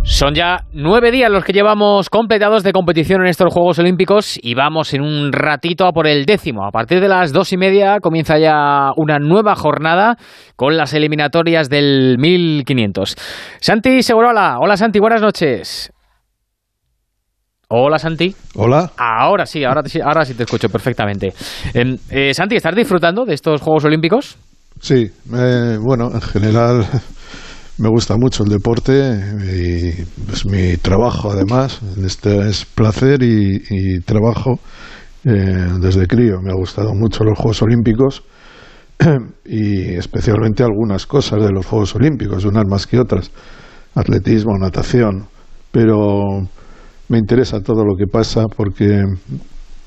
Son 0.04 0.34
ya 0.36 0.66
nueve 0.74 1.12
días 1.12 1.32
los 1.32 1.44
que 1.44 1.54
llevamos 1.54 2.10
completados 2.10 2.64
de 2.64 2.74
competición 2.74 3.22
en 3.22 3.28
estos 3.28 3.54
Juegos 3.54 3.80
Olímpicos 3.80 4.38
y 4.42 4.56
vamos 4.56 4.94
en 4.94 5.02
un 5.02 5.32
ratito 5.32 5.86
a 5.86 5.94
por 5.94 6.06
el 6.06 6.26
décimo. 6.26 6.66
A 6.66 6.72
partir 6.72 7.00
de 7.00 7.08
las 7.08 7.32
dos 7.32 7.54
y 7.54 7.58
media 7.58 8.00
comienza 8.00 8.38
ya 8.38 8.92
una 8.98 9.20
nueva 9.20 9.56
jornada 9.56 10.18
con 10.56 10.76
las 10.76 10.94
eliminatorias 10.94 11.70
del 11.70 12.18
1500. 12.20 13.16
Santi 13.60 14.04
Segurola, 14.04 14.58
hola 14.60 14.78
Santi, 14.78 15.00
buenas 15.00 15.22
noches. 15.22 15.92
Hola 17.70 18.00
Santi. 18.00 18.34
Hola. 18.56 18.92
Ahora 18.98 19.46
sí, 19.46 19.64
ahora, 19.66 19.82
sí- 19.86 20.00
ahora 20.00 20.24
sí 20.24 20.34
te 20.36 20.44
escucho 20.44 20.70
perfectamente. 20.70 21.34
Em, 21.74 21.98
eh, 22.10 22.34
Santi, 22.34 22.56
¿estás 22.56 22.74
disfrutando 22.74 23.26
de 23.26 23.34
estos 23.34 23.60
Juegos 23.62 23.84
Olímpicos? 23.84 24.38
Sí, 24.80 25.12
eh, 25.36 25.78
bueno, 25.82 26.10
en 26.14 26.22
general 26.22 26.86
me 27.78 27.90
gusta 27.90 28.16
mucho 28.18 28.44
el 28.44 28.50
deporte 28.52 28.94
y 28.94 30.32
es 30.32 30.46
mi 30.46 30.78
trabajo 30.78 31.32
además. 31.32 31.82
Este 32.06 32.48
es 32.48 32.64
placer 32.64 33.22
y, 33.22 33.62
y 33.70 34.00
trabajo 34.00 34.60
eh, 35.26 35.68
desde 35.82 36.08
crío. 36.08 36.40
Me 36.42 36.52
ha 36.52 36.56
gustado 36.56 36.94
mucho 36.94 37.26
los 37.26 37.38
Juegos 37.38 37.62
Olímpicos 37.64 38.24
y 39.46 39.96
especialmente 39.96 40.64
algunas 40.64 41.06
cosas 41.06 41.44
de 41.44 41.52
los 41.52 41.66
Juegos 41.66 41.94
Olímpicos, 41.96 42.46
unas 42.46 42.64
más 42.66 42.88
que 42.88 42.98
otras. 42.98 43.30
Atletismo, 43.94 44.58
natación, 44.58 45.26
pero 45.72 46.48
me 47.10 47.18
interesa 47.18 47.62
todo 47.62 47.84
lo 47.86 47.96
que 47.96 48.06
pasa 48.06 48.46
porque 48.48 49.04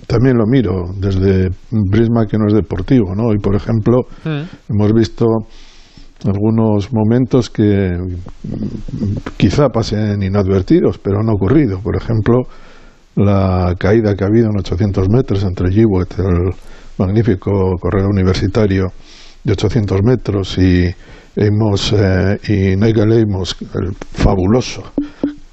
también 0.07 0.37
lo 0.39 0.47
miro 0.47 0.85
desde 0.97 1.51
un 1.73 1.85
prisma 1.91 2.27
que 2.27 2.39
no 2.39 2.47
es 2.47 2.55
deportivo, 2.55 3.15
¿no? 3.15 3.33
Y 3.33 3.39
por 3.39 3.55
ejemplo, 3.55 4.01
hemos 4.25 4.93
visto 4.93 5.27
algunos 6.25 6.93
momentos 6.93 7.51
que 7.51 7.97
quizá 9.37 9.69
pasen 9.69 10.23
inadvertidos, 10.23 10.99
pero 10.99 11.21
han 11.21 11.29
ocurrido. 11.29 11.79
Por 11.81 11.97
ejemplo, 11.97 12.43
la 13.17 13.75
caída 13.79 14.15
que 14.15 14.25
ha 14.25 14.29
habido 14.29 14.49
en 14.51 14.59
800 14.59 15.09
metros 15.11 15.45
entre 15.45 15.71
Jewett, 15.71 16.19
el 16.19 16.51
magnífico 16.99 17.77
corredor 17.81 18.11
universitario 18.11 18.87
de 19.45 19.53
800 19.53 20.01
metros, 20.03 20.59
y 20.59 20.95
Amos, 21.37 21.95
eh, 21.97 22.39
y 22.49 22.77
Nigel 22.77 23.13
Amos, 23.13 23.57
el 23.75 23.95
fabuloso 23.95 24.83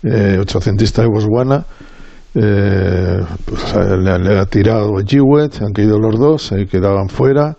eh, 0.10 0.38
800 0.40 0.94
de 0.94 1.08
Botswana, 1.08 1.66
eh, 2.36 3.20
pues, 3.46 3.76
le, 3.76 4.20
le 4.20 4.40
ha 4.40 4.46
tirado 4.46 4.94
Jewett, 5.06 5.62
han 5.62 5.74
caído 5.74 5.98
los 5.98 6.20
dos, 6.20 6.44
se 6.44 6.66
quedaban 6.68 7.10
fuera 7.10 7.56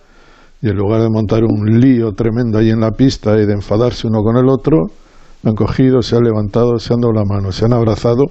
y 0.61 0.69
en 0.69 0.77
lugar 0.77 1.03
de 1.03 1.09
montar 1.11 1.45
un 1.45 1.81
lío 1.81 2.13
tremendo 2.13 2.59
ahí 2.59 2.71
en 2.71 2.81
la 2.81 2.91
pista 2.91 3.39
y 3.39 3.47
de 3.47 3.53
enfadarse 3.55 4.07
uno 4.07 4.23
con 4.23 4.37
el 4.37 4.49
otro, 4.49 4.87
han 5.45 5.55
cogido, 5.55 6.03
se 6.03 6.17
han 6.17 6.25
levantado, 6.25 6.79
se 6.79 6.95
han 6.95 7.01
dado 7.01 7.13
la 7.13 7.25
mano, 7.25 7.53
se 7.53 7.65
han 7.65 7.73
abrazado 7.73 8.25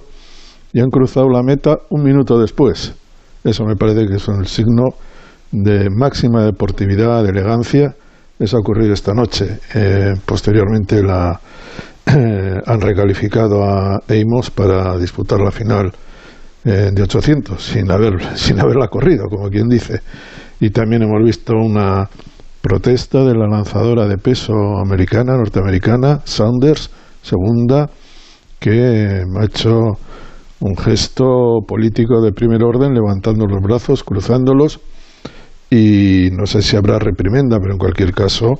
y 0.72 0.80
han 0.80 0.90
cruzado 0.90 1.28
la 1.30 1.42
meta 1.42 1.78
un 1.90 2.02
minuto 2.02 2.38
después. 2.38 2.94
Eso 3.44 3.64
me 3.64 3.76
parece 3.76 4.06
que 4.06 4.16
es 4.16 4.28
el 4.28 4.46
signo 4.46 4.84
de 5.50 5.88
máxima 5.90 6.44
deportividad, 6.44 7.22
de 7.22 7.30
elegancia. 7.30 7.94
Eso 8.38 8.56
ha 8.56 8.60
ocurrido 8.60 8.92
esta 8.92 9.14
noche. 9.14 9.58
Eh, 9.74 10.14
posteriormente 10.26 11.02
la, 11.02 11.40
han 12.66 12.80
recalificado 12.80 13.64
a 13.64 14.00
Amos 14.08 14.50
para 14.50 14.96
disputar 14.96 15.40
la 15.40 15.50
final 15.50 15.92
eh, 16.64 16.90
de 16.92 17.02
800 17.02 17.62
sin, 17.62 17.90
haber, 17.90 18.14
sin 18.36 18.58
haberla 18.60 18.88
corrido, 18.88 19.26
como 19.28 19.48
quien 19.50 19.68
dice. 19.68 20.00
Y 20.60 20.70
también 20.70 21.02
hemos 21.02 21.22
visto 21.22 21.54
una 21.54 22.08
protesta 22.62 23.24
de 23.24 23.34
la 23.34 23.46
lanzadora 23.46 24.06
de 24.06 24.16
peso 24.16 24.54
americana, 24.78 25.36
norteamericana, 25.36 26.20
Saunders, 26.24 26.90
segunda, 27.22 27.90
que 28.58 29.22
ha 29.22 29.44
hecho 29.44 29.98
un 30.60 30.76
gesto 30.76 31.60
político 31.66 32.20
de 32.20 32.32
primer 32.32 32.64
orden, 32.64 32.94
levantando 32.94 33.46
los 33.46 33.62
brazos, 33.62 34.02
cruzándolos, 34.02 34.80
y 35.70 36.30
no 36.32 36.46
sé 36.46 36.62
si 36.62 36.76
habrá 36.76 36.98
reprimenda, 36.98 37.58
pero 37.60 37.72
en 37.72 37.78
cualquier 37.78 38.12
caso 38.12 38.54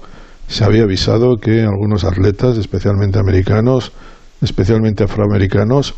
se 0.48 0.64
había 0.64 0.82
avisado 0.82 1.36
que 1.36 1.62
algunos 1.62 2.04
atletas, 2.04 2.56
especialmente 2.58 3.18
americanos, 3.18 3.92
especialmente 4.40 5.04
afroamericanos, 5.04 5.94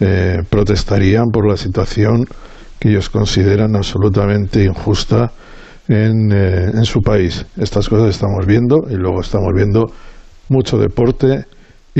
eh, 0.00 0.42
protestarían 0.48 1.30
por 1.32 1.48
la 1.48 1.56
situación 1.56 2.26
que 2.78 2.90
ellos 2.90 3.08
consideran 3.08 3.74
absolutamente 3.74 4.64
injusta 4.64 5.32
en, 5.88 6.30
eh, 6.30 6.70
en 6.74 6.84
su 6.84 7.00
país. 7.00 7.46
Estas 7.56 7.88
cosas 7.88 8.10
estamos 8.10 8.44
viendo 8.46 8.84
y 8.90 8.94
luego 8.96 9.20
estamos 9.20 9.52
viendo 9.54 9.86
mucho 10.50 10.76
deporte 10.76 11.46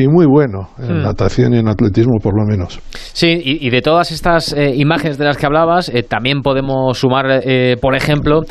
y 0.02 0.08
muy 0.08 0.26
bueno 0.26 0.68
en 0.78 0.98
Hmm. 0.98 1.02
natación 1.02 1.54
y 1.54 1.58
en 1.58 1.68
atletismo 1.68 2.18
por 2.22 2.34
lo 2.38 2.44
menos. 2.46 2.80
Sí, 3.12 3.28
y, 3.42 3.66
y 3.66 3.70
de 3.70 3.82
todas 3.82 4.12
estas 4.12 4.52
eh, 4.52 4.74
imágenes 4.76 5.18
de 5.18 5.24
las 5.24 5.36
que 5.36 5.46
hablabas, 5.46 5.88
eh, 5.88 6.02
también 6.02 6.42
podemos 6.42 6.98
sumar, 6.98 7.40
eh, 7.44 7.76
por 7.80 7.94
ejemplo, 7.96 8.42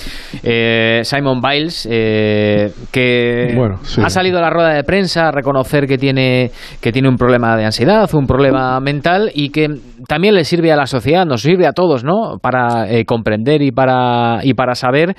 eh, 0.44 1.02
Simon 1.04 1.40
Biles, 1.42 1.88
eh, 1.90 2.72
que 2.92 3.54
Bueno, 3.56 3.78
sí. 3.84 4.02
ha 4.04 4.10
salido 4.10 4.40
a 4.40 4.42
la 4.42 4.50
rueda 4.50 4.74
de 4.74 4.84
prensa 4.84 5.28
a 5.28 5.32
reconocer 5.32 5.88
que 5.88 5.98
tiene, 5.98 6.52
que 6.82 6.92
tiene 6.92 7.08
un 7.10 7.16
problema 7.18 7.56
de 7.56 7.66
ansiedad, 7.66 8.10
un 8.14 8.28
problema 8.28 8.80
mental 8.80 9.32
y 9.34 9.50
que 9.50 9.68
también 10.08 10.36
le 10.36 10.44
sirve 10.44 10.72
a 10.72 10.76
la 10.76 10.86
sociedad, 10.88 11.26
nos 11.26 11.42
sirve 11.42 11.68
a 11.68 11.72
todos, 11.72 12.04
¿no? 12.04 12.38
Para 12.42 12.90
eh, 12.92 13.06
comprender 13.06 13.62
y 13.62 13.72
para, 13.72 14.40
y 14.44 14.54
para 14.54 14.76
saber 14.76 15.16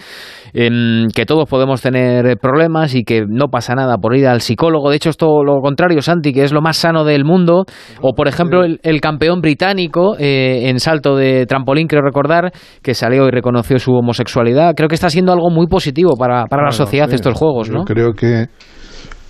em, 0.53 1.07
que 1.15 1.25
todos 1.27 1.49
podemos 1.49 1.81
tener 1.83 2.37
problemas 2.39 2.95
y 2.95 3.05
que 3.05 3.23
no 3.27 3.49
pasa 3.49 3.75
nada 3.75 3.99
por 3.99 4.17
ir 4.17 4.27
al 4.27 4.41
psicólogo. 4.41 4.91
De 4.91 4.97
hecho, 4.97 5.11
es 5.11 5.17
todo 5.17 5.43
lo 5.45 5.61
contrario, 5.61 6.01
Santi, 6.17 6.33
que 6.33 6.43
es 6.43 6.53
lo 6.53 6.61
más 6.61 6.77
sano 6.77 7.05
del 7.05 7.25
mundo. 7.25 7.65
O, 8.01 8.15
por 8.15 8.29
ejemplo, 8.29 8.65
el, 8.65 8.81
el 8.83 9.01
campeón 9.01 9.41
británico 9.41 10.17
eh, 10.19 10.69
en 10.69 10.81
salto 10.81 11.17
de 11.17 11.47
trampolín, 11.47 11.87
creo 11.87 12.03
recordar, 12.03 12.53
que 12.83 12.95
salió 12.95 13.27
y 13.27 13.31
reconoció 13.31 13.79
su 13.79 13.93
homosexualidad. 13.93 14.75
Creo 14.77 14.89
que 14.89 14.95
está 14.95 15.11
siendo 15.11 15.33
algo 15.33 15.51
muy 15.51 15.67
positivo 15.67 16.17
para, 16.19 16.47
para 16.47 16.65
la 16.65 16.73
sociedad 16.73 17.09
sí. 17.09 17.17
estos 17.17 17.35
juegos, 17.35 17.69
Yo 17.69 17.75
¿no? 17.75 17.85
creo 17.85 18.13
que 18.13 18.47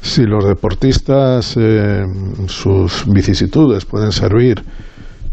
si 0.00 0.24
los 0.24 0.44
deportistas, 0.46 1.56
eh, 1.56 2.02
sus 2.46 3.04
vicisitudes 3.12 3.84
pueden 3.84 4.12
servir 4.12 4.62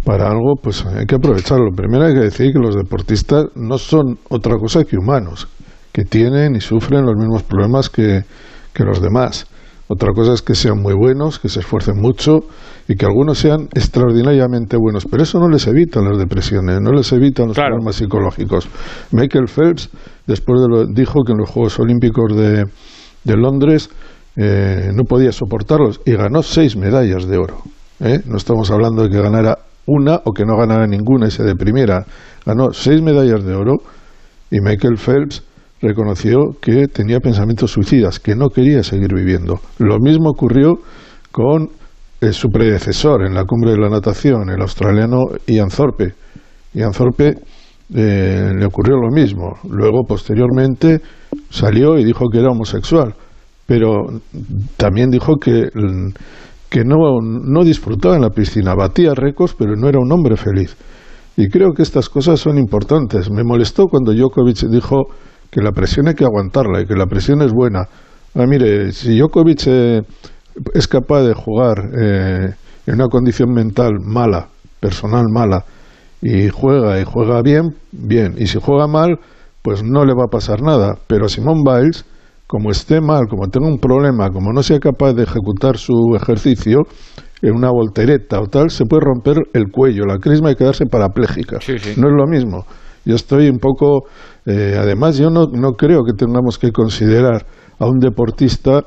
para 0.03 0.27
algo, 0.27 0.55
pues 0.61 0.85
hay 0.85 1.05
que 1.05 1.15
aprovecharlo. 1.15 1.71
Primero 1.75 2.05
hay 2.05 2.13
que 2.13 2.21
decir 2.21 2.51
que 2.51 2.59
los 2.59 2.75
deportistas 2.75 3.45
no 3.55 3.77
son 3.77 4.17
otra 4.29 4.57
cosa 4.57 4.83
que 4.83 4.97
humanos, 4.97 5.47
que 5.91 6.03
tienen 6.03 6.55
y 6.55 6.61
sufren 6.61 7.05
los 7.05 7.15
mismos 7.15 7.43
problemas 7.43 7.89
que, 7.89 8.23
que 8.73 8.83
los 8.83 9.01
demás. 9.01 9.47
Otra 9.93 10.11
cosa 10.11 10.33
es 10.33 10.41
que 10.41 10.55
sean 10.55 10.81
muy 10.81 10.95
buenos, 10.95 11.37
que 11.37 11.49
se 11.49 11.59
esfuercen 11.59 12.01
mucho 12.01 12.39
y 12.87 12.95
que 12.95 13.05
algunos 13.05 13.37
sean 13.37 13.67
extraordinariamente 13.75 14.75
buenos, 14.75 15.05
pero 15.05 15.21
eso 15.21 15.39
no 15.39 15.47
les 15.47 15.67
evita 15.67 16.01
las 16.01 16.17
depresiones, 16.17 16.81
no 16.81 16.91
les 16.93 17.11
evitan 17.11 17.49
los 17.49 17.55
problemas 17.55 17.97
psicológicos. 17.97 18.67
Michael 19.11 19.45
Phelps, 19.47 19.91
después 20.25 20.61
de 20.61 20.67
lo, 20.67 20.85
dijo 20.87 21.23
que 21.23 21.33
en 21.33 21.37
los 21.37 21.49
Juegos 21.51 21.79
Olímpicos 21.79 22.35
de, 22.35 22.63
de 23.23 23.37
Londres 23.37 23.91
eh, 24.35 24.89
no 24.95 25.03
podía 25.03 25.31
soportarlos 25.31 26.01
y 26.07 26.13
ganó 26.13 26.41
seis 26.41 26.75
medallas 26.75 27.27
de 27.27 27.37
oro. 27.37 27.57
¿eh? 27.99 28.19
No 28.25 28.37
estamos 28.37 28.71
hablando 28.71 29.03
de 29.03 29.09
que 29.09 29.21
ganara 29.21 29.59
una 29.85 30.21
o 30.25 30.31
que 30.31 30.43
no 30.43 30.57
ganara 30.57 30.87
ninguna 30.87 31.27
y 31.27 31.31
se 31.31 31.43
deprimiera. 31.43 32.03
Ganó 32.47 32.73
seis 32.73 32.99
medallas 32.99 33.43
de 33.43 33.53
oro 33.53 33.75
y 34.49 34.59
Michael 34.59 34.97
Phelps 34.97 35.43
reconoció 35.83 36.55
que 36.61 36.87
tenía 36.87 37.19
pensamientos 37.19 37.71
suicidas, 37.71 38.19
que 38.19 38.35
no 38.35 38.49
quería 38.49 38.81
seguir 38.83 39.13
viviendo. 39.13 39.59
Lo 39.79 39.99
mismo 39.99 40.29
ocurrió 40.29 40.75
con 41.31 41.69
eh, 42.21 42.31
su 42.31 42.47
predecesor 42.47 43.25
en 43.25 43.33
la 43.33 43.43
cumbre 43.43 43.71
de 43.71 43.79
la 43.79 43.89
natación, 43.89 44.49
el 44.49 44.61
australiano 44.61 45.17
Ian 45.45 45.67
Thorpe. 45.67 46.13
Ian 46.73 46.93
Thorpe 46.93 47.33
eh, 47.93 48.51
le 48.57 48.65
ocurrió 48.65 48.95
lo 48.95 49.09
mismo. 49.11 49.55
Luego, 49.69 50.03
posteriormente, 50.07 51.01
salió 51.49 51.97
y 51.97 52.05
dijo 52.05 52.29
que 52.29 52.39
era 52.39 52.51
homosexual, 52.51 53.13
pero 53.65 54.05
también 54.77 55.09
dijo 55.09 55.35
que, 55.35 55.67
que 56.69 56.83
no, 56.85 57.19
no 57.21 57.63
disfrutaba 57.63 58.15
en 58.15 58.21
la 58.21 58.29
piscina, 58.29 58.73
batía 58.73 59.13
récords, 59.13 59.55
pero 59.57 59.75
no 59.75 59.89
era 59.89 59.99
un 59.99 60.11
hombre 60.11 60.37
feliz. 60.37 60.77
Y 61.35 61.49
creo 61.49 61.73
que 61.73 61.83
estas 61.83 62.07
cosas 62.07 62.39
son 62.39 62.57
importantes. 62.57 63.29
Me 63.29 63.43
molestó 63.43 63.87
cuando 63.87 64.13
Djokovic 64.13 64.69
dijo 64.69 65.07
que 65.53 65.61
la 65.61 65.71
presión 65.71 66.07
hay 66.07 66.15
que 66.15 66.25
aguantarla 66.25 66.81
y 66.81 66.85
que 66.85 66.95
la 66.95 67.05
presión 67.05 67.41
es 67.41 67.51
buena. 67.53 67.87
Ah, 68.35 68.45
mire, 68.47 68.91
si 68.91 69.17
Djokovic 69.17 69.67
eh, 69.67 70.01
es 70.73 70.87
capaz 70.87 71.21
de 71.21 71.33
jugar 71.33 71.77
eh, 71.95 72.53
en 72.87 72.95
una 72.95 73.07
condición 73.07 73.53
mental 73.53 73.99
mala, 74.03 74.47
personal 74.79 75.25
mala, 75.31 75.63
y 76.21 76.49
juega 76.49 76.99
y 76.99 77.03
juega 77.03 77.41
bien, 77.41 77.75
bien. 77.91 78.33
Y 78.37 78.47
si 78.47 78.59
juega 78.59 78.87
mal, 78.87 79.19
pues 79.61 79.83
no 79.83 80.05
le 80.05 80.13
va 80.13 80.23
a 80.25 80.31
pasar 80.31 80.61
nada. 80.61 80.95
Pero 81.07 81.27
Simón 81.27 81.63
Biles, 81.63 82.05
como 82.47 82.71
esté 82.71 82.99
mal, 82.99 83.27
como 83.29 83.47
tenga 83.49 83.67
un 83.67 83.77
problema, 83.77 84.29
como 84.29 84.51
no 84.51 84.63
sea 84.63 84.79
capaz 84.79 85.13
de 85.13 85.23
ejecutar 85.23 85.77
su 85.77 86.15
ejercicio 86.15 86.79
en 87.41 87.55
una 87.55 87.69
voltereta 87.69 88.39
o 88.39 88.47
tal, 88.47 88.69
se 88.69 88.85
puede 88.85 89.01
romper 89.05 89.35
el 89.53 89.65
cuello, 89.69 90.05
la 90.05 90.17
crisma 90.17 90.51
y 90.51 90.55
quedarse 90.55 90.85
parapléjica. 90.85 91.59
No 91.97 92.07
es 92.07 92.13
lo 92.15 92.25
mismo. 92.25 92.65
Yo 93.05 93.15
estoy 93.15 93.49
un 93.49 93.59
poco. 93.59 94.03
Eh, 94.45 94.75
además, 94.79 95.17
yo 95.17 95.29
no, 95.29 95.45
no 95.51 95.71
creo 95.71 96.03
que 96.03 96.13
tengamos 96.13 96.57
que 96.57 96.71
considerar 96.71 97.45
a 97.79 97.85
un 97.85 97.99
deportista 97.99 98.81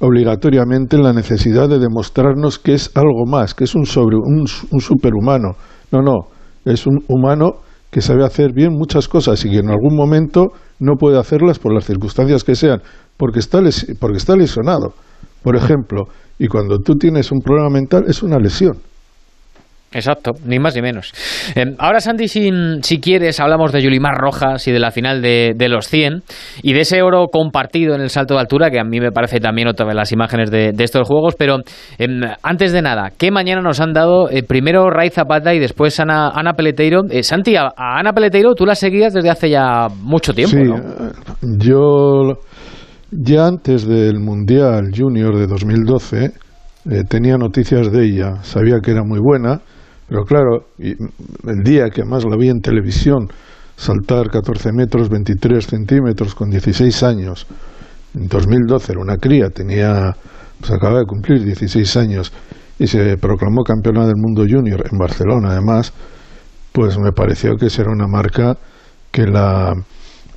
obligatoriamente 0.00 0.98
la 0.98 1.12
necesidad 1.12 1.68
de 1.68 1.78
demostrarnos 1.78 2.58
que 2.58 2.74
es 2.74 2.90
algo 2.94 3.26
más, 3.26 3.54
que 3.54 3.64
es 3.64 3.74
un, 3.74 3.86
sobre, 3.86 4.16
un, 4.16 4.46
un 4.70 4.80
superhumano. 4.80 5.56
No, 5.92 6.00
no 6.02 6.34
es 6.64 6.86
un 6.86 7.04
humano 7.08 7.52
que 7.90 8.00
sabe 8.00 8.24
hacer 8.24 8.52
bien 8.52 8.72
muchas 8.72 9.06
cosas 9.06 9.44
y 9.44 9.50
que 9.50 9.58
en 9.58 9.70
algún 9.70 9.94
momento 9.94 10.48
no 10.80 10.94
puede 10.98 11.18
hacerlas 11.18 11.58
por 11.58 11.72
las 11.72 11.84
circunstancias 11.84 12.42
que 12.42 12.54
sean, 12.56 12.82
porque 13.16 13.38
está, 13.38 13.60
porque 14.00 14.16
está 14.16 14.34
lesionado, 14.36 14.94
por 15.42 15.56
ejemplo. 15.56 16.04
Y 16.38 16.48
cuando 16.48 16.78
tú 16.78 16.94
tienes 16.94 17.30
un 17.30 17.40
problema 17.40 17.70
mental 17.70 18.04
es 18.08 18.22
una 18.22 18.38
lesión. 18.38 18.78
Exacto, 19.94 20.32
ni 20.44 20.58
más 20.58 20.74
ni 20.74 20.82
menos. 20.82 21.12
Em, 21.54 21.76
ahora, 21.78 22.00
Sandy, 22.00 22.26
si, 22.26 22.50
si, 22.82 22.98
quieres, 22.98 23.38
hablamos 23.38 23.70
de 23.70 23.80
Yulimar 23.80 24.16
Rojas 24.16 24.66
y 24.66 24.72
de 24.72 24.80
la 24.80 24.90
final 24.90 25.22
de, 25.22 25.68
los 25.68 25.86
100 25.86 26.22
y 26.62 26.72
de 26.72 26.80
ese 26.80 27.00
oro 27.02 27.28
compartido 27.28 27.94
en 27.94 28.00
el 28.00 28.10
salto 28.10 28.34
de 28.34 28.40
altura, 28.40 28.70
que 28.70 28.80
a 28.80 28.84
mí 28.84 28.98
me 28.98 29.12
parece 29.12 29.38
también 29.38 29.68
otra 29.68 29.86
de 29.86 29.94
las 29.94 30.10
imágenes 30.10 30.50
de, 30.50 30.74
estos 30.78 31.06
juegos. 31.06 31.36
Pero 31.38 31.58
em, 31.98 32.22
antes 32.42 32.72
de 32.72 32.82
nada, 32.82 33.12
¿qué 33.16 33.30
mañana 33.30 33.62
nos 33.62 33.80
han 33.80 33.92
dado 33.92 34.28
eh, 34.30 34.42
primero 34.42 34.90
Ray 34.90 35.10
Zapata 35.10 35.54
y 35.54 35.60
después 35.60 35.98
Ana, 36.00 36.30
Ana 36.30 36.54
Peleteiro? 36.54 37.02
Eh, 37.08 37.22
Santi, 37.22 37.54
a, 37.54 37.72
Ana 37.76 38.12
Peleteiro 38.12 38.54
tú 38.54 38.66
la 38.66 38.74
seguías 38.74 39.14
desde 39.14 39.30
hace 39.30 39.48
ya 39.48 39.86
mucho 40.02 40.34
tiempo, 40.34 40.56
sí, 40.56 40.72
eh, 40.72 41.46
Yo, 41.58 42.40
ya 43.12 43.46
antes 43.46 43.86
del 43.86 44.18
Mundial 44.18 44.90
Junior 44.94 45.38
de 45.38 45.46
2012, 45.46 46.32
tenía 47.08 47.36
noticias 47.36 47.92
de 47.92 48.04
ella, 48.04 48.42
sabía 48.42 48.80
que 48.82 48.90
era 48.90 49.04
muy 49.04 49.20
buena 49.22 49.62
pero 50.08 50.24
claro, 50.24 50.66
el 50.78 51.62
día 51.62 51.88
que 51.90 52.04
más 52.04 52.24
la 52.24 52.36
vi 52.36 52.48
en 52.48 52.60
televisión 52.60 53.28
saltar 53.76 54.30
14 54.30 54.70
metros 54.72 55.08
23 55.08 55.66
centímetros 55.66 56.34
con 56.34 56.50
16 56.50 57.02
años, 57.02 57.46
en 58.14 58.28
2012 58.28 58.92
era 58.92 59.00
una 59.00 59.16
cría, 59.16 59.48
tenía, 59.50 60.14
pues 60.60 60.70
acaba 60.70 60.98
de 60.98 61.06
cumplir 61.06 61.44
16 61.44 61.96
años 61.96 62.32
y 62.78 62.86
se 62.86 63.16
proclamó 63.16 63.62
campeona 63.62 64.06
del 64.06 64.16
mundo 64.16 64.44
junior 64.48 64.84
en 64.90 64.98
Barcelona 64.98 65.50
además, 65.50 65.92
pues 66.72 66.98
me 66.98 67.12
pareció 67.12 67.56
que 67.56 67.66
esa 67.66 67.82
era 67.82 67.92
una 67.92 68.06
marca 68.06 68.56
que 69.10 69.26
la, 69.26 69.72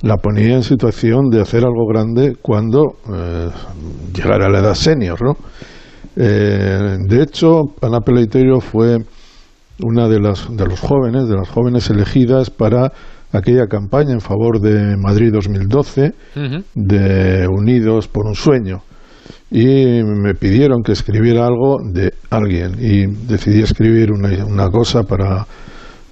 la 0.02 0.16
ponía 0.16 0.54
en 0.54 0.62
situación 0.62 1.28
de 1.30 1.40
hacer 1.40 1.64
algo 1.64 1.86
grande 1.86 2.36
cuando 2.40 2.96
eh, 3.12 3.48
llegara 4.14 4.46
a 4.46 4.50
la 4.50 4.60
edad 4.60 4.74
senior, 4.74 5.20
¿no? 5.20 5.36
Eh, 6.16 6.96
de 7.06 7.22
hecho, 7.22 7.62
Ana 7.82 8.00
Peleiteiro 8.00 8.60
fue 8.60 8.98
una 9.82 10.08
de, 10.08 10.20
las, 10.20 10.48
de 10.54 10.66
los 10.66 10.80
jóvenes, 10.80 11.28
de 11.28 11.36
las 11.36 11.48
jóvenes 11.48 11.88
elegidas 11.90 12.50
para 12.50 12.92
aquella 13.32 13.66
campaña 13.66 14.12
en 14.12 14.20
favor 14.20 14.60
de 14.60 14.96
Madrid 14.96 15.32
2012, 15.32 16.12
de 16.74 17.48
Unidos 17.48 18.08
por 18.08 18.26
un 18.26 18.34
Sueño. 18.34 18.82
Y 19.50 20.02
me 20.02 20.34
pidieron 20.34 20.82
que 20.82 20.92
escribiera 20.92 21.46
algo 21.46 21.78
de 21.82 22.12
alguien 22.30 22.72
y 22.78 23.06
decidí 23.06 23.62
escribir 23.62 24.12
una, 24.12 24.44
una 24.44 24.68
cosa 24.68 25.04
para, 25.04 25.46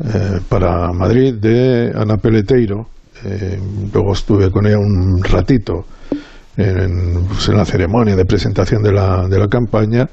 eh, 0.03 0.41
para 0.49 0.91
Madrid 0.93 1.35
de 1.35 1.93
Ana 1.95 2.17
Peleteiro. 2.17 2.87
Eh, 3.25 3.59
luego 3.93 4.12
estuve 4.12 4.51
con 4.51 4.67
ella 4.67 4.79
un 4.79 5.23
ratito 5.23 5.85
en, 6.57 7.27
pues, 7.27 7.49
en 7.49 7.57
la 7.57 7.64
ceremonia 7.64 8.17
de 8.17 8.25
presentación 8.25 8.83
de 8.83 8.93
la, 8.93 9.27
de 9.29 9.39
la 9.39 9.49
campaña 9.49 10.07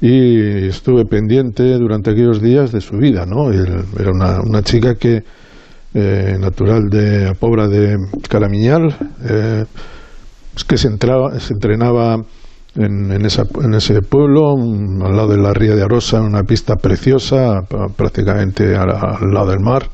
y 0.00 0.68
estuve 0.68 1.04
pendiente 1.04 1.64
durante 1.78 2.10
aquellos 2.10 2.40
días 2.40 2.70
de 2.70 2.80
su 2.80 2.96
vida, 2.96 3.26
¿no? 3.26 3.50
Era 3.52 4.12
una, 4.12 4.40
una 4.42 4.62
chica 4.62 4.94
que, 4.94 5.24
eh, 5.94 6.36
natural 6.38 6.88
de 6.90 7.34
Pobra 7.34 7.66
de 7.66 7.96
Caramiñal, 8.28 8.94
eh, 9.28 9.64
pues 10.52 10.64
que 10.64 10.76
se, 10.76 10.88
entraba, 10.88 11.38
se 11.40 11.54
entrenaba 11.54 12.16
en, 12.76 13.10
en, 13.10 13.26
esa, 13.26 13.42
en, 13.64 13.74
ese 13.74 14.00
pueblo, 14.02 14.56
mm, 14.56 15.02
al 15.02 15.16
lado 15.16 15.28
de 15.30 15.38
la 15.38 15.52
ría 15.52 15.74
de 15.74 15.82
Arosa, 15.82 16.18
en 16.18 16.24
una 16.24 16.42
pista 16.42 16.76
preciosa, 16.76 17.62
prácticamente 17.96 18.76
al, 18.76 18.88
lado 19.32 19.50
del 19.50 19.60
mar, 19.60 19.88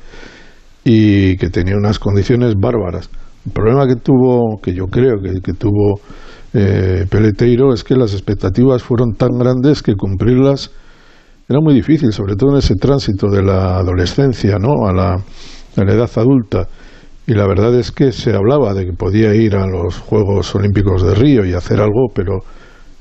y 0.85 1.37
que 1.39 1.49
tenía 1.49 1.77
unas 1.77 1.99
condiciones 1.99 2.55
bárbaras. 2.57 3.09
El 3.47 3.53
problema 3.53 3.87
que 3.87 3.97
tuvo, 3.97 4.61
que 4.61 4.75
yo 4.75 4.87
creo 4.87 5.23
que, 5.23 5.41
que 5.41 5.53
tuvo 5.55 6.01
eh, 6.55 7.05
Peleteiro 7.11 7.75
es 7.75 7.83
que 7.83 7.97
las 7.97 8.13
expectativas 8.13 8.83
fueron 8.83 9.15
tan 9.15 9.37
grandes 9.37 9.83
que 9.83 9.97
cumplirlas 9.97 10.71
era 11.49 11.61
muy 11.61 11.75
difícil, 11.75 12.13
sobre 12.13 12.37
todo 12.37 12.53
en 12.53 12.59
ese 12.59 12.75
tránsito 12.77 13.29
de 13.29 13.43
la 13.43 13.77
adolescencia 13.77 14.57
¿no? 14.59 14.87
a, 14.87 14.93
la, 14.93 15.17
edad 15.77 16.11
adulta. 16.17 16.69
Y 17.27 17.35
la 17.35 17.47
verdad 17.47 17.75
es 17.79 17.91
que 17.91 18.13
se 18.13 18.35
hablaba 18.35 18.73
de 18.73 18.87
que 18.87 18.93
podía 18.93 19.35
ir 19.35 19.57
a 19.57 19.67
los 19.67 19.99
Juegos 19.99 20.55
Olímpicos 20.55 21.03
de 21.03 21.15
Río 21.15 21.45
y 21.45 21.53
hacer 21.53 21.81
algo, 21.81 22.07
pero 22.15 22.39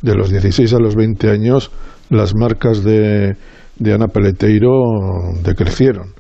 de 0.01 0.15
los 0.15 0.29
16 0.29 0.73
a 0.73 0.79
los 0.79 0.95
20 0.95 1.29
años 1.29 1.71
las 2.09 2.33
marcas 2.35 2.83
de, 2.83 3.37
de 3.77 3.93
Ana 3.93 4.07
Peleteiro 4.07 4.71
decrecieron. 5.43 6.13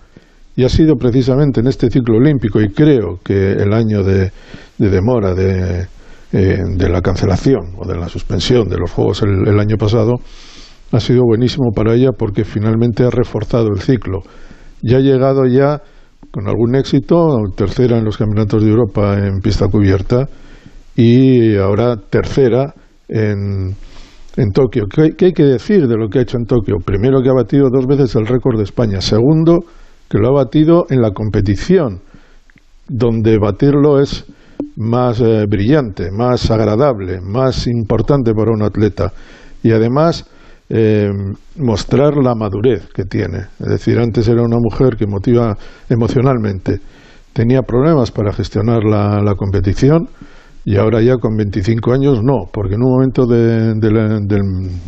Y 0.55 0.63
ha 0.63 0.69
sido 0.69 0.95
precisamente 0.95 1.61
en 1.61 1.67
este 1.67 1.89
ciclo 1.89 2.17
olímpico, 2.17 2.61
y 2.61 2.69
creo 2.69 3.19
que 3.23 3.53
el 3.53 3.73
año 3.73 4.03
de 4.03 4.31
demora 4.77 5.33
de, 5.33 5.87
eh, 6.35 6.63
de 6.67 6.89
la 6.89 7.01
cancelación 7.01 7.75
o 7.77 7.87
de 7.87 7.95
la 7.95 8.09
suspensión 8.09 8.67
de 8.67 8.79
los 8.79 8.89
Juegos 8.89 9.21
el, 9.21 9.59
año 9.59 9.77
pasado 9.77 10.15
ha 10.91 10.99
sido 10.99 11.21
buenísimo 11.25 11.71
para 11.75 11.93
ella 11.93 12.09
porque 12.17 12.43
finalmente 12.43 13.03
ha 13.03 13.11
reforzado 13.11 13.67
el 13.67 13.81
ciclo. 13.81 14.21
Ya 14.81 14.97
ha 14.97 15.01
llegado 15.01 15.45
ya 15.45 15.83
con 16.31 16.47
algún 16.47 16.73
éxito, 16.73 17.37
tercera 17.55 17.99
en 17.99 18.05
los 18.05 18.17
campeonatos 18.17 18.63
de 18.63 18.71
Europa 18.71 19.15
en 19.19 19.41
pista 19.41 19.67
cubierta 19.67 20.27
y 20.95 21.55
ahora 21.55 21.97
tercera 21.97 22.73
en, 23.07 23.75
en 24.35 24.51
Tokio. 24.51 24.85
¿Qué, 24.87 25.11
¿Qué, 25.15 25.25
hay 25.25 25.33
que 25.33 25.43
decir 25.43 25.87
de 25.87 25.97
lo 25.97 26.09
que 26.09 26.17
ha 26.17 26.23
hecho 26.23 26.37
en 26.37 26.45
Tokio? 26.45 26.77
Primero 26.83 27.21
que 27.21 27.29
ha 27.29 27.33
batido 27.33 27.69
dos 27.71 27.85
veces 27.85 28.15
el 28.15 28.25
récord 28.25 28.57
de 28.57 28.63
España. 28.63 29.01
Segundo, 29.01 29.59
que 30.09 30.17
lo 30.17 30.29
ha 30.29 30.43
batido 30.43 30.85
en 30.89 30.99
la 30.99 31.11
competición, 31.11 32.01
donde 32.87 33.37
batirlo 33.37 33.99
es 33.99 34.25
más 34.75 35.21
eh, 35.21 35.45
brillante, 35.47 36.11
más 36.11 36.49
agradable, 36.49 37.19
más 37.21 37.67
importante 37.67 38.33
para 38.33 38.51
un 38.51 38.63
atleta 38.63 39.11
y 39.61 39.71
además 39.71 40.25
eh, 40.69 41.09
mostrar 41.57 42.15
la 42.15 42.35
madurez 42.35 42.87
que 42.93 43.03
tiene. 43.03 43.39
Es 43.59 43.67
decir, 43.67 43.99
antes 43.99 44.27
era 44.27 44.41
una 44.41 44.57
mujer 44.57 44.95
que 44.97 45.05
motiva 45.05 45.55
emocionalmente, 45.89 46.79
tenía 47.33 47.61
problemas 47.61 48.11
para 48.11 48.33
gestionar 48.33 48.83
la, 48.83 49.35
competición 49.35 50.07
y 50.65 50.77
ahora 50.77 51.01
ya 51.01 51.17
con 51.17 51.35
25 51.35 51.91
años 51.91 52.19
no, 52.23 52.49
porque 52.51 52.75
en 52.75 52.83
un 52.83 52.91
momento 52.91 53.25
de, 53.25 53.75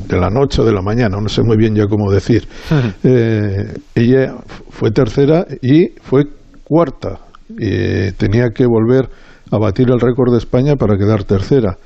la, 0.09 0.29
noche 0.29 0.61
o 0.61 0.65
de 0.65 0.73
la 0.73 0.81
mañana, 0.81 1.17
no 1.21 1.27
sé 1.27 1.43
muy 1.43 1.57
bien 1.57 1.75
ya 1.75 1.87
cómo 1.87 2.11
decir, 2.11 2.47
eh, 3.03 3.73
ella 3.93 4.35
fue 4.69 4.91
tercera 4.91 5.45
y 5.61 5.89
fue 6.01 6.23
cuarta 6.63 7.19
y 7.49 8.11
tenía 8.13 8.49
que 8.49 8.65
volver 8.65 9.09
a 9.51 9.57
batir 9.57 9.89
el 9.89 9.99
récord 9.99 10.31
de 10.31 10.37
España 10.37 10.75
para 10.75 10.97
quedar 10.97 11.23
tercera. 11.23 11.77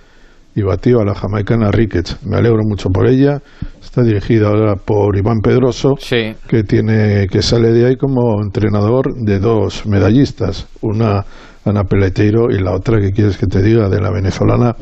y 0.55 0.63
batió 0.63 0.99
a 0.99 1.05
la 1.05 1.13
jamaicana 1.13 1.71
Ricketts. 1.71 2.25
Me 2.25 2.35
alegro 2.35 2.63
mucho 2.67 2.89
por 2.89 3.07
ella. 3.07 3.39
Está 3.81 4.01
dirigida 4.01 4.47
ahora 4.47 4.75
por 4.75 5.15
Iván 5.15 5.41
Pedroso, 5.41 5.93
que 5.99 6.63
tiene 6.63 7.27
que 7.31 7.41
sale 7.43 7.71
de 7.71 7.85
ahí 7.85 7.95
como 7.95 8.41
entrenador 8.41 9.13
de 9.13 9.39
dos 9.39 9.85
medallistas, 9.85 10.67
una 10.81 11.23
Ana 11.65 11.83
Peleteiro 11.83 12.49
y 12.49 12.61
la 12.61 12.73
otra 12.73 12.99
que 12.99 13.11
quieres 13.11 13.37
que 13.37 13.45
te 13.45 13.61
diga 13.61 13.89
de 13.89 14.01
la 14.01 14.11
venezolana 14.11 14.75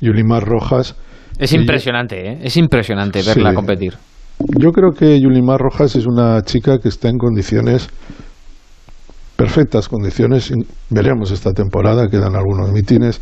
Yulimar 0.00 0.44
Rojas. 0.44 0.96
Es 1.38 1.52
impresionante, 1.52 2.32
¿eh? 2.32 2.38
es 2.42 2.56
impresionante 2.56 3.22
verla 3.22 3.54
competir. 3.54 3.94
Yo 4.58 4.70
creo 4.70 4.92
que 4.92 5.20
Yulimar 5.20 5.60
Rojas 5.60 5.96
es 5.96 6.06
una 6.06 6.42
chica 6.42 6.78
que 6.78 6.88
está 6.88 7.08
en 7.08 7.18
condiciones 7.18 7.88
perfectas 9.36 9.88
condiciones, 9.88 10.52
veremos 10.90 11.30
esta 11.30 11.52
temporada, 11.52 12.08
quedan 12.08 12.36
algunos 12.36 12.72
mitines, 12.72 13.20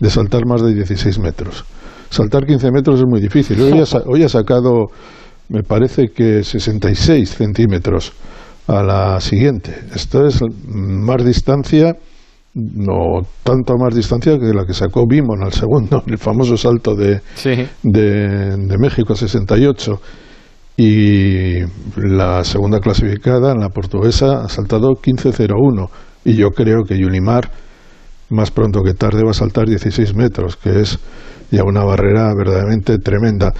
de 0.00 0.10
saltar 0.10 0.46
más 0.46 0.62
de 0.62 0.74
16 0.74 1.18
metros. 1.20 1.64
Saltar 2.10 2.44
15 2.44 2.70
metros 2.72 3.00
es 3.00 3.06
muy 3.06 3.20
difícil. 3.20 3.60
Hoy 3.60 3.80
ha, 3.80 3.98
hoy 4.06 4.22
ha 4.22 4.28
sacado, 4.28 4.86
me 5.48 5.62
parece 5.62 6.08
que 6.14 6.42
66 6.42 7.28
centímetros 7.28 8.12
a 8.66 8.82
la 8.82 9.20
siguiente. 9.20 9.74
Esto 9.94 10.26
es 10.26 10.40
más 10.66 11.24
distancia, 11.24 11.96
no 12.54 13.22
tanto 13.42 13.76
más 13.76 13.94
distancia 13.94 14.38
que 14.38 14.52
la 14.54 14.64
que 14.64 14.74
sacó 14.74 15.04
Bimon 15.08 15.42
al 15.42 15.52
segundo, 15.52 16.02
el 16.06 16.18
famoso 16.18 16.56
salto 16.56 16.94
de, 16.94 17.20
de, 17.82 18.56
de 18.56 18.78
México 18.78 19.14
68 19.14 20.00
y 20.76 21.60
la 21.96 22.42
segunda 22.44 22.80
clasificada, 22.80 23.54
la 23.54 23.68
portuguesa, 23.68 24.42
ha 24.44 24.48
saltado 24.48 24.90
15.01 24.90 25.88
y 26.24 26.34
yo 26.34 26.50
creo 26.50 26.82
que 26.82 26.98
Yulimar 26.98 27.50
más 28.30 28.50
pronto 28.50 28.82
que 28.82 28.94
tarde 28.94 29.22
va 29.22 29.30
a 29.30 29.34
saltar 29.34 29.66
16 29.66 30.14
metros, 30.16 30.56
que 30.56 30.80
es 30.80 30.98
ya 31.50 31.62
una 31.62 31.84
barrera 31.84 32.32
verdaderamente 32.34 32.98
tremenda. 32.98 33.52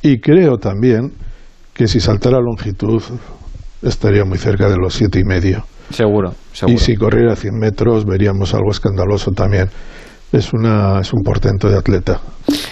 Y 0.00 0.18
creo 0.20 0.56
también 0.56 1.12
que 1.74 1.86
si 1.86 2.00
saltara 2.00 2.38
longitud 2.38 3.02
estaría 3.82 4.24
muy 4.24 4.38
cerca 4.38 4.68
de 4.68 4.76
los 4.76 4.94
siete 4.94 5.20
y 5.20 5.24
medio. 5.24 5.64
Seguro, 5.90 6.32
seguro. 6.52 6.74
Y 6.74 6.78
si 6.78 6.94
corriera 6.94 7.36
100 7.36 7.54
metros 7.58 8.06
veríamos 8.06 8.54
algo 8.54 8.70
escandaloso 8.70 9.32
también 9.32 9.68
es, 10.32 10.52
una, 10.52 11.00
es 11.00 11.12
un 11.12 11.22
portento 11.22 11.68
de 11.68 11.76
atleta. 11.76 12.20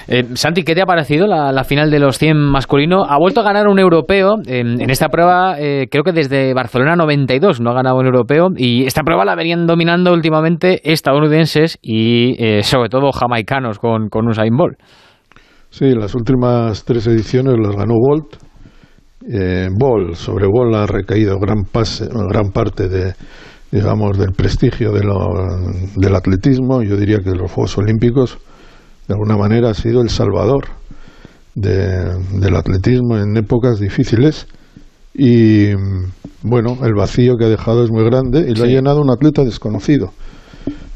Eh, 0.09 0.25
Santi, 0.35 0.63
¿qué 0.65 0.75
te 0.75 0.83
ha 0.83 0.87
parecido 0.87 1.27
la, 1.27 1.65
final 1.65 1.91
de 1.91 1.99
los 1.99 2.19
100 2.19 2.37
masculino? 2.37 3.05
Ha 3.05 3.19
vuelto 3.19 3.41
a 3.41 3.45
ganar 3.45 3.69
un 3.69 3.79
europeo. 3.79 4.37
en 4.47 4.91
esta 4.91 5.09
prueba, 5.09 5.57
eh, 5.59 5.87
creo 5.91 6.03
que 6.03 6.13
desde 6.13 6.55
Barcelona 6.55 6.97
92 6.97 7.61
no 7.61 7.71
ha 7.71 7.75
ganado 7.75 7.97
un 7.97 8.07
europeo. 8.07 8.49
Y 8.57 8.87
esta 8.87 9.03
prueba 9.03 9.25
la 9.25 9.37
venían 9.37 9.67
dominando 9.67 10.13
últimamente 10.13 10.91
estadounidenses 10.91 11.79
y 11.83 12.43
eh, 12.43 12.63
sobre 12.63 12.89
todo 12.89 13.13
jamaicanos 13.13 13.79
con, 13.79 14.09
con 14.09 14.27
Usain 14.27 14.57
Bolt. 14.57 14.79
Sí, 15.69 15.95
las 15.95 16.15
últimas 16.15 16.85
tres 16.85 17.07
ediciones 17.07 17.55
las 17.59 17.77
ganó 17.77 17.95
Bolt. 17.95 18.37
Bolt, 19.79 20.15
sobre 20.15 20.47
Bolt 20.47 20.75
ha 20.75 20.87
recaído 20.87 21.39
gran, 21.39 21.65
pase, 21.71 22.09
gran 22.09 22.51
parte 22.51 22.89
de 22.89 23.13
digamos, 23.71 24.19
del 24.19 24.33
prestigio 24.33 24.93
de 24.93 25.01
del 25.97 26.15
atletismo, 26.17 26.83
yo 26.83 26.97
diría 26.97 27.19
que 27.19 27.31
los 27.31 27.53
Juegos 27.53 27.79
Olímpicos, 27.79 28.39
de 29.07 29.15
alguna 29.15 29.37
manera, 29.37 29.71
ha 29.71 29.75
sido 29.75 30.03
el 30.03 30.11
salvador 30.11 30.65
del 31.55 32.57
atletismo 32.57 33.17
en 33.19 33.37
épocas 33.37 33.79
difíciles. 33.79 34.47
Y 35.15 35.73
bueno, 36.43 36.79
el 36.85 36.95
vacío 36.95 37.37
que 37.37 37.45
ha 37.45 37.49
dejado 37.49 37.85
es 37.85 37.91
muy 37.91 38.05
grande 38.05 38.47
y 38.49 38.55
lo 38.55 38.65
ha 38.65 38.69
llenado 38.69 39.01
un 39.01 39.11
atleta 39.11 39.45
desconocido. 39.45 40.13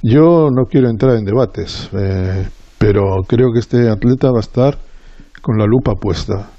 Yo 0.03 0.49
no 0.51 0.65
quiero 0.69 0.91
entrar 0.91 1.17
en 1.17 1.25
debates, 1.25 1.89
eh, 1.93 2.47
pero 2.79 3.23
creo 3.27 3.53
que 3.53 3.61
este 3.61 3.89
atleta 3.89 4.31
va 4.31 4.39
a 4.39 4.41
estar 4.41 4.79
con 5.43 5.59
la 5.59 5.67
lupa 5.67 5.95
puesta. 5.95 6.51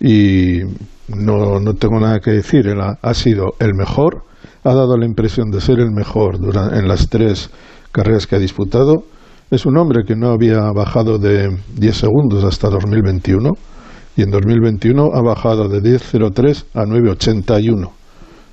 Y 0.00 0.60
no, 1.08 1.60
no 1.60 1.74
tengo 1.74 2.00
nada 2.00 2.20
que 2.20 2.32
decir, 2.32 2.66
él 2.66 2.78
ha 2.80 3.14
sido 3.14 3.54
el 3.58 3.74
mejor 3.74 4.24
ha 4.64 4.74
dado 4.74 4.96
la 4.96 5.06
impresión 5.06 5.50
de 5.50 5.60
ser 5.60 5.78
el 5.78 5.90
mejor 5.92 6.38
en 6.72 6.88
las 6.88 7.08
tres 7.08 7.50
carreras 7.92 8.26
que 8.26 8.36
ha 8.36 8.38
disputado. 8.38 9.04
Es 9.50 9.66
un 9.66 9.76
hombre 9.76 10.04
que 10.06 10.16
no 10.16 10.30
había 10.30 10.58
bajado 10.74 11.18
de 11.18 11.56
10 11.76 11.96
segundos 11.96 12.42
hasta 12.44 12.70
2021 12.70 13.50
y 14.16 14.22
en 14.22 14.30
2021 14.30 15.10
ha 15.12 15.22
bajado 15.22 15.68
de 15.68 15.80
10.03 15.80 16.64
a 16.74 16.84
9.81. 16.84 17.90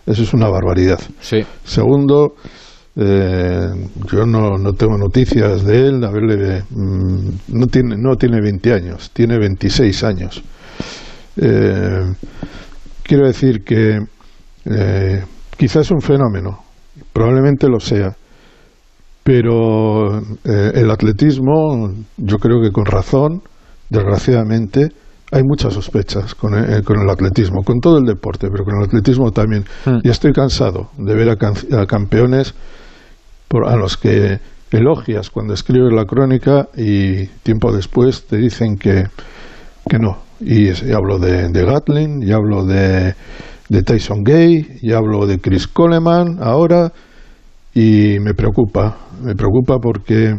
Eso 0.05 0.23
es 0.23 0.33
una 0.33 0.49
barbaridad. 0.49 0.99
Segundo, 1.63 2.35
eh, 2.95 3.67
yo 4.11 4.25
no, 4.25 4.57
no, 4.57 4.73
tengo 4.73 4.97
noticias 4.97 5.63
de 5.63 5.87
él, 5.87 6.03
a 6.03 6.11
verle, 6.11 6.63
mm, 6.69 7.29
no, 7.49 7.67
tiene, 7.67 7.95
no 7.97 8.17
tiene 8.17 8.41
20 8.41 8.73
años, 8.73 9.11
tiene 9.13 9.37
26 9.37 10.03
años. 10.03 10.43
Eh, 11.37 12.13
quiero 13.03 13.27
decir 13.27 13.63
que 13.63 13.99
eh, 14.65 15.23
Quizás 15.61 15.85
es 15.85 15.91
un 15.91 16.01
fenómeno, 16.01 16.57
probablemente 17.13 17.67
lo 17.69 17.79
sea, 17.79 18.15
pero 19.21 20.17
eh, 20.17 20.71
el 20.73 20.89
atletismo, 20.89 21.87
yo 22.17 22.37
creo 22.39 22.59
que 22.63 22.71
con 22.71 22.83
razón, 22.83 23.43
desgraciadamente, 23.87 24.89
hay 25.31 25.43
muchas 25.43 25.75
sospechas 25.75 26.33
con 26.33 26.55
el, 26.55 26.79
eh, 26.79 26.81
con 26.81 26.99
el, 26.99 27.07
atletismo, 27.07 27.61
con 27.61 27.79
todo 27.79 27.99
el 27.99 28.05
deporte, 28.05 28.47
pero 28.51 28.63
con 28.63 28.79
el 28.79 28.85
atletismo 28.85 29.29
también. 29.29 29.63
Hmm. 29.85 29.99
Y 30.03 30.09
estoy 30.09 30.33
cansado 30.33 30.89
de 30.97 31.13
ver 31.13 31.29
a, 31.29 31.85
campeones 31.85 32.55
a 33.51 33.75
los 33.75 33.97
que 33.97 34.39
elogias 34.71 35.29
cuando 35.29 35.53
escribes 35.53 35.93
la 35.93 36.05
crónica 36.05 36.69
y 36.75 37.27
tiempo 37.43 37.71
después 37.71 38.25
te 38.25 38.37
dicen 38.37 38.77
que, 38.79 39.03
que 39.87 39.99
no. 39.99 40.23
Y, 40.39 40.69
hablo 40.91 41.19
de, 41.19 41.49
de 41.49 41.65
Gatlin, 41.65 42.23
y 42.23 42.31
hablo 42.31 42.65
de 42.65 43.13
de 43.71 43.83
Tyson 43.83 44.21
Gay, 44.25 44.79
y 44.81 44.91
hablo 44.91 45.25
de 45.25 45.39
Chris 45.39 45.65
Coleman 45.65 46.39
ahora, 46.41 46.91
y 47.73 48.19
me 48.19 48.33
preocupa, 48.33 48.97
me 49.23 49.33
preocupa 49.33 49.77
porque, 49.81 50.35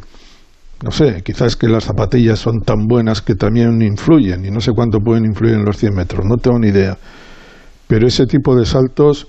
no 0.84 0.90
sé, 0.90 1.22
quizás 1.24 1.56
que 1.56 1.66
las 1.66 1.84
zapatillas 1.84 2.38
son 2.38 2.60
tan 2.60 2.86
buenas 2.86 3.22
que 3.22 3.34
también 3.34 3.80
influyen, 3.80 4.44
y 4.44 4.50
no 4.50 4.60
sé 4.60 4.72
cuánto 4.72 4.98
pueden 4.98 5.24
influir 5.24 5.54
en 5.54 5.64
los 5.64 5.78
100 5.78 5.94
metros, 5.94 6.26
no 6.26 6.36
tengo 6.36 6.58
ni 6.58 6.68
idea. 6.68 6.98
Pero 7.86 8.06
ese 8.06 8.26
tipo 8.26 8.54
de 8.54 8.66
saltos 8.66 9.28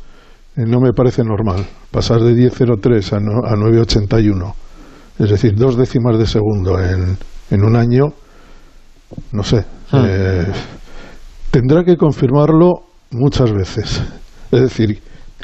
eh, 0.58 0.66
no 0.68 0.82
me 0.82 0.92
parece 0.92 1.24
normal, 1.24 1.66
pasar 1.90 2.20
de 2.20 2.34
10.03 2.34 3.14
a, 3.14 3.54
a 3.54 3.56
9.81, 3.56 4.54
es 5.20 5.30
decir, 5.30 5.56
dos 5.56 5.78
décimas 5.78 6.20
de 6.20 6.26
segundo 6.26 6.78
en, 6.78 7.18
en 7.52 7.64
un 7.64 7.78
año, 7.78 8.08
no 9.32 9.44
sé. 9.44 9.64
Hmm. 9.92 10.04
Eh, 10.06 10.46
tendrá 11.52 11.86
que 11.86 11.96
confirmarlo 11.96 12.92
muchas 13.14 13.52
veces. 13.52 14.04
Es 14.52 14.62
decir, 14.62 15.00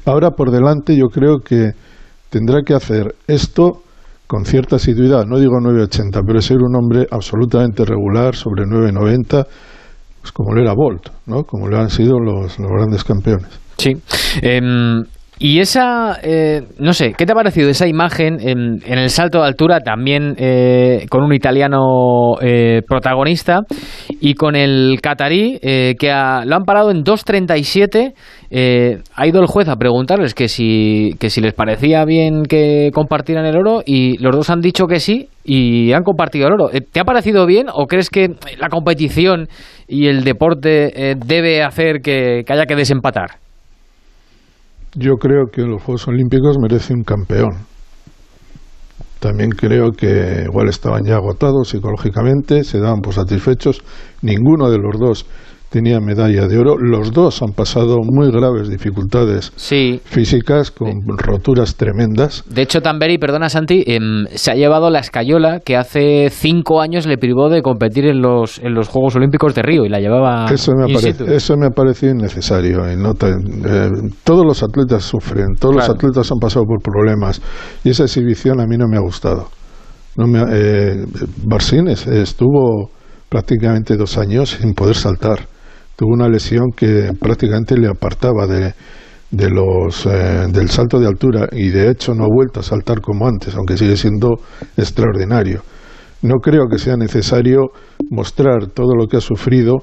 ahora 0.06 0.32
por 0.32 0.52
delante 0.52 0.96
yo 0.96 1.08
creo 1.08 1.40
que 1.40 1.72
tendrá 2.30 2.62
que 2.66 2.74
hacer 2.74 3.16
esto 3.28 3.82
con 4.28 4.46
cierta 4.46 4.76
asiduidad, 4.76 5.26
no 5.26 5.40
digo 5.40 5.54
9.80, 5.54 6.22
pero 6.26 6.40
ser 6.40 6.58
un 6.58 6.76
hombre 6.76 7.08
absolutamente 7.10 7.84
regular 7.84 8.36
sobre 8.36 8.64
9.90, 8.66 9.48
pues 10.22 10.32
como 10.32 10.54
lo 10.54 10.62
era 10.62 10.74
Bolt, 10.74 11.10
¿no? 11.26 11.44
como 11.44 11.68
lo 11.68 11.80
han 11.80 11.90
sido 11.90 12.20
los, 12.20 12.60
los 12.60 12.70
grandes 12.70 13.04
campeones. 13.04 13.50
Sí. 13.78 13.98
Em, 14.44 15.04
y 15.42 15.62
esa, 15.62 16.20
eh, 16.22 16.64
no 16.80 16.92
sé, 16.92 17.14
¿qué 17.18 17.26
te 17.26 17.32
ha 17.32 17.36
parecido 17.36 17.70
esa 17.70 17.88
imagen 17.88 18.40
en, 18.42 18.82
el 18.86 19.10
salto 19.10 19.40
de 19.40 19.48
altura 19.48 19.80
también 19.80 20.36
eh, 20.38 21.06
con 21.10 21.24
un 21.24 21.34
italiano 21.34 22.36
eh, 22.42 22.82
protagonista 22.86 23.62
y 24.20 24.34
con 24.34 24.58
el 24.58 25.00
catarí 25.02 25.58
que 25.62 26.08
lo 26.46 26.56
han 26.56 26.66
parado 26.66 26.92
en 26.92 27.06
2.37? 27.06 28.14
ha 29.16 29.28
ido 29.28 29.40
el 29.40 29.48
juez 29.48 29.70
a 29.70 29.78
preguntarles 29.78 30.34
que 30.34 30.50
si, 30.50 31.12
que 31.20 31.30
si 31.30 31.40
les 31.40 31.54
parecía 31.54 32.04
bien 32.04 32.44
que 32.44 32.90
compartieran 32.94 33.46
el 33.46 33.56
oro 33.56 33.82
y 33.86 34.18
los 34.18 34.36
dos 34.36 34.50
han 34.50 34.60
dicho 34.60 34.88
que 34.88 35.00
sí 35.00 35.30
y 35.46 35.94
han 35.94 36.04
compartido 36.04 36.48
el 36.48 36.54
oro. 36.56 36.70
¿Te 36.70 37.00
ha 37.00 37.06
parecido 37.06 37.46
bien 37.46 37.68
o 37.72 37.86
crees 37.86 38.10
que 38.10 38.28
la 38.60 38.68
competición 38.68 39.48
y 39.88 40.08
el 40.08 40.26
deporte 40.26 41.16
debe 41.26 41.64
hacer 41.64 42.02
que 42.02 42.44
haya 42.46 42.66
que 42.66 42.76
desempatar? 42.76 43.49
Yo 45.00 45.16
creo 45.16 45.46
que 45.52 45.62
los 45.62 45.82
Juegos 45.82 46.08
Olímpicos 46.08 46.58
merece 46.62 46.94
un 46.94 47.04
campeón. 47.04 47.52
También 49.20 49.50
creo 49.50 49.92
que 49.92 50.44
igual 50.46 50.70
estaban 50.70 51.04
ya 51.06 51.16
agotados 51.16 51.70
psicológicamente, 51.70 52.64
se 52.64 52.80
daban 52.80 53.02
por 53.02 53.14
satisfechos. 53.14 53.82
Ninguno 54.22 54.70
de 54.70 54.78
los 54.78 55.00
dos 55.00 55.26
tenía 55.70 56.00
medalla 56.00 56.48
de 56.48 56.58
oro. 56.58 56.78
Los 56.78 57.12
dos 57.12 57.42
han 57.42 57.52
pasado 57.54 57.98
muy 58.04 58.32
graves 58.32 58.70
dificultades 58.70 59.52
físicas 60.06 60.72
con 60.72 61.02
roturas 61.18 61.76
tremendas. 61.76 62.44
De 62.50 62.62
hecho, 62.64 62.82
Tamberi, 62.82 63.18
perdona 63.18 63.50
Santi, 63.50 63.84
em, 63.86 64.26
se 64.34 64.52
ha 64.52 64.56
llevado 64.56 64.90
la 64.90 65.00
escayola 65.00 65.60
que 65.60 65.78
hace 65.78 66.30
cinco 66.32 66.82
años 66.82 67.06
le 67.06 67.18
privó 67.18 67.50
de 67.50 67.62
competir 67.62 68.06
en 68.06 68.22
los, 68.22 68.60
en 68.60 68.74
los 68.74 68.88
Juegos 68.88 69.16
Olímpicos 69.16 69.54
de 69.56 69.62
Río 69.62 69.86
y 69.86 69.90
la 69.90 70.00
llevaba. 70.00 70.46
Eso 70.52 70.72
me, 70.76 70.92
parece, 70.94 71.36
eso 71.36 71.58
me 71.58 71.68
ha 71.68 71.72
parecido 71.72 72.14
innecesario. 72.14 72.92
Y 72.92 72.96
no 72.96 73.12
eh, 73.12 73.90
todos 74.24 74.46
los 74.46 74.64
atletas 74.64 75.04
sufren, 75.04 75.56
todos 75.60 75.76
los 75.76 75.90
atletas 75.90 76.32
han 76.32 76.40
pasado 76.40 76.66
por 76.66 76.82
problemas 76.82 77.42
y 77.84 77.90
esa 77.90 78.04
exhibición 78.04 78.60
a 78.60 78.66
mí 78.66 78.78
no 78.78 78.88
me 78.88 78.98
ha 78.98 79.02
gustado. 79.02 79.50
No 80.18 80.28
me, 80.28 80.40
eh, 80.52 81.06
Barcín 81.46 81.88
es- 81.88 82.08
estuvo 82.08 82.90
prácticamente 83.30 83.96
dos 83.96 84.18
años 84.18 84.58
sin 84.60 84.74
poder 84.74 84.96
saltar. 84.96 85.48
Tuvo 86.00 86.14
una 86.14 86.30
lesión 86.30 86.68
que 86.74 87.12
prácticamente 87.20 87.78
le 87.78 87.90
apartaba 87.90 88.48
de, 88.48 88.74
de 89.32 89.50
los, 89.50 90.06
eh, 90.06 90.48
del 90.50 90.70
salto 90.70 90.98
de 90.98 91.06
altura 91.06 91.50
y 91.52 91.72
de 91.72 91.92
hecho 91.92 92.14
no 92.14 92.24
ha 92.24 92.34
vuelto 92.34 92.62
a 92.62 92.64
saltar 92.64 93.02
como 93.02 93.28
antes, 93.28 93.54
aunque 93.54 93.76
sigue 93.76 93.98
siendo 93.98 94.36
extraordinario. 94.78 95.62
No 96.22 96.36
creo 96.36 96.70
que 96.72 96.78
sea 96.78 96.96
necesario 96.96 97.72
mostrar 98.10 98.68
todo 98.74 98.96
lo 98.98 99.08
que 99.08 99.18
ha 99.18 99.20
sufrido 99.20 99.80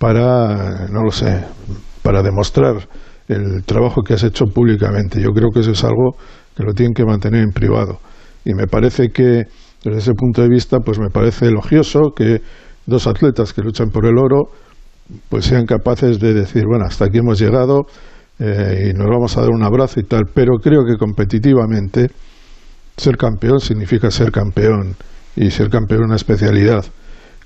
para, 0.00 0.88
no 0.88 1.04
lo 1.04 1.12
sé, 1.12 1.44
para 2.02 2.24
demostrar 2.24 2.88
el 3.28 3.62
trabajo 3.62 4.02
que 4.02 4.14
has 4.14 4.24
hecho 4.24 4.46
públicamente. 4.46 5.20
Yo 5.20 5.28
creo 5.28 5.50
que 5.54 5.60
eso 5.60 5.70
es 5.70 5.84
algo 5.84 6.16
que 6.56 6.64
lo 6.64 6.72
tienen 6.72 6.92
que 6.92 7.04
mantener 7.04 7.40
en 7.40 7.52
privado. 7.52 8.00
Y 8.44 8.54
me 8.54 8.66
parece 8.66 9.10
que, 9.14 9.44
desde 9.84 9.98
ese 9.98 10.14
punto 10.14 10.42
de 10.42 10.48
vista, 10.48 10.78
pues 10.80 10.98
me 10.98 11.10
parece 11.10 11.46
elogioso 11.46 12.10
que 12.16 12.40
dos 12.84 13.06
atletas 13.06 13.52
que 13.52 13.62
luchan 13.62 13.90
por 13.90 14.06
el 14.06 14.18
oro, 14.18 14.50
pues 15.28 15.46
sean 15.46 15.66
capaces 15.66 16.18
de 16.18 16.34
decir, 16.34 16.64
bueno, 16.66 16.84
hasta 16.86 17.06
aquí 17.06 17.18
hemos 17.18 17.38
llegado 17.38 17.82
eh, 18.38 18.90
y 18.90 18.98
nos 18.98 19.08
vamos 19.08 19.36
a 19.36 19.42
dar 19.42 19.50
un 19.50 19.62
abrazo 19.62 20.00
y 20.00 20.04
tal. 20.04 20.22
Pero 20.34 20.58
creo 20.62 20.84
que 20.84 20.96
competitivamente 20.96 22.08
ser 22.96 23.16
campeón 23.16 23.60
significa 23.60 24.10
ser 24.10 24.30
campeón 24.30 24.96
y 25.36 25.50
ser 25.50 25.68
campeón 25.70 26.00
en 26.00 26.06
una 26.06 26.16
especialidad 26.16 26.84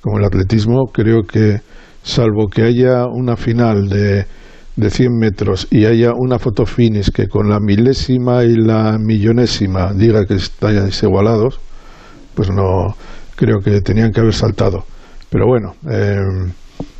como 0.00 0.18
el 0.18 0.24
atletismo 0.24 0.86
creo 0.92 1.22
que 1.22 1.60
salvo 2.02 2.46
que 2.46 2.62
haya 2.62 3.06
una 3.06 3.36
final 3.36 3.88
de, 3.88 4.26
de 4.76 4.90
100 4.90 5.12
metros 5.18 5.66
y 5.70 5.84
haya 5.84 6.12
una 6.16 6.38
foto 6.38 6.66
finish 6.66 7.10
que 7.10 7.28
con 7.28 7.48
la 7.48 7.58
milésima 7.60 8.44
y 8.44 8.54
la 8.54 8.98
millonésima 8.98 9.92
diga 9.92 10.24
que 10.24 10.34
estáis 10.34 11.02
igualados 11.02 11.58
pues 12.34 12.50
no 12.50 12.94
creo 13.34 13.58
que 13.58 13.80
tenían 13.80 14.12
que 14.12 14.20
haber 14.20 14.34
saltado 14.34 14.84
pero 15.30 15.46
bueno 15.46 15.74
eh, 15.90 16.20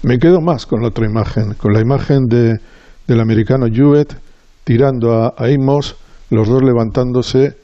me 0.03 0.18
quedo 0.18 0.41
más 0.41 0.66
con 0.66 0.83
la 0.83 0.89
otra 0.89 1.07
imagen 1.07 1.55
con 1.55 1.72
la 1.72 1.81
imagen 1.81 2.24
de, 2.24 2.59
del 3.07 3.20
americano 3.20 3.66
Jewett 3.70 4.16
tirando 4.64 5.14
a, 5.14 5.35
a 5.37 5.47
Amos 5.47 5.97
los 6.31 6.49
dos 6.49 6.62
levantándose 6.62 7.57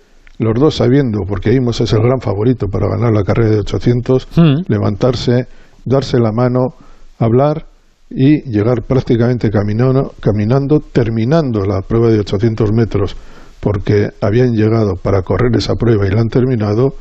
los 0.43 0.59
dos 0.59 0.77
sabiendo, 0.77 1.21
porque 1.27 1.53
Imos 1.53 1.81
es 1.81 1.93
el 1.93 2.01
gran 2.01 2.21
favorito 2.21 2.67
para 2.67 2.89
ganar 2.89 3.13
la 3.13 3.23
carrera 3.23 3.51
de 3.51 3.61
800, 3.61 4.29
levantarse, 4.69 5.47
darse 5.85 6.19
la 6.19 6.33
mano, 6.33 6.75
hablar 7.19 7.67
y 8.11 8.43
llegar 8.51 8.83
prácticamente 8.83 9.51
caminando, 9.51 10.13
caminando, 10.21 10.81
terminando 10.81 11.65
la 11.65 11.81
prueba 11.83 12.09
de 12.09 12.21
800 12.21 12.73
metros, 12.73 13.17
porque 13.61 14.11
habían 14.21 14.55
llegado 14.55 14.95
para 15.01 15.23
correr 15.23 15.57
esa 15.57 15.75
prueba 15.75 16.07
y 16.07 16.11
la 16.11 16.21
han 16.21 16.29
terminado, 16.29 16.95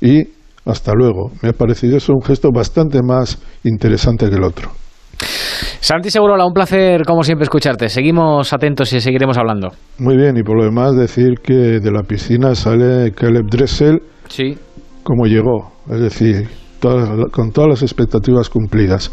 y 0.00 0.24
hasta 0.66 0.92
luego. 0.94 1.30
Me 1.42 1.48
ha 1.50 1.52
parecido 1.52 1.96
eso 1.96 2.12
un 2.12 2.22
gesto 2.22 2.50
bastante 2.52 3.00
más 3.02 3.38
interesante 3.64 4.28
que 4.28 4.34
el 4.36 4.44
otro. 4.44 4.70
Santi 5.80 6.10
Segurola, 6.10 6.44
un 6.44 6.52
placer 6.52 7.02
como 7.06 7.22
siempre 7.22 7.44
escucharte. 7.44 7.88
Seguimos 7.88 8.52
atentos 8.52 8.92
y 8.92 9.00
seguiremos 9.00 9.38
hablando. 9.38 9.68
Muy 9.98 10.16
bien, 10.16 10.36
y 10.36 10.42
por 10.42 10.58
lo 10.58 10.64
demás 10.64 10.94
decir 10.96 11.34
que 11.42 11.54
de 11.54 11.90
la 11.92 12.02
piscina 12.02 12.54
sale 12.54 13.12
Caleb 13.12 13.46
Dressel 13.50 14.00
Sí. 14.28 14.58
como 15.02 15.26
llegó, 15.26 15.72
es 15.90 16.00
decir, 16.00 16.48
todas- 16.80 17.08
con 17.32 17.52
todas 17.52 17.70
las 17.70 17.82
expectativas 17.82 18.50
cumplidas. 18.50 19.10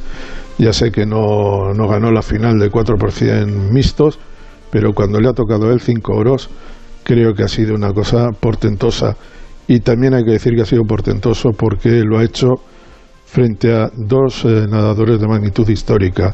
Ya 0.58 0.74
sé 0.74 0.91
que 0.91 1.06
no, 1.06 1.74
no 1.74 1.88
ganó 1.88 2.12
la 2.12 2.22
final 2.22 2.60
de 2.60 2.70
4 2.70 2.95
por 2.97 3.12
100 3.12 3.72
mixtos, 3.72 4.20
pero 4.72 4.93
cuando 4.93 5.20
le 5.20 5.30
ha 5.30 5.34
tocado 5.34 5.72
él 5.72 5.80
5 5.80 6.14
oros, 6.16 6.49
creo 7.04 7.34
que 7.34 7.43
ha 7.43 7.47
sido 7.47 7.76
una 7.76 7.91
cosa 7.93 8.30
portentosa. 8.39 9.16
Y 9.68 9.80
también 9.80 10.14
hay 10.14 10.24
que 10.24 10.32
decir 10.32 10.55
que 10.55 10.61
ha 10.61 10.66
sido 10.66 10.84
portentoso 10.84 11.51
porque 11.57 12.03
lo 12.03 12.18
ha 12.18 12.24
hecho 12.24 12.55
frente 13.26 13.74
a 13.74 13.89
dos 13.95 14.45
eh, 14.45 14.68
nadadores 14.70 15.20
de 15.20 15.28
magnitud 15.28 15.68
histórica. 15.70 16.34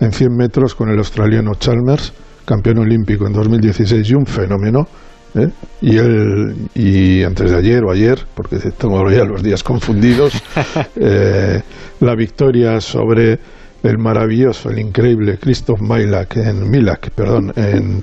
En 0.00 0.12
100 0.12 0.34
metros 0.34 0.74
con 0.74 0.88
el 0.88 0.98
australiano 0.98 1.52
Chalmers, 1.54 2.12
campeón 2.44 2.78
olímpico 2.78 3.26
en 3.26 3.34
2016 3.34 4.10
y 4.10 4.14
un 4.14 4.26
fenómeno. 4.26 4.88
¿eh? 5.34 5.48
Y, 5.82 5.96
él, 5.96 6.68
y 6.74 7.22
antes 7.22 7.50
de 7.50 7.56
ayer 7.56 7.84
o 7.84 7.92
ayer, 7.92 8.18
porque 8.34 8.56
tengo 8.76 9.08
ya 9.10 9.24
los 9.24 9.42
días 9.42 9.62
confundidos, 9.62 10.42
eh, 10.96 11.60
la 12.00 12.14
victoria 12.14 12.80
sobre 12.80 13.38
el 13.82 13.98
maravilloso, 13.98 14.70
el 14.70 14.78
increíble 14.78 15.38
Christoph 15.38 15.80
Milak 15.80 16.36
en, 16.36 16.68
Milak, 16.68 17.10
perdón, 17.10 17.52
en, 17.56 18.02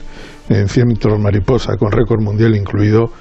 en 0.50 0.68
100 0.70 0.88
metros 0.88 1.20
mariposa, 1.20 1.76
con 1.78 1.92
récord 1.92 2.22
mundial 2.22 2.56
incluido, 2.56 3.12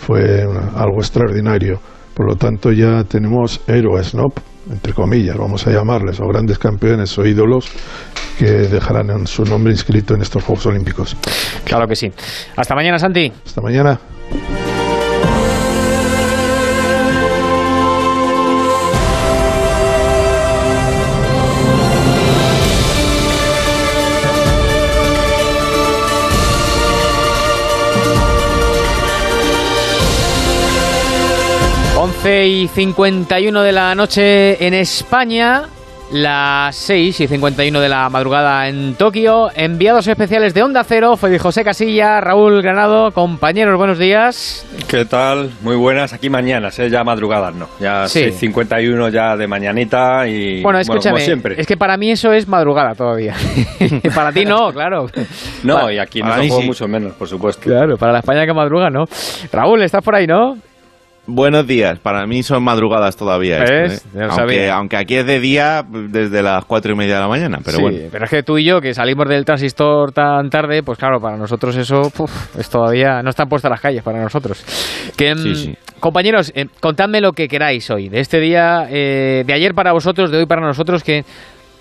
fue 0.00 0.46
una- 0.46 0.72
algo 0.76 0.98
extraordinario. 0.98 1.80
Por 2.14 2.26
lo 2.26 2.36
tanto, 2.36 2.72
ya 2.72 3.04
tenemos 3.04 3.60
héroes, 3.66 4.14
¿no? 4.14 4.26
Entre 4.70 4.92
comillas, 4.92 5.36
vamos 5.36 5.66
a 5.66 5.70
llamarles, 5.70 6.20
o 6.20 6.26
grandes 6.28 6.58
campeones 6.58 7.16
o 7.18 7.24
ídolos 7.26 7.66
que 8.38 8.44
dejarán 8.46 9.26
su 9.26 9.44
nombre 9.44 9.72
inscrito 9.72 10.14
en 10.14 10.22
estos 10.22 10.44
Juegos 10.44 10.66
Olímpicos. 10.66 11.16
Claro 11.64 11.86
que 11.88 11.96
sí. 11.96 12.10
Hasta 12.56 12.74
mañana, 12.74 12.98
Santi. 12.98 13.32
Hasta 13.44 13.60
mañana. 13.60 13.98
Once 32.22 32.46
y 32.46 32.68
51 32.68 33.62
de 33.62 33.72
la 33.72 33.94
noche 33.94 34.66
en 34.66 34.74
España, 34.74 35.62
las 36.12 36.76
6 36.76 37.18
y 37.20 37.26
51 37.26 37.80
de 37.80 37.88
la 37.88 38.10
madrugada 38.10 38.68
en 38.68 38.94
Tokio. 38.94 39.48
Enviados 39.54 40.06
especiales 40.06 40.52
de 40.52 40.62
Onda 40.62 40.84
Cero, 40.84 41.16
fue 41.16 41.38
José 41.38 41.64
Casilla, 41.64 42.20
Raúl 42.20 42.60
Granado, 42.60 43.12
compañeros, 43.12 43.78
buenos 43.78 43.98
días. 43.98 44.66
¿Qué 44.86 45.06
tal? 45.06 45.50
Muy 45.62 45.76
buenas. 45.76 46.12
Aquí 46.12 46.28
mañanas, 46.28 46.78
¿eh? 46.78 46.90
ya 46.90 47.04
madrugadas, 47.04 47.54
¿no? 47.54 47.68
Ya 47.80 48.06
Sí. 48.06 48.30
51 48.32 49.08
ya 49.08 49.38
de 49.38 49.46
mañanita 49.46 50.28
y... 50.28 50.62
Bueno, 50.62 50.78
escúchame, 50.78 51.14
como 51.14 51.24
siempre. 51.24 51.54
es 51.58 51.66
que 51.66 51.78
para 51.78 51.96
mí 51.96 52.10
eso 52.10 52.32
es 52.32 52.46
madrugada 52.46 52.94
todavía. 52.94 53.34
para 54.14 54.30
ti 54.30 54.44
no, 54.44 54.70
claro. 54.74 55.06
No, 55.62 55.74
Para- 55.76 55.92
y 55.94 55.98
aquí 55.98 56.20
juego 56.20 56.60
sí. 56.60 56.66
mucho 56.66 56.86
menos, 56.86 57.14
por 57.14 57.28
supuesto. 57.28 57.62
Claro, 57.62 57.96
para 57.96 58.12
la 58.12 58.18
España 58.18 58.44
que 58.44 58.52
madruga, 58.52 58.90
¿no? 58.90 59.06
Raúl, 59.50 59.82
¿estás 59.82 60.02
por 60.04 60.14
ahí, 60.14 60.26
no? 60.26 60.58
Buenos 61.32 61.66
días, 61.66 61.98
para 61.98 62.26
mí 62.26 62.42
son 62.42 62.64
madrugadas 62.64 63.16
todavía. 63.16 63.62
esto, 63.62 63.72
¿Ves? 63.72 64.04
¿eh? 64.04 64.08
Ya 64.14 64.26
lo 64.26 64.32
aunque, 64.32 64.70
aunque 64.70 64.96
aquí 64.96 65.16
es 65.16 65.26
de 65.26 65.40
día 65.40 65.84
desde 65.88 66.42
las 66.42 66.64
cuatro 66.64 66.92
y 66.92 66.96
media 66.96 67.14
de 67.14 67.20
la 67.20 67.28
mañana, 67.28 67.58
pero 67.64 67.76
sí, 67.76 67.82
bueno. 67.82 67.98
pero 68.10 68.24
es 68.24 68.30
que 68.30 68.42
tú 68.42 68.58
y 68.58 68.64
yo, 68.64 68.80
que 68.80 68.92
salimos 68.94 69.28
del 69.28 69.44
transistor 69.44 70.12
tan 70.12 70.50
tarde, 70.50 70.82
pues 70.82 70.98
claro, 70.98 71.20
para 71.20 71.36
nosotros 71.36 71.76
eso 71.76 72.10
puf, 72.10 72.56
es 72.58 72.68
todavía... 72.68 73.22
No 73.22 73.30
están 73.30 73.48
puestas 73.48 73.70
las 73.70 73.80
calles 73.80 74.02
para 74.02 74.20
nosotros. 74.22 74.64
Que, 75.16 75.30
Sí, 75.36 75.48
mm, 75.48 75.54
sí. 75.54 75.76
Compañeros, 76.00 76.50
eh, 76.54 76.66
contadme 76.80 77.20
lo 77.20 77.32
que 77.32 77.46
queráis 77.46 77.88
hoy, 77.90 78.08
de 78.08 78.20
este 78.20 78.40
día, 78.40 78.86
eh, 78.90 79.44
de 79.46 79.52
ayer 79.52 79.74
para 79.74 79.92
vosotros, 79.92 80.30
de 80.30 80.38
hoy 80.38 80.46
para 80.46 80.62
nosotros, 80.62 81.04
que 81.04 81.24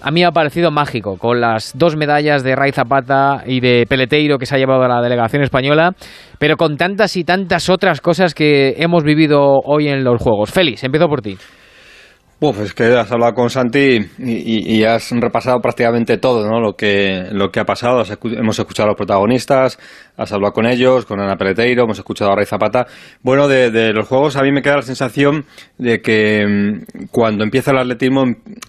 a 0.01 0.11
mí 0.11 0.21
me 0.21 0.25
ha 0.25 0.31
parecido 0.31 0.71
mágico, 0.71 1.17
con 1.17 1.41
las 1.41 1.77
dos 1.77 1.95
medallas 1.95 2.43
de 2.43 2.55
Ray 2.55 2.71
Zapata 2.71 3.43
y 3.45 3.59
de 3.59 3.85
Peleteiro 3.87 4.37
que 4.37 4.45
se 4.45 4.55
ha 4.55 4.57
llevado 4.57 4.83
a 4.83 4.87
la 4.87 5.01
delegación 5.01 5.43
española, 5.43 5.93
pero 6.37 6.57
con 6.57 6.77
tantas 6.77 7.17
y 7.17 7.23
tantas 7.23 7.69
otras 7.69 8.01
cosas 8.01 8.33
que 8.33 8.75
hemos 8.77 9.03
vivido 9.03 9.59
hoy 9.63 9.87
en 9.87 10.03
los 10.03 10.21
Juegos. 10.21 10.51
Félix, 10.51 10.83
empiezo 10.83 11.07
por 11.07 11.21
ti. 11.21 11.37
Uf, 12.41 12.61
es 12.61 12.73
que 12.73 12.85
has 12.85 13.11
hablado 13.11 13.33
con 13.33 13.49
Santi 13.49 13.99
y, 14.17 14.83
has 14.85 15.11
repasado 15.11 15.59
prácticamente 15.59 16.17
todo, 16.19 16.49
¿no? 16.49 16.61
Lo 16.61 16.73
que, 16.73 17.27
lo 17.33 17.51
que 17.51 17.59
ha 17.59 17.65
pasado. 17.65 18.01
Hemos 18.23 18.57
escuchado 18.57 18.85
a 18.85 18.91
los 18.91 18.95
protagonistas, 18.95 19.77
has 20.15 20.31
hablado 20.31 20.53
con 20.53 20.65
ellos, 20.65 21.05
con 21.05 21.19
Ana 21.19 21.35
Peleteiro, 21.35 21.83
hemos 21.83 21.97
escuchado 21.97 22.31
a 22.31 22.37
Ray 22.37 22.45
Zapata. 22.45 22.87
Bueno, 23.23 23.49
de, 23.49 23.91
los 23.91 24.07
juegos 24.07 24.37
a 24.37 24.43
mí 24.43 24.53
me 24.53 24.61
queda 24.61 24.77
la 24.77 24.83
sensación 24.83 25.43
de 25.77 25.99
que 25.99 26.45
mm, 26.47 27.07
cuando 27.11 27.43
empieza 27.43 27.71
el 27.71 27.79
atletismo, 27.79 28.23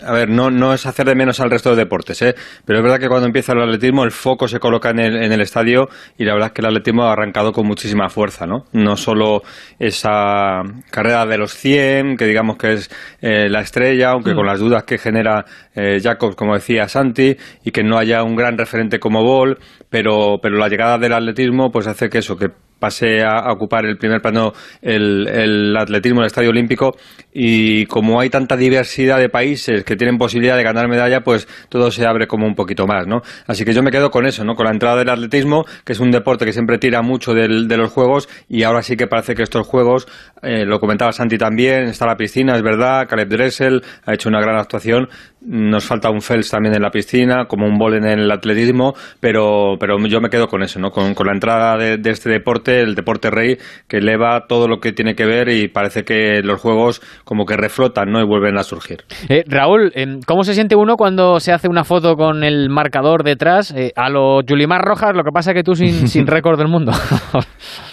a 0.05 0.13
ver, 0.15 0.29
no, 0.29 0.51
no 0.51 0.75
es 0.75 0.85
hacer 0.87 1.07
de 1.07 1.15
menos 1.15 1.39
al 1.39 1.51
resto 1.51 1.71
de 1.71 1.77
deportes, 1.77 2.21
¿eh? 2.23 2.35
Pero 2.65 2.81
es 2.81 2.83
verdad 2.83 2.99
que 2.99 3.07
cuando 3.07 3.27
empieza 3.27 3.53
el 3.53 3.63
atletismo 3.63 4.03
el 4.03 4.11
foco 4.11 4.49
se 4.49 4.59
coloca 4.59 4.91
en 4.91 4.99
el, 4.99 5.23
en 5.23 5.31
el 5.31 5.41
estadio 5.43 5.89
y 6.19 6.25
la 6.25 6.33
verdad 6.33 6.49
es 6.49 6.55
que 6.55 6.63
el 6.63 6.67
atletismo 6.67 7.05
ha 7.05 7.13
arrancado 7.13 7.53
con 7.53 7.69
muchísima 7.69 8.09
fuerza, 8.09 8.47
¿no? 8.47 8.65
No 8.73 8.97
solo 8.97 9.43
esa 9.79 10.63
carrera 10.91 11.25
de 11.25 11.39
los 11.39 11.55
100, 11.55 12.17
que 12.17 12.27
digamos 12.27 12.57
que 12.57 12.73
es 12.73 12.91
eh, 13.23 13.49
la 13.49 13.60
estrella, 13.61 14.11
aunque 14.11 14.33
Mm. 14.33 14.37
con 14.37 14.47
las 14.47 14.59
dudas 14.61 14.85
que 14.85 14.99
genera 14.99 15.45
eh, 15.75 15.99
Jacobs, 16.03 16.37
como 16.37 16.55
decía 16.55 16.89
Santi, 16.89 17.37
y 17.65 17.71
que 17.71 17.83
no 17.83 17.99
haya 17.99 18.23
un 18.23 18.37
gran 18.37 18.57
referente 18.59 18.99
como 19.01 19.23
Ball, 19.25 19.59
pero, 19.89 20.39
pero 20.43 20.57
la 20.57 20.69
llegada 20.69 20.99
del 20.99 21.13
atletismo 21.13 21.71
pues 21.71 21.87
hace 21.87 22.09
que 22.09 22.19
eso, 22.19 22.37
que 22.37 22.51
pasé 22.81 23.23
a, 23.23 23.53
ocupar 23.53 23.85
el 23.87 23.97
primer 23.97 24.21
plano 24.21 24.53
el, 24.83 25.29
el 25.29 25.77
atletismo 25.77 26.21
en 26.21 26.23
el 26.23 26.27
Estadio 26.27 26.51
Olímpico 26.51 26.97
y 27.33 27.87
como 27.87 28.21
hay 28.21 28.31
tanta 28.31 28.57
diversidad 28.57 29.19
de 29.19 29.29
países 29.29 29.85
que 29.85 29.97
tienen 29.97 30.19
posibilidad 30.19 30.57
de 30.57 30.65
ganar 30.65 30.89
medalla, 30.89 31.21
pues 31.21 31.47
todo 31.69 31.91
se 31.91 32.07
abre 32.07 32.27
como 32.27 32.47
un 32.47 32.55
poquito 32.55 32.87
más, 32.87 33.07
¿no? 33.07 33.23
Así 33.47 33.65
que 33.65 33.73
yo 33.73 33.83
me 33.83 33.91
quedo 33.91 34.11
con 34.11 34.27
eso, 34.27 34.45
¿no? 34.45 34.55
Con 34.55 34.67
la 34.67 34.73
entrada 34.73 34.97
del 34.97 35.11
atletismo, 35.11 35.65
que 35.85 35.93
es 35.93 36.01
un 36.01 36.11
deporte 36.11 36.45
que 36.45 36.53
siempre 36.53 36.79
tira 36.79 37.03
mucho 37.03 37.35
del, 37.35 37.69
de 37.69 37.77
los 37.77 37.93
juegos 37.93 38.29
y 38.49 38.63
ahora 38.63 38.83
sí 38.83 38.97
que 38.97 39.07
parece 39.07 39.35
que 39.35 39.43
estos 39.43 39.67
juegos, 39.67 40.09
eh, 40.43 40.65
lo 40.65 40.81
comentaba 40.81 41.13
Santi 41.13 41.39
también, 41.39 41.85
está 41.85 42.07
la 42.07 42.17
piscina, 42.17 42.57
es 42.57 42.63
verdad, 42.63 43.07
Caleb 43.09 43.29
Dressel 43.29 43.83
ha 44.05 44.15
hecho 44.15 44.29
una 44.29 44.41
gran 44.41 44.57
actuación, 44.57 45.09
nos 45.43 45.85
falta 45.85 46.11
un 46.11 46.21
Fels 46.21 46.51
también 46.51 46.75
en 46.75 46.83
la 46.83 46.91
piscina, 46.91 47.47
como 47.47 47.67
un 47.67 47.79
bol 47.79 47.95
en 47.95 48.05
el 48.05 48.31
atletismo, 48.31 48.95
pero, 49.21 49.77
pero 49.79 49.97
yo 50.07 50.21
me 50.21 50.29
quedo 50.29 50.49
con 50.49 50.63
eso, 50.63 50.79
¿no? 50.79 50.91
Con, 50.91 51.15
la 51.25 51.33
entrada 51.33 51.77
de, 51.77 52.11
este 52.11 52.31
deporte, 52.31 52.81
el 52.81 52.95
deporte 52.95 53.31
rey, 53.31 53.57
que 53.89 53.99
eleva 53.99 54.47
todo 54.49 54.69
lo 54.69 54.81
que 54.81 54.93
tiene 54.93 55.15
que 55.15 55.25
ver 55.25 55.49
y 55.49 55.69
parece 55.69 56.05
que 56.05 56.43
los 56.43 56.61
juegos 56.61 57.01
como 57.25 57.47
que 57.47 57.57
reflotan, 57.57 58.11
¿no? 58.11 58.21
Y 58.21 58.27
vuelven 58.27 58.59
a 58.59 58.63
surgir. 58.63 59.05
Eh, 59.29 59.45
Raúl, 59.47 59.93
em, 59.95 60.21
¿cómo 60.27 60.45
se 60.45 60.55
siente 60.55 60.77
uno 60.77 60.97
cuando 60.97 61.41
se 61.41 61.53
hace 61.53 61.69
una 61.69 61.85
foto 61.85 62.17
con 62.17 62.45
el 62.45 62.69
marcador 62.69 63.23
detrás? 63.23 63.73
Eh, 63.77 63.93
a 63.97 64.09
lo 64.11 64.41
Julimar 64.47 64.83
Rojas, 64.83 65.15
lo 65.15 65.25
que 65.25 65.33
pasa 65.33 65.55
que 65.55 65.63
tú 65.63 65.75
sin, 65.75 66.09
sin 66.09 66.27
récord 66.27 66.59
del 66.59 66.69
mundo. 66.69 66.93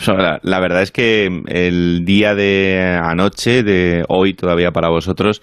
la, 0.07 0.39
la 0.41 0.59
verdad 0.59 0.81
es 0.81 0.91
que 0.91 1.27
el 1.47 2.03
día 2.05 2.35
de 2.35 2.99
anoche, 3.01 3.63
de 3.63 4.03
hoy 4.09 4.33
todavía 4.33 4.71
para 4.71 4.89
vosotros, 4.89 5.41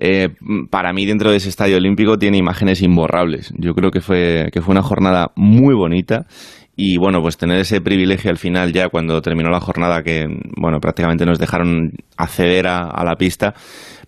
eh, 0.00 0.28
para 0.70 0.92
mí 0.92 1.06
dentro 1.06 1.30
de 1.30 1.38
ese 1.38 1.48
estadio 1.48 1.76
olímpico 1.76 2.18
tiene 2.18 2.38
imágenes 2.38 2.82
imborrables. 2.82 3.52
Yo 3.58 3.74
creo 3.74 3.90
que 3.90 4.00
fue, 4.00 4.48
que 4.52 4.62
fue 4.62 4.72
una 4.72 4.82
jornada 4.82 5.32
muy 5.34 5.74
bonita 5.74 6.26
y 6.76 6.96
bueno, 6.98 7.20
pues 7.20 7.36
tener 7.36 7.58
ese 7.58 7.80
privilegio 7.80 8.30
al 8.30 8.38
final 8.38 8.72
ya 8.72 8.88
cuando 8.88 9.20
terminó 9.20 9.50
la 9.50 9.60
jornada 9.60 10.04
que, 10.04 10.26
bueno, 10.56 10.78
prácticamente 10.78 11.26
nos 11.26 11.40
dejaron 11.40 11.90
acceder 12.16 12.68
a, 12.68 13.02
la 13.04 13.16
pista, 13.16 13.54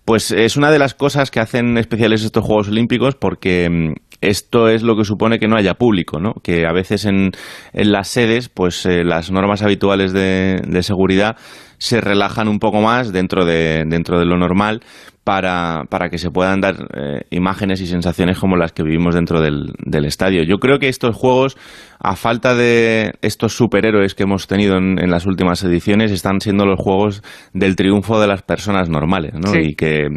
pues 0.05 0.31
es 0.31 0.55
una 0.55 0.71
de 0.71 0.79
las 0.79 0.93
cosas 0.93 1.29
que 1.29 1.41
hacen 1.41 1.77
especiales 1.77 2.23
estos 2.23 2.45
Juegos 2.45 2.69
Olímpicos 2.69 3.15
porque 3.15 3.69
mm, 3.69 3.93
esto 4.21 4.69
es 4.69 4.83
lo 4.83 4.95
que 4.95 5.03
supone 5.03 5.39
que 5.39 5.49
no 5.49 5.57
haya 5.57 5.73
público, 5.73 6.21
¿no? 6.21 6.35
Que 6.41 6.65
a 6.65 6.71
veces 6.71 7.03
en, 7.03 7.31
las 7.73 8.07
sedes, 8.07 8.47
pues 8.47 8.85
eh, 8.85 9.03
las 9.03 9.29
normas 9.31 9.63
habituales 9.63 10.13
de, 10.13 10.61
de 10.65 10.83
seguridad 10.83 11.35
se 11.77 11.99
relajan 11.99 12.47
un 12.47 12.59
poco 12.59 12.79
más 12.79 13.11
dentro 13.11 13.43
de, 13.43 13.83
dentro 13.87 14.17
de 14.17 14.25
lo 14.25 14.37
normal 14.37 14.81
para, 15.23 15.83
para 15.89 16.09
que 16.09 16.17
se 16.17 16.31
puedan 16.31 16.61
dar 16.61 16.75
eh, 16.95 17.21
imágenes 17.29 17.79
y 17.81 17.85
sensaciones 17.85 18.39
como 18.39 18.57
las 18.57 18.71
que 18.71 18.81
vivimos 18.81 19.13
dentro 19.13 19.39
del, 19.39 19.71
del, 19.85 20.05
estadio. 20.05 20.43
Yo 20.43 20.57
creo 20.57 20.79
que 20.79 20.89
estos 20.89 21.15
juegos, 21.15 21.57
a 21.99 22.15
falta 22.15 22.55
de 22.55 23.13
estos 23.21 23.55
superhéroes 23.55 24.15
que 24.15 24.23
hemos 24.23 24.47
tenido 24.47 24.77
en, 24.77 25.11
las 25.11 25.27
últimas 25.27 25.63
ediciones, 25.63 26.11
están 26.11 26.41
siendo 26.41 26.65
los 26.65 26.79
juegos 26.79 27.21
del 27.53 27.75
triunfo 27.75 28.19
de 28.19 28.27
las 28.27 28.41
personas 28.41 28.89
normales, 28.89 29.33
¿no? 29.33 29.53
Y 29.55 29.75
que, 29.75 30.07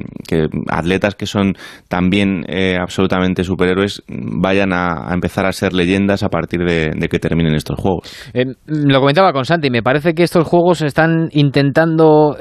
atletas 0.68 1.14
que 1.14 1.26
son 1.26 1.54
también 1.88 2.44
eh, 2.48 2.78
absolutamente 2.80 3.44
superhéroes 3.44 4.02
vayan 4.08 4.72
a, 4.72 5.12
empezar 5.12 5.44
a 5.44 5.52
ser 5.52 5.74
leyendas 5.74 6.22
a 6.22 6.30
partir 6.30 6.60
de, 6.64 7.08
que 7.10 7.18
terminen 7.18 7.54
estos 7.54 7.78
juegos. 7.78 8.10
Eh, 8.32 8.46
lo 8.66 9.00
comentaba 9.00 9.34
con 9.34 9.44
Santi, 9.44 9.68
me 9.68 9.82
parece 9.82 10.14
que 10.14 10.22
estos 10.22 10.48
juegos 10.48 10.80
están 10.80 11.28
intentando, 11.32 12.36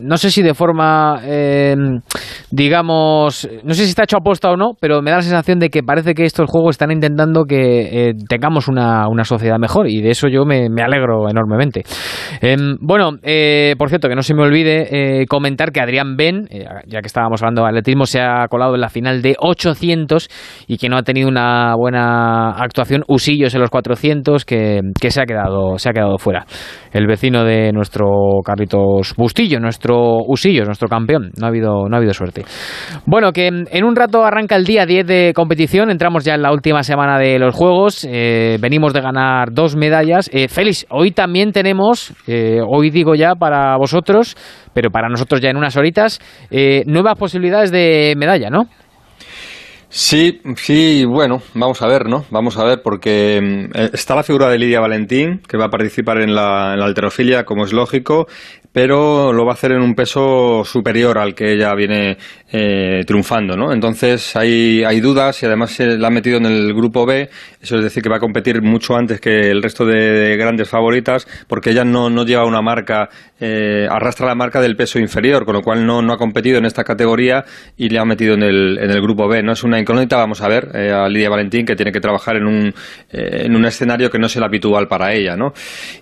no 0.00 0.16
sé 0.16 0.30
si 0.30 0.42
de 0.42 0.54
forma 0.54 1.20
digamos, 2.50 3.48
no 3.64 3.74
sé 3.74 3.84
si 3.84 3.90
está 3.90 4.04
hecho 4.04 4.18
aposta 4.18 4.50
o 4.50 4.56
no, 4.56 4.72
pero 4.80 5.02
me 5.02 5.10
da 5.10 5.16
la 5.16 5.22
sensación 5.22 5.58
de 5.58 5.68
que 5.68 5.82
parece 5.82 6.14
que 6.14 6.24
estos 6.24 6.48
juegos 6.48 6.74
están 6.74 6.90
intentando 6.90 7.44
que 7.44 8.08
eh, 8.08 8.14
tengamos 8.28 8.68
una, 8.68 9.08
una, 9.08 9.24
sociedad 9.24 9.58
mejor 9.58 9.88
y 9.88 10.00
de 10.00 10.10
eso 10.10 10.28
yo 10.28 10.44
me, 10.44 10.68
alegro 10.82 11.28
enormemente. 11.28 11.82
Em, 12.40 12.76
bueno, 12.80 13.18
eh, 13.22 13.74
por 13.78 13.88
cierto, 13.88 14.08
que 14.08 14.14
no 14.14 14.22
se 14.22 14.34
me 14.34 14.42
olvide 14.42 15.22
eh, 15.22 15.26
comentar 15.26 15.72
que 15.72 15.80
Adrián 15.80 16.16
Ben, 16.16 16.48
ya 16.86 17.00
que 17.00 17.06
estábamos 17.06 17.42
hablando 17.42 17.62
de 17.62 17.68
atletismo, 17.68 18.06
se 18.06 18.20
ha 18.20 18.46
colado 18.48 18.74
en 18.74 18.80
la 18.80 18.88
final 18.88 19.22
de 19.22 19.36
800 19.38 20.28
y 20.68 20.76
que 20.78 20.88
no 20.88 20.96
ha 20.96 21.02
tenido 21.02 21.28
una 21.28 21.74
buena 21.76 22.50
actuación, 22.50 23.02
Usillos 23.08 23.54
en 23.54 23.60
los 23.60 23.70
400, 23.70 24.44
que, 24.44 24.80
que 25.00 25.10
se, 25.10 25.20
ha 25.20 25.24
quedado, 25.24 25.78
se 25.78 25.88
ha 25.88 25.92
quedado 25.92 26.18
fuera. 26.18 26.46
El 26.92 27.06
vecino 27.06 27.44
de 27.44 27.72
nuestro 27.72 28.06
Carlitos 28.44 29.14
Bustillo, 29.16 29.60
nuestro 29.60 30.18
Usillos, 30.26 30.66
nuestro 30.66 30.88
campeón, 30.88 31.30
no 31.38 31.46
ha 31.46 31.48
habido, 31.48 31.88
ha 31.96 31.98
habido 31.98 32.14
suerte. 32.14 32.44
Bueno, 33.04 33.32
que 33.32 33.46
en 33.48 33.84
un 33.84 33.96
rato 33.96 34.24
arranca 34.24 34.56
el 34.56 34.64
día 34.64 34.86
10 34.86 35.06
de 35.06 35.32
competición, 35.34 35.90
entramos 35.90 36.24
ya 36.24 36.34
en 36.34 36.42
la 36.42 36.52
última 36.52 36.82
semana 36.82 37.18
de 37.18 37.38
los 37.38 37.54
Juegos, 37.54 38.06
eh, 38.08 38.58
venimos 38.60 38.92
de 38.92 39.00
ganar 39.00 39.52
dos 39.52 39.76
medallas. 39.76 40.30
Eh, 40.32 40.48
Félix, 40.48 40.86
hoy 40.90 41.10
también 41.10 41.52
tenemos, 41.52 42.12
eh, 42.26 42.60
hoy 42.66 42.90
digo 42.90 43.14
ya 43.14 43.34
para 43.34 43.76
vosotros, 43.76 44.36
pero 44.72 44.90
para 44.90 45.08
nosotros 45.08 45.40
ya 45.40 45.50
en 45.50 45.56
unas 45.56 45.76
horitas, 45.76 46.20
nuevas 46.86 47.18
posibilidades 47.18 47.70
de 47.70 48.14
medalla, 48.16 48.50
¿no? 48.50 48.68
Sí, 49.88 50.42
sí, 50.56 51.04
bueno, 51.06 51.40
vamos 51.54 51.80
a 51.80 51.86
ver, 51.86 52.06
¿no? 52.06 52.26
Vamos 52.30 52.58
a 52.58 52.64
ver, 52.64 52.82
porque 52.82 53.40
mm, 53.40 53.94
está 53.94 54.14
la 54.14 54.24
figura 54.24 54.48
de 54.48 54.58
Lidia 54.58 54.80
Valentín, 54.80 55.40
que 55.48 55.56
va 55.56 55.66
a 55.66 55.70
participar 55.70 56.20
en 56.20 56.34
la, 56.34 56.74
en 56.74 56.80
la 56.80 56.86
alterofilia, 56.86 57.44
como 57.44 57.64
es 57.64 57.72
lógico 57.72 58.26
pero 58.76 59.32
lo 59.32 59.46
va 59.46 59.52
a 59.52 59.54
hacer 59.54 59.72
en 59.72 59.80
un 59.80 59.94
peso 59.94 60.62
superior 60.62 61.16
al 61.16 61.34
que 61.34 61.50
ella 61.50 61.74
viene 61.74 62.18
eh, 62.52 63.04
triunfando, 63.06 63.56
¿no? 63.56 63.72
Entonces 63.72 64.36
hay, 64.36 64.84
hay 64.84 65.00
dudas 65.00 65.42
y 65.42 65.46
además 65.46 65.70
se 65.70 65.96
la 65.96 66.08
ha 66.08 66.10
metido 66.10 66.36
en 66.36 66.44
el 66.44 66.74
grupo 66.74 67.06
B, 67.06 67.30
eso 67.58 67.76
es 67.76 67.82
decir, 67.82 68.02
que 68.02 68.10
va 68.10 68.16
a 68.16 68.20
competir 68.20 68.60
mucho 68.60 68.94
antes 68.94 69.18
que 69.18 69.50
el 69.50 69.62
resto 69.62 69.86
de 69.86 70.36
grandes 70.36 70.68
favoritas, 70.68 71.26
porque 71.48 71.70
ella 71.70 71.86
no, 71.86 72.10
no 72.10 72.26
lleva 72.26 72.44
una 72.44 72.60
marca, 72.60 73.08
eh, 73.40 73.88
arrastra 73.90 74.26
la 74.26 74.34
marca 74.34 74.60
del 74.60 74.76
peso 74.76 74.98
inferior, 74.98 75.46
con 75.46 75.54
lo 75.54 75.62
cual 75.62 75.86
no, 75.86 76.02
no 76.02 76.12
ha 76.12 76.18
competido 76.18 76.58
en 76.58 76.66
esta 76.66 76.84
categoría 76.84 77.46
y 77.78 77.88
le 77.88 77.98
ha 77.98 78.04
metido 78.04 78.34
en 78.34 78.42
el, 78.42 78.78
en 78.78 78.90
el 78.90 79.00
grupo 79.00 79.26
B, 79.26 79.42
¿no? 79.42 79.52
Es 79.52 79.64
una 79.64 79.80
incógnita, 79.80 80.18
vamos 80.18 80.42
a 80.42 80.48
ver, 80.48 80.68
eh, 80.74 80.92
a 80.92 81.08
Lidia 81.08 81.30
Valentín, 81.30 81.64
que 81.64 81.76
tiene 81.76 81.92
que 81.92 82.00
trabajar 82.00 82.36
en 82.36 82.46
un, 82.46 82.74
en 83.10 83.56
un 83.56 83.64
escenario 83.64 84.10
que 84.10 84.18
no 84.18 84.26
es 84.26 84.36
el 84.36 84.42
habitual 84.42 84.86
para 84.86 85.14
ella, 85.14 85.34
¿no? 85.34 85.54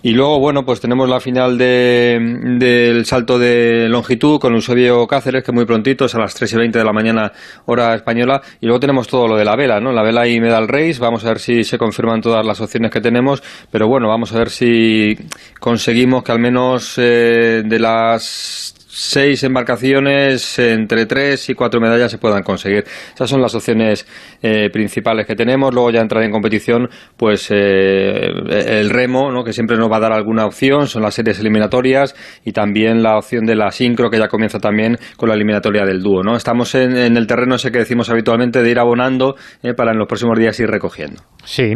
Y 0.03 0.11
luego, 0.11 0.41
bueno, 0.41 0.65
pues 0.65 0.81
tenemos 0.81 1.07
la 1.07 1.21
final 1.21 1.57
de 1.57 2.64
el 2.65 3.05
salto 3.05 3.39
de 3.39 3.87
longitud 3.89 4.39
con 4.39 4.53
Eusebio 4.53 5.07
Cáceres, 5.07 5.43
que 5.43 5.51
muy 5.51 5.65
prontito, 5.65 6.05
es 6.05 6.15
a 6.15 6.19
las 6.19 6.33
3 6.33 6.53
y 6.53 6.57
20 6.57 6.79
de 6.79 6.85
la 6.85 6.93
mañana, 6.93 7.31
hora 7.65 7.95
española. 7.95 8.41
Y 8.61 8.65
luego 8.65 8.79
tenemos 8.79 9.07
todo 9.07 9.27
lo 9.27 9.37
de 9.37 9.45
la 9.45 9.55
vela, 9.55 9.79
¿no? 9.79 9.91
La 9.91 10.03
vela 10.03 10.27
y 10.27 10.39
Medal 10.39 10.67
Race. 10.67 10.97
Vamos 10.99 11.25
a 11.25 11.29
ver 11.29 11.39
si 11.39 11.63
se 11.63 11.77
confirman 11.77 12.21
todas 12.21 12.45
las 12.45 12.59
opciones 12.61 12.91
que 12.91 13.01
tenemos. 13.01 13.41
Pero 13.71 13.87
bueno, 13.87 14.07
vamos 14.07 14.33
a 14.33 14.39
ver 14.39 14.49
si 14.49 15.17
conseguimos 15.59 16.23
que 16.23 16.31
al 16.31 16.39
menos 16.39 16.95
eh, 16.97 17.63
de 17.65 17.79
las 17.79 18.74
seis 18.95 19.43
embarcaciones, 19.43 20.57
entre 20.57 21.05
tres 21.05 21.49
y 21.49 21.53
cuatro 21.53 21.81
medallas 21.81 22.09
se 22.09 22.17
puedan 22.17 22.43
conseguir. 22.43 22.85
Esas 23.13 23.29
son 23.29 23.41
las 23.41 23.53
opciones 23.53 24.07
eh, 24.41 24.69
principales 24.71 25.27
que 25.27 25.35
tenemos. 25.35 25.73
Luego 25.73 25.91
ya 25.91 25.99
entrar 25.99 26.23
en 26.23 26.31
competición, 26.31 26.87
pues 27.17 27.51
eh, 27.51 28.29
el 28.49 28.89
remo, 28.89 29.31
¿no? 29.33 29.43
que 29.43 29.51
siempre 29.51 29.75
nos 29.75 29.91
va 29.91 29.97
a 29.97 29.99
dar 29.99 30.13
alguna 30.13 30.45
opción, 30.45 30.87
son 30.87 31.01
las 31.01 31.13
series 31.13 31.37
eliminatorias 31.41 32.15
y 32.45 32.53
también 32.53 33.03
la 33.03 33.17
opción 33.17 33.45
de 33.45 33.55
la 33.55 33.69
sincro 33.69 34.09
que 34.09 34.17
ya 34.17 34.29
comienza 34.29 34.59
también 34.59 34.97
con 35.17 35.27
la 35.27 35.35
eliminatoria 35.35 35.83
del 35.83 36.01
dúo. 36.01 36.23
¿no? 36.23 36.37
Estamos 36.37 36.73
en, 36.75 36.95
el 36.95 37.27
terreno 37.27 37.55
ese 37.55 37.71
que 37.71 37.79
decimos 37.79 38.09
habitualmente 38.09 38.63
de 38.63 38.71
ir 38.71 38.79
abonando 38.79 39.35
eh, 39.61 39.73
para 39.73 39.91
en 39.91 39.97
los 39.97 40.07
próximos 40.07 40.39
días 40.39 40.57
ir 40.61 40.69
recogiendo. 40.69 41.21
Sí. 41.43 41.73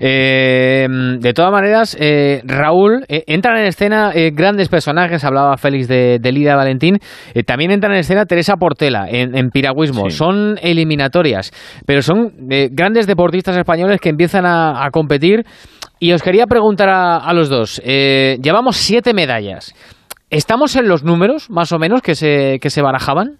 de 0.00 1.32
todas 1.34 1.52
maneras, 1.52 1.96
Raúl, 2.44 3.04
entran 3.08 3.58
en 3.58 3.66
escena 3.66 4.12
grandes 4.32 4.68
personajes. 4.68 5.22
Hablaba 5.22 5.56
Félix 5.58 5.86
de, 5.86 6.18
de 6.18 6.32
Lida 6.32 6.56
Valentín. 6.62 6.98
Eh, 7.34 7.42
también 7.42 7.70
entra 7.70 7.92
en 7.92 7.98
escena 7.98 8.24
Teresa 8.24 8.56
Portela 8.56 9.06
en, 9.08 9.50
piragüismo. 9.50 10.10
Son 10.10 10.58
eliminatorias, 10.62 11.52
pero 11.86 12.02
son 12.02 12.32
eh, 12.50 12.68
grandes 12.70 13.06
deportistas 13.06 13.56
españoles 13.56 14.00
que 14.00 14.08
empiezan 14.08 14.46
a, 14.46 14.88
competir. 14.92 15.44
Y 15.98 16.12
os 16.12 16.22
quería 16.22 16.46
preguntar 16.46 16.88
a, 16.88 17.32
los 17.32 17.48
dos. 17.48 17.80
Eh, 17.84 18.38
llevamos 18.42 18.76
siete 18.76 19.14
medallas. 19.14 19.74
¿Estamos 20.30 20.76
en 20.76 20.88
los 20.88 21.04
números, 21.04 21.50
más 21.50 21.72
o 21.72 21.78
menos, 21.78 22.00
que 22.02 22.14
se, 22.14 22.58
que 22.60 22.70
se 22.70 22.82
barajaban? 22.82 23.38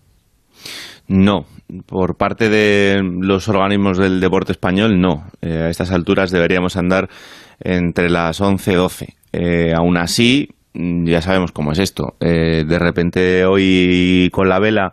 No, 1.09 1.47
por 1.87 2.17
parte 2.17 2.49
de 2.49 3.03
los 3.03 3.49
organismos 3.49 3.99
del 3.99 4.21
deporte 4.21 4.53
español, 4.53 5.01
no. 5.01 5.25
a 5.43 5.69
estas 5.69 5.91
alturas 5.91 6.31
deberíamos 6.31 6.77
andar 6.77 7.09
entre 7.61 8.09
las 8.11 8.41
11 8.41 8.73
y 8.73 8.75
12. 8.75 9.75
aún 9.75 9.97
así, 9.97 10.49
ya 10.75 11.21
sabemos 11.21 11.53
cómo 11.53 11.73
es 11.73 11.79
esto. 11.79 12.15
Eh, 12.21 12.65
de 12.67 12.79
repente 12.79 13.45
hoy 13.45 14.29
con 14.33 14.49
la 14.49 14.59
vela 14.59 14.93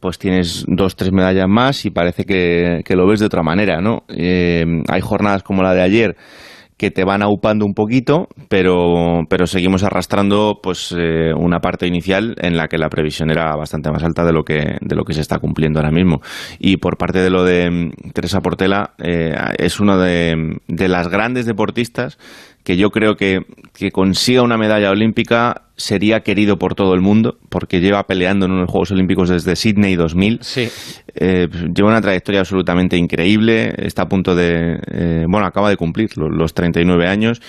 pues 0.00 0.18
tienes 0.18 0.64
dos, 0.66 0.96
tres 0.96 1.12
medallas 1.12 1.48
más 1.48 1.84
y 1.84 1.90
parece 1.90 2.24
que, 2.24 2.82
lo 2.88 3.06
ves 3.06 3.20
de 3.20 3.26
otra 3.26 3.42
manera, 3.42 3.80
¿no? 3.80 4.04
Eh, 4.08 4.64
hay 4.88 5.00
jornadas 5.00 5.42
como 5.42 5.62
la 5.62 5.74
de 5.74 5.82
ayer 5.82 6.16
que 6.80 6.90
te 6.90 7.04
van 7.04 7.20
aupando 7.20 7.66
un 7.66 7.74
poquito, 7.74 8.28
pero, 8.48 9.20
pero 9.28 9.46
seguimos 9.46 9.82
arrastrando 9.82 10.60
pues 10.62 10.94
eh, 10.98 11.30
una 11.36 11.58
parte 11.58 11.86
inicial 11.86 12.34
en 12.40 12.56
la 12.56 12.68
que 12.68 12.78
la 12.78 12.88
previsión 12.88 13.30
era 13.30 13.54
bastante 13.54 13.90
más 13.90 14.02
alta 14.02 14.24
de 14.24 14.32
lo 14.32 14.44
que, 14.44 14.78
de 14.80 14.96
lo 14.96 15.04
que 15.04 15.12
se 15.12 15.20
está 15.20 15.38
cumpliendo 15.38 15.78
ahora 15.78 15.90
mismo. 15.90 16.22
Y 16.58 16.78
por 16.78 16.96
parte 16.96 17.18
de 17.18 17.28
lo 17.28 17.44
de 17.44 17.70
mm, 17.70 18.12
Teresa 18.14 18.40
Portela, 18.40 18.94
eh, 18.96 19.34
es 19.58 19.78
una 19.78 19.98
de, 19.98 20.56
de 20.68 20.88
las 20.88 21.08
grandes 21.08 21.44
deportistas 21.44 22.16
que 22.64 22.76
yo 22.76 22.90
creo 22.90 23.16
que, 23.16 23.40
que 23.74 23.90
consiga 23.90 24.42
una 24.42 24.58
medalla 24.58 24.90
olímpica 24.90 25.62
sería 25.80 26.20
querido 26.20 26.58
por 26.58 26.74
todo 26.74 26.94
el 26.94 27.00
mundo, 27.00 27.38
porque 27.48 27.80
lleva 27.80 28.02
peleando 28.04 28.46
en 28.46 28.52
unos 28.52 28.70
Juegos 28.70 28.90
Olímpicos 28.90 29.30
desde 29.30 29.56
Sydney 29.56 29.96
2000. 29.96 30.38
Sí. 30.42 30.68
Eh, 31.14 31.48
lleva 31.74 31.88
una 31.88 32.00
trayectoria 32.00 32.40
absolutamente 32.40 32.96
increíble, 32.96 33.74
está 33.78 34.02
a 34.02 34.08
punto 34.08 34.34
de, 34.34 34.78
eh, 34.92 35.24
bueno, 35.26 35.46
acaba 35.46 35.70
de 35.70 35.76
cumplir 35.76 36.10
los, 36.16 36.30
los 36.30 36.54
39 36.54 37.08
años 37.08 37.40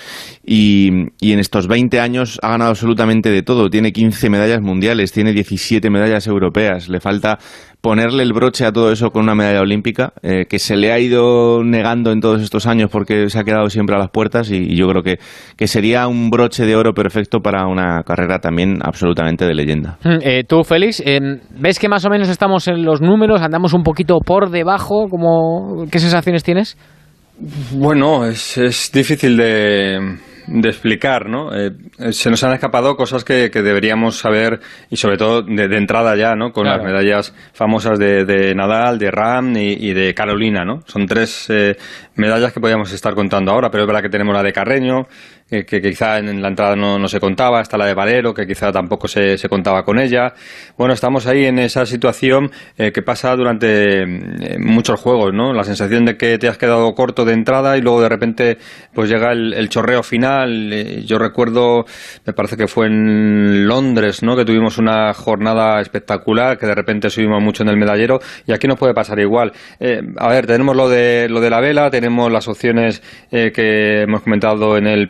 y, 0.44 0.90
y, 1.20 1.34
en 1.34 1.40
estos 1.40 1.68
20 1.68 2.00
años 2.00 2.40
ha 2.42 2.50
ganado 2.52 2.72
absolutamente 2.72 3.30
de 3.30 3.44
todo. 3.44 3.70
Tiene 3.70 3.92
15 3.92 4.30
medallas 4.30 4.62
mundiales, 4.62 5.12
tiene 5.12 5.34
17 5.34 5.90
medallas 5.90 6.26
europeas, 6.26 6.88
le 6.90 7.00
falta 7.00 7.38
ponerle 7.82 8.24
el 8.24 8.32
broche 8.32 8.66
a 8.66 8.72
todo 8.72 8.92
eso 8.92 9.10
con 9.10 9.24
una 9.24 9.36
medalla 9.36 9.62
olímpica, 9.62 10.14
eh, 10.22 10.46
que 10.48 10.60
se 10.60 10.76
le 10.76 10.92
ha 10.92 11.00
ido 11.00 11.64
negando 11.64 12.12
en 12.12 12.22
todos 12.22 12.42
estos 12.42 12.68
años 12.68 12.90
porque 12.92 13.30
se 13.30 13.40
ha 13.40 13.44
quedado 13.44 13.70
siempre 13.70 13.96
a 13.96 14.00
las 14.00 14.12
puertas 14.12 14.52
y, 14.52 14.58
y 14.58 14.76
yo 14.76 14.88
creo 14.88 15.02
que, 15.02 15.18
que, 15.58 15.68
sería 15.68 16.08
un 16.08 16.30
broche 16.30 16.66
de 16.66 16.76
oro 16.76 16.94
perfecto 16.94 17.40
para 17.40 17.66
una 17.66 18.04
carrera 18.04 18.40
también 18.40 18.80
absolutamente 18.84 19.46
de 19.46 19.56
leyenda. 19.56 19.98
Eh, 20.04 20.44
Tú, 20.48 20.64
Félix, 20.64 21.02
eh, 21.06 21.20
¿ves 21.60 21.80
que 21.80 21.90
más 21.90 22.06
o 22.06 22.10
menos 22.10 22.30
estamos 22.30 22.68
en 22.68 22.86
los 22.86 23.02
números, 23.02 23.42
andamos 23.42 23.74
un 23.74 23.84
poquito 23.84 24.20
por 24.20 24.52
debajo? 24.52 25.08
Como, 25.10 25.86
¿Qué 25.92 26.00
sensaciones 26.00 26.44
tienes? 26.44 26.78
Bueno, 27.74 28.26
es, 28.26 28.58
es 28.58 28.92
difícil 28.94 29.36
de 29.36 30.20
de 30.48 30.70
explicar, 30.70 31.30
¿no? 31.30 31.54
Eh, 31.54 31.72
se 32.12 32.30
nos 32.30 32.44
han 32.44 32.54
escapado 32.54 32.96
cosas 32.96 33.24
que, 33.24 33.50
que, 33.52 33.62
deberíamos 33.62 34.18
saber 34.18 34.60
y 34.90 34.98
sobre 34.98 35.18
todo 35.18 35.42
de, 35.42 35.68
de 35.68 35.78
entrada 35.78 36.16
ya, 36.16 36.36
¿no? 36.36 36.52
Con 36.52 36.64
claro. 36.64 36.84
las 36.84 36.92
medallas 36.92 37.36
famosas 37.54 38.00
de, 38.00 38.26
de, 38.26 38.56
Nadal, 38.56 38.98
de 38.98 39.12
Ram 39.12 39.56
y, 39.58 39.74
y, 39.74 39.94
de 39.94 40.14
Carolina, 40.14 40.64
¿no? 40.66 40.82
Son 40.88 41.06
tres 41.06 41.50
eh, 41.50 41.78
medallas 42.16 42.54
que 42.54 42.60
podríamos 42.60 42.92
estar 42.92 43.14
contando 43.14 43.52
ahora, 43.52 43.70
pero 43.70 43.84
es 43.84 43.88
verdad 43.88 44.02
que 44.02 44.10
tenemos 44.10 44.34
la 44.34 44.44
de 44.44 44.54
Carreño, 44.54 45.08
que, 45.52 45.66
que, 45.66 45.82
quizá 45.82 46.18
en 46.18 46.42
la 46.42 46.48
entrada 46.48 46.78
no, 46.78 46.98
no, 46.98 47.10
se 47.10 47.20
contaba, 47.20 47.60
está 47.60 47.78
la 47.78 47.86
de 47.86 47.94
Valero, 47.94 48.34
que 48.34 48.48
quizá 48.48 48.72
tampoco 48.72 49.10
se, 49.10 49.38
se, 49.38 49.50
contaba 49.50 49.84
con 49.84 50.00
ella. 50.00 50.34
Bueno, 50.78 50.94
estamos 50.94 51.28
ahí 51.28 51.46
en 51.46 51.60
esa 51.60 51.86
situación 51.86 52.50
eh, 52.78 52.94
que 52.94 53.02
pasa 53.02 53.36
durante 53.36 54.04
eh, 54.04 54.58
muchos 54.60 55.00
juegos, 55.02 55.34
¿no? 55.34 55.52
La 55.52 55.66
sensación 55.66 56.06
de 56.06 56.16
que 56.16 56.38
te 56.38 56.48
has 56.48 56.58
quedado 56.58 56.94
corto 56.94 57.26
de 57.26 57.34
entrada 57.34 57.78
y 57.78 57.82
luego 57.82 58.02
de 58.02 58.08
repente 58.08 58.58
pues 58.94 59.10
llega 59.10 59.34
el, 59.34 59.68
chorreo 59.68 60.04
final. 60.04 60.72
Eh, 60.72 61.04
yo 61.06 61.18
recuerdo, 61.18 61.86
me 62.26 62.34
parece 62.34 62.56
que 62.56 62.68
fue 62.68 62.88
en 62.88 63.68
Londres, 63.68 64.24
¿no? 64.24 64.38
Que 64.38 64.46
tuvimos 64.46 64.78
una 64.78 65.14
jornada 65.14 65.82
espectacular, 65.82 66.58
que 66.58 66.66
de 66.66 66.76
repente 66.76 67.10
subimos 67.10 67.44
mucho 67.44 67.64
en 67.64 67.70
el 67.70 67.78
medallero 67.78 68.20
y 68.48 68.54
aquí 68.54 68.68
nos 68.68 68.78
puede 68.78 68.94
pasar 68.94 69.20
igual. 69.20 69.52
Eh, 69.80 70.02
a 70.18 70.30
ver, 70.30 70.48
tenemos 70.48 70.76
lo 70.76 70.88
de, 70.88 71.28
lo 71.30 71.42
de 71.42 71.50
la 71.50 71.60
vela, 71.60 71.90
tenemos 71.90 72.32
las 72.32 72.48
opciones 72.48 73.02
eh, 73.32 73.52
que 73.54 74.04
hemos 74.04 74.22
comentado 74.22 74.78
en 74.78 74.88
el 74.88 75.08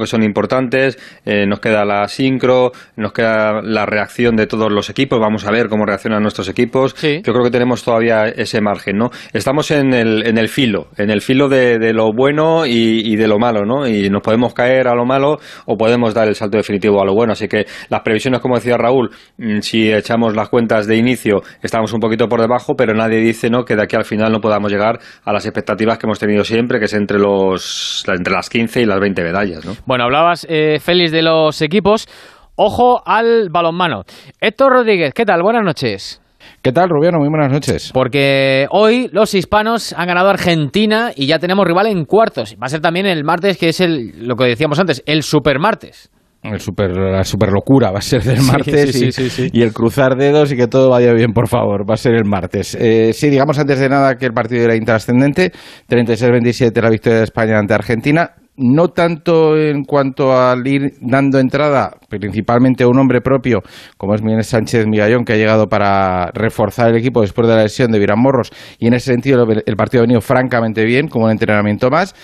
que 0.00 0.06
son 0.06 0.22
importantes, 0.22 0.98
eh, 1.24 1.46
nos 1.46 1.60
queda 1.60 1.84
la 1.84 2.06
sincro, 2.08 2.72
nos 2.96 3.12
queda 3.12 3.62
la 3.62 3.86
reacción 3.86 4.36
de 4.36 4.46
todos 4.46 4.70
los 4.72 4.90
equipos, 4.90 5.18
vamos 5.20 5.46
a 5.46 5.50
ver 5.50 5.68
cómo 5.68 5.84
reaccionan 5.84 6.22
nuestros 6.22 6.48
equipos. 6.48 6.94
Sí. 6.96 7.20
Yo 7.24 7.32
creo 7.32 7.44
que 7.44 7.50
tenemos 7.50 7.82
todavía 7.84 8.26
ese 8.28 8.60
margen, 8.60 8.98
¿no? 8.98 9.10
Estamos 9.32 9.70
en 9.70 9.92
el, 9.94 10.26
en 10.26 10.38
el 10.38 10.48
filo, 10.48 10.88
en 10.96 11.10
el 11.10 11.20
filo 11.20 11.48
de, 11.48 11.78
de 11.78 11.92
lo 11.92 12.12
bueno 12.12 12.66
y, 12.66 13.12
y, 13.12 13.16
de 13.16 13.28
lo 13.28 13.38
malo, 13.38 13.64
¿no? 13.64 13.86
Y 13.86 14.10
nos 14.10 14.22
podemos 14.22 14.54
caer 14.54 14.88
a 14.88 14.94
lo 14.94 15.04
malo 15.04 15.38
o 15.66 15.76
podemos 15.76 16.14
dar 16.14 16.28
el 16.28 16.34
salto 16.34 16.56
definitivo 16.56 17.00
a 17.00 17.04
lo 17.04 17.14
bueno. 17.14 17.32
Así 17.32 17.48
que 17.48 17.66
las 17.88 18.00
previsiones, 18.02 18.40
como 18.40 18.56
decía 18.56 18.76
Raúl, 18.76 19.10
mm, 19.38 19.60
si 19.60 19.92
echamos 19.92 20.34
las 20.34 20.48
cuentas 20.48 20.86
de 20.86 20.96
inicio, 20.96 21.42
estamos 21.62 21.92
un 21.92 22.00
poquito 22.00 22.28
por 22.28 22.40
debajo, 22.40 22.74
pero 22.76 22.94
nadie 22.94 23.18
dice, 23.18 23.50
¿no? 23.50 23.64
Que 23.64 23.76
de 23.76 23.82
aquí 23.82 23.96
al 23.96 24.04
final 24.04 24.32
no 24.32 24.40
podamos 24.40 24.70
llegar 24.70 24.98
a 25.24 25.32
las 25.32 25.44
expectativas 25.44 25.98
que 25.98 26.06
hemos 26.06 26.18
tenido 26.18 26.44
siempre, 26.44 26.78
que 26.78 26.86
es 26.86 26.94
entre 26.94 27.18
los 27.18 28.04
entre 28.08 28.32
las 28.32 28.48
15 28.48 28.82
y 28.82 28.86
las 28.86 29.00
20 29.00 29.22
medallas, 29.22 29.61
¿no? 29.64 29.72
Bueno, 29.86 30.04
hablabas, 30.04 30.46
eh, 30.48 30.78
Félix, 30.80 31.12
de 31.12 31.22
los 31.22 31.60
equipos. 31.62 32.08
Ojo 32.56 33.02
al 33.06 33.48
balonmano. 33.50 34.02
Héctor 34.40 34.72
Rodríguez, 34.72 35.14
¿qué 35.14 35.24
tal? 35.24 35.42
Buenas 35.42 35.64
noches. 35.64 36.20
¿Qué 36.60 36.72
tal, 36.72 36.88
Rubiano? 36.90 37.18
Muy 37.18 37.28
buenas 37.28 37.50
noches. 37.50 37.90
Porque 37.92 38.66
hoy 38.70 39.08
los 39.12 39.34
hispanos 39.34 39.92
han 39.94 40.06
ganado 40.06 40.28
a 40.28 40.32
Argentina 40.32 41.10
y 41.14 41.26
ya 41.26 41.38
tenemos 41.38 41.66
rival 41.66 41.86
en 41.86 42.04
cuartos. 42.04 42.56
Va 42.60 42.66
a 42.66 42.68
ser 42.68 42.80
también 42.80 43.06
el 43.06 43.24
martes, 43.24 43.58
que 43.58 43.70
es 43.70 43.80
el, 43.80 44.28
lo 44.28 44.36
que 44.36 44.44
decíamos 44.44 44.78
antes, 44.78 45.02
el 45.06 45.22
super 45.22 45.58
martes. 45.58 46.10
El 46.42 46.58
super, 46.58 46.90
la 46.90 47.22
super 47.22 47.50
locura 47.50 47.92
va 47.92 47.98
a 47.98 48.02
ser 48.02 48.22
del 48.22 48.42
martes 48.52 48.92
sí, 48.92 49.06
y, 49.06 49.12
sí, 49.12 49.50
y, 49.52 49.62
el 49.62 49.72
cruzar 49.72 50.16
dedos 50.16 50.50
y 50.52 50.56
que 50.56 50.66
todo 50.66 50.90
vaya 50.90 51.12
bien, 51.12 51.32
por 51.32 51.48
favor, 51.48 51.88
va 51.88 51.94
a 51.94 51.96
ser 51.96 52.14
el 52.14 52.24
martes. 52.24 52.76
Eh, 52.80 53.12
sí, 53.12 53.30
digamos 53.30 53.58
antes 53.60 53.78
de 53.78 53.88
nada 53.88 54.16
que 54.16 54.26
el 54.26 54.32
partido 54.32 54.64
era 54.64 54.74
intrascendente, 54.74 55.52
36-27 55.88 56.82
la 56.82 56.90
victoria 56.90 57.18
de 57.18 57.24
España 57.24 57.58
ante 57.58 57.74
Argentina 57.74 58.32
no 58.56 58.88
tanto 58.88 59.56
en 59.56 59.84
cuanto 59.84 60.36
al 60.36 60.66
ir 60.66 60.92
dando 61.00 61.38
entrada 61.38 61.92
principalmente 62.08 62.84
a 62.84 62.88
un 62.88 62.98
hombre 62.98 63.20
propio, 63.20 63.62
como 63.96 64.14
es 64.14 64.22
Miguel 64.22 64.44
Sánchez 64.44 64.86
Migallón, 64.86 65.24
que 65.24 65.32
ha 65.32 65.36
llegado 65.36 65.68
para 65.68 66.30
reforzar 66.34 66.90
el 66.90 66.96
equipo 66.96 67.22
después 67.22 67.48
de 67.48 67.54
la 67.54 67.62
lesión 67.62 67.90
de 67.90 67.98
Virán 67.98 68.20
Morros, 68.20 68.50
y 68.78 68.86
en 68.86 68.94
ese 68.94 69.12
sentido 69.12 69.46
el 69.48 69.76
partido 69.76 70.02
ha 70.02 70.06
venido 70.06 70.20
francamente 70.20 70.84
bien, 70.84 71.08
como 71.08 71.26
un 71.26 71.32
entrenamiento 71.32 71.90
más. 71.90 72.14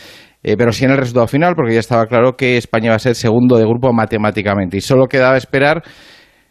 Eh, 0.40 0.54
pero 0.56 0.70
sí 0.70 0.84
en 0.84 0.92
el 0.92 0.98
resultado 0.98 1.26
final, 1.26 1.54
porque 1.56 1.74
ya 1.74 1.80
estaba 1.80 2.06
claro 2.06 2.36
que 2.36 2.56
España 2.56 2.90
va 2.90 2.96
a 2.96 3.00
ser 3.00 3.16
segundo 3.16 3.56
de 3.56 3.64
grupo 3.64 3.92
matemáticamente. 3.92 4.76
Y 4.76 4.80
solo 4.80 5.06
quedaba 5.06 5.36
esperar 5.36 5.82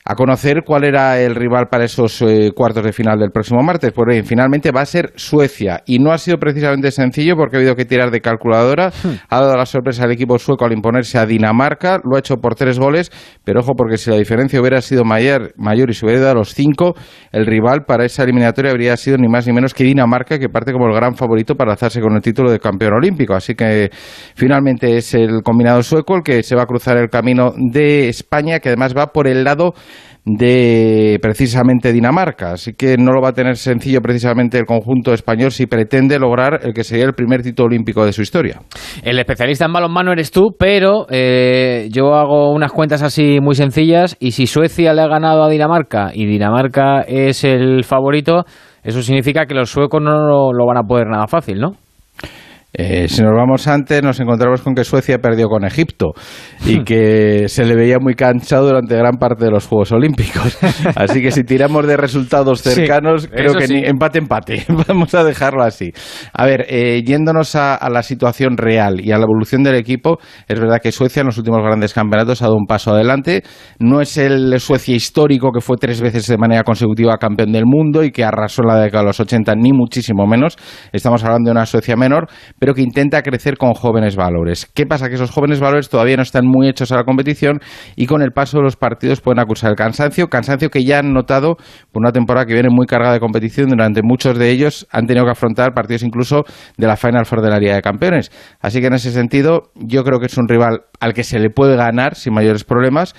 a 0.09 0.15
conocer 0.15 0.63
cuál 0.65 0.85
era 0.85 1.19
el 1.19 1.35
rival 1.35 1.67
para 1.69 1.83
esos 1.83 2.21
eh, 2.21 2.51
cuartos 2.55 2.81
de 2.81 2.93
final 2.93 3.19
del 3.19 3.31
próximo 3.31 3.61
martes. 3.61 3.91
Pues 3.91 4.07
bien, 4.07 4.25
finalmente 4.25 4.71
va 4.71 4.81
a 4.81 4.85
ser 4.85 5.11
Suecia 5.15 5.83
y 5.85 5.99
no 5.99 6.13
ha 6.13 6.17
sido 6.17 6.37
precisamente 6.37 6.91
sencillo 6.91 7.35
porque 7.35 7.57
ha 7.57 7.59
habido 7.59 7.75
que 7.75 7.83
tirar 7.83 8.09
de 8.09 8.21
calculadora. 8.21 8.87
Hmm. 9.03 9.15
Ha 9.29 9.41
dado 9.41 9.57
la 9.57 9.65
sorpresa 9.65 10.05
al 10.05 10.11
equipo 10.11 10.39
sueco 10.39 10.63
al 10.63 10.71
imponerse 10.71 11.17
a 11.17 11.25
Dinamarca, 11.25 11.99
lo 12.05 12.15
ha 12.15 12.19
hecho 12.19 12.37
por 12.37 12.55
tres 12.55 12.79
goles, 12.79 13.11
pero 13.43 13.59
ojo 13.59 13.73
porque 13.75 13.97
si 13.97 14.09
la 14.09 14.15
diferencia 14.15 14.61
hubiera 14.61 14.81
sido 14.81 15.03
mayor, 15.03 15.53
mayor 15.57 15.89
y 15.89 15.93
se 15.93 16.05
hubiera 16.05 16.21
dado 16.21 16.31
a 16.31 16.35
los 16.35 16.53
cinco, 16.53 16.95
el 17.33 17.45
rival 17.45 17.83
para 17.85 18.05
esa 18.05 18.23
eliminatoria 18.23 18.71
habría 18.71 18.95
sido 18.95 19.17
ni 19.17 19.27
más 19.27 19.45
ni 19.45 19.51
menos 19.51 19.73
que 19.73 19.83
Dinamarca, 19.83 20.39
que 20.39 20.47
parte 20.47 20.71
como 20.71 20.87
el 20.87 20.95
gran 20.95 21.15
favorito 21.15 21.55
para 21.55 21.73
alzarse 21.73 21.99
con 21.99 22.15
el 22.15 22.21
título 22.21 22.49
de 22.49 22.59
campeón 22.59 22.93
olímpico. 22.93 23.33
Así 23.33 23.55
que 23.55 23.89
finalmente 24.35 24.95
es 24.95 25.13
el 25.15 25.41
combinado 25.43 25.83
sueco 25.83 26.15
el 26.15 26.23
que 26.23 26.43
se 26.43 26.55
va 26.55 26.63
a 26.63 26.65
cruzar 26.65 26.95
el 26.95 27.09
camino 27.09 27.51
de 27.57 28.07
España, 28.07 28.59
que 28.59 28.69
además 28.69 28.93
va 28.95 29.07
por 29.07 29.27
el 29.27 29.43
lado 29.43 29.73
de 30.27 31.19
precisamente 31.21 31.93
Dinamarca. 31.93 32.53
Así 32.53 32.73
que 32.73 32.97
no 32.97 33.11
lo 33.11 33.21
va 33.21 33.29
a 33.29 33.33
tener 33.33 33.55
sencillo 33.55 34.01
precisamente 34.01 34.57
el 34.57 34.65
conjunto 34.65 35.13
español 35.13 35.51
si 35.51 35.67
pretende 35.67 36.19
lograr 36.19 36.59
el 36.63 36.73
que 36.73 36.83
sería 36.83 37.05
el 37.05 37.13
primer 37.13 37.41
título 37.41 37.67
olímpico 37.67 38.05
de 38.05 38.11
su 38.11 38.21
historia. 38.21 38.59
El 39.03 39.17
especialista 39.19 39.65
en 39.65 39.73
balonmano 39.73 40.11
eres 40.11 40.31
tú, 40.31 40.55
pero 40.57 41.07
eh, 41.09 41.87
yo 41.91 42.13
hago 42.15 42.51
unas 42.51 42.71
cuentas 42.71 43.01
así 43.01 43.39
muy 43.41 43.55
sencillas 43.55 44.17
y 44.19 44.31
si 44.31 44.47
Suecia 44.47 44.93
le 44.93 45.01
ha 45.01 45.07
ganado 45.07 45.43
a 45.43 45.49
Dinamarca 45.49 46.11
y 46.13 46.25
Dinamarca 46.25 47.01
es 47.01 47.43
el 47.43 47.83
favorito, 47.85 48.43
eso 48.83 49.01
significa 49.01 49.45
que 49.45 49.55
los 49.55 49.69
suecos 49.69 50.01
no 50.01 50.27
lo, 50.27 50.53
lo 50.53 50.65
van 50.65 50.77
a 50.77 50.87
poder 50.87 51.07
nada 51.07 51.27
fácil, 51.27 51.59
¿no? 51.59 51.86
Eh, 52.79 53.07
si 53.07 53.23
nos 53.23 53.33
vamos 53.35 53.67
antes, 53.67 54.03
nos 54.03 54.19
encontramos 54.19 54.61
con 54.61 54.75
que 54.75 54.83
Suecia 54.83 55.17
perdió 55.17 55.47
con 55.47 55.65
Egipto 55.65 56.13
y 56.63 56.83
que 56.83 57.47
se 57.47 57.65
le 57.65 57.75
veía 57.75 57.97
muy 57.99 58.13
cansado 58.13 58.67
durante 58.67 58.95
gran 58.95 59.17
parte 59.17 59.45
de 59.45 59.51
los 59.51 59.65
Juegos 59.65 59.91
Olímpicos. 59.91 60.59
Así 60.95 61.23
que 61.23 61.31
si 61.31 61.43
tiramos 61.43 61.87
de 61.87 61.97
resultados 61.97 62.61
cercanos, 62.61 63.23
sí, 63.23 63.29
creo 63.29 63.55
que 63.55 63.65
sí. 63.65 63.73
ni 63.73 63.83
empate, 63.83 64.19
empate. 64.19 64.65
Vamos 64.87 65.15
a 65.15 65.23
dejarlo 65.23 65.63
así. 65.63 65.91
A 66.33 66.45
ver, 66.45 66.65
eh, 66.69 67.01
yéndonos 67.03 67.55
a, 67.55 67.75
a, 67.75 67.89
la 67.89 68.03
situación 68.03 68.57
real 68.57 69.01
y 69.01 69.11
a 69.11 69.17
la 69.17 69.23
evolución 69.23 69.63
del 69.63 69.75
equipo, 69.75 70.19
es 70.47 70.59
verdad 70.59 70.79
que 70.81 70.91
Suecia 70.91 71.21
en 71.21 71.27
los 71.27 71.37
últimos 71.37 71.61
grandes 71.63 71.93
campeonatos 71.93 72.41
ha 72.41 72.45
dado 72.45 72.57
un 72.57 72.67
paso 72.67 72.91
adelante. 72.91 73.43
No 73.79 74.01
es 74.01 74.17
el 74.17 74.59
Suecia 74.59 74.95
histórico 74.95 75.51
que 75.51 75.61
fue 75.61 75.77
tres 75.77 75.99
veces 75.99 76.27
de 76.27 76.37
manera 76.37 76.63
consecutiva 76.63 77.17
campeón 77.17 77.51
del 77.51 77.65
mundo 77.65 78.03
y 78.03 78.11
que 78.11 78.23
arrasó 78.23 78.61
en 78.61 78.67
la 78.67 78.79
década 78.79 79.03
de 79.03 79.07
los 79.07 79.19
80, 79.19 79.55
ni 79.55 79.73
muchísimo 79.73 80.27
menos. 80.27 80.55
Estamos 80.91 81.23
hablando 81.23 81.49
de 81.49 81.51
una 81.53 81.65
Suecia 81.65 81.95
menor, 81.95 82.27
pero 82.59 82.66
que 82.73 82.81
intenta 82.81 83.21
crecer 83.21 83.57
con 83.57 83.73
jóvenes 83.73 84.15
valores. 84.15 84.65
¿Qué 84.73 84.85
pasa? 84.85 85.09
Que 85.09 85.15
esos 85.15 85.31
jóvenes 85.31 85.59
valores 85.59 85.89
todavía 85.89 86.15
no 86.15 86.23
están 86.23 86.45
muy 86.45 86.67
hechos 86.67 86.91
a 86.91 86.95
la 86.95 87.03
competición 87.03 87.59
y 87.95 88.05
con 88.05 88.21
el 88.21 88.31
paso 88.31 88.57
de 88.57 88.63
los 88.63 88.75
partidos 88.75 89.21
pueden 89.21 89.39
acusar 89.39 89.71
el 89.71 89.75
cansancio, 89.75 90.27
cansancio 90.27 90.69
que 90.69 90.83
ya 90.83 90.99
han 90.99 91.13
notado 91.13 91.57
por 91.91 92.01
una 92.01 92.11
temporada 92.11 92.45
que 92.45 92.53
viene 92.53 92.69
muy 92.69 92.85
cargada 92.85 93.13
de 93.13 93.19
competición, 93.19 93.69
durante 93.69 94.01
muchos 94.03 94.37
de 94.37 94.49
ellos 94.49 94.87
han 94.91 95.05
tenido 95.07 95.25
que 95.25 95.31
afrontar 95.31 95.73
partidos 95.73 96.03
incluso 96.03 96.43
de 96.77 96.87
la 96.87 96.97
Final 96.97 97.25
Four 97.25 97.41
de 97.41 97.49
la 97.49 97.59
Liga 97.59 97.75
de 97.75 97.81
Campeones. 97.81 98.31
Así 98.59 98.81
que 98.81 98.87
en 98.87 98.93
ese 98.93 99.11
sentido 99.11 99.71
yo 99.75 100.03
creo 100.03 100.19
que 100.19 100.27
es 100.27 100.37
un 100.37 100.47
rival 100.47 100.81
al 100.99 101.13
que 101.13 101.23
se 101.23 101.39
le 101.39 101.49
puede 101.49 101.75
ganar 101.75 102.15
sin 102.15 102.33
mayores 102.33 102.63
problemas 102.63 103.15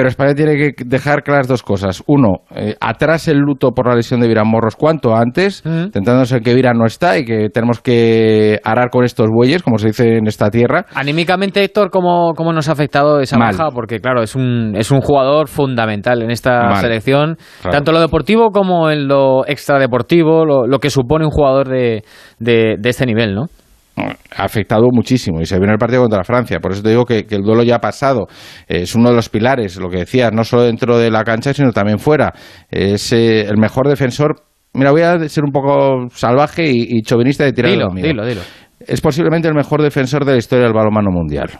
pero 0.00 0.08
España 0.08 0.34
tiene 0.34 0.56
que 0.56 0.72
dejar 0.86 1.22
claras 1.22 1.46
dos 1.46 1.62
cosas. 1.62 2.02
Uno, 2.06 2.38
eh, 2.54 2.74
atrás 2.80 3.28
el 3.28 3.36
luto 3.36 3.72
por 3.72 3.86
la 3.86 3.94
lesión 3.94 4.18
de 4.20 4.28
Virán 4.28 4.48
Morros 4.48 4.74
cuanto 4.74 5.14
antes, 5.14 5.62
intentándose 5.62 6.40
que 6.40 6.54
Virán 6.54 6.78
no 6.78 6.86
está 6.86 7.18
y 7.18 7.26
que 7.26 7.50
tenemos 7.50 7.82
que 7.82 8.58
arar 8.64 8.88
con 8.88 9.04
estos 9.04 9.28
bueyes, 9.30 9.62
como 9.62 9.76
se 9.76 9.88
dice 9.88 10.16
en 10.16 10.26
esta 10.26 10.48
tierra. 10.48 10.86
Anímicamente, 10.94 11.62
Héctor, 11.62 11.90
¿cómo, 11.90 12.32
cómo 12.34 12.54
nos 12.54 12.70
ha 12.70 12.72
afectado 12.72 13.20
esa 13.20 13.36
baja? 13.36 13.68
Porque, 13.74 14.00
claro, 14.00 14.22
es 14.22 14.34
un, 14.34 14.72
es 14.74 14.90
un 14.90 15.02
jugador 15.02 15.48
fundamental 15.48 16.22
en 16.22 16.30
esta 16.30 16.74
selección, 16.76 17.36
tanto 17.70 17.90
en 17.90 17.96
lo 17.96 18.00
deportivo 18.00 18.52
como 18.52 18.88
en 18.88 19.06
lo 19.06 19.46
extradeportivo, 19.46 20.46
lo, 20.46 20.66
lo 20.66 20.78
que 20.78 20.88
supone 20.88 21.26
un 21.26 21.30
jugador 21.30 21.68
de, 21.68 22.04
de, 22.38 22.76
de 22.78 22.88
este 22.88 23.04
nivel, 23.04 23.34
¿no? 23.34 23.48
Ha 24.06 24.44
afectado 24.44 24.88
muchísimo 24.92 25.40
y 25.40 25.46
se 25.46 25.56
en 25.56 25.70
el 25.70 25.78
partido 25.78 26.02
contra 26.02 26.24
Francia. 26.24 26.58
Por 26.60 26.72
eso 26.72 26.82
te 26.82 26.90
digo 26.90 27.04
que, 27.04 27.26
el 27.28 27.42
duelo 27.42 27.62
ya 27.62 27.76
ha 27.76 27.80
pasado. 27.80 28.26
Es 28.66 28.94
uno 28.94 29.10
de 29.10 29.16
los 29.16 29.28
pilares, 29.28 29.76
lo 29.76 29.88
que 29.88 29.98
decías, 29.98 30.32
no 30.32 30.44
solo 30.44 30.62
dentro 30.64 30.98
de 30.98 31.10
la 31.10 31.24
cancha, 31.24 31.52
sino 31.54 31.72
también 31.72 31.98
fuera. 31.98 32.32
Es 32.70 33.12
eh, 33.12 33.42
el 33.42 33.58
mejor 33.58 33.88
defensor. 33.88 34.36
Mira, 34.72 34.90
voy 34.92 35.02
a 35.02 35.28
ser 35.28 35.44
un 35.44 35.52
poco 35.52 36.08
salvaje 36.10 36.70
y, 36.70 36.98
y 36.98 37.02
chauvinista 37.02 37.44
de 37.44 37.52
tirar 37.52 37.72
dilo, 37.72 37.88
dilo, 37.94 38.24
dilo. 38.24 38.40
Es 38.80 39.00
posiblemente 39.00 39.48
el 39.48 39.54
mejor 39.54 39.82
defensor 39.82 40.24
de 40.24 40.32
la 40.32 40.38
historia 40.38 40.64
del 40.64 40.74
balonmano 40.74 41.10
mundial. 41.10 41.50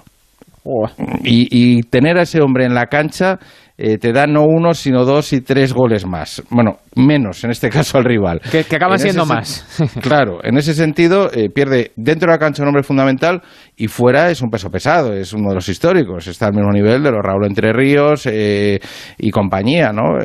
Y, 1.24 1.48
y, 1.50 1.82
tener 1.82 2.18
a 2.18 2.22
ese 2.22 2.40
hombre 2.42 2.66
en 2.66 2.74
la 2.74 2.86
cancha 2.86 3.38
eh, 3.82 3.96
te 3.96 4.12
da 4.12 4.26
no 4.26 4.44
uno, 4.44 4.74
sino 4.74 5.06
dos 5.06 5.32
y 5.32 5.40
tres 5.40 5.72
goles 5.72 6.06
más. 6.06 6.42
Bueno, 6.50 6.80
menos 6.96 7.42
en 7.44 7.50
este 7.50 7.70
caso 7.70 7.96
al 7.96 8.04
rival. 8.04 8.40
Que, 8.50 8.60
acaban 8.60 8.98
siendo 8.98 9.24
más. 9.24 9.66
claro, 10.02 10.40
en 10.42 10.58
ese 10.58 10.74
sentido 10.74 11.30
eh, 11.32 11.48
pierde 11.48 11.92
dentro 11.96 12.30
de 12.30 12.34
la 12.34 12.38
cancha 12.38 12.62
un 12.62 12.68
hombre 12.68 12.82
fundamental 12.82 13.40
y 13.76 13.88
fuera 13.88 14.30
es 14.30 14.42
un 14.42 14.50
peso 14.50 14.68
pesado, 14.68 15.14
es 15.14 15.32
uno 15.32 15.48
de 15.48 15.54
los 15.54 15.68
históricos. 15.68 16.26
Está 16.26 16.48
al 16.48 16.54
mismo 16.54 16.70
nivel 16.72 17.02
de 17.02 17.10
los 17.10 17.22
Raúl 17.22 17.46
Entre 17.46 17.72
Ríos 17.72 18.26
eh, 18.26 18.80
y 19.16 19.30
compañía, 19.30 19.92
¿no? 19.92 20.18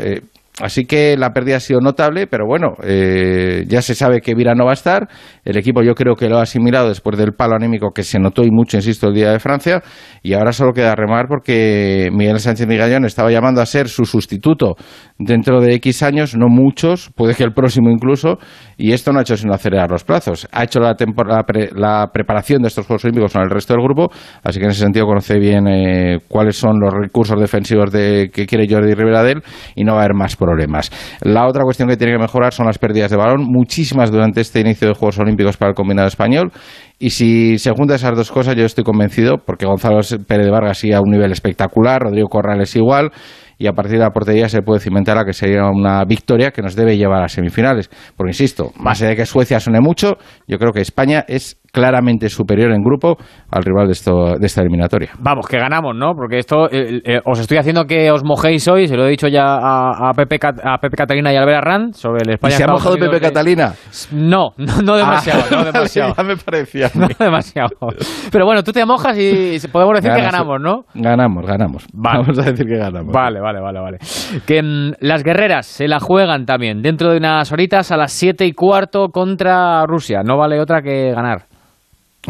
Así 0.62 0.86
que 0.86 1.18
la 1.18 1.32
pérdida 1.32 1.58
ha 1.58 1.60
sido 1.60 1.82
notable, 1.82 2.28
pero 2.28 2.46
bueno, 2.48 2.76
eh, 2.82 3.66
ya 3.68 3.82
se 3.82 3.94
sabe 3.94 4.22
que 4.22 4.34
Vira 4.36 4.56
no 4.56 4.64
va 4.64 4.72
a 4.72 4.76
estar. 4.76 5.10
El 5.44 5.58
equipo 5.58 5.82
yo 5.84 5.96
creo 5.96 6.16
que 6.16 6.30
lo 6.30 6.38
ha 6.38 6.44
asimilado 6.44 6.88
después 6.88 7.18
del 7.18 7.34
palo 7.34 7.56
anímico 7.56 7.92
que 7.92 8.04
se 8.04 8.20
notó 8.20 8.42
y 8.44 8.52
mucho, 8.52 8.78
insisto, 8.78 9.08
el 9.08 9.16
día 9.16 9.32
de 9.32 9.40
Francia. 9.40 9.84
Y 10.24 10.34
ahora 10.34 10.54
solo 10.54 10.72
queda 10.72 10.96
remar 10.96 11.28
porque 11.28 12.10
Miguel 12.14 12.40
Sánchez 12.40 12.68
Migallón 12.68 13.04
estaba 13.04 13.32
llamando 13.32 13.62
a 13.62 13.66
ser 13.66 13.90
su 13.90 14.06
sustituto 14.06 14.76
dentro 15.18 15.60
de 15.60 15.76
X 15.76 16.04
años, 16.04 16.38
no 16.38 16.48
muchos, 16.48 17.12
puede 17.16 17.36
que 17.36 17.44
el 17.44 17.54
próximo 17.54 17.90
incluso, 17.90 18.38
y 18.78 18.94
esto 18.94 19.12
no 19.12 19.20
ha 19.20 19.22
hecho 19.24 19.36
sino 19.36 19.54
acelerar 19.54 19.92
los 19.92 20.06
plazos. 20.06 20.48
Ha 20.54 20.64
hecho 20.64 20.80
la, 20.80 20.96
la, 21.76 22.08
preparación 22.14 22.62
de 22.62 22.70
estos 22.70 22.86
Juegos 22.88 23.04
Olímpicos 23.04 23.34
con 23.34 23.42
el 23.42 23.50
resto 23.50 23.74
del 23.74 23.84
grupo, 23.84 24.10
así 24.42 24.60
que 24.60 24.66
en 24.66 24.72
ese 24.72 24.82
sentido 24.82 25.06
conoce 25.06 25.38
bien 25.38 25.68
eh, 25.68 26.20
cuáles 26.30 26.56
son 26.56 26.80
los 26.80 26.94
recursos 26.94 27.40
defensivos 27.40 27.92
de, 27.92 28.30
que 28.34 28.46
quiere 28.46 28.68
Jordi 28.70 28.94
Rivera 28.94 29.16
y 29.76 29.84
no 29.84 29.94
va 29.94 30.00
a 30.00 30.04
haber 30.04 30.14
más 30.14 30.36
problemas. 30.46 30.92
La 31.22 31.48
otra 31.48 31.64
cuestión 31.64 31.90
que 31.90 31.98
tiene 31.98 32.14
que 32.14 32.20
mejorar 32.20 32.54
son 32.54 32.68
las 32.68 32.78
pérdidas 32.78 33.12
de 33.12 33.18
balón, 33.18 33.44
muchísimas 33.46 34.12
durante 34.12 34.42
este 34.42 34.60
inicio 34.60 34.88
de 34.88 34.94
Juegos 34.94 35.20
Olímpicos 35.20 35.58
para 35.58 35.70
el 35.70 35.76
combinado 35.76 36.08
español. 36.08 36.52
Y 37.00 37.10
si 37.10 37.58
se 37.58 37.72
juntan 37.72 37.96
esas 37.96 38.16
dos 38.16 38.32
cosas, 38.32 38.56
yo 38.56 38.66
estoy 38.66 38.84
convencido, 38.84 39.38
porque 39.46 39.66
Gonzalo 39.66 40.00
Pérez 40.28 40.46
de 40.46 40.52
Vargas 40.52 40.78
sigue 40.78 40.96
a 40.96 41.02
un 41.02 41.10
nivel 41.10 41.32
espectacular, 41.32 42.02
Rodrigo 42.02 42.30
Corrales 42.30 42.76
igual, 42.76 43.12
y 43.58 43.68
a 43.68 43.74
partir 43.74 43.94
de 43.94 44.04
la 44.04 44.12
portería 44.12 44.50
se 44.50 44.62
puede 44.62 44.80
cimentar 44.80 45.18
a 45.18 45.26
que 45.26 45.34
sería 45.34 45.66
una 45.66 46.04
victoria 46.06 46.52
que 46.52 46.62
nos 46.62 46.76
debe 46.76 46.98
llevar 46.98 47.24
a 47.24 47.30
semifinales. 47.30 47.90
Porque 48.16 48.32
insisto, 48.32 48.72
más 48.78 49.02
allá 49.02 49.12
de 49.12 49.16
que 49.16 49.26
Suecia 49.26 49.60
suene 49.60 49.82
mucho, 49.82 50.18
yo 50.48 50.58
creo 50.58 50.72
que 50.72 50.82
España 50.82 51.24
es 51.28 51.58
claramente 51.76 52.30
superior 52.30 52.72
en 52.72 52.82
grupo 52.82 53.18
al 53.52 53.62
rival 53.62 53.88
de, 53.88 53.92
esto, 53.92 54.38
de 54.40 54.46
esta 54.46 54.62
eliminatoria. 54.62 55.12
Vamos, 55.20 55.46
que 55.46 55.58
ganamos, 55.58 55.94
¿no? 55.94 56.14
Porque 56.16 56.40
esto 56.40 56.70
eh, 56.72 57.02
eh, 57.04 57.20
os 57.26 57.38
estoy 57.38 57.58
haciendo 57.58 57.84
que 57.84 58.10
os 58.12 58.24
mojéis 58.24 58.66
hoy, 58.70 58.88
se 58.88 58.96
lo 58.96 59.06
he 59.06 59.10
dicho 59.10 59.28
ya 59.28 59.44
a, 59.44 60.12
Pepe, 60.16 60.40
a 60.42 60.78
Pepe 60.78 60.96
Catalina 60.96 61.34
y 61.34 61.36
a 61.36 61.42
Albert 61.42 61.58
Arran 61.58 61.94
sobre 61.94 62.22
el 62.24 62.30
España. 62.36 62.54
¿Y 62.54 62.58
se 62.58 62.64
ha 62.64 62.68
mojado 62.68 62.96
Pepe 62.96 63.20
Catalina? 63.20 63.74
No, 64.14 64.52
no, 64.58 64.96
demasiado, 64.96 65.44
no 65.52 65.66
demasiado. 65.72 66.14
me 66.24 66.38
parecía. 66.38 66.90
No 66.96 67.10
demasiado. 67.20 67.70
Pero 68.32 68.46
bueno, 68.46 68.64
tú 68.64 68.72
te 68.72 68.86
mojas 68.86 69.18
y 69.20 69.60
podemos 69.68 69.96
decir 69.96 70.12
que 70.16 70.22
ganamos, 70.22 70.62
¿no? 70.62 70.86
Ganamos, 70.94 71.46
ganamos. 71.46 71.86
Vamos 71.94 72.40
a 72.40 72.44
decir 72.44 72.66
que 72.66 72.78
ganamos. 72.78 73.12
Vale, 73.12 73.42
vale, 73.42 73.60
vale, 73.60 73.80
vale. 73.80 73.98
Que 74.48 74.64
mm, 74.64 74.94
las 75.02 75.24
guerreras 75.24 75.66
se 75.66 75.90
la 75.90 76.00
juegan 76.00 76.46
también 76.46 76.82
dentro 76.82 77.12
de 77.12 77.18
unas 77.18 77.52
horitas 77.52 77.92
a 77.92 77.98
las 77.98 78.14
siete 78.14 78.46
y 78.46 78.54
cuarto 78.54 79.10
contra 79.10 79.86
Rusia. 79.86 80.22
No 80.24 80.38
vale 80.38 80.62
otra 80.62 80.82
que 80.82 81.12
ganar 81.12 81.44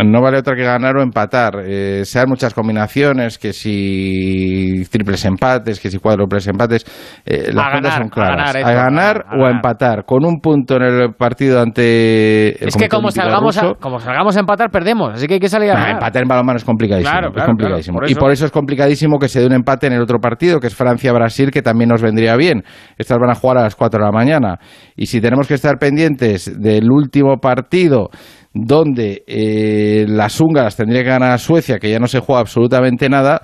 no 0.03 0.21
vale 0.21 0.39
otra 0.39 0.55
que 0.55 0.63
ganar 0.63 0.97
o 0.97 1.01
empatar. 1.01 1.61
Eh, 1.65 2.03
sean 2.03 2.27
muchas 2.27 2.53
combinaciones, 2.53 3.37
que 3.37 3.53
si 3.53 4.83
triples 4.91 5.23
empates, 5.25 5.79
que 5.79 5.89
si 5.89 5.99
cuádruples 5.99 6.47
empates, 6.47 6.85
eh, 7.25 7.51
las 7.53 7.69
cuentas 7.69 7.95
son 7.95 8.09
claras. 8.09 8.55
A 8.55 8.71
ganar, 8.71 9.25
o 9.39 9.45
a 9.45 9.51
empatar. 9.51 10.05
Con 10.05 10.25
un 10.25 10.39
punto 10.41 10.75
en 10.75 10.83
el 10.83 11.13
partido 11.13 11.61
ante 11.61 12.61
el 12.61 12.67
Es 12.67 12.75
que 12.75 12.89
como 12.89 13.11
salgamos, 13.11 13.57
a, 13.57 13.73
como 13.75 13.99
salgamos 13.99 14.35
a 14.35 14.39
empatar, 14.39 14.69
perdemos. 14.69 15.13
Así 15.13 15.27
que 15.27 15.35
hay 15.35 15.39
que 15.39 15.49
salir 15.49 15.71
a 15.71 15.75
ganar. 15.75 15.91
empatar 15.91 16.21
en 16.21 16.27
balonmano 16.27 16.57
es 16.57 16.65
complicadísimo. 16.65 17.99
Y 18.07 18.15
por 18.15 18.31
eso 18.31 18.45
es 18.45 18.51
complicadísimo 18.51 19.17
que 19.19 19.29
se 19.29 19.39
dé 19.39 19.45
un 19.45 19.53
empate 19.53 19.87
en 19.87 19.93
el 19.93 20.01
otro 20.01 20.19
partido, 20.19 20.59
que 20.59 20.67
es 20.67 20.75
Francia-Brasil, 20.75 21.51
que 21.51 21.61
también 21.61 21.89
nos 21.89 22.01
vendría 22.01 22.35
bien. 22.35 22.63
Estas 22.97 23.17
van 23.17 23.29
a 23.29 23.35
jugar 23.35 23.59
a 23.59 23.63
las 23.63 23.75
4 23.75 23.99
de 23.99 24.05
la 24.05 24.11
mañana. 24.11 24.59
Y 24.95 25.05
si 25.05 25.21
tenemos 25.21 25.47
que 25.47 25.53
estar 25.53 25.77
pendientes 25.77 26.51
del 26.59 26.89
último 26.91 27.37
partido 27.37 28.09
donde 28.55 29.25
eh, 29.27 30.05
las 30.07 30.39
húngaras 30.39 30.77
tendrían 30.77 31.03
que 31.03 31.09
ganar 31.09 31.31
a 31.31 31.37
Suecia, 31.37 31.77
que 31.77 31.89
ya 31.89 31.99
no 31.99 32.07
se 32.07 32.19
juega 32.19 32.39
absolutamente 32.39 33.09
nada, 33.09 33.41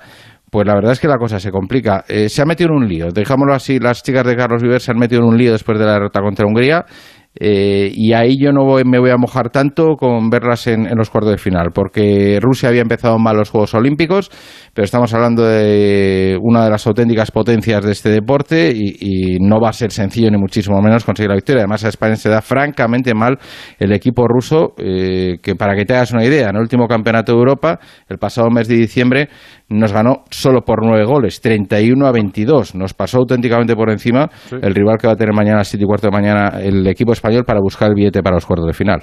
pues 0.50 0.66
la 0.66 0.74
verdad 0.74 0.92
es 0.92 1.00
que 1.00 1.06
la 1.06 1.18
cosa 1.18 1.38
se 1.38 1.50
complica. 1.50 2.04
Eh, 2.08 2.30
se 2.30 2.40
ha 2.40 2.46
metido 2.46 2.70
en 2.70 2.76
un 2.76 2.88
lío, 2.88 3.08
dejámoslo 3.12 3.54
así, 3.54 3.78
las 3.78 4.02
chicas 4.02 4.24
de 4.24 4.34
Carlos 4.34 4.62
Viver 4.62 4.80
se 4.80 4.90
han 4.90 4.98
metido 4.98 5.20
en 5.20 5.28
un 5.28 5.36
lío 5.36 5.52
después 5.52 5.78
de 5.78 5.84
la 5.84 5.92
derrota 5.92 6.20
contra 6.22 6.46
Hungría. 6.46 6.86
Eh, 7.34 7.90
y 7.94 8.12
ahí 8.12 8.36
yo 8.38 8.52
no 8.52 8.66
me 8.84 8.98
voy 8.98 9.10
a 9.10 9.16
mojar 9.16 9.48
tanto 9.48 9.96
con 9.96 10.28
verlas 10.28 10.66
en, 10.66 10.86
los 10.96 11.08
cuartos 11.08 11.32
de 11.32 11.38
final, 11.38 11.70
porque 11.72 12.38
Rusia 12.40 12.68
había 12.68 12.82
empezado 12.82 13.18
mal 13.18 13.36
los 13.36 13.50
Juegos 13.50 13.74
Olímpicos, 13.74 14.30
pero 14.74 14.84
estamos 14.84 15.14
hablando 15.14 15.42
de 15.44 16.36
una 16.42 16.64
de 16.64 16.70
las 16.70 16.86
auténticas 16.86 17.30
potencias 17.30 17.84
de 17.84 17.92
este 17.92 18.10
deporte 18.10 18.72
y, 18.74 19.22
no 19.40 19.60
va 19.60 19.70
a 19.70 19.72
ser 19.72 19.92
sencillo 19.92 20.30
ni 20.30 20.38
muchísimo 20.38 20.80
menos 20.82 21.04
conseguir 21.04 21.30
la 21.30 21.36
victoria. 21.36 21.62
Además, 21.62 21.84
a 21.84 21.88
España 21.88 22.16
se 22.16 22.28
da 22.28 22.42
francamente 22.42 23.14
mal 23.14 23.38
el 23.78 23.92
equipo 23.92 24.26
ruso, 24.28 24.74
eh, 24.76 25.38
que 25.42 25.54
para 25.54 25.74
que 25.74 25.84
te 25.84 25.94
hagas 25.94 26.12
una 26.12 26.24
idea, 26.24 26.50
en 26.50 26.56
el 26.56 26.62
último 26.62 26.86
campeonato 26.86 27.32
de 27.32 27.38
Europa, 27.38 27.78
el 28.08 28.18
pasado 28.18 28.50
mes 28.50 28.68
de 28.68 28.76
diciembre, 28.76 29.28
nos 29.72 29.92
ganó 29.92 30.24
solo 30.30 30.62
por 30.62 30.84
nueve 30.84 31.04
goles, 31.04 31.40
31 31.40 32.06
a 32.06 32.12
22. 32.12 32.74
Nos 32.74 32.94
pasó 32.94 33.18
auténticamente 33.18 33.74
por 33.74 33.90
encima 33.90 34.28
el 34.50 34.74
rival 34.74 34.98
que 34.98 35.06
va 35.06 35.14
a 35.14 35.16
tener 35.16 35.34
mañana 35.34 35.56
a 35.56 35.58
las 35.58 35.68
7 35.68 35.84
y 35.84 35.86
cuarto 35.86 36.08
de 36.08 36.12
mañana 36.12 36.60
el 36.60 36.86
equipo 36.86 37.12
español 37.12 37.44
para 37.44 37.60
buscar 37.60 37.88
el 37.88 37.94
billete 37.94 38.22
para 38.22 38.36
los 38.36 38.46
cuartos 38.46 38.66
de 38.66 38.72
final. 38.72 39.00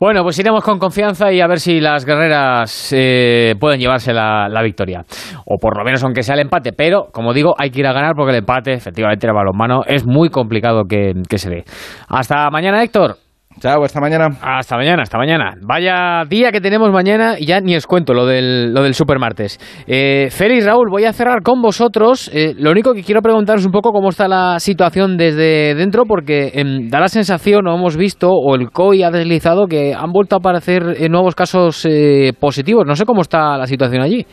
Bueno, 0.00 0.22
pues 0.22 0.38
iremos 0.38 0.62
con 0.62 0.78
confianza 0.78 1.32
y 1.32 1.40
a 1.40 1.48
ver 1.48 1.58
si 1.58 1.80
las 1.80 2.04
guerreras 2.04 2.92
eh, 2.96 3.56
pueden 3.58 3.80
llevarse 3.80 4.12
la, 4.12 4.60
victoria. 4.62 5.04
O 5.44 5.58
por 5.58 5.76
lo 5.76 5.84
menos 5.84 6.04
aunque 6.04 6.22
sea 6.22 6.36
el 6.36 6.42
empate. 6.42 6.72
Pero, 6.72 7.08
como 7.12 7.32
digo, 7.32 7.54
hay 7.58 7.70
que 7.70 7.80
ir 7.80 7.86
a 7.88 7.92
ganar 7.92 8.12
porque 8.14 8.30
el 8.30 8.38
empate, 8.38 8.74
efectivamente, 8.74 9.26
el 9.26 9.32
balonmano 9.32 9.80
es 9.86 10.06
muy 10.06 10.28
complicado 10.28 10.84
que 10.84 11.38
se 11.38 11.50
dé. 11.50 11.64
Hasta 12.08 12.48
mañana, 12.50 12.82
Héctor. 12.84 13.16
Chao, 13.60 13.82
hasta 13.82 14.00
mañana. 14.00 14.28
Hasta 14.40 14.76
mañana, 14.76 15.02
hasta 15.02 15.18
mañana. 15.18 15.54
Vaya 15.60 16.24
día 16.28 16.52
que 16.52 16.60
tenemos 16.60 16.92
mañana 16.92 17.34
y 17.38 17.46
ya 17.46 17.60
ni 17.60 17.74
os 17.74 17.86
cuento 17.86 18.14
lo 18.14 18.24
del, 18.24 18.72
lo 18.72 18.82
del 18.84 18.94
Supermartes. 18.94 19.58
Eh, 19.86 20.28
Félix, 20.30 20.64
Raúl, 20.64 20.88
voy 20.90 21.04
a 21.06 21.12
cerrar 21.12 21.42
con 21.42 21.60
vosotros. 21.60 22.30
Eh, 22.32 22.54
lo 22.56 22.70
único 22.70 22.94
que 22.94 23.02
quiero 23.02 23.20
preguntaros 23.20 23.66
un 23.66 23.72
poco 23.72 23.90
cómo 23.90 24.10
está 24.10 24.28
la 24.28 24.60
situación 24.60 25.16
desde 25.16 25.74
dentro, 25.74 26.04
porque 26.04 26.52
em, 26.54 26.88
da 26.88 27.00
la 27.00 27.08
sensación, 27.08 27.66
o 27.66 27.74
hemos 27.74 27.96
visto, 27.96 28.30
o 28.30 28.54
el 28.54 28.70
COI 28.70 29.02
ha 29.02 29.10
deslizado, 29.10 29.66
que 29.66 29.92
han 29.92 30.12
vuelto 30.12 30.36
a 30.36 30.38
aparecer 30.38 30.94
eh, 30.96 31.08
nuevos 31.08 31.34
casos 31.34 31.84
eh, 31.84 32.32
positivos. 32.38 32.84
No 32.86 32.94
sé 32.94 33.04
cómo 33.04 33.22
está 33.22 33.56
la 33.56 33.66
situación 33.66 34.02
allí. 34.02 34.24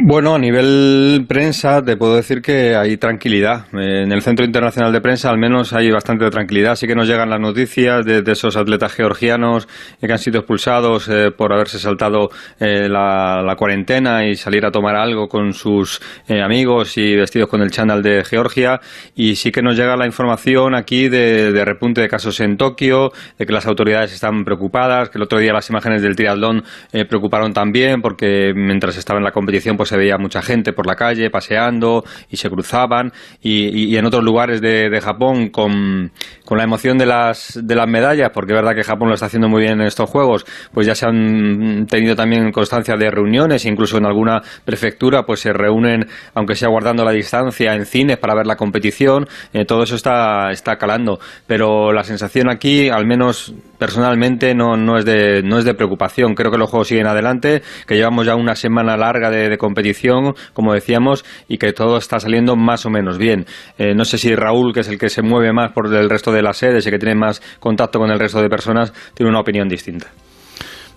Bueno, 0.00 0.34
a 0.34 0.38
nivel 0.38 1.26
prensa 1.28 1.84
te 1.84 1.98
puedo 1.98 2.16
decir 2.16 2.40
que 2.40 2.74
hay 2.74 2.96
tranquilidad. 2.96 3.66
En 3.74 4.10
el 4.10 4.22
Centro 4.22 4.42
Internacional 4.42 4.90
de 4.90 5.02
Prensa 5.02 5.28
al 5.28 5.36
menos 5.36 5.74
hay 5.74 5.90
bastante 5.90 6.30
tranquilidad. 6.30 6.76
Sí 6.76 6.86
que 6.86 6.94
nos 6.94 7.06
llegan 7.06 7.28
las 7.28 7.40
noticias 7.40 8.02
de, 8.06 8.22
esos 8.26 8.56
atletas 8.56 8.94
georgianos 8.94 9.68
que 10.00 10.10
han 10.10 10.18
sido 10.18 10.38
expulsados 10.38 11.08
eh, 11.08 11.30
por 11.30 11.52
haberse 11.52 11.78
saltado 11.78 12.30
eh, 12.58 12.88
la, 12.88 13.54
cuarentena 13.58 14.26
y 14.26 14.34
salir 14.34 14.64
a 14.64 14.70
tomar 14.70 14.96
algo 14.96 15.28
con 15.28 15.52
sus 15.52 16.00
eh, 16.26 16.40
amigos 16.40 16.96
y 16.96 17.14
vestidos 17.14 17.50
con 17.50 17.60
el 17.60 17.70
chándal 17.70 18.02
de 18.02 18.24
Georgia. 18.24 18.80
Y 19.14 19.36
sí 19.36 19.52
que 19.52 19.60
nos 19.60 19.76
llega 19.76 19.94
la 19.96 20.06
información 20.06 20.74
aquí 20.74 21.10
de, 21.10 21.52
de, 21.52 21.64
repunte 21.66 22.00
de 22.00 22.08
casos 22.08 22.40
en 22.40 22.56
Tokio, 22.56 23.12
de 23.38 23.44
que 23.44 23.52
las 23.52 23.66
autoridades 23.66 24.14
están 24.14 24.42
preocupadas, 24.46 25.10
que 25.10 25.18
el 25.18 25.24
otro 25.24 25.38
día 25.38 25.52
las 25.52 25.68
imágenes 25.68 26.00
del 26.00 26.16
triatlón 26.16 26.64
preocuparon 27.08 27.52
también 27.52 28.00
porque 28.00 28.54
mientras 28.56 28.96
estaba 28.96 29.18
en 29.18 29.24
la 29.24 29.32
competición 29.32 29.76
pues 29.82 29.88
se 29.88 29.96
veía 29.96 30.16
mucha 30.16 30.42
gente 30.42 30.72
por 30.72 30.86
la 30.86 30.94
calle 30.94 31.28
paseando 31.28 32.04
y 32.30 32.36
se 32.36 32.48
cruzaban. 32.48 33.10
Y, 33.42 33.96
en 33.96 34.06
otros 34.06 34.22
lugares 34.22 34.60
de, 34.60 35.00
Japón 35.02 35.48
con, 35.48 36.12
la 36.56 36.62
emoción 36.62 36.98
de 36.98 37.06
las, 37.06 37.58
de 37.60 37.74
las 37.74 37.88
medallas, 37.88 38.30
porque 38.32 38.52
es 38.52 38.60
verdad 38.60 38.76
que 38.76 38.84
Japón 38.84 39.08
lo 39.08 39.14
está 39.14 39.26
haciendo 39.26 39.48
muy 39.48 39.62
bien 39.62 39.80
en 39.80 39.86
estos 39.88 40.08
Juegos, 40.08 40.44
pues 40.72 40.86
ya 40.86 40.94
se 40.94 41.06
han 41.06 41.86
tenido 41.86 42.14
también 42.14 42.52
constancia 42.52 42.94
de 42.94 43.10
reuniones, 43.10 43.64
incluso 43.64 43.98
en 43.98 44.06
alguna 44.06 44.40
prefectura 44.64 45.24
pues 45.24 45.40
se 45.40 45.52
reúnen, 45.52 46.06
aunque 46.34 46.54
sea 46.54 46.68
guardando 46.68 47.04
la 47.04 47.10
distancia, 47.10 47.74
en 47.74 47.84
cines 47.84 48.18
para 48.18 48.36
ver 48.36 48.46
la 48.46 48.54
competición, 48.54 49.26
eh, 49.52 49.64
todo 49.64 49.82
eso 49.82 49.96
está, 49.96 50.52
está 50.52 50.76
calando, 50.76 51.18
pero 51.48 51.92
la 51.92 52.04
sensación 52.04 52.48
aquí, 52.48 52.88
al 52.88 53.06
menos 53.06 53.52
personalmente, 53.82 54.54
no, 54.54 54.76
no, 54.76 54.96
es 54.96 55.04
de, 55.04 55.42
no 55.42 55.58
es 55.58 55.64
de 55.64 55.74
preocupación, 55.74 56.34
creo 56.36 56.52
que 56.52 56.56
los 56.56 56.70
Juegos 56.70 56.86
siguen 56.86 57.08
adelante, 57.08 57.62
que 57.84 57.96
llevamos 57.96 58.24
ya 58.24 58.36
una 58.36 58.54
semana 58.54 58.96
larga 58.96 59.28
de, 59.28 59.58
competición, 59.58 60.34
como 60.52 60.72
decíamos, 60.72 61.24
y 61.48 61.58
que 61.58 61.72
todo 61.72 61.96
está 61.96 62.20
saliendo 62.20 62.54
más 62.54 62.86
o 62.86 62.90
menos 62.90 63.18
bien. 63.18 63.44
Eh, 63.78 63.92
no 63.92 64.04
sé 64.04 64.18
si 64.18 64.36
Raúl, 64.36 64.72
que 64.72 64.80
es 64.80 64.88
el 64.88 65.00
que 65.00 65.08
se 65.08 65.22
mueve 65.22 65.52
más 65.52 65.72
por 65.72 65.92
el 65.92 66.08
resto 66.08 66.30
de 66.30 66.42
las 66.42 66.58
sedes 66.58 66.86
y 66.86 66.90
que 66.90 66.98
tiene 67.00 67.16
más 67.16 67.42
contacto 67.58 67.98
con 67.98 68.08
el 68.12 68.20
resto 68.20 68.40
de 68.40 68.48
personas, 68.48 68.92
tiene 69.14 69.30
una 69.30 69.40
opinión 69.40 69.66
distinta. 69.68 70.06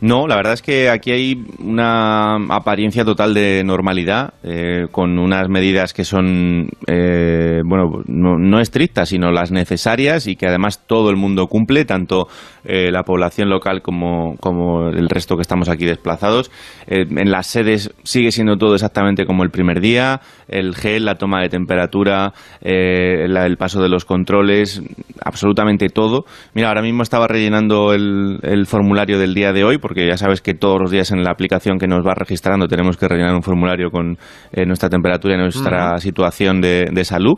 No, 0.06 0.28
la 0.28 0.36
verdad 0.36 0.54
es 0.54 0.62
que 0.62 0.88
aquí 0.92 1.10
hay 1.10 1.44
una 1.58 2.36
apariencia 2.50 3.04
total 3.04 3.34
de 3.34 3.64
normalidad, 3.64 4.36
eh, 4.44 4.86
con 4.92 5.18
unas 5.18 5.50
medidas 5.50 5.96
que 5.96 6.04
son, 6.04 6.70
eh, 6.86 7.62
bueno, 7.66 8.04
no, 8.06 8.60
estrictas, 8.60 9.10
sino 9.10 9.32
las 9.32 9.52
necesarias 9.52 10.28
y 10.28 10.36
que 10.36 10.46
además 10.46 10.86
todo 10.86 11.10
el 11.10 11.16
mundo 11.16 11.48
cumple, 11.48 11.86
tanto 11.86 12.28
eh, 12.66 12.92
la 12.92 13.02
población 13.02 13.50
local 13.50 13.82
como, 13.82 14.36
como, 14.40 14.90
el 14.90 15.10
resto 15.10 15.38
que 15.38 15.42
estamos 15.42 15.70
aquí 15.70 15.86
desplazados. 15.86 16.52
en 16.86 17.32
las 17.32 17.48
sedes 17.48 17.92
sigue 18.04 18.32
siendo 18.32 18.58
todo 18.58 18.76
exactamente 18.76 19.26
como 19.26 19.42
el 19.42 19.50
primer 19.50 19.82
día, 19.82 20.22
el 20.48 20.76
gel, 20.76 21.06
la 21.06 21.16
toma 21.16 21.42
de 21.42 21.50
temperatura, 21.50 22.32
el 22.62 23.58
paso 23.58 23.82
de 23.82 23.90
los 23.90 24.06
controles, 24.06 24.84
absolutamente 25.24 25.90
todo. 25.90 26.26
Mira, 26.54 26.68
ahora 26.68 26.84
mismo 26.84 27.02
estaba 27.02 27.28
rellenando 27.28 27.92
el, 27.92 28.38
el 28.44 28.68
formulario 28.68 29.18
del 29.18 29.34
día 29.34 29.52
de 29.52 29.64
hoy 29.64 29.80
porque 29.80 29.95
ya 29.96 30.18
sabes 30.18 30.42
que 30.42 30.54
todos 30.54 30.80
los 30.80 30.92
días 30.92 31.12
en 31.12 31.24
la 31.24 31.32
aplicación 31.32 31.78
que 31.78 31.88
nos 31.88 32.06
va 32.06 32.14
registrando 32.14 32.68
tenemos 32.68 32.98
que 32.98 33.08
rellenar 33.08 33.36
un 33.36 33.44
formulario 33.44 33.90
con 33.92 34.18
eh, 34.52 34.66
nuestra 34.66 34.90
temperatura 34.90 35.36
y 35.36 35.38
nuestra 35.38 35.98
situación 36.00 36.62
de, 36.62 37.06
salud. 37.06 37.36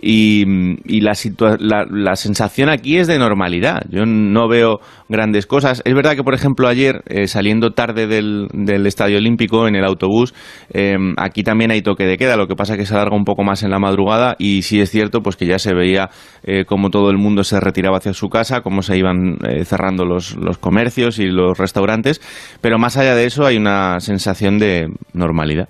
Y, 0.00 0.44
la, 1.00 1.14
la, 1.90 2.16
sensación 2.16 2.68
aquí 2.68 2.98
es 2.98 3.06
de 3.06 3.18
normalidad. 3.18 3.82
Yo 3.88 4.04
no 4.04 4.48
veo 4.48 4.80
grandes 5.08 5.46
cosas. 5.46 5.82
Es 5.84 5.94
verdad 5.94 6.16
que, 6.16 6.24
por 6.24 6.34
ejemplo, 6.34 6.68
ayer, 6.68 7.02
eh, 7.06 7.26
saliendo 7.26 7.70
tarde 7.70 8.06
del, 8.06 8.48
Estadio 8.86 9.18
Olímpico 9.18 9.66
en 9.66 9.76
el 9.76 9.84
autobús, 9.84 10.34
eh, 10.72 10.96
aquí 11.16 11.42
también 11.42 11.70
hay 11.70 11.82
toque 11.82 12.04
de 12.04 12.16
queda. 12.16 12.36
Lo 12.36 12.46
que 12.46 12.54
pasa 12.54 12.74
es 12.74 12.80
que 12.80 12.86
se 12.86 12.94
alarga 12.94 13.16
un 13.16 13.24
poco 13.24 13.44
más 13.44 13.62
en 13.62 13.70
la 13.70 13.78
madrugada 13.78 14.36
y 14.38 14.62
sí 14.62 14.80
es 14.80 14.90
cierto 14.90 15.20
pues 15.20 15.36
que 15.36 15.46
ya 15.46 15.58
se 15.58 15.74
veía 15.74 16.10
cómo 16.66 16.90
todo 16.90 17.10
el 17.10 17.16
mundo 17.16 17.44
se 17.44 17.58
retiraba 17.60 17.96
hacia 17.96 18.12
su 18.12 18.28
casa, 18.28 18.60
cómo 18.60 18.82
se 18.82 18.98
iban 18.98 19.38
cerrando 19.64 20.04
los, 20.04 20.36
los 20.36 20.58
comercios 20.58 21.18
y 21.18 21.26
los 21.26 21.56
restaurantes 21.56 21.83
pero 22.60 22.78
más 22.78 22.96
allá 22.96 23.14
de 23.14 23.26
eso 23.26 23.44
hay 23.44 23.56
una 23.56 24.00
sensación 24.00 24.58
de 24.58 24.88
normalidad. 25.12 25.68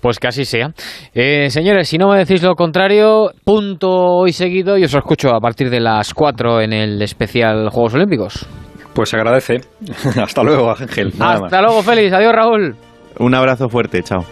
Pues 0.00 0.18
que 0.18 0.28
así 0.28 0.44
sea. 0.44 0.72
Eh, 1.14 1.50
señores, 1.50 1.88
si 1.88 1.98
no 1.98 2.08
me 2.08 2.18
decís 2.18 2.42
lo 2.42 2.54
contrario, 2.54 3.30
punto 3.44 3.88
hoy 3.90 4.32
seguido 4.32 4.78
y 4.78 4.84
os 4.84 4.94
escucho 4.94 5.34
a 5.34 5.40
partir 5.40 5.70
de 5.70 5.80
las 5.80 6.14
4 6.14 6.62
en 6.62 6.72
el 6.72 7.02
especial 7.02 7.68
Juegos 7.70 7.94
Olímpicos. 7.94 8.46
Pues 8.94 9.08
se 9.08 9.16
agradece. 9.16 9.60
Hasta 10.22 10.42
luego, 10.42 10.70
Ángel. 10.70 11.12
Hasta 11.18 11.62
luego, 11.62 11.82
Félix. 11.82 12.12
Adiós, 12.12 12.32
Raúl. 12.32 12.76
Un 13.18 13.34
abrazo 13.34 13.68
fuerte. 13.68 14.02
Chao. 14.02 14.24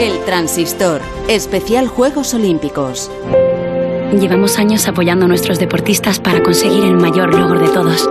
El 0.00 0.24
Transistor, 0.24 1.00
especial 1.28 1.86
Juegos 1.86 2.34
Olímpicos. 2.34 3.10
Llevamos 4.18 4.58
años 4.58 4.88
apoyando 4.88 5.24
a 5.24 5.28
nuestros 5.28 5.58
deportistas 5.58 6.20
para 6.20 6.42
conseguir 6.42 6.84
el 6.84 6.96
mayor 6.96 7.34
logro 7.34 7.60
de 7.60 7.68
todos, 7.68 8.10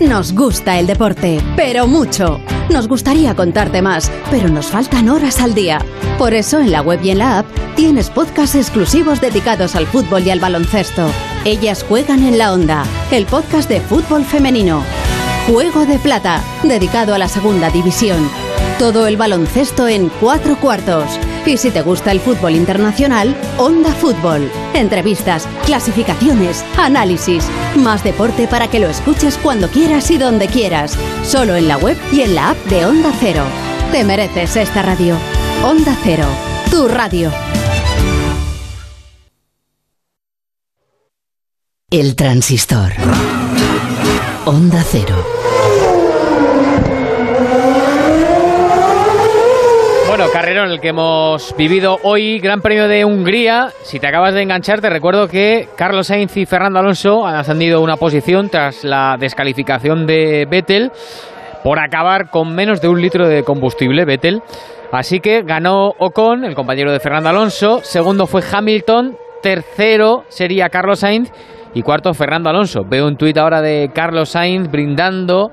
Nos 0.00 0.34
gusta 0.34 0.78
el 0.78 0.86
deporte, 0.86 1.40
pero 1.56 1.86
mucho. 1.86 2.38
Nos 2.68 2.86
gustaría 2.86 3.34
contarte 3.34 3.80
más, 3.80 4.10
pero 4.30 4.48
nos 4.48 4.66
faltan 4.66 5.08
horas 5.08 5.40
al 5.40 5.54
día. 5.54 5.78
Por 6.18 6.34
eso 6.34 6.60
en 6.60 6.70
la 6.70 6.82
web 6.82 7.00
y 7.02 7.10
en 7.10 7.18
la 7.18 7.38
app 7.38 7.46
tienes 7.76 8.10
podcasts 8.10 8.56
exclusivos 8.56 9.22
dedicados 9.22 9.74
al 9.74 9.86
fútbol 9.86 10.26
y 10.26 10.30
al 10.30 10.40
baloncesto. 10.40 11.08
Ellas 11.46 11.82
juegan 11.88 12.22
en 12.24 12.36
la 12.36 12.52
onda, 12.52 12.84
el 13.10 13.24
podcast 13.24 13.70
de 13.70 13.80
fútbol 13.80 14.24
femenino. 14.24 14.82
Juego 15.50 15.86
de 15.86 15.98
Plata, 15.98 16.42
dedicado 16.62 17.14
a 17.14 17.18
la 17.18 17.28
segunda 17.28 17.70
división. 17.70 18.28
Todo 18.78 19.06
el 19.06 19.16
baloncesto 19.16 19.88
en 19.88 20.10
cuatro 20.20 20.56
cuartos. 20.60 21.18
Y 21.46 21.56
si 21.58 21.70
te 21.70 21.80
gusta 21.80 22.10
el 22.10 22.18
fútbol 22.18 22.56
internacional, 22.56 23.36
Onda 23.56 23.92
Fútbol. 23.94 24.50
Entrevistas, 24.74 25.46
clasificaciones, 25.64 26.64
análisis. 26.76 27.48
Más 27.76 28.02
deporte 28.02 28.48
para 28.48 28.68
que 28.68 28.80
lo 28.80 28.88
escuches 28.88 29.38
cuando 29.38 29.68
quieras 29.68 30.10
y 30.10 30.18
donde 30.18 30.48
quieras. 30.48 30.98
Solo 31.24 31.54
en 31.54 31.68
la 31.68 31.76
web 31.76 31.96
y 32.12 32.22
en 32.22 32.34
la 32.34 32.50
app 32.50 32.56
de 32.66 32.84
Onda 32.84 33.12
Cero. 33.20 33.44
Te 33.92 34.02
mereces 34.02 34.56
esta 34.56 34.82
radio. 34.82 35.16
Onda 35.64 35.96
Cero, 36.02 36.26
tu 36.68 36.88
radio. 36.88 37.30
El 41.88 42.16
transistor. 42.16 42.92
Onda 44.44 44.84
Cero. 44.90 45.35
Bueno, 50.16 50.32
carrerón 50.32 50.70
el 50.70 50.80
que 50.80 50.88
hemos 50.88 51.54
vivido 51.58 51.98
hoy, 52.02 52.38
Gran 52.38 52.62
Premio 52.62 52.88
de 52.88 53.04
Hungría. 53.04 53.68
Si 53.82 54.00
te 54.00 54.06
acabas 54.06 54.32
de 54.32 54.40
enganchar, 54.40 54.80
te 54.80 54.88
recuerdo 54.88 55.28
que 55.28 55.68
Carlos 55.76 56.06
Sainz 56.06 56.34
y 56.38 56.46
Fernando 56.46 56.78
Alonso 56.78 57.26
han 57.26 57.34
ascendido 57.34 57.82
una 57.82 57.98
posición 57.98 58.48
tras 58.48 58.82
la 58.82 59.18
descalificación 59.20 60.06
de 60.06 60.46
Vettel 60.50 60.90
por 61.62 61.78
acabar 61.78 62.30
con 62.30 62.54
menos 62.54 62.80
de 62.80 62.88
un 62.88 63.02
litro 63.02 63.28
de 63.28 63.42
combustible, 63.42 64.06
Vettel. 64.06 64.40
Así 64.90 65.20
que 65.20 65.42
ganó 65.42 65.92
Ocon, 65.98 66.46
el 66.46 66.54
compañero 66.54 66.92
de 66.92 67.00
Fernando 67.00 67.28
Alonso. 67.28 67.80
Segundo 67.82 68.26
fue 68.26 68.40
Hamilton. 68.50 69.18
Tercero 69.42 70.24
sería 70.28 70.70
Carlos 70.70 71.00
Sainz. 71.00 71.30
Y 71.74 71.82
cuarto, 71.82 72.14
Fernando 72.14 72.48
Alonso. 72.48 72.84
Veo 72.88 73.06
un 73.06 73.18
tuit 73.18 73.36
ahora 73.36 73.60
de 73.60 73.90
Carlos 73.92 74.30
Sainz 74.30 74.70
brindando 74.70 75.52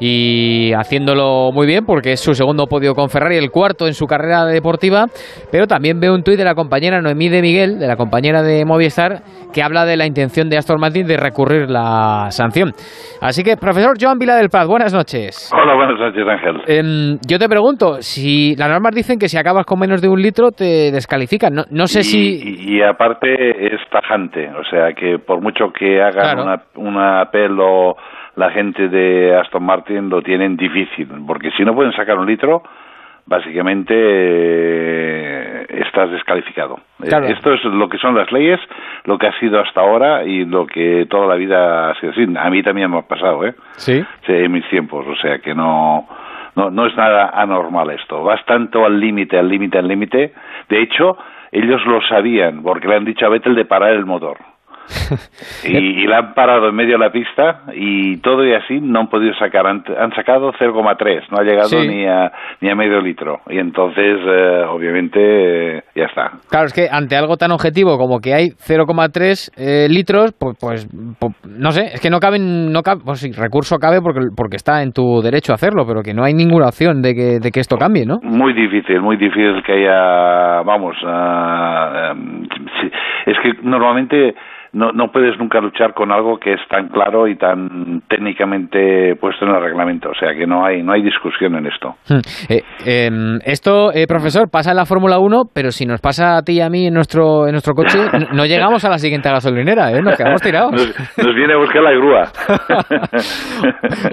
y 0.00 0.72
haciéndolo 0.74 1.50
muy 1.52 1.66
bien 1.66 1.84
porque 1.86 2.12
es 2.12 2.20
su 2.20 2.34
segundo 2.34 2.66
podio 2.66 2.94
con 2.94 3.08
Ferrari, 3.08 3.36
el 3.36 3.50
cuarto 3.50 3.86
en 3.86 3.94
su 3.94 4.06
carrera 4.06 4.44
deportiva, 4.44 5.06
pero 5.50 5.66
también 5.66 6.00
veo 6.00 6.14
un 6.14 6.22
tuit 6.22 6.38
de 6.38 6.44
la 6.44 6.54
compañera 6.54 7.00
Noemí 7.00 7.28
de 7.28 7.42
Miguel, 7.42 7.78
de 7.78 7.86
la 7.86 7.96
compañera 7.96 8.42
de 8.42 8.64
Movistar, 8.64 9.22
que 9.52 9.62
habla 9.62 9.84
de 9.84 9.96
la 9.96 10.06
intención 10.06 10.48
de 10.48 10.58
Aston 10.58 10.80
Martin 10.80 11.06
de 11.06 11.16
recurrir 11.16 11.70
la 11.70 12.26
sanción. 12.30 12.72
Así 13.20 13.42
que, 13.42 13.56
profesor 13.56 13.96
Joan 14.00 14.18
Vila 14.18 14.36
del 14.36 14.50
Paz, 14.50 14.66
buenas 14.66 14.92
noches. 14.92 15.50
Hola, 15.54 15.74
buenas 15.74 15.98
noches, 15.98 16.26
Ángel. 16.28 16.62
Em, 16.66 17.18
yo 17.26 17.38
te 17.38 17.48
pregunto, 17.48 18.02
si 18.02 18.54
las 18.56 18.68
normas 18.68 18.94
dicen 18.94 19.18
que 19.18 19.28
si 19.28 19.38
acabas 19.38 19.64
con 19.64 19.78
menos 19.78 20.02
de 20.02 20.08
un 20.08 20.20
litro 20.20 20.50
te 20.50 20.92
descalifican, 20.92 21.54
no, 21.70 21.86
sé 21.86 22.02
si... 22.02 22.76
Y, 22.76 22.82
aparte 22.82 23.74
es 23.74 23.80
tajante, 23.90 24.50
o 24.50 24.64
sea 24.70 24.92
que 24.92 25.18
por 25.18 25.40
mucho 25.40 25.72
que 25.72 26.02
hagan 26.02 26.40
una, 26.40 26.62
una 26.76 27.20
apelo 27.22 27.96
la 28.36 28.50
gente 28.50 28.88
de 28.88 29.34
Aston 29.36 29.64
Martin 29.64 30.08
lo 30.08 30.22
tienen 30.22 30.56
difícil, 30.56 31.08
porque 31.26 31.50
si 31.52 31.64
no 31.64 31.74
pueden 31.74 31.92
sacar 31.92 32.18
un 32.18 32.26
litro, 32.26 32.62
básicamente 33.24 33.94
eh, 33.96 35.66
estás 35.70 36.10
descalificado. 36.10 36.78
Eh, 37.02 37.10
esto 37.28 37.54
es 37.54 37.64
lo 37.64 37.88
que 37.88 37.96
son 37.98 38.14
las 38.14 38.30
leyes, 38.30 38.60
lo 39.04 39.18
que 39.18 39.26
ha 39.26 39.38
sido 39.40 39.58
hasta 39.60 39.80
ahora 39.80 40.24
y 40.24 40.44
lo 40.44 40.66
que 40.66 41.06
toda 41.08 41.26
la 41.26 41.34
vida 41.34 41.90
ha 41.90 41.94
sido 41.98 42.12
así. 42.12 42.26
A 42.38 42.50
mí 42.50 42.62
también 42.62 42.90
me 42.90 42.98
ha 42.98 43.02
pasado, 43.02 43.44
¿eh? 43.44 43.54
Sí. 43.76 44.04
En 44.28 44.52
mis 44.52 44.68
tiempos, 44.68 45.06
o 45.06 45.16
sea 45.16 45.38
que 45.38 45.54
no, 45.54 46.06
no, 46.54 46.70
no 46.70 46.86
es 46.86 46.94
nada 46.94 47.30
anormal 47.34 47.90
esto. 47.90 48.22
Vas 48.22 48.44
tanto 48.44 48.84
al 48.84 49.00
límite, 49.00 49.38
al 49.38 49.48
límite, 49.48 49.78
al 49.78 49.88
límite. 49.88 50.34
De 50.68 50.82
hecho, 50.82 51.16
ellos 51.52 51.84
lo 51.86 52.02
sabían, 52.02 52.62
porque 52.62 52.86
le 52.86 52.96
han 52.96 53.04
dicho 53.06 53.24
a 53.24 53.30
Vettel 53.30 53.54
de 53.54 53.64
parar 53.64 53.92
el 53.92 54.04
motor 54.04 54.36
y, 55.64 55.76
y, 55.76 56.06
la 56.06 56.18
han 56.18 56.34
parado 56.34 56.68
en 56.68 56.74
medio 56.74 56.92
de 56.98 57.04
la 57.04 57.10
pista 57.10 57.62
y 57.74 58.18
todo 58.18 58.44
y 58.44 58.54
así 58.54 58.80
no 58.80 59.00
han 59.00 59.08
podido 59.08 59.34
sacar. 59.34 59.66
Han, 59.66 59.82
han 59.98 60.12
sacado 60.14 60.52
0,3, 60.52 61.22
no 61.30 61.38
ha 61.38 61.42
llegado 61.44 61.68
Sí. 61.68 61.88
ni, 61.88 62.06
a, 62.06 62.30
ni 62.60 62.70
a 62.70 62.74
medio 62.74 63.00
litro. 63.00 63.40
Y 63.48 63.58
entonces, 63.58 64.18
eh, 64.26 64.64
obviamente, 64.68 65.78
eh, 65.78 65.82
ya 65.94 66.04
está. 66.04 66.32
Claro, 66.50 66.66
es 66.66 66.72
que 66.72 66.88
ante 66.90 67.16
algo 67.16 67.36
tan 67.36 67.50
objetivo 67.52 67.98
como 67.98 68.20
que 68.20 68.34
hay 68.34 68.48
0,3 68.50 69.50
eh, 69.56 69.88
litros, 69.88 70.32
pues, 70.38 70.56
pues, 70.60 70.88
po- 71.18 71.34
no 71.48 71.70
sé, 71.72 71.86
es 71.94 72.00
que 72.00 72.10
no 72.10 72.18
caben, 72.20 72.72
no 72.72 72.82
cabe, 72.82 73.00
pues 73.04 73.20
sí, 73.20 73.32
recurso 73.32 73.76
cabe 73.78 74.00
porque, 74.00 74.20
porque 74.36 74.56
está 74.56 74.82
en 74.82 74.92
tu 74.92 75.20
derecho 75.22 75.52
a 75.52 75.56
hacerlo, 75.56 75.84
pero 75.86 76.02
que 76.02 76.14
no 76.14 76.24
hay 76.24 76.34
ninguna 76.34 76.66
opción 76.66 77.02
de 77.02 77.14
que, 77.14 77.38
de 77.40 77.50
que 77.50 77.60
esto 77.60 77.76
cambie, 77.76 78.06
¿no? 78.06 78.18
Muy 78.22 78.52
difícil, 78.52 79.00
muy 79.00 79.16
difícil 79.16 79.62
que 79.64 79.72
haya, 79.72 80.62
vamos, 80.62 80.96
sí, 82.80 82.90
es 83.26 83.36
que 83.42 83.52
normalmente 83.62 84.34
no, 84.76 84.92
no 84.92 85.10
puedes 85.10 85.38
nunca 85.38 85.58
luchar 85.58 85.94
con 85.94 86.12
algo 86.12 86.38
que 86.38 86.52
es 86.52 86.60
tan 86.68 86.88
claro 86.88 87.26
y 87.26 87.36
tan 87.36 88.02
técnicamente 88.08 89.16
puesto 89.16 89.46
en 89.46 89.54
el 89.54 89.62
reglamento, 89.62 90.10
o 90.10 90.14
sea 90.14 90.34
que 90.34 90.46
no 90.46 90.66
hay 90.66 90.82
no 90.82 90.92
hay 90.92 91.02
discusión 91.02 91.56
en 91.56 91.66
esto. 91.66 91.94
Hmm. 92.06 92.20
Eh, 92.50 92.62
em, 92.84 93.38
esto, 93.46 93.90
eh, 93.94 94.06
profesor, 94.06 94.50
pasa 94.50 94.72
en 94.72 94.76
la 94.76 94.84
Fórmula 94.84 95.18
1, 95.18 95.44
pero 95.54 95.70
si 95.70 95.86
nos 95.86 96.02
pasa 96.02 96.36
a 96.36 96.42
ti 96.42 96.58
y 96.58 96.60
a 96.60 96.68
mí 96.68 96.88
en 96.88 96.94
nuestro, 96.94 97.46
en 97.46 97.52
nuestro 97.52 97.72
coche, 97.72 97.98
no 98.34 98.44
llegamos 98.44 98.84
a 98.84 98.90
la 98.90 98.98
siguiente 98.98 99.30
gasolinera, 99.30 99.92
¿eh? 99.92 100.02
Nos 100.02 100.16
quedamos 100.16 100.42
tirados. 100.42 100.72
Nos, 100.72 101.26
nos 101.26 101.34
viene 101.34 101.54
a 101.54 101.56
buscar 101.56 101.82
la 101.82 101.92
grúa. 101.92 102.24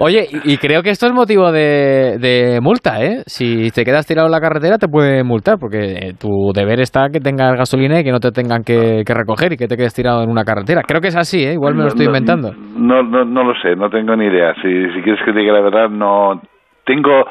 Oye, 0.00 0.26
y, 0.30 0.54
y 0.54 0.56
creo 0.56 0.82
que 0.82 0.90
esto 0.90 1.06
es 1.06 1.12
motivo 1.12 1.52
de, 1.52 2.16
de 2.18 2.60
multa, 2.62 3.02
¿eh? 3.02 3.22
Si 3.26 3.70
te 3.70 3.84
quedas 3.84 4.06
tirado 4.06 4.28
en 4.28 4.32
la 4.32 4.40
carretera 4.40 4.78
te 4.78 4.88
puede 4.88 5.24
multar, 5.24 5.58
porque 5.58 5.92
eh, 5.92 6.12
tu 6.18 6.52
deber 6.54 6.80
está 6.80 7.10
que 7.12 7.20
tengas 7.20 7.54
gasolina 7.54 8.00
y 8.00 8.04
que 8.04 8.12
no 8.12 8.20
te 8.20 8.30
tengan 8.30 8.62
que, 8.64 9.02
que 9.06 9.14
recoger 9.14 9.52
y 9.52 9.56
que 9.58 9.68
te 9.68 9.76
quedes 9.76 9.92
tirado 9.92 10.22
en 10.22 10.30
una 10.30 10.42
carretera. 10.42 10.53
Creo 10.86 11.00
que 11.00 11.08
es 11.08 11.16
así, 11.16 11.44
¿eh? 11.44 11.52
Igual 11.54 11.74
me 11.74 11.82
lo 11.82 11.88
estoy 11.88 12.06
No, 12.06 12.12
no, 12.12 12.18
inventando. 12.18 12.54
No, 12.76 13.02
no, 13.02 13.24
no 13.24 13.44
lo 13.44 13.54
sé, 13.60 13.74
no 13.76 13.90
tengo 13.90 14.14
ni 14.16 14.26
idea. 14.26 14.54
Si, 14.62 14.90
si 14.92 15.00
quieres 15.02 15.22
que 15.24 15.32
te 15.32 15.38
diga 15.40 15.52
la 15.52 15.60
verdad, 15.60 15.88
no 15.90 16.40
tengo, 16.84 17.24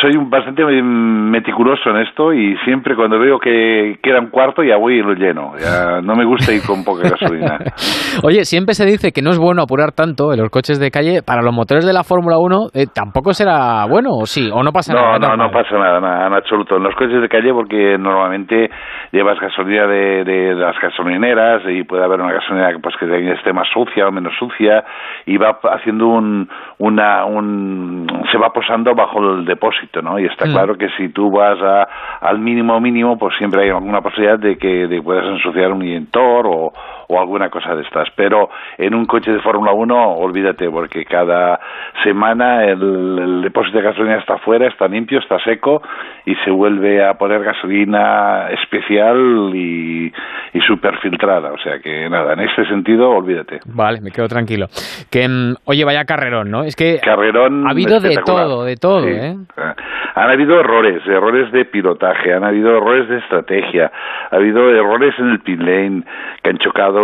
soy 0.00 0.16
bastante 0.28 0.64
meticuloso 0.64 1.90
en 1.90 1.98
esto 1.98 2.32
y 2.32 2.56
siempre 2.64 2.96
cuando 2.96 3.18
veo 3.18 3.38
que 3.38 3.98
queda 4.02 4.20
un 4.20 4.30
cuarto 4.30 4.62
ya 4.62 4.76
voy 4.76 4.94
y 4.98 5.02
lo 5.02 5.14
lleno. 5.14 5.52
Ya 5.58 6.00
no 6.02 6.14
me 6.14 6.24
gusta 6.24 6.52
ir 6.52 6.62
con 6.66 6.82
poca 6.84 7.08
gasolina. 7.10 7.58
Oye, 8.24 8.44
siempre 8.44 8.74
se 8.74 8.86
dice 8.86 9.12
que 9.12 9.22
no 9.22 9.30
es 9.30 9.38
bueno 9.38 9.62
apurar 9.62 9.92
tanto 9.92 10.32
en 10.32 10.40
los 10.40 10.50
coches 10.50 10.80
de 10.80 10.90
calle. 10.90 11.22
Para 11.22 11.42
los 11.42 11.54
motores 11.54 11.86
de 11.86 11.92
la 11.92 12.04
Fórmula 12.04 12.38
1, 12.38 12.68
eh, 12.74 12.86
¿tampoco 12.92 13.32
será 13.32 13.84
bueno 13.86 14.10
o 14.12 14.26
sí? 14.26 14.50
¿O 14.52 14.62
no 14.62 14.72
pasa 14.72 14.94
No, 14.94 15.00
nada? 15.00 15.18
no, 15.18 15.28
normal? 15.28 15.46
no 15.46 15.52
pasa 15.52 15.78
nada, 15.78 16.00
nada, 16.00 16.26
en 16.26 16.32
absoluto. 16.34 16.76
En 16.76 16.82
los 16.82 16.94
coches 16.94 17.20
de 17.20 17.28
calle 17.28 17.52
porque 17.52 17.98
normalmente 17.98 18.70
llevas 19.12 19.38
gasolina 19.40 19.86
de, 19.86 20.24
de 20.24 20.54
las 20.54 20.76
gasolineras 20.80 21.62
y 21.68 21.82
puede 21.84 22.04
haber 22.04 22.20
una 22.20 22.32
gasolina 22.32 22.70
pues, 22.82 22.94
que 22.98 23.32
esté 23.32 23.52
más 23.52 23.68
sucia 23.72 24.08
o 24.08 24.12
menos 24.12 24.32
sucia 24.38 24.84
y 25.26 25.36
va 25.36 25.58
haciendo 25.74 26.06
un, 26.08 26.48
una, 26.80 27.26
un, 27.26 28.06
se 28.32 28.38
va 28.38 28.52
posando 28.52 28.94
bajo 28.94 29.18
el 29.20 29.44
depósito, 29.44 30.00
¿no? 30.00 30.18
Y 30.18 30.24
está 30.24 30.46
Mm. 30.46 30.52
claro 30.52 30.74
que 30.76 30.88
si 30.96 31.10
tú 31.10 31.30
vas 31.30 31.60
a, 31.62 31.86
al 32.20 32.38
mínimo 32.38 32.80
mínimo, 32.80 33.18
pues 33.18 33.36
siempre 33.36 33.64
hay 33.64 33.68
alguna 33.68 34.00
posibilidad 34.00 34.38
de 34.38 34.56
que 34.56 34.86
de 34.88 35.02
puedas 35.02 35.26
ensuciar 35.26 35.72
un 35.72 35.82
inyector 35.82 36.46
o, 36.46 36.72
o 37.10 37.20
alguna 37.20 37.50
cosa 37.50 37.74
de 37.74 37.82
estas. 37.82 38.08
Pero 38.14 38.48
en 38.78 38.94
un 38.94 39.04
coche 39.06 39.32
de 39.32 39.40
Fórmula 39.40 39.72
1, 39.72 40.12
olvídate, 40.16 40.70
porque 40.70 41.04
cada 41.04 41.58
semana 42.04 42.64
el, 42.64 43.18
el 43.18 43.42
depósito 43.42 43.78
de 43.78 43.84
gasolina 43.84 44.16
está 44.18 44.38
fuera, 44.38 44.68
está 44.68 44.86
limpio, 44.88 45.18
está 45.18 45.38
seco 45.40 45.82
y 46.24 46.34
se 46.36 46.50
vuelve 46.50 47.04
a 47.04 47.14
poner 47.14 47.42
gasolina 47.42 48.48
especial 48.50 49.50
y, 49.54 50.12
y 50.52 50.60
súper 50.60 50.96
filtrada. 50.98 51.52
O 51.52 51.58
sea 51.58 51.80
que 51.80 52.08
nada, 52.08 52.34
en 52.34 52.40
este 52.40 52.64
sentido, 52.66 53.10
olvídate. 53.10 53.60
Vale, 53.66 54.00
me 54.00 54.10
quedo 54.10 54.28
tranquilo. 54.28 54.66
Que, 55.10 55.28
mm, 55.28 55.54
oye, 55.64 55.84
vaya 55.84 56.04
carrerón, 56.04 56.50
¿no? 56.50 56.62
Es 56.62 56.76
que 56.76 57.00
Carrerón 57.02 57.66
ha 57.66 57.70
habido 57.70 57.98
de 58.00 58.16
todo, 58.24 58.64
de 58.64 58.76
todo, 58.76 59.02
Sí. 59.02 59.10
¿eh? 59.10 59.36
Eh, 59.56 59.72
Han 60.14 60.30
habido 60.30 60.58
errores, 60.60 61.02
errores 61.06 61.50
de 61.52 61.64
pilotaje, 61.64 62.32
han 62.34 62.44
habido 62.44 62.76
errores 62.76 63.08
de 63.08 63.18
estrategia, 63.18 63.90
ha 64.30 64.36
habido 64.36 64.68
errores 64.70 65.14
en 65.18 65.30
el 65.30 65.40
pit 65.40 65.58
lane 65.60 66.02
que 66.42 66.50
han 66.50 66.58
chocado 66.58 66.99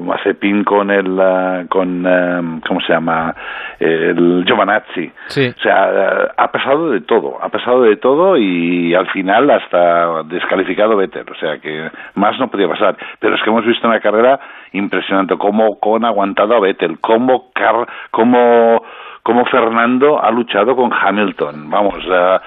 Mazepin 0.00 0.64
con 0.64 0.90
el, 0.90 1.18
ah, 1.20 1.64
con, 1.68 2.06
ah, 2.06 2.40
¿cómo 2.66 2.80
se 2.80 2.92
llama? 2.92 3.34
El 3.78 4.44
Giovanazzi. 4.46 5.10
Sí. 5.28 5.48
O 5.48 5.60
sea, 5.60 5.90
eh, 5.92 6.28
ha 6.36 6.50
pasado 6.50 6.90
de 6.90 7.00
todo, 7.00 7.38
ha 7.42 7.48
pasado 7.48 7.82
de 7.82 7.96
todo 7.96 8.36
y 8.36 8.94
al 8.94 9.08
final 9.08 9.50
hasta 9.50 10.22
descalificado 10.24 10.96
Vettel, 10.96 11.26
o 11.30 11.34
sea 11.34 11.58
que 11.58 11.90
más 12.14 12.38
no 12.38 12.48
podía 12.48 12.68
pasar. 12.68 12.96
Pero 13.18 13.34
es 13.34 13.42
que 13.42 13.50
hemos 13.50 13.66
visto 13.66 13.86
una 13.86 14.00
carrera 14.00 14.40
impresionante, 14.72 15.36
cómo 15.36 15.78
con 15.78 16.04
aguantado 16.04 16.54
a 16.54 16.60
Vettel, 16.60 16.98
cómo, 17.00 17.50
Car 17.52 17.86
cómo, 18.10 18.82
cómo 19.26 19.44
Fernando 19.46 20.22
ha 20.22 20.30
luchado 20.30 20.76
con 20.76 20.88
Hamilton. 20.92 21.68
Vamos, 21.68 21.96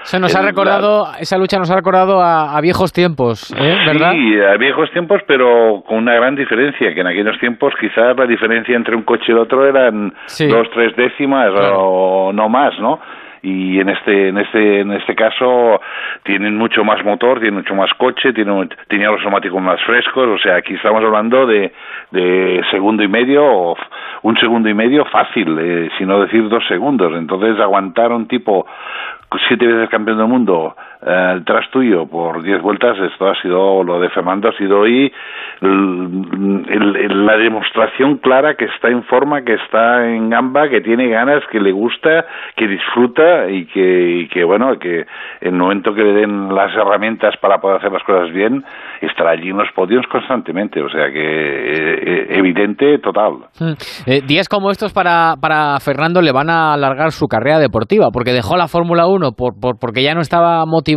Se 0.04 0.18
nos 0.18 0.34
ha 0.34 0.42
recordado, 0.42 1.08
esa 1.20 1.38
lucha 1.38 1.60
nos 1.60 1.70
ha 1.70 1.76
recordado 1.76 2.22
a, 2.22 2.56
a 2.56 2.62
viejos 2.62 2.94
tiempos, 2.94 3.52
¿eh? 3.52 3.76
¿verdad? 3.86 4.14
Sí, 4.14 4.40
a 4.40 4.56
viejos 4.56 4.90
tiempos, 4.92 5.22
pero 5.28 5.84
con 5.86 5.98
una 5.98 6.16
gran 6.16 6.38
diferencia, 6.38 6.94
que 6.94 7.02
en 7.02 7.08
aquellos 7.08 7.38
tiempos 7.38 7.74
quizás 7.78 8.16
la 8.16 8.26
diferencia 8.26 8.78
entre 8.78 8.96
un 8.96 9.04
coche 9.04 9.26
y 9.28 9.32
el 9.32 9.40
otro 9.40 9.68
eran 9.68 10.14
dos, 10.50 10.68
tres 10.74 10.96
décimas 10.96 11.50
o 11.54 12.32
no 12.32 12.48
más, 12.48 12.80
¿no? 12.80 12.98
Y 13.42 13.80
en 13.80 13.90
este, 13.90 14.30
en 14.30 14.38
este, 14.38 14.80
en 14.82 14.92
este 14.92 15.16
caso 15.16 15.80
tienen 16.24 16.58
mucho 16.58 16.84
más 16.84 17.04
motor, 17.04 17.40
tienen 17.40 17.60
mucho 17.60 17.76
más 17.76 17.94
coche, 17.94 18.34
tienen, 18.34 18.70
tenían 18.88 19.12
los 19.12 19.22
neumáticos 19.22 19.62
más 19.62 19.82
frescos, 19.84 20.28
o 20.28 20.38
sea, 20.38 20.56
aquí 20.58 20.74
estamos 20.74 21.04
hablando 21.04 21.46
de, 21.46 21.72
de 22.12 22.62
segundo 22.72 23.04
y 23.04 23.08
medio, 23.08 23.46
o 23.46 23.78
un 24.24 24.38
segundo 24.38 24.70
y 24.70 24.74
medio 24.74 25.06
fácil, 25.06 25.58
eh, 25.60 25.90
si 25.98 26.06
no 26.06 26.22
decir 26.22 26.48
dos 26.50 26.66
segundos. 26.68 27.14
Entonces 27.16 27.60
aguantar 27.60 28.12
un 28.12 28.28
tipo 28.28 28.66
siete 29.48 29.66
veces 29.68 29.90
campeón 29.90 30.18
del 30.18 30.28
mundo 30.28 30.76
eh, 31.06 31.36
detrás 31.40 31.70
tuyo 31.72 32.06
por 32.08 32.42
diez 32.44 32.62
vueltas, 32.62 32.98
esto 33.00 33.30
ha 33.30 33.42
sido, 33.42 33.84
lo 33.84 34.00
de 34.00 34.10
Fernando 34.10 34.50
ha 34.50 34.58
sido 34.58 34.80
hoy 34.82 35.12
el- 35.62 36.66
el- 36.70 37.26
la 37.26 37.38
demostración 37.38 38.18
clara 38.18 38.56
que 38.56 38.66
está 38.66 38.90
en 38.90 39.04
forma, 39.04 39.44
que 39.44 39.54
está 39.54 40.08
en 40.10 40.30
gamba, 40.30 40.68
que 40.70 40.82
tiene 40.82 41.08
ganas, 41.08 41.42
que 41.52 41.60
le 41.60 41.72
gusta, 41.72 42.26
que 42.56 42.68
disfruta 42.68 43.50
y 43.50 43.66
que, 43.68 44.10
y 44.22 44.28
que 44.28 44.44
bueno, 44.44 44.78
que 44.80 45.00
en 45.42 45.54
el 45.54 45.54
momento 45.54 45.94
que 45.94 46.04
le 46.04 46.14
den 46.14 46.54
las 46.54 46.74
herramientas 46.76 47.36
para 47.38 47.60
poder 47.60 47.78
hacer 47.78 47.92
las 47.92 48.04
cosas 48.04 48.32
bien, 48.34 48.64
estará 49.02 49.32
allí 49.32 49.50
en 49.50 49.58
los 49.58 49.72
podios 49.74 50.06
constantemente, 50.08 50.82
o 50.82 50.90
sea 50.90 51.10
que 51.12 51.20
eh, 51.20 52.00
eh, 52.06 52.28
evidente, 52.32 52.98
total. 53.00 53.36
Eh, 54.06 54.22
días 54.28 54.50
como 54.50 54.70
estos 54.72 54.94
para, 54.94 55.36
para 55.42 55.80
Fernando 55.80 56.22
le 56.22 56.32
van 56.32 56.50
a 56.50 56.74
alargar 56.74 57.12
su 57.12 57.28
carrera 57.28 57.60
deportiva, 57.60 58.08
porque 58.12 58.32
dejó 58.32 58.58
la 58.58 58.68
Fórmula 58.68 59.08
1 59.08 59.32
por, 59.32 59.54
por- 59.60 59.80
porque 59.80 60.04
ya 60.04 60.14
no 60.14 60.22
estaba 60.22 60.66
motivado 60.66 60.89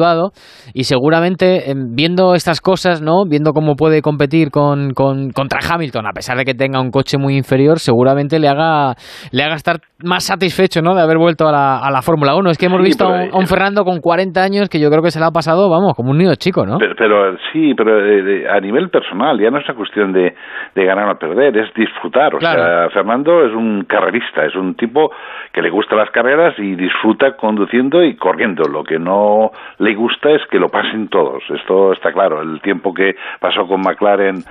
y 0.75 0.85
seguramente 0.85 1.71
em, 1.71 1.95
viendo 1.95 2.35
estas 2.35 2.61
cosas, 2.61 3.03
¿no? 3.03 3.25
viendo 3.29 3.53
cómo 3.53 3.75
puede 3.75 4.03
competir 4.03 4.51
con, 4.51 4.93
con- 4.95 5.31
contra 5.31 5.61
Hamilton, 5.69 6.07
a 6.07 6.13
pesar 6.13 6.37
de 6.37 6.45
que 6.45 6.55
tenga 6.55 6.81
un 6.81 6.91
coche 6.91 7.19
muy 7.19 7.37
inferior, 7.37 7.79
seguramente 7.79 8.39
le 8.39 8.49
haga, 8.49 8.95
le 9.33 9.43
haga 9.43 9.55
estar 9.55 9.77
más 10.05 10.25
satisfecho 10.25 10.83
¿no? 10.83 10.95
de 10.95 11.03
haber 11.03 11.19
vuelto 11.19 11.47
a 11.49 11.53
la, 11.53 11.79
a 11.79 11.91
la 11.91 12.03
Fórmula 12.03 12.35
1. 12.35 12.51
Es 12.51 12.59
que 12.59 12.67
hemos 12.67 12.81
Sí, 12.81 12.87
visto 12.87 13.05
a 13.05 13.09
un, 13.09 13.35
a 13.35 13.37
un 13.39 13.47
Fernando 13.47 13.85
con 13.85 14.01
40 14.01 14.43
años 14.43 14.69
que 14.69 14.81
yo 14.81 14.91
creo 14.91 15.03
que 15.03 15.11
se 15.11 15.21
le 15.21 15.27
ha 15.27 15.31
pasado, 15.31 15.69
vamos, 15.71 15.95
como 15.95 16.11
un 16.11 16.19
niño 16.19 16.35
chico, 16.37 16.67
¿no? 16.67 16.79
Pero, 16.79 16.95
pero 16.97 17.37
sí, 17.53 17.75
pero 17.77 17.97
de- 17.97 18.23
de- 18.23 18.49
a 18.51 18.59
nivel 18.61 18.91
personal, 18.91 19.39
ya 19.41 19.51
no 19.51 19.59
es 19.59 19.65
una 19.69 19.77
cuestión 19.77 20.13
de, 20.13 20.35
de 20.75 20.85
ganar 20.85 21.09
o 21.09 21.19
perder, 21.19 21.57
es 21.57 21.73
disfrutar. 21.75 22.35
O 22.35 22.41
sea, 22.41 22.89
Fernando 22.91 23.45
es 23.47 23.53
un 23.55 23.85
carrerista, 23.85 24.45
es 24.45 24.55
un 24.57 24.75
tipo 24.75 25.11
que 25.53 25.63
le 25.63 25.71
gusta 25.71 25.95
las 25.97 26.11
carreras 26.11 26.55
y 26.59 26.75
disfruta 26.75 27.37
conduciendo 27.37 28.03
y 28.03 28.17
corriendo. 28.17 28.65
Lo 28.65 28.83
que 28.85 28.99
no 28.99 29.51
le 29.83 29.95
gusta 29.97 30.31
es 30.31 30.43
que 30.47 30.61
lo 30.61 30.69
pasen 30.69 31.09
todos. 31.09 31.43
Esto 31.51 31.93
está 31.93 32.13
claro. 32.13 32.41
El 32.41 32.61
tiempo 32.61 32.95
que 32.95 33.17
pasó 33.41 33.67
con 33.67 33.81
McLaren 33.81 34.45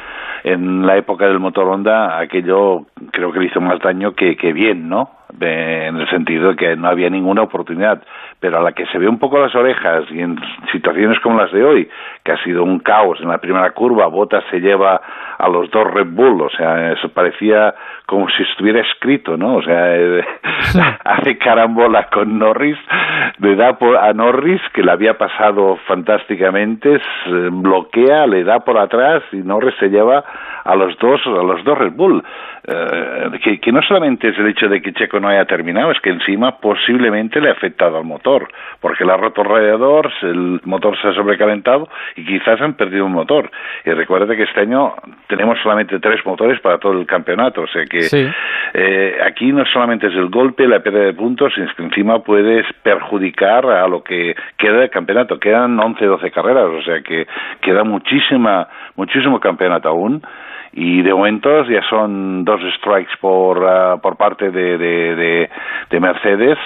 en 0.43 0.85
la 0.85 0.97
época 0.97 1.25
del 1.27 1.39
motor 1.39 1.67
Honda, 1.69 2.19
aquello 2.19 2.85
creo 3.11 3.31
que 3.31 3.39
le 3.39 3.45
hizo 3.45 3.61
más 3.61 3.79
daño 3.79 4.13
que, 4.13 4.35
que 4.35 4.51
bien, 4.51 4.89
¿no? 4.89 5.09
De- 5.33 5.87
en 5.87 5.95
el 5.97 6.09
sentido 6.09 6.49
de 6.49 6.55
que 6.57 6.75
no 6.75 6.89
había 6.89 7.09
ninguna 7.09 7.43
oportunidad. 7.43 8.03
Pero 8.41 8.57
a 8.57 8.61
la 8.61 8.73
que 8.73 8.85
se 8.87 8.97
ve 8.97 9.07
un 9.07 9.19
poco 9.19 9.39
las 9.39 9.55
orejas 9.55 10.03
y 10.11 10.19
en 10.19 10.35
situaciones 10.71 11.19
como 11.19 11.37
las 11.37 11.51
de 11.51 11.63
hoy, 11.63 11.89
que 12.23 12.33
ha 12.33 12.43
sido 12.43 12.63
un 12.63 12.79
caos 12.79 13.19
en 13.21 13.29
la 13.29 13.37
primera 13.37 13.71
curva, 13.71 14.07
Bottas 14.07 14.43
se 14.49 14.59
lleva 14.59 14.99
a 15.37 15.47
los 15.47 15.69
dos 15.71 15.85
Red 15.93 16.07
Bull, 16.07 16.41
o 16.41 16.49
sea, 16.49 16.91
eso 16.91 17.09
parecía 17.09 17.73
como 18.05 18.27
si 18.29 18.43
estuviera 18.43 18.81
escrito, 18.81 19.37
¿no? 19.37 19.55
O 19.55 19.61
sea, 19.61 19.95
eh, 19.95 20.25
hace 21.05 21.37
carambola 21.37 22.09
con 22.11 22.39
Norris, 22.39 22.77
le 23.39 23.55
da 23.55 23.77
por, 23.77 23.95
a 23.95 24.11
Norris, 24.13 24.61
que 24.73 24.83
le 24.83 24.91
había 24.91 25.17
pasado 25.17 25.77
fantásticamente, 25.87 26.99
se 27.23 27.49
bloquea, 27.49 28.27
le 28.27 28.43
da 28.43 28.59
por 28.59 28.77
atrás 28.77 29.23
y 29.31 29.37
Norris 29.37 29.75
se 29.79 29.89
lleva 29.89 30.23
a 30.63 30.75
los 30.75 30.97
dos, 30.99 31.21
a 31.25 31.43
los 31.43 31.63
dos 31.63 31.77
Red 31.77 31.93
Bull. 31.93 32.23
Eh, 32.67 33.39
que, 33.43 33.59
que 33.59 33.71
no 33.71 33.81
solamente 33.81 34.29
es 34.29 34.37
el 34.37 34.47
hecho 34.47 34.67
de 34.67 34.81
que 34.81 34.93
Checo 34.93 35.19
no 35.19 35.29
haya 35.29 35.45
terminado, 35.45 35.91
es 35.91 35.99
que 35.99 36.11
encima 36.11 36.57
posiblemente 36.59 37.41
le 37.41 37.49
ha 37.49 37.53
afectado 37.53 37.97
al 37.97 38.05
motor, 38.05 38.49
porque 38.79 39.03
le 39.03 39.13
ha 39.13 39.17
roto 39.17 39.41
el 39.41 39.49
radiador, 39.49 40.11
el 40.21 40.61
motor 40.65 40.95
se 41.01 41.07
ha 41.07 41.13
sobrecalentado 41.13 41.89
y 42.15 42.23
quizás 42.23 42.61
han 42.61 42.75
perdido 42.75 43.05
un 43.05 43.13
motor. 43.13 43.49
Y 43.83 43.91
recuerda 43.91 44.35
que 44.35 44.43
este 44.43 44.61
año 44.61 44.93
tenemos 45.27 45.57
solamente 45.63 45.99
tres 45.99 46.23
motores 46.25 46.59
para 46.59 46.77
todo 46.77 46.99
el 46.99 47.07
campeonato, 47.07 47.61
o 47.61 47.67
sea 47.67 47.85
que 47.85 48.31
eh, 48.73 49.17
aquí 49.25 49.51
no 49.51 49.65
solamente 49.65 50.07
es 50.07 50.13
el 50.13 50.29
golpe, 50.29 50.67
la 50.67 50.81
pérdida 50.81 51.05
de 51.05 51.13
puntos, 51.13 51.53
sino 51.55 51.67
que 51.75 51.83
encima 51.83 52.19
puedes 52.19 52.65
perjudicar 52.83 53.65
a 53.65 53.87
lo 53.87 54.03
que 54.03 54.35
queda 54.57 54.81
del 54.81 54.89
campeonato. 54.91 55.39
Quedan 55.39 55.79
11, 55.79 56.05
12 56.05 56.31
carreras, 56.31 56.65
o 56.65 56.81
sea 56.83 57.01
que 57.01 57.25
queda 57.59 57.83
muchísima, 57.83 58.67
muchísimo 58.95 59.39
campeonato 59.39 59.89
aún 59.89 60.21
y 60.73 61.01
de 61.01 61.13
momento 61.13 61.63
ya 61.65 61.81
son 61.89 62.45
dos 62.45 62.61
strikes 62.77 63.13
por, 63.19 63.63
ah, 63.65 63.97
por 64.01 64.15
parte 64.15 64.51
de, 64.51 64.77
de, 64.77 65.49
de, 65.89 65.99
Mercedes. 65.99 66.57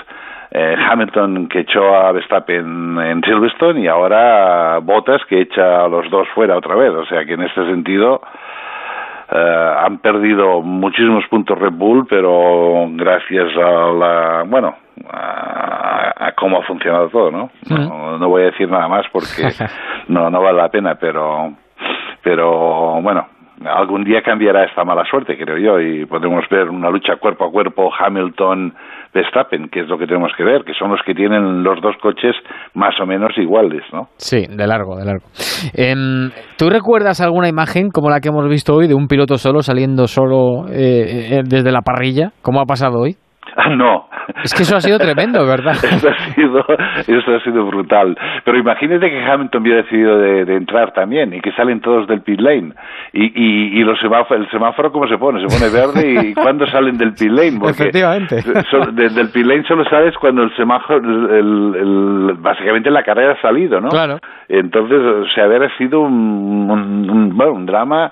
Eh, 0.51 0.75
Hamilton 0.89 1.47
que 1.47 1.61
echó 1.61 1.95
a 1.95 2.11
Verstappen 2.13 2.97
en 2.99 3.21
Silverstone 3.23 3.81
y 3.81 3.87
ahora 3.87 4.79
Bottas 4.79 5.21
que 5.27 5.41
echa 5.41 5.83
a 5.83 5.87
los 5.87 6.09
dos 6.09 6.27
fuera 6.33 6.55
otra 6.55 6.75
vez. 6.75 6.91
O 6.91 7.05
sea 7.05 7.25
que 7.25 7.33
en 7.33 7.41
este 7.41 7.65
sentido 7.65 8.21
eh, 9.31 9.73
han 9.79 9.97
perdido 9.97 10.61
muchísimos 10.61 11.25
puntos 11.27 11.57
Red 11.57 11.73
Bull, 11.73 12.05
pero 12.07 12.87
gracias 12.91 13.57
a 13.57 13.91
la, 13.91 14.43
bueno, 14.45 14.75
a, 15.09 16.31
cómo 16.37 16.59
ha 16.59 16.63
funcionado 16.63 17.09
todo, 17.09 17.31
¿no? 17.31 17.49
¿no? 17.69 18.17
¿no? 18.17 18.29
voy 18.29 18.43
a 18.43 18.45
decir 18.45 18.69
nada 18.69 18.87
más 18.87 19.05
porque 19.11 19.49
no, 20.07 20.29
no 20.29 20.41
vale 20.41 20.57
la 20.57 20.69
pena, 20.69 20.95
pero, 20.95 21.53
pero 22.21 23.01
bueno, 23.01 23.27
algún 23.63 24.03
día 24.03 24.21
cambiará 24.21 24.65
esta 24.65 24.83
mala 24.83 25.03
suerte, 25.09 25.37
creo 25.37 25.57
yo, 25.57 25.79
y 25.79 26.05
podremos 26.05 26.43
ver 26.49 26.69
una 26.69 26.89
lucha 26.89 27.15
cuerpo 27.15 27.45
a 27.45 27.51
cuerpo 27.51 27.89
Hamilton-Verstappen, 27.97 29.69
que 29.69 29.81
es 29.81 29.87
lo 29.87 29.97
que 29.97 30.07
tenemos 30.07 30.31
que 30.37 30.43
ver, 30.43 30.63
que 30.63 30.73
son 30.73 30.91
los 30.91 31.01
que 31.05 31.13
tienen 31.13 31.63
los 31.63 31.81
dos 31.81 31.95
coches 32.01 32.35
más 32.73 32.99
o 32.99 33.05
menos 33.05 33.31
iguales, 33.37 33.83
¿no? 33.93 34.09
Sí, 34.17 34.45
de 34.49 34.67
largo, 34.67 34.97
de 34.97 35.05
largo. 35.05 35.25
Em, 35.73 36.31
¿Tú 36.57 36.69
recuerdas 36.69 37.21
alguna 37.21 37.47
imagen 37.47 37.89
como 37.89 38.09
la 38.09 38.19
que 38.19 38.29
hemos 38.29 38.47
visto 38.49 38.73
hoy 38.73 38.87
de 38.87 38.95
un 38.95 39.07
piloto 39.07 39.37
solo 39.37 39.61
saliendo 39.61 40.07
solo 40.07 40.67
eh, 40.69 41.37
eh, 41.37 41.41
desde 41.45 41.71
la 41.71 41.81
parrilla? 41.81 42.31
¿Cómo 42.41 42.61
ha 42.61 42.65
pasado 42.65 42.99
hoy? 42.99 43.15
Ah, 43.55 43.69
no. 43.69 44.07
Es 44.43 44.53
que 44.53 44.63
eso 44.63 44.75
ha 44.75 44.81
sido 44.81 44.99
tremendo, 44.99 45.45
¿verdad? 45.45 45.73
eso, 45.83 46.09
ha 46.09 46.33
sido, 46.33 46.65
eso 47.07 47.35
ha 47.35 47.39
sido 47.41 47.65
brutal. 47.65 48.17
Pero 48.43 48.57
imagínate 48.57 49.09
que 49.09 49.23
Hamilton 49.23 49.61
había 49.61 49.75
decidido 49.77 50.17
de, 50.17 50.55
entrar 50.55 50.91
también 50.93 51.33
y 51.33 51.41
que 51.41 51.51
salen 51.53 51.79
todos 51.79 52.07
del 52.07 52.21
pit 52.21 52.39
lane. 52.39 52.73
Y, 53.13 53.25
y, 53.25 53.79
y 53.79 53.83
los 53.83 53.99
el 54.03 54.49
semáforo, 54.49 54.91
¿cómo 54.91 55.07
se 55.07 55.17
pone? 55.17 55.47
Se 55.47 55.59
pone 55.59 55.71
verde 55.71 56.29
y 56.29 56.33
¿cuándo 56.35 56.67
salen 56.67 56.97
del 56.97 57.13
pit 57.13 57.31
lane? 57.31 57.59
Efectivamente. 57.69 58.43
desde 58.93 59.21
el 59.21 59.29
pit 59.29 59.45
lane 59.45 59.63
solo 59.67 59.85
sabes 59.85 60.15
cuando 60.17 60.43
el 60.43 60.55
semáforo, 60.55 60.97
el, 60.97 62.33
básicamente 62.39 62.91
la 62.91 63.03
carrera 63.03 63.33
ha 63.33 63.41
salido, 63.41 63.79
¿no? 63.79 63.89
Claro. 63.89 64.19
Entonces, 64.49 64.99
o 64.99 65.27
sea, 65.33 65.45
haber 65.45 65.75
sido 65.77 66.01
un, 66.01 66.69
un, 66.69 67.37
bueno, 67.37 67.53
un 67.53 67.65
drama 67.65 68.11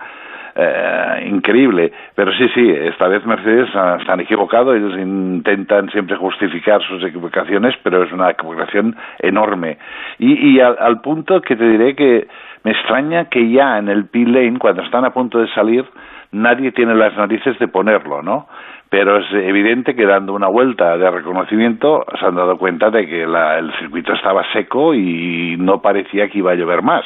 eh, 0.56 1.28
increíble. 1.30 1.92
Pero 2.16 2.32
sí, 2.34 2.48
sí, 2.54 2.70
esta 2.70 3.08
vez 3.08 3.26
Mercedes 3.26 3.70
están 4.00 4.20
equivocados, 4.20 4.76
ellos 4.76 4.98
intentan 4.98 5.90
siempre 5.90 6.16
justificar 6.16 6.82
sus 6.84 7.04
equivocaciones, 7.04 7.76
pero 7.84 8.04
es 8.04 8.12
una 8.12 8.30
equivocación 8.30 8.96
enorme. 9.20 9.78
Y, 10.20 10.56
y 10.56 10.60
al, 10.60 11.02
punto 11.02 11.42
que 11.42 11.56
te 11.56 11.68
diré 11.68 11.96
que 11.96 12.28
me 12.64 12.72
extraña 12.72 13.26
que 13.26 13.50
ya 13.50 13.78
en 13.78 13.90
el 13.90 14.06
pit 14.06 14.28
lane, 14.28 14.60
cuando 14.60 14.84
están 14.84 15.06
a 15.06 15.14
punto 15.14 15.40
de 15.40 15.48
salir, 15.50 15.86
nadie 16.32 16.72
tiene 16.72 16.94
las 16.96 17.16
narices 17.18 17.58
de 17.60 17.68
ponerlo, 17.68 18.22
¿no? 18.22 18.48
Pero 18.90 19.18
es 19.18 19.26
evidente 19.34 19.96
que 19.96 20.06
dando 20.06 20.34
una 20.34 20.48
vuelta 20.48 20.96
de 20.98 21.10
reconocimiento 21.10 22.06
se 22.20 22.26
han 22.28 22.36
dado 22.36 22.60
cuenta 22.60 22.92
de 22.92 23.08
que 23.08 23.24
el 23.24 23.74
circuito 23.80 24.14
estaba 24.14 24.44
seco 24.54 24.94
y 24.94 25.56
no 25.58 25.82
parecía 25.82 26.30
que 26.30 26.38
iba 26.38 26.52
a 26.52 26.56
llover 26.56 26.84
más. 26.84 27.04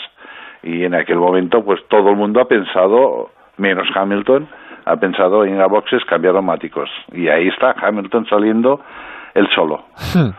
Y 0.64 0.84
en 0.84 0.96
aquel 0.96 1.16
momento, 1.16 1.64
pues 1.64 1.80
todo 1.88 2.10
el 2.10 2.18
mundo 2.18 2.42
ha 2.42 2.48
pensado 2.50 3.30
menos 3.58 3.88
Hamilton, 3.96 4.48
ha 4.86 4.96
pensado 4.96 5.44
en 5.44 5.60
a 5.60 5.68
boxes 5.68 6.04
cambiar 6.06 6.34
neumáticos. 6.34 6.90
Y 7.12 7.28
ahí 7.28 7.48
está 7.48 7.76
Hamilton 7.82 8.26
saliendo 8.30 8.82
el 9.38 9.48
solo. 9.54 9.86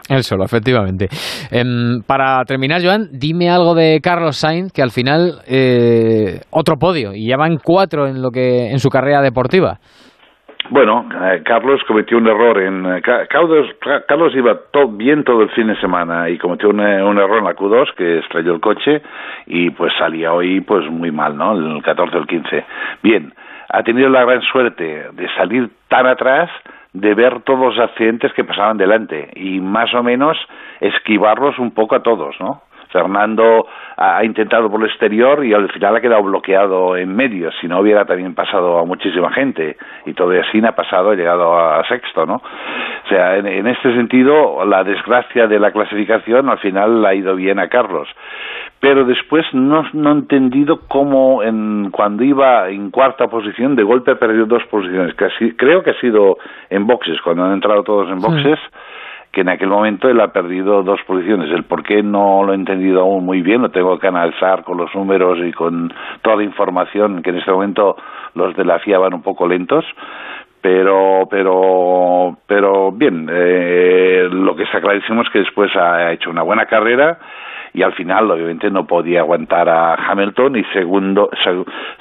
el 0.09 0.23
solo, 0.23 0.45
efectivamente. 0.45 1.09
Em, 1.51 2.03
para 2.07 2.43
terminar, 2.45 2.81
Joan, 2.83 3.09
dime 3.13 3.49
algo 3.49 3.75
de 3.75 4.01
Carlos 4.03 4.37
Sainz, 4.37 4.73
que 4.73 4.83
al 4.83 4.91
final 4.91 5.43
eh, 5.47 6.41
otro 6.51 6.77
podio, 6.77 7.13
y 7.15 7.29
ya 7.29 7.37
van 7.37 7.59
cuatro 7.63 8.09
en, 8.09 8.23
lo 8.23 8.31
que, 8.31 8.71
en 8.71 8.79
su 8.81 8.89
carrera 8.89 9.23
deportiva. 9.23 9.79
Bueno, 10.71 11.09
eh, 11.23 11.43
Carlos 11.45 11.83
cometió 11.85 12.19
un 12.19 12.27
error 12.27 12.59
en 12.61 12.85
eh, 12.85 13.01
Carlos, 13.03 14.35
iba 14.35 14.55
todo, 14.71 14.89
bien 14.89 15.25
todo 15.25 15.43
el 15.43 15.49
fin 15.51 15.69
de 15.69 15.81
semana 15.81 16.29
y 16.29 16.37
cometió 16.37 16.69
un, 16.69 16.81
error 16.81 17.39
en 17.39 17.45
la 17.45 17.57
Q2 17.57 17.95
que 17.95 18.19
estrelló 18.19 18.55
el 18.55 18.61
coche 18.61 19.01
y 19.47 19.71
pues 19.71 19.95
salía 19.99 20.35
hoy 20.35 20.61
pues 20.61 20.89
muy 20.91 21.11
mal, 21.11 21.37
¿no? 21.39 21.53
El 21.53 21.83
14 21.83 22.17
o 22.17 22.21
el 22.21 22.27
15. 22.27 22.65
Bien, 23.03 23.33
ha 23.71 23.83
tenido 23.83 24.11
la 24.11 24.27
gran 24.27 24.43
suerte 24.43 25.07
de 25.13 25.29
salir 25.37 25.71
tan 25.89 26.07
atrás 26.07 26.51
de 26.93 27.15
ver 27.15 27.41
todos 27.43 27.75
los 27.75 27.79
accidentes 27.79 28.33
que 28.35 28.45
pasaban 28.45 28.77
delante 28.77 29.31
y 29.37 29.61
más 29.61 29.95
o 29.95 30.03
menos 30.03 30.37
esquivarlos 30.81 31.59
un 31.59 31.71
poco 31.71 31.95
a 31.95 32.03
todos, 32.03 32.37
¿no? 32.41 32.63
Fernando 32.91 33.67
ha 33.97 34.25
intentado 34.25 34.71
por 34.71 34.81
el 34.81 34.89
exterior 34.89 35.45
y 35.45 35.53
al 35.53 35.71
final 35.71 35.97
ha 35.97 36.01
quedado 36.01 36.23
bloqueado 36.23 36.97
en 36.97 37.15
medio. 37.15 37.51
Si 37.61 37.67
no 37.67 37.81
hubiera 37.81 38.05
también 38.05 38.35
pasado 38.35 38.79
a 38.79 38.85
muchísima 38.85 39.31
gente 39.33 39.77
y 40.07 40.13
todavía 40.15 40.43
así 40.49 40.61
ha 40.65 40.73
pasado, 40.73 41.11
ha 41.11 41.15
llegado 41.15 41.59
a 41.59 41.85
sexto, 41.89 42.25
¿no? 42.25 42.37
O 42.37 43.09
sea, 43.09 43.37
en, 43.37 43.67
este 43.67 43.95
sentido, 43.95 44.65
la 44.65 44.85
desgracia 44.85 45.47
de 45.47 45.59
la 45.59 45.73
clasificación 45.73 46.49
al 46.49 46.59
final 46.59 47.05
ha 47.05 47.15
ido 47.15 47.35
bien 47.35 47.59
a 47.59 47.69
Carlos. 47.69 48.09
Pero 48.81 49.05
después 49.05 49.45
no, 49.53 49.85
no 49.93 50.11
he 50.11 50.13
entendido 50.13 50.81
cómo 50.87 51.43
en, 51.43 51.91
cuando 51.91 52.23
iba 52.23 52.69
en 52.69 52.91
cuarta 52.91 53.27
posición, 53.27 53.75
de 53.75 53.83
golpe 53.83 54.13
ha 54.13 54.19
perdido 54.19 54.47
dos 54.47 54.63
posiciones. 54.71 55.15
creo 55.57 55.83
que 55.83 55.91
ha 55.91 56.01
sido 56.01 56.39
en 56.71 56.87
boxes, 56.87 57.21
cuando 57.23 57.45
han 57.45 57.55
entrado 57.55 57.83
todos 57.83 58.09
en 58.09 58.21
boxes 58.21 58.59
que 59.33 59.43
en 59.43 59.49
aquel 59.49 59.69
momento 59.69 60.09
él 60.09 60.21
ha 60.21 60.33
perdido 60.33 60.83
dos 60.83 61.01
posiciones. 61.07 61.51
El 61.51 61.65
por 61.65 61.83
qué 61.83 62.03
no 62.03 62.43
lo 62.45 62.53
he 62.53 62.57
entendido 62.57 63.03
aún 63.03 63.25
muy 63.25 63.43
bien, 63.43 63.63
lo 63.63 63.71
tengo 63.71 63.99
que 63.99 64.09
analizar 64.09 64.65
con 64.65 64.79
los 64.79 64.95
números 64.95 65.39
y 65.45 65.53
con 65.53 65.93
toda 66.23 66.37
la 66.37 66.45
información 66.45 67.23
que 67.23 67.31
en 67.31 67.37
este 67.37 67.51
momento 67.51 67.97
los 68.35 68.57
de 68.57 68.65
la 68.65 68.79
FIA 68.79 68.99
van 68.99 69.15
un 69.15 69.23
poco 69.23 69.47
lentos. 69.47 69.85
Pero, 70.61 71.29
pero, 71.31 72.37
pero 72.47 72.91
bien, 72.91 73.29
eh, 73.31 74.29
lo 74.31 74.57
que 74.57 74.65
está 74.65 74.81
clarísimo 74.81 75.23
es 75.23 75.29
que 75.31 75.39
después 75.39 75.75
ha 75.77 76.11
hecho 76.13 76.31
una 76.31 76.43
buena 76.43 76.67
carrera 76.67 77.19
y 77.75 77.83
al 77.83 77.93
final 77.93 78.31
obviamente 78.31 78.71
no 78.71 78.87
podía 78.87 79.21
aguantar 79.21 79.69
a 79.69 79.95
Hamilton 79.95 80.57
y 80.57 80.65
segundo 80.73 81.31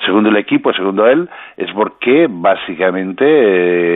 segundo 0.05 0.29
el 0.29 0.37
equipo 0.37 0.73
segundo 0.73 1.07
él 1.07 1.29
es 1.55 1.71
porque 1.73 2.27
básicamente 2.29 3.25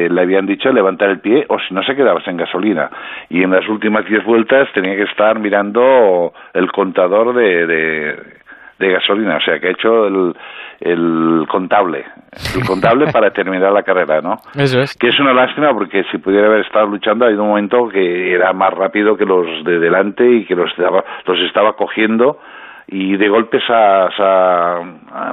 eh, 0.05 0.09
le 0.09 0.21
habían 0.21 0.45
dicho 0.45 0.71
levantar 0.71 1.09
el 1.09 1.19
pie 1.19 1.45
o 1.49 1.59
si 1.59 1.73
no 1.73 1.83
se 1.83 1.95
quedaba 1.95 2.21
sin 2.23 2.37
gasolina. 2.37 2.89
Y 3.29 3.43
en 3.43 3.51
las 3.51 3.67
últimas 3.67 4.05
diez 4.05 4.23
vueltas 4.23 4.67
tenía 4.73 4.95
que 4.95 5.03
estar 5.03 5.39
mirando 5.39 6.33
el 6.53 6.71
contador 6.71 7.33
de, 7.33 7.67
de 7.67 8.41
de 8.81 8.91
gasolina, 8.91 9.37
o 9.37 9.41
sea 9.41 9.59
que 9.59 9.67
ha 9.67 9.71
hecho 9.71 10.07
el, 10.07 10.35
el 10.81 11.45
contable, 11.47 12.03
el 12.31 12.65
contable 12.65 13.11
para 13.11 13.31
terminar 13.31 13.71
la 13.73 13.83
carrera, 13.83 14.21
¿no? 14.21 14.37
Eso 14.55 14.79
es. 14.79 14.95
Que 14.97 15.09
es 15.09 15.19
una 15.19 15.33
lástima 15.33 15.73
porque 15.73 16.03
si 16.11 16.17
pudiera 16.17 16.47
haber 16.47 16.61
estado 16.65 16.87
luchando, 16.87 17.25
ha 17.25 17.27
habido 17.27 17.43
un 17.43 17.49
momento 17.49 17.89
que 17.89 18.33
era 18.33 18.53
más 18.53 18.73
rápido 18.73 19.17
que 19.17 19.25
los 19.25 19.63
de 19.65 19.79
delante 19.79 20.29
y 20.29 20.45
que 20.45 20.55
los 20.55 20.71
estaba, 20.71 21.03
los 21.25 21.39
estaba 21.39 21.73
cogiendo 21.73 22.39
y 22.87 23.15
de 23.15 23.29
golpes 23.29 23.63
a, 23.69 24.81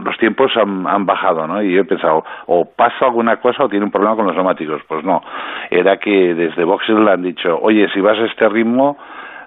los 0.05 0.17
tiempos 0.19 0.53
han, 0.57 0.87
han, 0.87 1.05
bajado, 1.07 1.47
¿no? 1.47 1.61
Y 1.63 1.73
yo 1.73 1.81
he 1.81 1.85
pensado, 1.85 2.25
o 2.47 2.65
pasa 2.65 3.07
alguna 3.07 3.39
cosa 3.39 3.65
o 3.65 3.69
tiene 3.69 3.85
un 3.85 3.91
problema 3.91 4.15
con 4.15 4.27
los 4.27 4.35
neumáticos. 4.35 4.81
Pues 4.87 5.05
no, 5.05 5.23
era 5.71 5.97
que 5.97 6.35
desde 6.35 6.65
boxes 6.65 6.97
le 6.97 7.11
han 7.11 7.23
dicho, 7.23 7.59
oye, 7.61 7.89
si 7.93 8.01
vas 8.01 8.19
a 8.19 8.27
este 8.27 8.49
ritmo, 8.49 8.97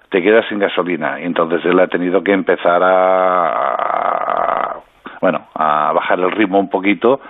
te 0.09 0.21
quedas 0.21 0.45
sin 0.49 0.59
gasolina. 0.59 1.21
Y 1.21 1.23
entonces 1.23 1.63
él 1.65 1.79
ha 1.79 1.87
tenido 1.87 2.21
que 2.21 2.33
empezar 2.33 2.81
a, 2.83 4.75
bueno, 5.21 5.47
a 5.55 5.93
bajar 5.93 6.19
el 6.19 6.31
ritmo 6.31 6.59
un 6.59 6.69
poquito 6.69 7.21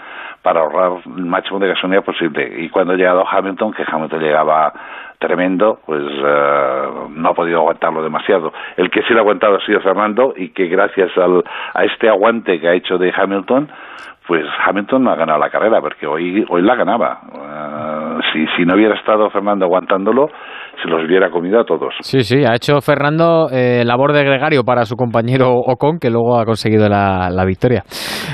para 0.42 0.62
ahorrar 0.62 1.02
el 1.06 1.26
máximo 1.26 1.60
de 1.60 1.70
gasolina 1.70 2.02
posible. 2.02 2.62
Y 2.62 2.70
cuando 2.70 2.94
ha 2.94 2.98
llegado 2.98 3.26
Hamilton, 3.28 3.74
que 3.74 3.84
Hamilton 3.86 4.20
llegaba 4.22 4.74
tremendo, 5.20 5.80
pues 5.86 6.02
eh, 6.02 6.84
no 7.10 7.30
ha 7.30 7.34
podido 7.34 7.60
aguantarlo 7.60 8.02
demasiado. 8.04 8.52
El 8.76 8.90
que 8.90 9.04
sí 9.04 9.14
lo 9.14 9.20
ha 9.20 9.22
aguantado 9.22 9.58
ha 9.58 9.66
sido 9.66 9.80
Fernando 9.82 10.34
y 10.36 10.50
que 10.50 10.66
gracias 10.66 11.16
al, 11.18 11.44
a 11.74 11.84
este 11.86 12.10
aguante 12.10 12.60
que 12.60 12.68
ha 12.68 12.74
hecho 12.74 12.98
de 12.98 13.14
Hamilton, 13.16 13.70
pues 14.28 14.46
Hamilton 14.66 15.08
ha 15.08 15.16
ganado 15.16 15.40
la 15.40 15.50
carrera, 15.50 15.82
porque 15.82 16.06
hoy, 16.08 16.46
hoy 16.50 16.62
la 16.62 16.76
ganaba. 16.76 17.22
Eh, 17.34 18.20
si, 18.32 18.46
si 18.56 18.66
no 18.66 18.76
hubiera 18.76 18.96
estado 18.96 19.30
Fernando 19.30 19.66
aguantándolo, 19.66 20.28
se 20.82 20.88
los 20.88 21.04
hubiera 21.06 21.30
comido 21.30 21.60
a 21.60 21.66
todos. 21.66 21.94
Sí, 22.02 22.22
sí, 22.22 22.44
ha 22.46 22.56
hecho 22.56 22.80
Fernando 22.82 23.48
eh, 23.52 23.84
labor 23.86 24.14
de 24.14 24.24
gregario 24.24 24.64
para 24.64 24.86
su 24.86 24.96
compañero 24.96 25.52
Ocon, 25.54 26.00
que 26.00 26.10
luego 26.10 26.40
ha 26.40 26.46
conseguido 26.46 26.88
la, 26.88 27.30
la 27.30 27.46
victoria. 27.46 27.84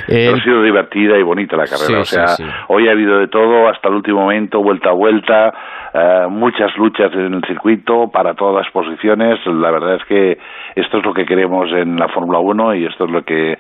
Eh, 0.08 0.32
ha 0.34 0.44
sido 0.44 0.62
divertida 0.62 1.18
y 1.18 1.24
bonita 1.24 1.58
la 1.58 1.66
carrera. 1.66 2.02
o 2.02 2.04
sea, 2.04 2.26
hoy 2.70 2.88
ha 2.88 2.92
habido 2.92 3.20
de 3.20 3.28
todo, 3.28 3.68
hasta 3.70 3.90
el 3.90 3.96
último 3.96 4.22
momento, 4.22 4.62
vuelta 4.62 4.90
a 4.90 4.94
vuelta, 4.94 5.54
eh, 5.94 6.28
muchas 6.30 6.76
luchas 6.78 7.12
en 7.14 7.34
el 7.34 7.42
circuito 7.46 8.10
para 8.12 8.34
todas 8.34 8.64
las 8.64 8.72
posiciones. 8.72 9.40
La 9.46 9.72
verdad 9.72 9.96
es 9.96 10.06
que 10.06 10.38
esto 10.76 10.98
es 10.98 11.06
lo 11.06 11.14
que 11.14 11.26
queremos 11.26 11.72
en 11.72 11.98
la 11.98 12.08
Fórmula 12.10 12.40
1 12.40 12.76
y 12.76 12.86
esto 12.86 13.06
es 13.06 13.12
lo 13.12 13.24
que 13.24 13.58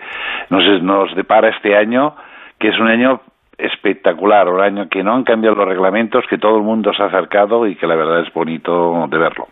nos, 0.49 0.63
nos 0.83 1.15
depara 1.15 1.49
este 1.49 1.75
año 1.75 2.15
que 2.59 2.69
es 2.69 2.79
un 2.79 2.87
año 2.87 3.21
espectacular, 3.57 4.47
un 4.49 4.61
año 4.61 4.87
que 4.89 5.03
no 5.03 5.15
han 5.15 5.23
cambiado 5.23 5.55
los 5.55 5.67
reglamentos, 5.67 6.23
que 6.29 6.37
todo 6.37 6.57
el 6.57 6.63
mundo 6.63 6.91
se 6.95 7.01
ha 7.01 7.07
acercado 7.07 7.65
y 7.65 7.75
que 7.75 7.87
la 7.87 7.95
verdad 7.95 8.21
es 8.21 8.33
bonito 8.33 9.07
de 9.09 9.17
verlo. 9.17 9.47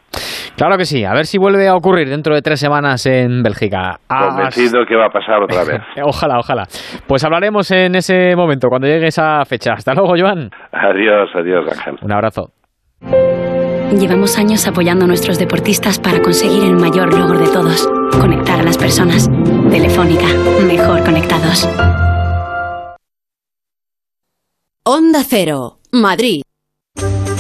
Claro 0.56 0.78
que 0.78 0.86
sí, 0.86 1.04
a 1.04 1.14
ver 1.14 1.26
si 1.26 1.38
vuelve 1.38 1.68
a 1.68 1.76
ocurrir 1.76 2.08
dentro 2.08 2.34
de 2.34 2.42
tres 2.42 2.60
semanas 2.60 3.06
en 3.08 3.44
Bélgica. 3.44 3.98
Convencido 4.08 4.86
que 4.86 4.96
va 4.96 5.08
a 5.08 5.10
pasar 5.10 5.44
otra 5.44 5.66
vez. 5.66 5.82
ojalá, 6.04 6.40
ojalá. 6.40 6.64
Pues 7.08 7.26
hablaremos 7.26 7.70
en 7.72 7.96
ese 7.96 8.36
momento, 8.38 8.70
cuando 8.70 8.88
llegue 8.88 9.08
esa 9.08 9.44
fecha. 9.46 9.74
Hasta 9.74 9.94
luego, 9.94 10.14
Joan. 10.18 10.50
Adiós, 10.72 11.30
adiós, 11.36 11.66
Ángel. 11.70 11.98
Un 12.02 12.12
abrazo. 12.14 12.55
Llevamos 13.98 14.38
años 14.38 14.68
apoyando 14.68 15.06
a 15.06 15.08
nuestros 15.08 15.38
deportistas 15.40 16.00
para 16.00 16.22
conseguir 16.22 16.64
el 16.64 16.76
mayor 16.76 17.14
logro 17.14 17.40
de 17.40 17.48
todos, 17.48 17.88
conectar 18.20 18.60
a 18.60 18.64
las 18.64 18.78
personas. 18.78 19.30
Telefónica, 19.70 20.28
mejor 20.66 21.04
conectados. 21.04 21.68
Onda 24.84 25.24
Cero, 25.28 25.80
Madrid. 25.92 26.42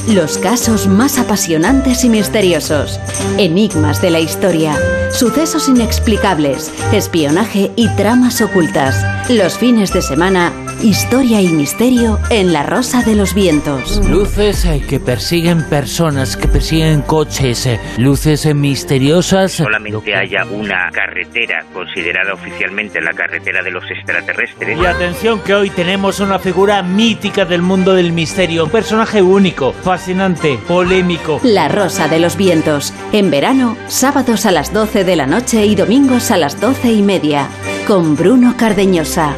Los 0.07 0.37
casos 0.37 0.87
más 0.87 1.17
apasionantes 1.17 2.03
y 2.03 2.09
misteriosos. 2.09 2.99
Enigmas 3.37 4.01
de 4.01 4.11
la 4.11 4.19
historia. 4.19 4.77
Sucesos 5.11 5.67
inexplicables. 5.67 6.71
Espionaje 6.93 7.71
y 7.75 7.87
tramas 7.95 8.39
ocultas. 8.41 8.95
Los 9.29 9.57
fines 9.57 9.93
de 9.93 10.03
semana. 10.03 10.64
Historia 10.81 11.41
y 11.41 11.47
misterio 11.47 12.19
en 12.29 12.53
La 12.53 12.63
Rosa 12.63 13.01
de 13.01 13.15
los 13.15 13.33
Vientos. 13.33 14.01
Luces 14.07 14.65
eh, 14.65 14.83
que 14.87 14.99
persiguen 14.99 15.67
personas, 15.69 16.37
que 16.37 16.47
persiguen 16.47 17.01
coches, 17.01 17.65
eh, 17.65 17.79
luces 17.97 18.45
eh, 18.45 18.53
misteriosas. 18.53 19.53
Solamente 19.53 20.13
haya 20.13 20.45
una 20.45 20.89
carretera 20.91 21.65
considerada 21.73 22.33
oficialmente 22.33 23.01
la 23.01 23.13
carretera 23.13 23.63
de 23.63 23.71
los 23.71 23.83
extraterrestres. 23.89 24.77
Y 24.77 24.85
atención 24.85 25.39
que 25.39 25.55
hoy 25.55 25.69
tenemos 25.69 26.19
una 26.19 26.39
figura 26.39 26.83
mítica 26.83 27.45
del 27.45 27.61
mundo 27.61 27.93
del 27.93 28.11
misterio, 28.11 28.65
un 28.65 28.69
personaje 28.71 29.21
único, 29.21 29.71
fascinante, 29.71 30.59
polémico. 30.67 31.39
La 31.43 31.67
Rosa 31.67 32.07
de 32.07 32.19
los 32.19 32.35
Vientos. 32.35 32.93
En 33.11 33.31
verano, 33.31 33.77
sábados 33.87 34.45
a 34.45 34.51
las 34.51 34.73
12 34.73 35.03
de 35.03 35.15
la 35.15 35.25
noche 35.25 35.65
y 35.65 35.75
domingos 35.75 36.31
a 36.31 36.37
las 36.37 36.59
12 36.59 36.91
y 36.91 37.01
media. 37.01 37.47
Con 37.87 38.15
Bruno 38.15 38.55
Cardeñosa. 38.57 39.35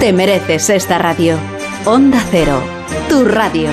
Te 0.00 0.12
mereces 0.12 0.70
esta 0.70 0.96
radio. 0.96 1.36
Onda 1.84 2.22
Cero, 2.30 2.62
tu 3.08 3.24
radio. 3.24 3.68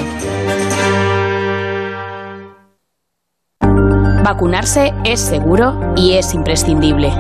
Vacunarse 4.24 4.92
es 5.04 5.20
seguro 5.20 5.94
y 5.96 6.14
es 6.14 6.34
imprescindible. 6.34 7.12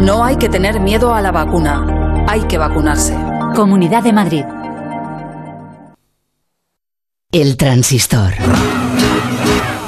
No 0.00 0.24
hay 0.24 0.34
que 0.34 0.48
tener 0.48 0.80
miedo 0.80 1.14
a 1.14 1.20
la 1.20 1.30
vacuna. 1.30 2.26
Hay 2.28 2.40
que 2.42 2.58
vacunarse. 2.58 3.14
Comunidad 3.54 4.02
de 4.02 4.12
Madrid. 4.12 4.44
El 7.30 7.56
transistor. 7.56 8.32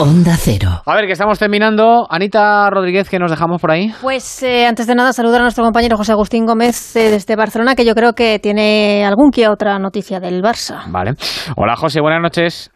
Onda 0.03 0.37
Cero. 0.37 0.83
A 0.85 0.97
ver, 0.97 1.07
que 1.07 1.13
estamos 1.13 1.39
terminando. 1.39 2.09
Anita 2.11 2.69
Rodríguez, 2.71 3.09
¿qué 3.09 3.21
nos 3.21 3.31
dejamos 3.31 3.61
por 3.61 3.71
ahí? 3.71 3.95
Pues 4.03 4.43
eh, 4.43 4.67
antes 4.67 4.89
de 4.89 4.97
nada, 4.97 5.13
saludar 5.13 5.43
a 5.43 5.45
nuestro 5.45 5.63
compañero 5.63 5.97
José 5.97 6.11
Agustín 6.11 6.45
Gómez 6.45 6.97
eh, 6.97 7.09
desde 7.09 7.37
Barcelona, 7.37 7.77
que 7.77 7.85
yo 7.85 7.95
creo 7.95 8.13
que 8.13 8.41
tiene 8.41 9.05
algún 9.05 9.31
que 9.31 9.47
otra 9.47 9.79
noticia 9.79 10.19
del 10.19 10.43
Barça. 10.43 10.91
Vale. 10.91 11.13
Hola, 11.55 11.77
José, 11.77 12.01
buenas 12.01 12.21
noches. 12.21 12.73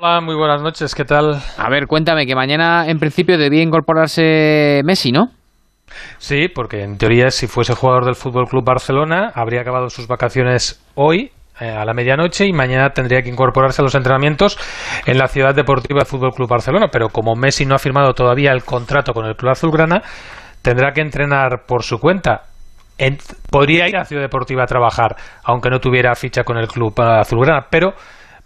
Hola, 0.00 0.20
muy 0.20 0.34
buenas 0.34 0.62
noches, 0.62 0.96
¿qué 0.96 1.04
tal? 1.04 1.40
A 1.56 1.70
ver, 1.70 1.86
cuéntame, 1.86 2.26
que 2.26 2.34
mañana 2.34 2.88
en 2.88 2.98
principio 2.98 3.38
debía 3.38 3.62
incorporarse 3.62 4.80
Messi, 4.84 5.12
¿no? 5.12 5.28
Sí, 6.18 6.48
porque 6.52 6.82
en 6.82 6.98
teoría 6.98 7.30
si 7.30 7.46
fuese 7.46 7.76
jugador 7.76 8.04
del 8.04 8.16
Fútbol 8.16 8.48
Club 8.48 8.64
Barcelona 8.64 9.30
habría 9.36 9.60
acabado 9.60 9.90
sus 9.90 10.08
vacaciones 10.08 10.84
hoy 10.96 11.30
a 11.58 11.84
la 11.84 11.94
medianoche 11.94 12.46
y 12.46 12.52
mañana 12.52 12.90
tendría 12.90 13.22
que 13.22 13.28
incorporarse 13.28 13.82
a 13.82 13.84
los 13.84 13.94
entrenamientos 13.94 14.58
en 15.06 15.18
la 15.18 15.28
Ciudad 15.28 15.54
Deportiva 15.54 16.04
Fútbol 16.04 16.32
Club 16.34 16.48
Barcelona. 16.48 16.88
Pero 16.90 17.08
como 17.08 17.34
Messi 17.34 17.64
no 17.64 17.74
ha 17.74 17.78
firmado 17.78 18.12
todavía 18.12 18.52
el 18.52 18.64
contrato 18.64 19.12
con 19.12 19.26
el 19.26 19.36
Club 19.36 19.52
Azulgrana, 19.52 20.02
tendrá 20.62 20.92
que 20.92 21.00
entrenar 21.00 21.64
por 21.66 21.82
su 21.82 21.98
cuenta. 21.98 22.42
podría 23.50 23.88
ir 23.88 23.96
a 23.96 24.04
Ciudad 24.04 24.22
Deportiva 24.22 24.64
a 24.64 24.66
trabajar, 24.66 25.16
aunque 25.44 25.70
no 25.70 25.78
tuviera 25.78 26.14
ficha 26.14 26.42
con 26.44 26.56
el 26.56 26.68
Club 26.68 26.98
Azulgrana, 27.00 27.66
pero 27.70 27.94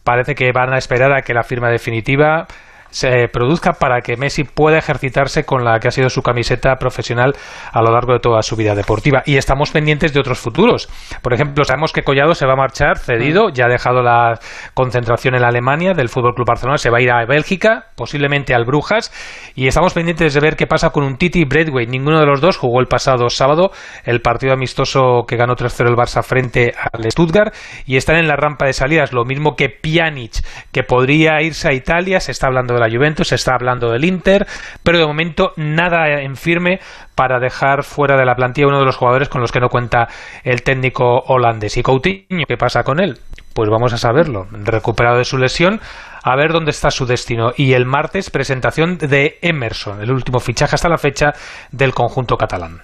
parece 0.05 0.35
que 0.35 0.53
van 0.53 0.73
a 0.73 0.79
esperar 0.79 1.13
a 1.13 1.23
que 1.23 1.35
la 1.35 1.43
firma 1.43 1.71
definitiva 1.71 2.47
se 2.91 3.29
produzca 3.33 3.73
para 3.73 4.01
que 4.01 4.17
Messi 4.17 4.45
pueda 4.45 4.79
ejercitarse 4.79 5.45
con 5.45 5.65
la 5.65 5.79
que 5.79 5.89
ha 5.89 5.91
sido 5.91 6.11
su 6.11 6.23
camiseta 6.23 6.77
profesional 6.77 7.35
a 7.73 7.83
lo 7.83 7.93
largo 7.93 8.13
de 8.13 8.21
toda 8.21 8.43
su 8.43 8.57
vida 8.57 8.75
deportiva. 8.75 9.23
Y 9.27 9.37
estamos 9.37 9.71
pendientes 9.71 10.13
de 10.13 10.21
otros 10.21 10.39
futuros. 10.39 10.89
Por 11.23 11.35
ejemplo, 11.35 11.65
sabemos 11.65 11.93
que 11.93 12.03
Collado 12.03 12.35
se 12.35 12.47
va 12.47 12.55
a 12.55 12.57
marchar 12.57 12.99
cedido, 12.99 13.51
ya 13.51 13.67
ha 13.67 13.69
dejado 13.69 14.03
la 14.03 14.39
concentración 14.75 15.35
en 15.35 15.45
Alemania 15.45 15.95
del 15.95 16.09
Fútbol 16.09 16.35
Club 16.35 16.47
Barcelona, 16.47 16.79
se 16.79 16.91
va 16.91 16.99
a 16.99 17.03
ir 17.03 17.11
a 17.11 17.25
Bélgica, 17.27 17.87
posiblemente 17.97 18.55
al 18.55 18.65
Brujas, 18.65 19.13
y 19.55 19.67
estamos 19.67 19.93
pendientes 19.95 20.35
de 20.35 20.41
ver 20.41 20.57
qué 20.57 20.67
pasa 20.67 20.91
con 20.91 21.05
un 21.05 21.17
Titi 21.17 21.43
y 21.43 21.87
Ninguno 21.87 22.21
de 22.21 22.27
los 22.27 22.41
dos 22.41 22.57
jugó 22.57 22.81
el 22.81 22.87
pasado 22.87 23.29
sábado 23.31 23.71
el 24.05 24.21
partido 24.21 24.53
amistoso 24.53 25.25
que 25.27 25.37
ganó 25.37 25.55
3-0 25.55 25.89
el 25.89 25.97
Barça 25.97 26.23
frente 26.23 26.73
al 26.77 27.11
Stuttgart 27.11 27.55
y 27.87 27.97
están 27.97 28.17
en 28.17 28.29
la 28.29 28.37
rampa 28.37 28.67
de 28.67 28.73
salidas, 28.73 29.13
lo 29.13 29.25
mismo 29.25 29.57
que 29.57 29.69
Pjanic, 29.69 30.45
que 30.73 30.83
podría 30.83 31.43
irse 31.43 31.69
a 31.69 31.73
Italia, 31.73 32.21
se 32.21 32.33
está 32.33 32.47
hablando 32.47 32.75
de 32.75 32.78
la 32.81 32.91
Juventus, 32.91 33.29
se 33.29 33.35
está 33.35 33.55
hablando 33.55 33.91
del 33.91 34.05
Inter, 34.05 34.47
pero 34.83 34.99
de 34.99 35.07
momento 35.07 35.53
nada 35.57 36.21
en 36.21 36.37
firme 36.37 36.81
para 37.15 37.41
dejar 37.41 37.83
fuera 37.83 38.17
de 38.17 38.25
la 38.25 38.35
plantilla 38.35 38.69
uno 38.69 38.79
de 38.79 38.85
los 38.85 38.97
jugadores 38.97 39.29
con 39.29 39.41
los 39.41 39.53
que 39.53 39.61
no 39.61 39.69
cuenta 39.69 40.09
el 40.45 40.63
técnico 40.63 41.19
holandés. 41.27 41.77
¿Y 41.77 41.83
Coutinho 41.83 42.45
qué 42.47 42.57
pasa 42.57 42.83
con 42.83 43.01
él? 43.01 43.19
Pues 43.55 43.69
vamos 43.71 43.93
a 43.93 43.97
saberlo. 43.97 44.47
Recuperado 44.53 45.19
de 45.19 45.25
su 45.25 45.37
lesión, 45.37 45.81
a 46.23 46.37
ver 46.37 46.53
dónde 46.53 46.71
está 46.71 46.91
su 46.91 47.07
destino. 47.07 47.53
Y 47.57 47.73
el 47.73 47.87
martes, 47.87 48.31
presentación 48.31 48.99
de 48.99 49.39
Emerson, 49.43 50.01
el 50.01 50.13
último 50.13 50.39
fichaje 50.39 50.77
hasta 50.77 50.89
la 50.89 50.99
fecha 50.99 51.33
del 51.73 51.93
conjunto 51.93 52.37
catalán. 52.37 52.83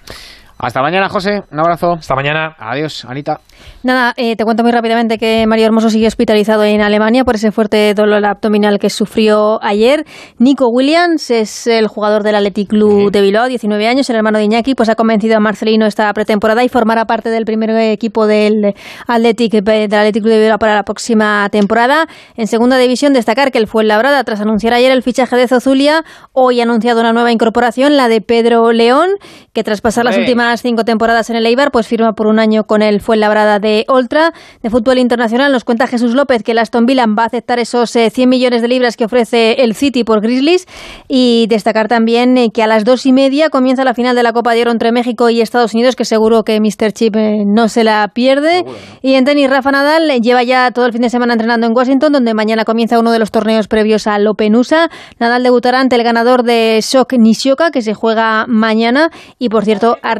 Hasta 0.57 0.81
mañana, 0.81 1.09
José. 1.09 1.43
Un 1.51 1.59
abrazo. 1.59 1.93
Hasta 1.93 2.15
mañana. 2.15 2.55
Adiós, 2.57 3.05
Anita. 3.05 3.39
Nada, 3.83 4.13
eh, 4.17 4.35
te 4.35 4.43
cuento 4.45 4.63
muy 4.63 4.71
rápidamente 4.71 5.17
que 5.17 5.45
Mario 5.47 5.65
Hermoso 5.65 5.89
sigue 5.89 6.07
hospitalizado 6.07 6.63
en 6.63 6.81
Alemania 6.81 7.23
por 7.23 7.35
ese 7.35 7.51
fuerte 7.51 7.93
dolor 7.93 8.25
abdominal 8.25 8.79
que 8.79 8.89
sufrió 8.89 9.63
ayer. 9.63 10.05
Nico 10.39 10.67
Williams 10.69 11.29
es 11.29 11.67
el 11.67 11.87
jugador 11.87 12.23
del 12.23 12.35
Athletic 12.35 12.69
Club 12.69 13.11
de 13.11 13.21
Bilbao, 13.21 13.47
19 13.47 13.87
años, 13.87 14.09
el 14.09 14.15
hermano 14.15 14.39
de 14.39 14.45
Iñaki, 14.45 14.75
pues 14.75 14.89
ha 14.89 14.95
convencido 14.95 15.37
a 15.37 15.39
Marcelino 15.39 15.85
esta 15.85 16.11
pretemporada 16.13 16.63
y 16.63 16.69
formará 16.69 17.05
parte 17.05 17.29
del 17.29 17.45
primer 17.45 17.69
equipo 17.71 18.25
del 18.25 18.73
Athletic, 19.07 19.63
del 19.63 19.93
Athletic 19.93 20.23
Club 20.23 20.33
de 20.33 20.39
Bilbao 20.39 20.57
para 20.57 20.73
la 20.73 20.83
próxima 20.83 21.47
temporada. 21.51 22.07
En 22.37 22.47
segunda 22.47 22.77
división, 22.77 23.13
destacar 23.13 23.51
que 23.51 23.59
el 23.59 23.67
Fuenlabrada, 23.67 24.23
tras 24.23 24.41
anunciar 24.41 24.73
ayer 24.73 24.91
el 24.91 25.03
fichaje 25.03 25.35
de 25.35 25.47
Zozulia, 25.47 26.03
hoy 26.33 26.59
ha 26.59 26.63
anunciado 26.63 27.01
una 27.01 27.13
nueva 27.13 27.31
incorporación, 27.31 27.97
la 27.97 28.07
de 28.07 28.21
Pedro 28.21 28.71
León, 28.71 29.09
que 29.53 29.63
tras 29.63 29.81
pasar 29.81 30.05
las 30.05 30.17
últimas 30.17 30.44
cinco 30.61 30.85
temporadas 30.85 31.29
en 31.29 31.35
el 31.35 31.45
Eibar, 31.45 31.71
pues 31.71 31.87
firma 31.87 32.13
por 32.13 32.27
un 32.27 32.39
año 32.39 32.65
con 32.65 32.81
el 32.81 33.01
Fuenlabrada 33.01 33.59
de 33.59 33.85
Oltra. 33.87 34.33
De 34.61 34.69
fútbol 34.69 34.97
internacional 34.97 35.51
nos 35.51 35.63
cuenta 35.63 35.87
Jesús 35.87 36.13
López 36.13 36.43
que 36.43 36.51
el 36.51 36.59
Aston 36.59 36.85
Villa 36.85 37.05
va 37.07 37.23
a 37.23 37.25
aceptar 37.27 37.59
esos 37.59 37.91
100 37.91 38.11
eh, 38.15 38.27
millones 38.27 38.61
de 38.61 38.67
libras 38.67 38.97
que 38.97 39.05
ofrece 39.05 39.63
el 39.63 39.75
City 39.75 40.03
por 40.03 40.21
Grizzlies 40.21 40.65
y 41.07 41.45
destacar 41.49 41.87
también 41.87 42.37
eh, 42.37 42.51
que 42.51 42.63
a 42.63 42.67
las 42.67 42.85
dos 42.85 43.05
y 43.05 43.13
media 43.13 43.49
comienza 43.49 43.83
la 43.83 43.93
final 43.93 44.15
de 44.15 44.23
la 44.23 44.33
Copa 44.33 44.53
de 44.53 44.61
Oro 44.61 44.71
entre 44.71 44.91
México 44.91 45.29
y 45.29 45.41
Estados 45.41 45.73
Unidos, 45.73 45.95
que 45.95 46.05
seguro 46.05 46.43
que 46.43 46.59
Mr. 46.59 46.91
Chip 46.93 47.15
eh, 47.15 47.43
no 47.45 47.67
se 47.67 47.83
la 47.83 48.09
pierde. 48.13 48.65
Y 49.01 49.13
en 49.15 49.25
tenis, 49.25 49.49
Rafa 49.49 49.71
Nadal 49.71 50.21
lleva 50.21 50.43
ya 50.43 50.71
todo 50.71 50.85
el 50.85 50.93
fin 50.93 51.01
de 51.01 51.09
semana 51.09 51.33
entrenando 51.33 51.67
en 51.67 51.75
Washington, 51.75 52.13
donde 52.13 52.33
mañana 52.33 52.65
comienza 52.65 52.99
uno 52.99 53.11
de 53.11 53.19
los 53.19 53.31
torneos 53.31 53.67
previos 53.67 54.07
al 54.07 54.25
Open 54.27 54.55
USA. 54.55 54.89
Nadal 55.19 55.43
debutará 55.43 55.79
ante 55.79 55.95
el 55.95 56.03
ganador 56.03 56.43
de 56.43 56.79
Shock 56.81 57.13
Nishioka, 57.13 57.71
que 57.71 57.81
se 57.81 57.93
juega 57.93 58.45
mañana 58.47 59.11
y, 59.39 59.49
por 59.49 59.65
cierto, 59.65 59.97
ha 60.01 60.15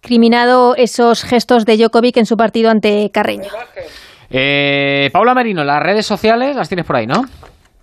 criminado 0.00 0.74
esos 0.76 1.22
gestos 1.22 1.64
de 1.64 1.76
Djokovic 1.76 2.16
en 2.16 2.26
su 2.26 2.36
partido 2.36 2.70
ante 2.70 3.10
Carreño. 3.10 3.50
Eh, 4.30 5.10
Paula 5.12 5.34
Merino, 5.34 5.64
las 5.64 5.82
redes 5.82 6.06
sociales 6.06 6.56
las 6.56 6.68
tienes 6.68 6.86
por 6.86 6.96
ahí, 6.96 7.06
¿no? 7.06 7.24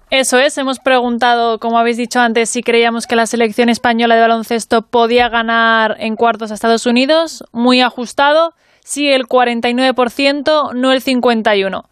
Eso 0.10 0.39
es, 0.39 0.57
hemos 0.57 0.80
preguntado, 0.80 1.60
como 1.60 1.77
habéis 1.77 1.98
dicho 1.98 2.22
antes, 2.22 2.49
si 2.49 2.64
creíamos 2.64 3.07
que 3.07 3.18
la 3.18 3.26
selección 3.26 3.68
española 3.68 4.15
de 4.15 4.22
baloncesto 4.22 4.84
podía 4.84 5.27
ganar 5.27 5.98
en 5.99 6.15
cuartos 6.15 6.49
a 6.49 6.53
Estados 6.53 6.85
Unidos, 6.85 7.44
muy 7.52 7.81
ajustado, 7.81 8.53
sí 8.85 9.10
el 9.10 9.26
49%, 9.26 10.73
no 10.73 10.94
el 10.94 11.03
51%. 11.03 11.84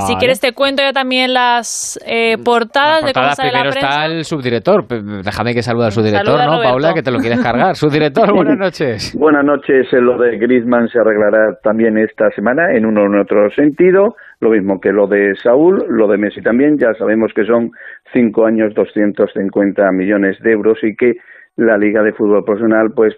Si 0.00 0.14
quieres 0.16 0.40
te 0.40 0.52
cuento 0.52 0.82
yo 0.82 0.92
también 0.92 1.34
las 1.34 2.00
eh, 2.06 2.36
portadas, 2.42 3.04
de 3.04 3.12
cómo 3.12 3.30
sale 3.32 3.52
la 3.52 3.60
prensa. 3.60 3.78
está 3.78 4.06
el 4.06 4.24
subdirector. 4.24 4.86
Déjame 5.22 5.52
que 5.52 5.62
salude 5.62 5.86
al 5.86 5.92
subdirector, 5.92 6.38
¿no, 6.46 6.62
Paula? 6.62 6.94
Que 6.94 7.02
te 7.02 7.10
lo 7.10 7.18
quieres 7.18 7.40
cargar. 7.40 7.76
subdirector, 7.82 8.32
buenas 8.34 8.56
noches. 8.56 9.14
Buenas 9.18 9.44
noches. 9.44 9.92
Lo 9.92 10.16
de 10.18 10.38
Griezmann 10.38 10.88
se 10.88 10.98
arreglará 10.98 11.58
también 11.62 11.98
esta 11.98 12.30
semana 12.30 12.74
en 12.74 12.86
uno 12.86 13.02
o 13.02 13.06
en 13.06 13.20
otro 13.20 13.50
sentido. 13.50 14.16
Lo 14.40 14.50
mismo 14.50 14.80
que 14.80 14.92
lo 14.92 15.06
de 15.06 15.34
Saúl, 15.36 15.84
lo 15.88 16.08
de 16.08 16.16
Messi 16.16 16.40
también. 16.40 16.78
Ya 16.78 16.94
sabemos 16.94 17.32
que 17.34 17.44
son 17.44 17.70
cinco 18.12 18.46
años, 18.46 18.74
250 18.74 19.92
millones 19.92 20.38
de 20.40 20.52
euros 20.52 20.78
y 20.82 20.96
que 20.96 21.12
la 21.56 21.76
Liga 21.76 22.02
de 22.02 22.12
Fútbol 22.12 22.44
Profesional, 22.44 22.88
pues 22.96 23.14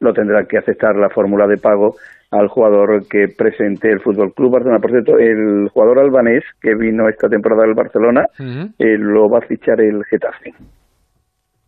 lo 0.00 0.12
tendrá 0.12 0.44
que 0.44 0.58
aceptar 0.58 0.96
la 0.96 1.08
fórmula 1.08 1.46
de 1.46 1.56
pago 1.56 1.96
al 2.30 2.48
jugador 2.48 3.06
que 3.08 3.28
presente 3.28 3.90
el 3.90 4.00
Fútbol 4.00 4.32
Club 4.34 4.52
Barcelona. 4.52 4.80
Por 4.80 4.90
cierto, 4.90 5.18
el 5.18 5.68
jugador 5.68 5.98
albanés 5.98 6.44
que 6.60 6.74
vino 6.74 7.08
esta 7.08 7.28
temporada 7.28 7.62
del 7.62 7.74
Barcelona 7.74 8.26
eh, 8.38 8.96
lo 8.98 9.28
va 9.28 9.38
a 9.38 9.42
fichar 9.42 9.80
el 9.80 10.04
Getafe. 10.04 10.54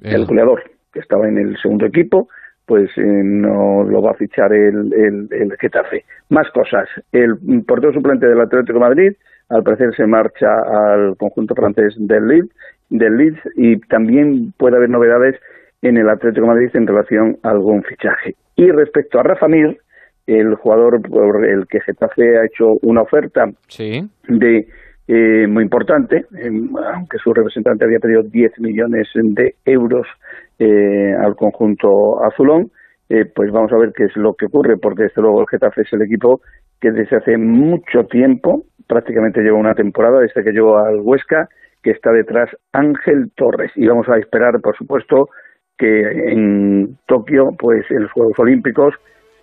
El 0.00 0.24
goleador 0.26 0.62
que 0.92 1.00
estaba 1.00 1.28
en 1.28 1.38
el 1.38 1.56
segundo 1.58 1.86
equipo, 1.86 2.28
pues 2.66 2.90
eh, 2.96 3.02
no 3.02 3.82
lo 3.82 4.02
va 4.02 4.12
a 4.12 4.14
fichar 4.14 4.52
el, 4.52 4.92
el, 5.30 5.56
Getafe. 5.58 6.04
Más 6.28 6.48
cosas. 6.50 6.88
El 7.10 7.36
portero 7.66 7.92
suplente 7.92 8.26
del 8.26 8.40
Atlético 8.40 8.74
de 8.74 8.84
Madrid, 8.84 9.12
al 9.48 9.62
parecer 9.62 9.94
se 9.96 10.06
marcha 10.06 10.48
al 10.48 11.16
conjunto 11.16 11.54
francés 11.54 11.94
del 11.98 12.26
Leeds, 12.26 12.50
del 12.90 13.16
Leeds 13.16 13.40
y 13.56 13.80
también 13.80 14.52
puede 14.56 14.76
haber 14.76 14.90
novedades 14.90 15.40
en 15.82 15.96
el 15.96 16.08
Atlético 16.08 16.46
de 16.46 16.52
Madrid 16.52 16.70
en 16.74 16.86
relación 16.86 17.38
a 17.42 17.50
algún 17.50 17.82
fichaje. 17.82 18.36
Y 18.54 18.70
respecto 18.70 19.18
a 19.18 19.24
Rafa 19.24 19.48
Mir, 19.48 19.78
el 20.38 20.54
jugador 20.56 21.00
por 21.02 21.46
el 21.46 21.66
que 21.66 21.80
Getafe 21.80 22.38
ha 22.38 22.44
hecho 22.44 22.74
una 22.82 23.02
oferta 23.02 23.44
de 24.28 24.66
eh, 25.08 25.46
muy 25.48 25.64
importante, 25.64 26.26
em, 26.38 26.70
aunque 26.94 27.18
su 27.18 27.34
representante 27.34 27.84
había 27.84 27.98
pedido 27.98 28.22
10 28.22 28.58
millones 28.60 29.08
de 29.14 29.54
euros 29.64 30.06
eh, 30.58 31.12
al 31.18 31.34
conjunto 31.34 32.22
azulón, 32.24 32.70
eh, 33.08 33.24
pues 33.34 33.50
vamos 33.50 33.72
a 33.72 33.78
ver 33.78 33.92
qué 33.94 34.04
es 34.04 34.16
lo 34.16 34.34
que 34.34 34.46
ocurre, 34.46 34.76
porque 34.80 35.04
desde 35.04 35.20
luego 35.20 35.40
el 35.40 35.48
Getafe 35.48 35.82
es 35.82 35.92
el 35.92 36.02
equipo 36.02 36.40
que 36.80 36.92
desde 36.92 37.16
hace 37.16 37.36
mucho 37.36 38.04
tiempo, 38.04 38.64
prácticamente 38.88 39.42
lleva 39.42 39.58
una 39.58 39.74
temporada 39.74 40.20
desde 40.20 40.42
que 40.42 40.52
llegó 40.52 40.78
al 40.78 41.00
Huesca, 41.00 41.48
que 41.82 41.90
está 41.90 42.10
detrás 42.12 42.48
Ángel 42.72 43.32
Torres. 43.36 43.72
Y 43.76 43.86
vamos 43.86 44.08
a 44.08 44.18
esperar, 44.18 44.60
por 44.62 44.76
supuesto, 44.76 45.28
que 45.76 46.00
en 46.32 46.96
Tokio, 47.06 47.50
pues 47.58 47.84
en 47.90 48.02
los 48.02 48.12
Juegos 48.12 48.38
Olímpicos, 48.38 48.94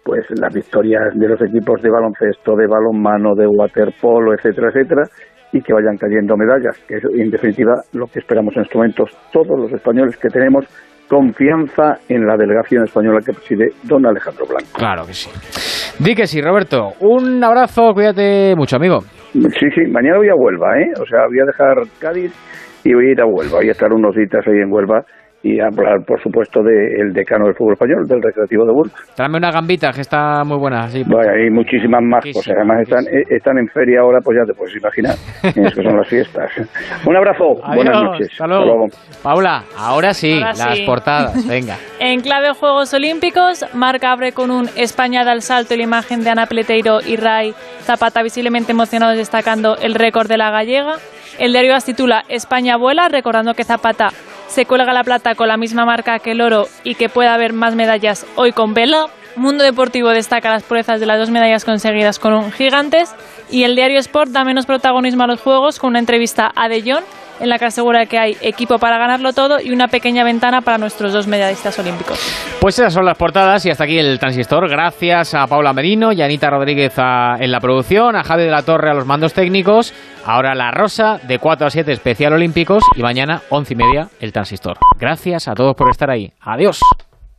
pues 0.03 0.25
las 0.39 0.53
victorias 0.53 1.13
de 1.13 1.27
los 1.27 1.41
equipos 1.41 1.81
de 1.81 1.89
baloncesto, 1.89 2.55
de 2.55 2.67
balonmano, 2.67 3.35
de 3.35 3.45
waterpolo, 3.47 4.33
etcétera, 4.33 4.69
etcétera, 4.69 5.03
y 5.51 5.61
que 5.61 5.73
vayan 5.73 5.97
cayendo 5.97 6.35
medallas, 6.37 6.77
que 6.87 6.95
es 6.95 7.03
en 7.03 7.29
definitiva 7.29 7.73
lo 7.93 8.05
que 8.07 8.19
esperamos 8.19 8.55
en 8.55 8.63
estos 8.63 8.75
momentos 8.75 9.09
todos 9.31 9.59
los 9.59 9.71
españoles 9.71 10.17
que 10.17 10.29
tenemos 10.29 10.65
confianza 11.09 11.97
en 12.07 12.25
la 12.25 12.37
delegación 12.37 12.83
española 12.83 13.19
que 13.25 13.33
preside 13.33 13.69
don 13.83 14.05
Alejandro 14.05 14.45
Blanco. 14.45 14.69
Claro 14.77 15.05
que 15.07 15.13
sí. 15.13 15.29
Di 16.03 16.13
que 16.13 16.27
sí, 16.27 16.39
Roberto. 16.39 16.93
Un 17.01 17.43
abrazo, 17.43 17.93
cuídate 17.93 18.53
mucho, 18.55 18.75
amigo. 18.75 18.99
Sí, 19.33 19.67
sí, 19.73 19.81
mañana 19.91 20.17
voy 20.17 20.29
a 20.29 20.35
Huelva, 20.35 20.79
¿eh? 20.79 20.91
O 21.01 21.05
sea, 21.05 21.25
voy 21.27 21.39
a 21.39 21.45
dejar 21.45 21.75
Cádiz 21.99 22.31
y 22.83 22.93
voy 22.93 23.07
a 23.07 23.11
ir 23.11 23.21
a 23.21 23.25
Huelva, 23.25 23.57
voy 23.57 23.69
a 23.69 23.71
estar 23.71 23.91
unos 23.91 24.15
días 24.15 24.29
ahí 24.47 24.61
en 24.61 24.71
Huelva 24.71 25.03
y 25.41 25.59
hablar, 25.59 26.03
por 26.05 26.21
supuesto, 26.21 26.61
del 26.61 27.13
decano 27.13 27.45
del 27.45 27.55
fútbol 27.55 27.73
español, 27.73 28.07
del 28.07 28.21
Recreativo 28.21 28.65
de 28.65 28.73
Burgos. 28.73 28.93
Tráeme 29.15 29.37
una 29.37 29.51
gambita, 29.51 29.91
que 29.91 30.01
está 30.01 30.43
muy 30.43 30.57
buena. 30.57 30.87
Sí, 30.89 31.03
bueno, 31.07 31.31
hay 31.31 31.49
muchísimas 31.49 32.01
más 32.03 32.25
cosas. 32.33 32.55
Además, 32.57 32.81
están, 32.81 33.05
eh, 33.05 33.23
están 33.29 33.57
en 33.57 33.67
feria 33.69 34.01
ahora, 34.01 34.19
pues 34.21 34.37
ya 34.37 34.45
te 34.45 34.53
puedes 34.53 34.75
imaginar. 34.75 35.15
que 35.53 35.83
son 35.83 35.95
las 35.95 36.07
fiestas. 36.07 36.51
Un 37.05 37.15
abrazo. 37.15 37.55
Buenas 37.73 38.03
noches. 38.03 38.27
Hasta 38.31 38.47
luego. 38.47 38.87
Paula, 39.23 39.63
ahora 39.77 40.13
sí, 40.13 40.39
las 40.39 40.79
portadas. 40.81 41.47
Venga. 41.47 41.77
en 41.99 42.21
clave 42.21 42.53
Juegos 42.53 42.93
Olímpicos, 42.93 43.65
Marca 43.73 44.11
abre 44.11 44.33
con 44.33 44.51
un 44.51 44.67
España 44.75 45.21
al 45.21 45.41
salto 45.41 45.73
y 45.73 45.77
la 45.77 45.83
imagen 45.83 46.23
de 46.23 46.29
Ana 46.29 46.45
Pleteiro 46.47 46.99
y 47.05 47.15
Ray 47.15 47.53
Zapata 47.81 48.23
visiblemente 48.23 48.71
emocionados 48.71 49.17
destacando 49.17 49.75
el 49.77 49.95
récord 49.95 50.27
de 50.27 50.37
la 50.37 50.51
gallega. 50.51 50.95
El 51.39 51.53
diario 51.53 51.73
titula 51.85 52.23
España 52.27 52.75
vuela, 52.77 53.07
recordando 53.07 53.53
que 53.53 53.63
Zapata 53.63 54.09
se 54.49 54.65
cuelga 54.65 54.91
la 54.93 55.03
plata 55.03 55.35
con 55.35 55.47
la 55.47 55.57
misma 55.57 55.85
marca 55.85 56.19
que 56.19 56.31
el 56.31 56.41
oro 56.41 56.67
y 56.83 56.95
que 56.95 57.07
puede 57.07 57.29
haber 57.29 57.53
más 57.53 57.75
medallas 57.75 58.25
hoy 58.35 58.51
con 58.51 58.73
vela. 58.73 59.07
Mundo 59.35 59.63
Deportivo 59.63 60.09
destaca 60.09 60.49
las 60.49 60.63
proezas 60.63 60.99
de 60.99 61.05
las 61.05 61.19
dos 61.19 61.29
medallas 61.29 61.63
conseguidas 61.63 62.19
con 62.19 62.33
un 62.33 62.51
gigantes 62.51 63.13
y 63.49 63.63
el 63.63 63.75
diario 63.75 63.99
Sport 63.99 64.31
da 64.31 64.43
menos 64.43 64.65
protagonismo 64.65 65.23
a 65.23 65.27
los 65.27 65.39
juegos 65.39 65.79
con 65.79 65.91
una 65.91 65.99
entrevista 65.99 66.51
a 66.55 66.67
De 66.67 66.81
Jong 66.81 67.03
en 67.39 67.49
la 67.49 67.57
que 67.57 67.65
asegura 67.65 68.05
que 68.05 68.17
hay 68.17 68.37
equipo 68.41 68.77
para 68.77 68.97
ganarlo 68.97 69.33
todo 69.33 69.59
y 69.59 69.71
una 69.71 69.87
pequeña 69.87 70.23
ventana 70.23 70.61
para 70.61 70.77
nuestros 70.77 71.13
dos 71.13 71.27
medallistas 71.27 71.77
olímpicos. 71.79 72.19
Pues 72.59 72.77
esas 72.79 72.93
son 72.93 73.05
las 73.05 73.17
portadas 73.17 73.65
y 73.65 73.69
hasta 73.69 73.83
aquí 73.83 73.97
el 73.97 74.19
transistor. 74.19 74.69
Gracias 74.69 75.33
a 75.33 75.47
Paula 75.47 75.73
Merino 75.73 76.11
y 76.11 76.21
Anita 76.21 76.49
Rodríguez 76.49 76.93
en 76.97 77.51
la 77.51 77.59
producción, 77.59 78.15
a 78.15 78.23
Javi 78.23 78.43
de 78.43 78.51
la 78.51 78.63
Torre 78.63 78.89
a 78.89 78.93
los 78.93 79.05
mandos 79.05 79.33
técnicos. 79.33 79.93
Ahora 80.25 80.53
la 80.55 80.71
rosa 80.71 81.19
de 81.27 81.39
4 81.39 81.67
a 81.67 81.69
7 81.69 81.91
especial 81.91 82.33
olímpicos 82.33 82.83
y 82.95 83.01
mañana 83.01 83.41
11 83.49 83.73
y 83.73 83.75
media 83.75 84.07
el 84.19 84.31
transistor. 84.31 84.77
Gracias 84.99 85.47
a 85.47 85.53
todos 85.53 85.75
por 85.75 85.89
estar 85.89 86.09
ahí. 86.09 86.31
Adiós. 86.41 86.79